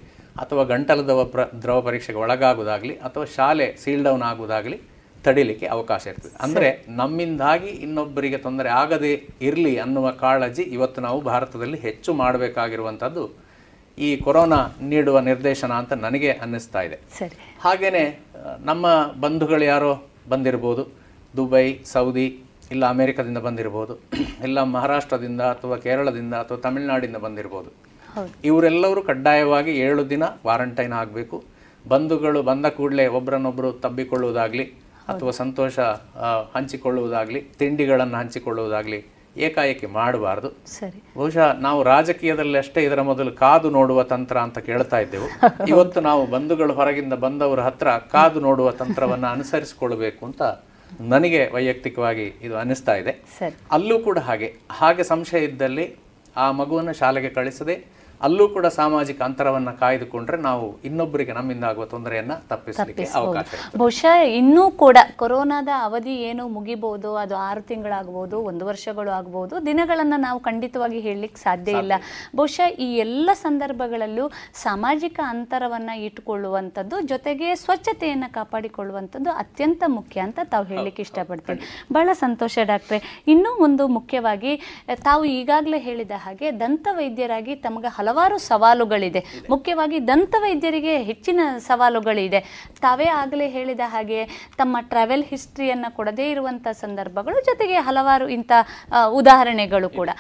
ಅಥವಾ 0.43 0.63
ಗಂಟಲದ 0.65 1.13
ಪ್ರ, 1.33 1.43
ದ್ರವ 1.63 1.81
ಪರೀಕ್ಷೆಗೆ 1.81 2.19
ಒಳಗಾಗುವುದಾಗಲಿ 2.19 2.95
ಅಥವಾ 2.97 3.25
ಶಾಲೆ 3.37 3.67
ಸೀಲ್ 3.83 4.05
ಡೌನ್ 4.05 4.23
ಆಗುವುದಾಗಲಿ 4.23 4.79
ತಡಿಲಿಕ್ಕೆ 5.25 5.67
ಅವಕಾಶ 5.75 6.03
ಇರ್ತದೆ. 6.13 6.35
ಅಂದ್ರೆ 6.47 6.69
ನಮ್ಮಿಂದಾಗಿ 7.01 7.71
ಇನ್ನೊಬ್ಬರಿಗೆ 7.87 8.39
ತೊಂದರೆ 8.47 8.71
ಆಗದೆ 8.83 9.13
ಇರಲಿ 9.49 9.73
ಅನ್ನುವ 9.85 10.11
ಕಾಳಜಿ 10.23 10.65
ಇವತ್ತು 10.77 11.01
ನಾವು 11.07 11.21
ಭಾರತದಲ್ಲಿ 11.31 11.79
ಹೆಚ್ಚು 11.87 12.13
ಮಾಡಬೇಕಾಗಿರುವಂಥದ್ದು 12.23 13.25
ಈ 13.99 14.11
ಕೊರೋನಾ 14.25 14.59
ನೀಡುವ 14.91 15.17
ನಿರ್ದೇಶನ 15.31 15.73
ಅಂತ 15.81 15.93
ನನಗೆ 16.05 16.31
ಅನ್ನಿಸ್ತಾ 16.45 16.81
ಇದೆ. 16.89 16.99
ಹಾಗೇನೆ 17.65 18.05
ನಮ್ಮ 18.71 18.87
ಬಂಧುಗಳು 19.25 19.67
ಯಾರೋ 19.73 19.93
ಬಂದಿರ್ಬೋದು 20.33 20.83
ದುಬೈ 21.37 21.67
ಸೌದಿ 21.93 22.27
ಇಲ್ಲ 22.75 22.85
ಅಮೆರಿಕದಿಂದ 22.95 23.41
ಬಂದಿರ್ಬೋದು 23.47 23.95
ಇಲ್ಲ 24.47 24.59
ಮಹಾರಾಷ್ಟ್ರದಿಂದ 24.75 25.43
ಅಥವಾ 25.55 25.77
ಕೇರಳದಿಂದ 25.87 26.35
ಅಥವಾ 26.43 26.59
ತಮಿಳುನಾಡಿಂದ 26.67 27.19
ಬಂದಿರ್ಬೋದು. 27.25 27.71
ಇವರೆಲ್ಲರೂ 28.49 29.01
ಕಡ್ಡಾಯವಾಗಿ 29.11 29.73
ಏಳು 29.87 30.03
ದಿನ 30.13 30.25
ಕ್ವಾರಂಟೈನ್ 30.45 30.95
ಆಗಬೇಕು. 31.01 31.37
ಬಂಧುಗಳು 31.93 32.41
ಬಂದ 32.49 32.67
ಕೂಡಲೇ 32.79 33.05
ಒಬ್ಬರನ್ನೊಬ್ಬರು 33.19 33.71
ತಬ್ಬಿಕೊಳ್ಳುವುದಾಗ್ಲಿ 33.85 34.67
ಅಥವಾ 35.09 35.31
ಸಂತೋಷ 35.31 35.79
ಹಂಚಿಕೊಳ್ಳುವುದಾಗ್ಲಿ 36.55 37.41
ತಿಂಡಿಗಳನ್ನು 37.41 38.17
ಹಂಚಿಕೊಳ್ಳುವುದಾಗ್ಲಿ 38.17 39.05
ಏಕಾಏಕಿ 39.37 39.87
ಮಾಡಬಾರದು. 39.87 40.67
ಸರಿ. 40.67 41.03
ಬಹುಶಃ 41.17 41.53
ನಾವು 41.61 41.83
ರಾಜಕೀಯದಲ್ಲಿ 41.83 42.59
ಅಷ್ಟೇ 42.59 42.83
ಇದರ 42.83 43.03
ಮೊದಲು 43.03 43.33
ಕಾದು 43.33 43.71
ನೋಡುವ 43.71 44.03
ತಂತ್ರ 44.03 44.39
ಅಂತ 44.39 44.59
ಕೇಳ್ತಾ 44.59 44.99
ಇದ್ದೆವು. 44.99 45.29
ಇವತ್ತು 45.69 46.01
ನಾವು 46.01 46.27
ಬಂಧುಗಳು 46.27 46.73
ಹೊರಗಿಂದ 46.73 47.13
ಬಂದವರ 47.13 47.61
ಹತ್ರ 47.61 47.89
ಕಾದು 47.99 48.41
ನೋಡುವ 48.41 48.71
ತಂತ್ರವನ್ನ 48.71 49.27
ಅನುಸರಿಸಿಕೊಳ್ಳಬೇಕು 49.27 50.27
ಅಂತ 50.27 50.43
ನನಗೆ 51.01 51.51
ವೈಯಕ್ತಿಕವಾಗಿ 51.55 52.35
ಇದು 52.43 52.57
ಅನ್ನಿಸ್ತಾ 52.57 52.95
ಇದೆ. 52.95 53.11
ಅಲ್ಲೂ 53.71 53.99
ಕೂಡ 53.99 54.19
ಹಾಗೆ. 54.19 54.57
ಹಾಗೆ 54.71 55.03
ಸಂಶಯ 55.03 55.39
ಇದ್ದಲ್ಲಿ 55.39 55.97
ಆ 56.37 56.53
ಮಗುವನ್ನು 56.53 56.93
ಶಾಲೆಗೆ 56.93 57.29
ಕಳಿಸದೆ 57.29 58.02
ಅಲ್ಲೂ 58.27 58.45
ಕೂಡ 58.49 58.67
ಸಾಮಾಜಿಕ 58.67 59.21
ಅಂತರವನ್ನ 59.23 59.71
ಕಾಯ್ದುಕೊಂಡ್ರೆ 59.83 60.37
ನಾವು 60.49 60.67
ಇನ್ನೊಬ್ಬರಿಗೆ 60.85 61.33
ನಮ್ಮಿಂದ 61.33 61.65
ಆಗುವ 61.65 61.85
ತೊಂದರೆಯನ್ನ 61.85 62.35
ತಪ್ಪಿಸಲಿಕ್ಕೆ 62.51 63.07
ಅವಕಾಶ. 63.21 63.47
ಬಹುಶಃ 63.77 64.17
ಇನ್ನೂ 64.41 64.65
ಕೂಡ 64.83 64.99
ಕೊರೋನಾದ 65.17 65.69
ಅವಧಿ 65.83 66.15
ಏನು 66.29 66.49
ಮುಗಿಬಹುದು 66.49 67.11
ಅದು 67.17 67.37
ಆರು 67.49 67.63
ತಿಂಗಳಾಗಬಹುದು 67.63 68.39
ಒಂದು 68.51 68.67
ವರ್ಷಗಳು 68.67 69.11
ಆಗಬಹುದು 69.11 69.67
ದಿನಗಳನ್ನ 69.67 70.15
ನಾವು 70.19 70.41
ಖಂಡಿತವಾಗಿ 70.41 71.01
ಹೇಳಲಿಕ್ಕೆ 71.01 71.41
ಸಾಧ್ಯ 71.41 71.73
ಇಲ್ಲ. 71.83 71.93
ಬಹುಶಃ 72.37 72.69
ಈ 72.87 72.89
ಎಲ್ಲ 73.07 73.31
ಸಂದರ್ಭಗಳಲ್ಲೂ 73.33 74.27
ಸಾಮಾಜಿಕ 74.63 75.21
ಅಂತರವನ್ನ 75.29 75.91
ಇಟ್ಟುಕೊಳ್ಳುವಂಥದ್ದು 75.91 77.01
ಜೊತೆಗೆ 77.13 77.55
ಸ್ವಚ್ಛತೆಯನ್ನು 77.55 78.33
ಕಾಪಾಡಿಕೊಳ್ಳುವಂಥದ್ದು 78.33 79.31
ಅತ್ಯಂತ 79.31 79.83
ಮುಖ್ಯ 79.99 80.21
ಅಂತ 80.21 80.39
ತಾವು 80.45 80.67
ಹೇಳಲಿಕ್ಕೆ 80.67 81.03
ಇಷ್ಟಪಡ್ತೀನಿ. 81.03 81.61
ಬಹಳ 81.93 82.09
ಸಂತೋಷ 82.13 82.59
ಡಾಕ್ಟ್ರೆ. 82.65 83.01
ಇನ್ನೂ 83.27 83.51
ಒಂದು 83.65 83.87
ಮುಖ್ಯವಾಗಿ 83.99 84.53
ತಾವು 85.03 85.25
ಈಗಾಗಲೇ 85.25 85.79
ಹೇಳಿದ 85.79 86.11
ಹಾಗೆ 86.17 86.49
ದಂತ 86.61 86.89
ವೈದ್ಯರಾಗಿ 86.93 87.55
ತಮಗೆ 87.67 87.91
ಹಲವಾರು 88.13 88.39
ಸವಾಲುಗಳಿದೆ. 88.47 89.21
ಮುಖ್ಯವಾಗಿ 89.53 89.99
ದಂತ 90.09 90.35
ವೈದ್ಯರಿಗೆ 90.45 90.95
ಹೆಚ್ಚಿನ 91.11 91.41
ಸವಾಲುಗಳಿದೆ. 91.67 92.41
ತಾವೇ 92.85 93.07
ಆಗಲೇ 93.21 93.47
ಹೇಳಿದ 93.55 93.85
ಹಾಗೆ 93.93 94.19
ತಮ್ಮ 94.61 94.77
ಟ್ರಾವೆಲ್ 94.91 95.25
ಹಿಸ್ಟ್ರಿಯನ್ನು 95.31 95.89
ಕೊಡದೇ 95.99 96.27
ಇರುವಂಥ 96.33 96.67
ಸಂದರ್ಭಗಳು 96.83 97.39
ಜೊತೆಗೆ 97.49 97.77
ಹಲವಾರು 97.87 98.27
ಇಂಥ 98.37 98.53
ಉದಾಹರಣೆಗಳು 99.21 99.89
ಕೂಡ. 99.99 100.11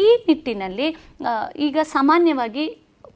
ಈ 0.00 0.02
ನಿಟ್ಟಿನಲ್ಲಿ 0.28 0.88
ಈಗ 1.66 1.78
ಸಾಮಾನ್ಯವಾಗಿ 1.96 2.64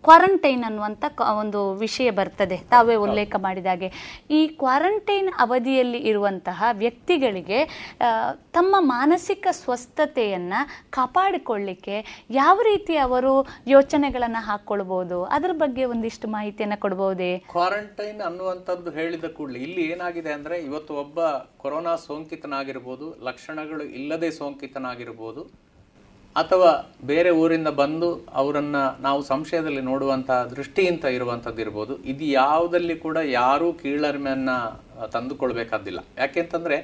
ಕ್ವಾರಂಟೈನ್ 0.05 0.63
ಅನ್ನುವಂಥ 0.69 1.05
ಒಂದು 1.43 1.61
ವಿಷಯ 1.85 2.09
ಬರ್ತದೆ. 2.19 2.57
ತಾವೇ 2.73 2.95
ಉಲ್ಲೇಖ 3.07 3.35
ಮಾಡಿದಾಗೆ 3.47 3.89
ಈ 4.39 4.41
ಕ್ವಾರಂಟೈನ್ 4.61 5.31
ಅವಧಿಯಲ್ಲಿ 5.45 6.01
ಇರುವಂತಹ 6.11 6.63
ವ್ಯಕ್ತಿಗಳಿಗೆ 6.83 7.59
ತಮ್ಮ 8.57 8.75
ಮಾನಸಿಕ 8.95 9.47
ಸ್ವಸ್ಥತೆಯನ್ನು 9.63 10.61
ಕಾಪಾಡಿಕೊಳ್ಳಿಕ್ಕೆ 10.97 11.97
ಯಾವ 12.39 12.59
ರೀತಿ 12.71 12.97
ಅವರು 13.07 13.33
ಯೋಚನೆಗಳನ್ನು 13.75 14.43
ಹಾಕ್ಕೊಳ್ಬೋದು 14.49 15.19
ಅದರ 15.37 15.53
ಬಗ್ಗೆ 15.63 15.85
ಒಂದಿಷ್ಟು 15.93 16.27
ಮಾಹಿತಿಯನ್ನು 16.37 16.79
ಕೊಡ್ಬೋದೇ? 16.85 17.33
ಕ್ವಾರಂಟೈನ್ 17.55 18.21
ಅನ್ನುವಂಥದ್ದು 18.29 18.91
ಹೇಳಿದ 18.99 19.29
ಕೂಡಲೇ 19.39 19.61
ಇಲ್ಲಿ 19.67 19.85
ಏನಾಗಿದೆ 19.93 20.33
ಅಂದರೆ 20.39 20.59
ಇವತ್ತು 20.69 20.95
ಒಬ್ಬ 21.05 21.21
ಕೊರೋನಾ 21.65 21.95
ಸೋಂಕಿತನಾಗಿರ್ಬೋದು 22.07 23.09
ಲಕ್ಷಣಗಳು 23.29 23.87
ಇಲ್ಲದೆ 24.01 24.31
ಸೋಂಕಿತನಾಗಿರ್ಬೋದು 24.41 25.43
ಅಥವಾ 26.37 26.71
ಬೇರೆ 27.05 27.31
ಊರಿಂದ 27.31 27.69
ಬಂದು 27.69 28.27
ಅವರನ್ನ 28.33 28.77
ನಾವು 29.01 29.23
ಸಂಶಯದಲ್ಲಿ 29.23 29.81
ನೋಡುವಂತಹ 29.81 30.45
ದೃಷ್ಟಿಯಿಂದ 30.57 31.05
ಇರುವಂಥದ್ದು 31.05 31.61
ಇರ್ಬೋದು. 31.63 31.97
ಇದು 32.05 32.25
ಯಾವುದಲ್ಲಿ 32.25 32.97
ಕೂಡ 32.97 33.17
ಯಾರೂ 33.17 33.73
ಕೀಳರಿಮೆಯನ್ನ 33.73 34.51
ತಂದುಕೊಳ್ಬೇಕಾದಿಲ್ಲ. 35.13 36.01
ಯಾಕೆಂತಂದ್ರೆ 36.19 36.79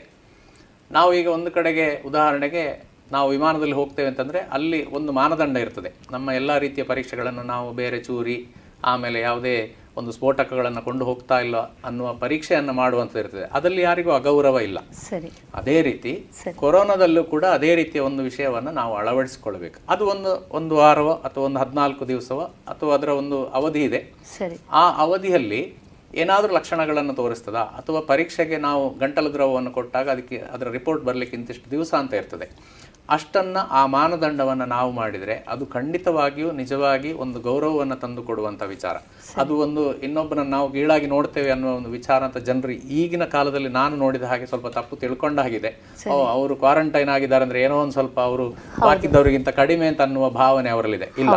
ನಾವು 0.90 1.14
ಈಗ 1.14 1.28
ಒಂದು 1.28 1.50
ಕಡೆಗೆ 1.50 2.02
ಉದಾಹರಣೆಗೆ 2.06 2.64
ನಾವು 3.12 3.30
ವಿಮಾನದಲ್ಲಿ 3.30 3.74
ಹೋಗ್ತೇವೆ 3.74 4.08
ಅಂತಂದ್ರೆ 4.08 4.38
ಅಲ್ಲಿ 4.38 4.84
ಒಂದು 4.90 5.12
ಮಾನದಂಡ 5.12 5.56
ಇರ್ತದೆ. 5.56 5.94
ನಮ್ಮ 6.10 6.30
ಎಲ್ಲ 6.30 6.58
ರೀತಿಯ 6.58 6.84
ಪರೀಕ್ಷೆಗಳನ್ನು 6.84 7.42
ನಾವು 7.42 7.72
ಬೇರೆ 7.72 8.00
ಚೂರಿ 8.00 8.46
ಆಮೇಲೆ 8.84 9.20
ಯಾವುದೇ 9.20 9.56
ಒಂದು 9.96 10.12
ಸ್ಫೋಟಕಗಳನ್ನು 10.12 10.80
ಕೊಂಡು 10.82 11.04
ಹೋಗ್ತಾ 11.04 11.36
ಇಲ್ಲ 11.40 11.56
ಅನ್ನುವ 11.84 12.08
ಪರೀಕ್ಷೆಯನ್ನು 12.14 12.72
ಮಾಡುವಂತ 12.72 13.16
ಇರ್ತದೆ. 13.16 13.44
ಅದರಲ್ಲಿ 13.52 13.82
ಯಾರಿಗೂ 13.82 14.10
ಅಗೌರವ 14.10 14.60
ಇಲ್ಲ. 14.60 14.78
ಸರಿ. 15.10 15.30
ಅದೇ 15.54 15.76
ರೀತಿ 15.82 16.12
ಕೊರೋನಾದಲ್ಲೂ 16.56 17.24
ಕೂಡ 17.24 17.44
ಅದೇ 17.44 17.74
ರೀತಿಯ 17.74 18.00
ಒಂದು 18.00 18.22
ವಿಷಯವನ್ನು 18.22 18.72
ನಾವು 18.72 18.94
ಅಳವಡಿಸಿಕೊಳ್ಬೇಕು 18.96 19.78
ಅದು 19.88 20.06
ಒಂದು 20.06 20.32
ಒಂದು 20.50 20.76
ವಾರವೋ 20.76 21.14
ಅಥವಾ 21.28 21.44
ಒಂದು 21.44 21.58
ಹದಿನಾಲ್ಕು 21.58 22.08
ದಿವಸವೋ 22.08 22.44
ಅಥವಾ 22.66 22.94
ಅದರ 22.94 23.08
ಒಂದು 23.08 23.38
ಅವಧಿ 23.60 23.84
ಇದೆ. 23.84 24.00
ಸರಿ. 24.38 24.58
ಆ 24.70 24.84
ಅವಧಿಯಲ್ಲಿ 25.04 25.62
ಏನಾದರೂ 26.14 26.54
ಲಕ್ಷಣಗಳನ್ನು 26.54 27.14
ತೋರಿಸ್ತದ? 27.14 27.54
ಅಥವಾ 27.54 28.00
ಪರೀಕ್ಷೆಗೆ 28.00 28.56
ನಾವು 28.56 28.82
ಗಂಟಲು 28.98 29.32
ದ್ರವವನ್ನು 29.32 29.70
ಕೊಟ್ಟಾಗ 29.70 30.10
ಅದಕ್ಕೆ 30.10 30.36
ಅದರ 30.52 30.68
ರಿಪೋರ್ಟ್ 30.70 31.04
ಬರಲಿಕ್ಕೆ 31.04 31.36
ಇಂತಿಷ್ಟು 31.36 31.70
ದಿವಸ 31.70 31.94
ಅಂತ 31.94 32.14
ಇರ್ತದೆ. 32.14 32.46
ಅಷ್ಟನ್ನ 33.08 33.56
ಆ 33.70 33.86
ಮಾನದಂಡವನ್ನು 33.86 34.64
ನಾವು 34.64 34.92
ಮಾಡಿದರೆ 34.92 35.44
ಅದು 35.48 35.66
ಖಂಡಿತವಾಗಿಯೂ 35.66 36.50
ನಿಜವಾಗಿ 36.50 37.12
ಒಂದು 37.12 37.40
ಗೌರವವನ್ನು 37.40 37.96
ತಂದು 37.96 38.22
ಕೊಡುವಂಥ 38.22 38.62
ವಿಚಾರ. 38.62 38.96
ಅದು 39.36 39.56
ಒಂದು 39.56 39.98
ಇನ್ನೊಬ್ಬನ 39.98 40.38
ನಾವು 40.38 40.72
ಗೀಳಾಗಿ 40.72 41.06
ನೋಡ್ತೇವೆ 41.06 41.50
ಅನ್ನುವ 41.50 41.74
ಒಂದು 41.74 41.88
ವಿಚಾರ 41.88 42.24
ಅಂತ 42.24 42.36
ಜನರು 42.36 42.72
ಈಗಿನ 42.72 43.24
ಕಾಲದಲ್ಲಿ 43.24 43.68
ನಾನು 43.68 43.96
ನೋಡಿದ 43.96 44.22
ಹಾಗೆ 44.22 44.46
ಸ್ವಲ್ಪ 44.46 44.66
ತಪ್ಪು 44.66 44.96
ತಿಳ್ಕೊಂಡಾಗಿದೆ 44.96 45.68
ಅವರು 46.10 46.56
ಕ್ವಾರಂಟೈನ್ 46.56 47.08
ಆಗಿದ್ದಾರೆ 47.08 47.44
ಅಂದ್ರೆ 47.44 47.62
ಏನೋ 47.62 47.78
ಒಂದು 47.78 47.92
ಸ್ವಲ್ಪ 47.92 48.20
ಅವರು 48.20 48.50
ಬಾಕಿದ್ದವರಿಗಿಂತ 48.80 49.48
ಕಡಿಮೆ 49.48 49.86
ಅಂತ 49.86 50.02
ಅನ್ನುವ 50.02 50.30
ಭಾವನೆ 50.30 50.70
ಅವರಲ್ಲಿದೆ. 50.70 51.04
ಇಲ್ಲ. 51.18 51.30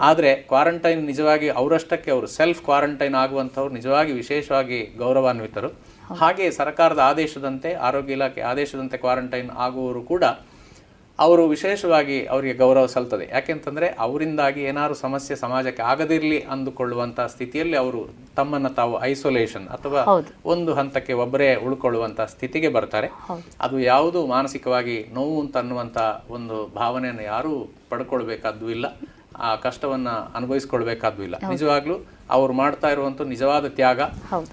ಆದರೆ 0.00 0.34
ಕ್ವಾರಂಟೈನ್ 0.34 1.06
ನಿಜವಾಗಿ 1.06 1.48
ಅವರಷ್ಟಕ್ಕೆ 1.48 2.10
ಅವರು 2.10 2.26
ಸೆಲ್ಫ್ 2.26 2.62
ಕ್ವಾರಂಟೈನ್ 2.62 3.14
ಆಗುವಂಥವ್ರು 3.14 3.74
ನಿಜವಾಗಿ 3.74 4.12
ವಿಶೇಷವಾಗಿ 4.12 4.94
ಗೌರವಾನ್ವಿತರು. 4.98 5.68
ಹಾಗೆ 6.14 6.50
ಸರ್ಕಾರದ 6.50 6.98
ಆದೇಶದಂತೆ 6.98 7.74
ಆರೋಗ್ಯ 7.74 8.12
ಇಲಾಖೆ 8.12 8.40
ಆದೇಶದಂತೆ 8.40 8.96
ಕ್ವಾರಂಟೈನ್ 8.96 9.50
ಆಗುವವರು 9.50 10.02
ಕೂಡ 10.02 10.24
ಅವರು 11.18 11.48
ವಿಶೇಷವಾಗಿ 11.48 12.26
ಅವರಿಗೆ 12.26 12.54
ಗೌರವ 12.54 12.86
ಸಲ್ತದೆ. 12.86 13.28
ಯಾಕೆಂತಂದರೆ 13.32 13.88
ಅವರಿಂದಾಗಿ 13.98 14.62
ಏನಾದರೂ 14.62 14.94
ಸಮಸ್ಯೆ 14.94 15.36
ಸಮಾಜಕ್ಕೆ 15.36 15.82
ಆಗದಿರಲಿ 15.82 16.40
ಅಂದುಕೊಳ್ಳುವಂತ 16.40 17.20
ಸ್ಥಿತಿಯಲ್ಲಿ 17.20 17.76
ಅವರು 17.76 18.08
ತಮ್ಮನ್ನ 18.36 18.68
ತಾವು 18.68 19.02
ಐಸೋಲೇಷನ್ 19.04 19.68
ಅಥವಾ 19.68 20.02
ಒಂದು 20.44 20.74
ಹಂತಕ್ಕೆ 20.74 21.12
ಒಬ್ಬರೇ 21.12 21.54
ಉಳ್ಕೊಳ್ಳುವಂಥ 21.54 22.20
ಸ್ಥಿತಿಗೆ 22.20 22.68
ಬರ್ತಾರೆ. 22.68 23.10
ಅದು 23.60 23.80
ಯಾವುದು 23.80 24.26
ಮಾನಸಿಕವಾಗಿ 24.26 25.06
ನೋವು 25.14 25.40
ಅಂತ 25.40 25.56
ಅನ್ನುವಂಥ 25.56 25.98
ಒಂದು 26.30 26.66
ಭಾವನೆಯನ್ನು 26.74 27.22
ಯಾರೂ 27.22 27.68
ಪಡ್ಕೊಳ್ಬೇಕಾದ್ದು 27.90 28.70
ಇಲ್ಲ. 28.70 28.86
ಆ 29.38 29.56
ಕಷ್ಟವನ್ನ 29.56 30.08
ಅನುಭವಿಸ್ಕೊಳ್ಬೇಕಾದ್ದು 30.08 31.22
ಇಲ್ಲ. 31.22 31.36
ನಿಜವಾಗ್ಲೂ 31.48 31.94
ಅವ್ರು 32.30 32.52
ಮಾಡ್ತಾ 32.52 32.88
ಇರುವಂಥ 32.88 33.20
ನಿಜವಾದ 33.20 33.68
ತ್ಯಾಗ. 33.68 34.00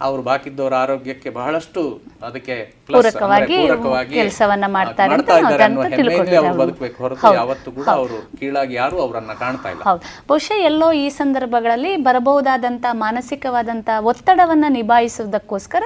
ಅವ್ರು 0.01 0.21
ಬಾಕಿದ್ದವರ 0.21 0.73
ಆರೋಗ್ಯಕ್ಕೆ 0.73 1.29
ಬಹಳಷ್ಟು 1.29 2.01
ಅದಕ್ಕೆ 2.23 2.78
ಪೂರಕವಾಗಿ 2.91 3.57
ಕೆಲಸವನ್ನ 4.17 4.65
ಮಾಡ್ತಾರೆ 4.69 5.13
ಅಂತ 5.15 5.29
ತಿಳ್ಕೊಂಡಿದ್ದಾರೆ. 5.99 6.47
ಹೌದು 9.83 10.01
ಬಹುಶಃ 10.29 10.57
ಎಲ್ಲೋ 10.69 10.91
ಈ 10.99 11.09
ಸಂದರ್ಭಗಳಲ್ಲಿ 11.17 11.95
ಬರಬಹುದಾದಂತ 12.07 12.85
ಮಾನಸಿಕವಾದಂತ 13.03 13.89
ಒತ್ತಡವನ್ನ 14.09 14.65
ನಿಭಾಯಿಸುವುದಕ್ಕೋಸ್ಕರ 14.69 15.83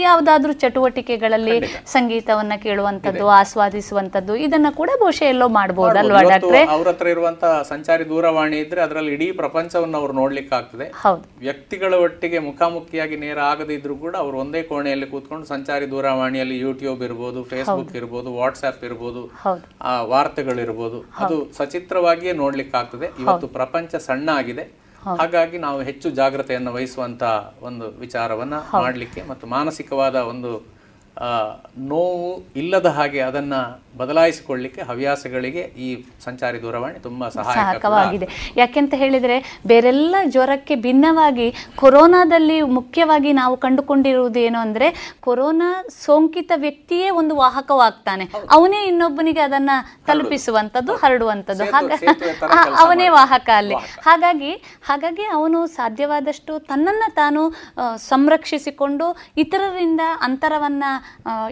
ಯಾವುದಾದ್ರೂ 0.00 0.52
ಚಟುವಟಿಕೆಗಳಲ್ಲಿ 0.62 1.56
ಸಂಗೀತವನ್ನ 1.88 2.52
ಕೇಳುವಂತದ್ದು 2.62 3.26
ಆಸ್ವಾದಿಸುವಂತದ್ದು 3.38 4.36
ಇದನ್ನ 4.46 4.66
ಕೂಡ 4.76 4.90
ಬಹುಶಃ 5.00 5.26
ಎಲ್ಲೋ 5.26 5.48
ಮಾಡಬಹುದಲ್ವಾ 5.58 6.22
ಡಾಕ್ಟ್ರೆ? 6.32 6.62
ಅವ್ರ 6.76 6.88
ಹತ್ರ 6.88 7.06
ಇರುವಂತ 7.08 7.44
ಸಂಚಾರಿ 7.68 8.08
ದೂರವಾಣಿ 8.08 8.58
ಇದ್ರೆ 8.58 8.80
ಅದರಲ್ಲಿ 8.80 9.12
ಇಡೀ 9.12 9.32
ಪ್ರಪಂಚವನ್ನ 9.32 9.96
ಅವ್ರು 9.96 10.12
ನೋಡ್ಲಿಕ್ಕೆ 10.12 10.54
ಆಗ್ತದೆ. 10.54 10.86
ಹೌದು. 11.02 11.22
ವ್ಯಕ್ತಿಗಳ 11.40 11.94
ಒಟ್ಟಿಗೆ 12.04 12.38
ಮುಖಾಮುಖಿಯಾಗಿ 12.48 13.16
ನೇರ 13.16 13.38
ಆಗದಿದ್ರು 13.50 13.96
ಕೂಡ 13.96 14.14
ಅವರು 14.16 14.38
ಒಂದೇ 14.38 14.62
ಕೋಣೆಯಲ್ಲಿ 14.62 15.06
ಕೂತ್ಕೊಂಡು 15.06 15.46
ಸಂಚಾರಿ 15.46 15.86
ದೂರವಾಣಿಯಲ್ಲಿ 16.08 16.56
ಯೂಟ್ಯೂಬ್ 16.60 17.00
ಇರ್ಬೋದು 17.06 17.38
ಫೇಸ್ಬುಕ್ 17.50 17.90
ಇರ್ಬೋದು 17.98 18.28
ವಾಟ್ಸ್ಆ್ಯಪ್ 18.36 18.82
ಇರ್ಬೋದು 18.86 19.20
ವಾರ್ತೆಗಳಿರ್ಬೋದು. 20.12 20.98
ಅದು 21.20 21.36
ಸಚಿತ್ರವಾಗಿಯೇ 21.58 22.32
ನೋಡ್ಲಿಕ್ಕೆ 22.40 22.76
ಆಗ್ತದೆ 22.80 23.06
ಇವತ್ತು 23.22 23.46
ಪ್ರಪಂಚ 23.56 23.94
ಸಣ್ಣ 24.06 24.28
ಆಗಿದೆ 24.40 24.64
ಹಾಗಾಗಿ 25.16 25.58
ನಾವು 25.64 25.78
ಹೆಚ್ಚು 25.88 26.08
ಜಾಗ್ರತೆಯನ್ನು 26.16 26.70
ವಹಿಸುವಂತ 26.74 27.24
ಒಂದು 27.62 27.86
ವಿಚಾರವನ್ನ 28.00 28.54
ಮಾಡ್ಲಿಕ್ಕೆ 28.78 29.20
ಮತ್ತು 29.30 29.46
ಮಾನಸಿಕವಾದ 29.52 30.16
ಒಂದು 30.32 30.50
ಆ, 31.16 31.28
ನೋವು 31.88 32.28
ಇಲ್ಲದ 32.56 32.88
ಹಾಗೆ 32.96 33.20
ಅದನ್ನ 33.22 33.54
ಬದಲಾಯಿಸಿಕೊಳ್ಳಿಕ್ಕೆ 34.00 34.82
ಹವ್ಯಾಸಗಳಿಗೆ 34.90 35.62
ಈ 35.86 35.88
ಸಂಚಾರಿ 36.24 36.58
ದೂರವಾಣಿ 36.62 36.98
ತುಂಬಾ 37.06 37.26
ಸಹಾಯಕವಾಗಿದೆ. 37.36 38.26
ಯಾಕೆಂತ 38.60 38.94
ಹೇಳಿದ್ರೆ 39.02 39.36
ಬೇರೆಲ್ಲ 39.66 40.16
ಜ್ವರಕ್ಕೆ 40.34 40.74
ಭಿನ್ನವಾಗಿ 40.86 41.48
ಕೊರೋನಾದಲ್ಲಿ 41.82 42.58
ಮುಖ್ಯವಾಗಿ 42.78 43.32
ನಾವು 43.40 43.56
ಕಂಡುಕೊಂಡಿರುವುದು 43.64 44.40
ಏನು 44.48 44.58
ಅಂದ್ರೆ 44.66 44.88
ಕೊರೋನಾ 45.26 45.70
ಸೋಂಕಿತ 46.04 46.52
ವ್ಯಕ್ತಿಯೇ 46.64 47.08
ಒಂದು 47.20 47.36
ವಾಹಕವಾಗ್ತಾನೆ. 47.42 48.26
ಅವನೇ 48.56 48.80
ಇನ್ನೊಬ್ಬನಿಗೆ 48.90 49.42
ಅದನ್ನ 49.48 49.70
ತಲುಪಿಸುವಂತದ್ದು 50.08 50.94
ಹರಡುವಂತದ್ದು 51.02 51.64
ಹಾಗ 51.74 51.92
ಅವನೇ. 52.82 53.08
ವಾಹಕ 53.18 53.48
ಅಲ್ಲಿ. 53.60 53.76
ಹಾಗಾಗಿ 54.06 54.52
ಹಾಗಾಗಿ 54.88 55.24
ಅವನು 55.36 55.58
ಸಾಧ್ಯವಾದಷ್ಟು 55.76 56.52
ತನ್ನನ್ನ 56.70 57.04
ತಾನು 57.20 57.42
ಸಂರಕ್ಷಿಸಿಕೊಂಡು 58.08 59.06
ಇತರರಿಂದ 59.42 60.02
ಅಂತರವನ್ನ 60.26 60.84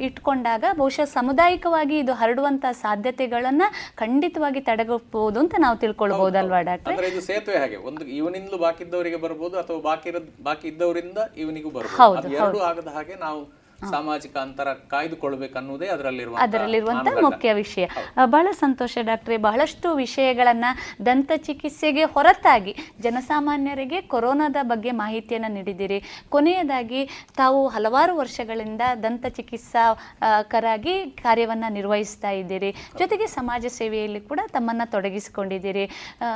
ಇಟ್ಕೊಂಡಾಗ 0.06 0.64
ಬಹುಶಃ 0.80 1.06
ಸಮುದಾಯಿಕವಾಗಿ 1.16 1.96
ಇದು 1.98 2.12
ಹರಡುವಂತ 2.36 2.66
ಸಾಧ್ಯತೆಗಳನ್ನ 2.80 3.64
ಖಂಡಿತವಾಗಿ 3.96 4.60
ತಡೆಗಟ್ಟಬಹುದು 4.60 5.38
ಅಂತ 5.40 5.54
ನಾವು 5.58 5.76
ತಿಳ್ಕೊಳ್ಬಹುದಲ್ವಾ 5.78 6.58
ಡಾಕ್ಟರ್? 6.68 7.04
ಇದು 7.10 7.20
ಸೇತುವೆ 7.28 7.58
ಹಾಗೆ. 7.58 7.76
ಒಂದು 7.88 8.02
ಇವನಿಂದಲೂ 8.16 8.58
ಬಾಕಿ 8.58 8.82
ಇದ್ದವರಿಗೆ 8.84 9.18
ಬರಬಹುದು 9.24 9.56
ಅಥವಾ 9.58 9.78
ಬಾಕಿ 9.80 10.10
ಬಾಕಿ 10.42 10.66
ಇದ್ದವರಿಂದ 10.68 11.18
ಇವನಿಗೂ 11.36 11.70
ಬರಬಹುದು 11.70 12.34
ಎರಡೂ 12.40 12.60
ಆಗದ 12.68 12.90
ಹಾಗೆ 12.94 13.14
ನಾವು 13.20 13.40
ಸಾಮಾಜಿಕ 13.90 14.36
ಅಂತರ 14.36 14.72
ಕಾಯ್ದುಕೊಳ್ಬೇಕನ್ನುವುದೇ 14.72 15.86
ಅದರಲ್ಲಿರುವ 15.86 16.36
ಅದರಲ್ಲಿರುವಂತಹ 16.36 17.20
ಮುಖ್ಯ 17.20 17.52
ವಿಷಯ. 17.52 17.86
ಬಹಳ 18.24 18.48
ಸಂತೋಷ 18.52 18.98
ಡಾಕ್ಟ್ರೆ. 19.02 19.36
ಬಹಳಷ್ಟು 19.36 19.94
ವಿಷಯಗಳನ್ನ 19.94 20.64
ದಂತ 21.06 21.32
ಚಿಕಿತ್ಸೆಗೆ 21.36 22.04
ಹೊರತಾಗಿ 22.04 22.76
ಜನಸಾಮಾನ್ಯರಿಗೆ 23.00 24.00
ಕೊರೋನಾದ 24.00 24.56
ಬಗ್ಗೆ 24.62 24.90
ಮಾಹಿತಿಯನ್ನು 24.90 25.48
ನೀಡಿದ್ದೀರಿ 25.48 26.24
ಕೊನೆಯದಾಗಿ 26.28 27.08
ತಾವು 27.36 27.68
ಹಲವಾರು 27.68 28.16
ವರ್ಷಗಳಿಂದ 28.16 28.80
ದಂತ 29.02 29.26
ಚಿಕಿತ್ಸಾಕರಾಗಿ 29.26 31.10
ಕಾರ್ಯವನ್ನ 31.10 31.64
ನಿರ್ವಹಿಸ್ತಾ 31.68 32.30
ಇದ್ದೀರಿ. 32.30 32.72
ಜೊತೆಗೆ 32.98 33.26
ಸಮಾಜ 33.26 33.66
ಸೇವೆಯಲ್ಲಿ 33.66 34.20
ಕೂಡ 34.20 34.40
ತಮ್ಮನ್ನ 34.52 34.82
ತೊಡಗಿಸಿಕೊಂಡಿದ್ದೀರಿ. 34.84 35.86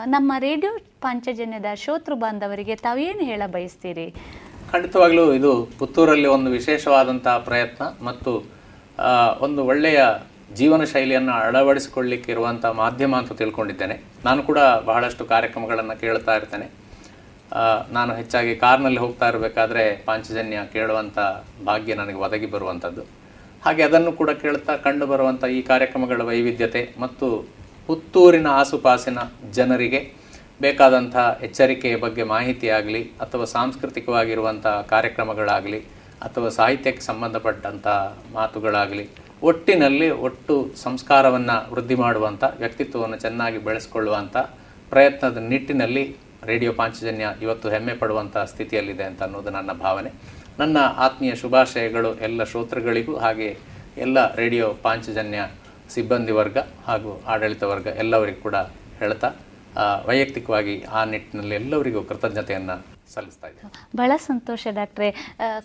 ನಮ್ಮ 0.07 0.33
ರೇಡಿಯೋ 0.39 0.79
ಪಾಂಚಜನ್ಯದ 1.01 1.65
ಶೋತೃ 1.75 2.15
ಬಾಂಧವರಿಗೆ 2.15 2.77
ತಾವು 2.77 2.99
ಏನು 2.99 3.21
ಹೇಳ 3.21 3.43
ಬಯಸ್ತೀರಿ 3.47 4.15
ಖಂಡಿತವಾಗ್ಲೂ 4.73 5.33
ಇದು 5.33 5.53
ಪುತ್ತೂರಲ್ಲಿ 5.79 6.29
ಒಂದು 6.29 6.51
ವಿಶೇಷವಾದಂತಹ 6.51 7.39
ಪ್ರಯತ್ನ 7.39 7.85
ಮತ್ತು 8.05 8.33
ಒಂದು 9.41 9.65
ಒಳ್ಳೆಯ 9.65 10.01
ಜೀವನ 10.55 10.85
ಶೈಲಿಯನ್ನು 10.85 11.33
ಅಳವಡಿಸಿಕೊಳ್ಳಿಕ್ಕೆ 11.33 12.33
ಇರುವಂಥ 12.33 12.65
ಮಾಧ್ಯಮ 12.67 13.17
ಅಂತ 13.17 13.33
ತಿಳ್ಕೊಂಡಿದ್ದೇನೆ. 13.33 13.97
ನಾನು 14.25 14.43
ಕೂಡ 14.43 14.59
ಬಹಳಷ್ಟು 14.85 15.25
ಕಾರ್ಯಕ್ರಮಗಳನ್ನು 15.25 16.01
ಕೇಳ್ತಾ 16.01 16.37
ಇರ್ತೇನೆ. 16.37 16.67
ನಾನು 17.93 18.15
ಹೆಚ್ಚಾಗಿ 18.15 18.57
ಕಾರ್ನಲ್ಲಿ 18.57 19.01
ಹೋಗ್ತಾ 19.01 19.29
ಇರಬೇಕಾದ್ರೆ 19.29 19.85
ಪಾಂಚಜನ್ಯ 20.07 20.59
ಕೇಳುವಂಥ 20.73 21.19
ಭಾಗ್ಯ 21.67 21.95
ನನಗೆ 21.95 22.19
ಒದಗಿ 22.27 22.47
ಬರುವಂಥದ್ದು. 22.47 23.03
ಹಾಗೆ 23.65 23.83
ಅದನ್ನು 23.83 24.13
ಕೂಡ 24.13 24.31
ಕೇಳ್ತಾ 24.31 24.77
ಕಂಡು 24.77 25.07
ಬರುವಂಥ 25.07 25.45
ಈ 25.45 25.63
ಕಾರ್ಯಕ್ರಮಗಳ 25.63 26.23
ವೈವಿಧ್ಯತೆ 26.23 26.83
ಮತ್ತು 27.01 27.29
ಪುತ್ತೂರಿನ 27.87 28.47
ಆಸುಪಾಸಿನ 28.47 29.19
ಜನರಿಗೆ 29.53 30.20
ಬೇಕಾದಂಥ 30.61 31.17
ಎಚ್ಚರಿಕೆಯ 31.43 31.97
ಬಗ್ಗೆ 31.97 32.23
ಮಾಹಿತಿ 32.23 32.69
ಆಗಲಿ 32.69 33.03
ಅಥವಾ 33.21 33.45
ಸಾಂಸ್ಕೃತಿಕವಾಗಿರುವಂಥ 33.45 34.67
ಕಾರ್ಯಕ್ರಮಗಳಾಗಲಿ 34.67 35.81
ಅಥವಾ 36.23 36.49
ಸಾಹಿತ್ಯಕ್ಕೆ 36.49 37.03
ಸಂಬಂಧಪಟ್ಟಂಥ 37.03 37.87
ಮಾತುಗಳಾಗಲಿ, 38.33 39.09
ಒಟ್ಟಿನಲ್ಲಿ 39.43 40.11
ಒಟ್ಟು 40.11 40.71
ಸಂಸ್ಕಾರವನ್ನು 40.77 41.75
ವೃದ್ಧಿ 41.75 41.95
ಮಾಡುವಂಥ, 41.95 42.45
ವ್ಯಕ್ತಿತ್ವವನ್ನು 42.59 43.17
ಚೆನ್ನಾಗಿ 43.17 43.59
ಬೆಳೆಸ್ಕೊಳ್ಳುವಂಥ 43.59 44.37
ಪ್ರಯತ್ನದ 44.91 45.37
ನಿಟ್ಟಿನಲ್ಲಿ 45.37 46.17
ರೇಡಿಯೋ 46.45 46.73
ಪಾಂಚಜನ್ಯ 46.73 47.27
ಇವತ್ತು 47.43 47.71
ಹೆಮ್ಮೆ 47.71 47.95
ಪಡುವಂಥ 47.95 48.37
ಸ್ಥಿತಿಯಲ್ಲಿದೆ 48.37 49.05
ಅಂತ 49.05 49.23
ಅನ್ನೋದು 49.23 49.51
ನನ್ನ 49.51 49.73
ಭಾವನೆ. 49.73 50.13
ನನ್ನ 50.59 50.77
ಆತ್ಮೀಯ 50.97 51.35
ಶುಭಾಶಯಗಳು 51.35 52.15
ಎಲ್ಲ 52.15 52.45
ಶ್ರೋತೃಗಳಿಗೂ 52.45 53.17
ಹಾಗೆ 53.17 53.57
ಎಲ್ಲ 53.97 54.35
ರೇಡಿಯೋ 54.35 54.75
ಪಾಂಚಜನ್ಯ 54.83 55.49
ಸಿಬ್ಬಂದಿ 55.91 56.33
ವರ್ಗ 56.33 56.59
ಹಾಗೂ 56.87 57.23
ಆಡಳಿತ 57.27 57.63
ವರ್ಗ 57.63 57.87
ಎಲ್ಲವರಿಗೂ 57.87 58.41
ಕೂಡ 58.41 58.55
ಹೇಳ್ತಾ 58.99 59.31
ವೈಯಕ್ತಿಕವಾಗಿ 60.07 60.83
ಆ 60.83 61.05
ನಿಟ್ಟಿನಲ್ಲಿ 61.05 61.55
ಎಲ್ಲರಿಗೂ 61.55 62.03
ಕೃತಜ್ಞತೆಯನ್ನು 62.03 63.00
ಸಲ್ಲಿಸ್ತಾ 63.15 63.49
ಇದೆ. 63.49 63.63
ಬಹಳ 63.97 64.13
ಸಂತೋಷ 64.17 64.67
ಡಾಕ್ಟ್ರೆ. 64.71 65.09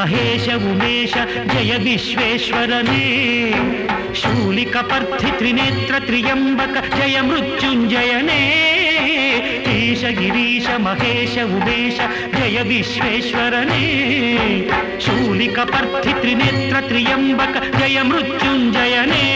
ಮಹೇಶ 0.00 0.48
ಉಮೇಶ 0.64 1.14
ಜಯ 1.52 1.72
ವಿಶ್ವೇಶ್ವರನೇ 1.76 3.02
ಶೂಲಿಕಪರ್ಥಿ 4.14 5.30
ತ್ರಿನೇತ್ರ 5.38 5.94
ತ್ರಿಯಂಬಕ 5.98 6.76
ಜಯ 6.98 7.16
ಮೃತ್ಯುಂಜಯನೇ 7.20 8.38
ಈಶ 9.76 10.04
ಗಿರೀಶ 10.18 10.68
ಮಹೇಶ 10.78 11.36
ಉಮೇಶ 11.56 11.98
ಜಯ 12.36 12.60
ವಿಶ್ವೇಶ್ವರನೇ 12.62 13.82
ಶೂಲಿಕಪರ್ಥಿ 15.00 16.14
ತ್ರಿನೇತ್ರ 16.20 16.76
ತ್ರಿಯಂಬಕ 16.88 17.56
ಜಯ 17.78 17.98
ಮೃತ್ಯುಂಜಯನೇ 18.02 19.26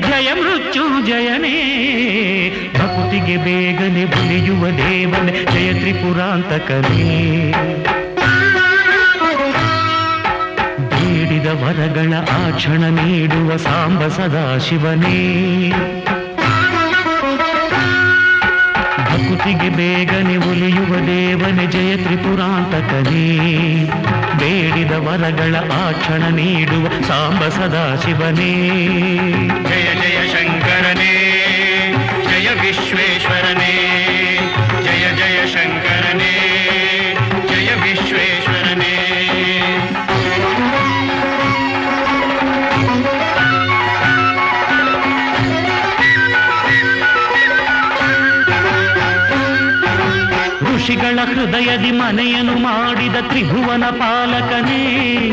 ಜಯ 0.00 0.28
ಮೃತ್ಯುಂಜಯನೇ 0.40 1.56
ಭಕುತಿಗೆ 2.78 3.36
ಬೇಗನೆ 3.44 4.06
ಬುಲಿಯುವ 4.06 4.64
ದೇವನೇ 4.80 5.44
ಜಯ 5.52 5.68
ತ್ರಿಪುರಾಂತಕನೇ 5.80 7.12
ವರಗಳ 11.53 12.13
ಆಕ್ಷಣ 12.45 12.83
ನೀಡುವ 12.89 13.57
ಸಾಂಬ 13.57 14.07
ಸದಾಶಿವನೇ 14.07 15.17
ಭಕ್ತಿಗೆ 18.99 19.69
ಬೇಗನೆ 19.69 20.37
ಒಲಿಯುವ 20.37 20.95
ದೇವನೇ, 21.07 21.67
ಜಯ 21.67 21.97
ತ್ರಿಪುರಾಂತಕನೇ. 21.97 23.25
ಬೇಡಿದ 24.39 24.91
ವರಗಳ 24.91 25.55
ಆಕ್ಷಣ 25.55 26.35
ನೀಡುವ 26.35 26.87
ಸಾಂಬ 27.07 27.47
ಸದಾಶಿವನೇ 27.47 28.51
ಜಯ 29.69 29.70
ಹೃದಯದಿ 51.41 51.91
ಮನೆಯನು 51.91 52.55
ಮಾಡಿದ 52.55 53.15
ತ್ರಿಭುವನ 53.15 53.85
ಪಾಲಕನೇ. 53.85 55.29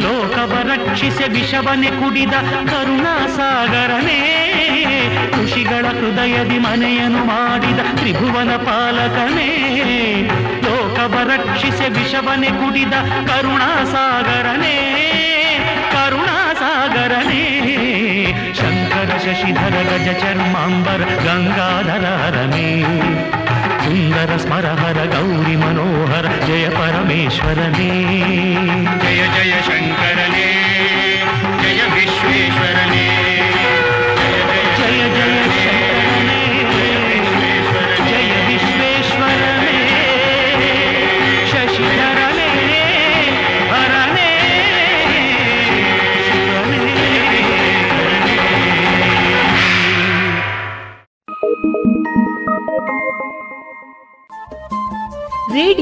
ಲೋಕವ 0.00 0.58
ರಕ್ಷಿಸಿ 0.62 1.30
ವಿಷವನೆ 1.30 1.86
ಕುಡಿದ 1.86 2.30
ಕರುಣಾಸಾಗರನೇ. 2.70 4.20
ಋಷಿಗಳ 5.42 5.86
ಹೃದಯದಿ 5.86 6.58
ಮನೆಯನು 6.58 7.24
ಮಾಡಿದ 7.24 7.78
ತ್ರಿಭುವನ 7.96 8.50
ಪಾಲಕನೇ. 8.56 9.80
ಲೋಕವ 10.64 11.30
ರಕ್ಷಿಸಿ 11.34 11.88
ವಿಷವನೆ 11.88 12.48
ಕುಡಿದ 12.48 12.92
ಕರುಣಾಸಾಗರನೇ. 13.26 14.76
ಕರುಣಾಸಾಗರನೇ. 15.92 17.44
ಶಂಕರ 18.54 19.18
ಶಶಿಧರ 19.18 19.82
ಗಜ 19.92 20.22
ಚರ್ಮಾಂಬರ 20.22 21.00
ಗಂಗಾಧರ 21.24 22.06
ಹರನೇ 22.06 22.84
ಸುಂದರ 23.94 24.32
ಸ್ಮರಹರ 24.36 25.00
ಗೌರಿ 25.12 25.56
ಮನೋಹರ 25.56 26.26
ಜಯ 26.46 26.64
ಪರಮೇಶ್ವರನೇ 26.68 27.90
ಜಯ 29.02 29.20
ಜಯ 29.34 29.52
ಶಂಕರನೇ 29.66 30.46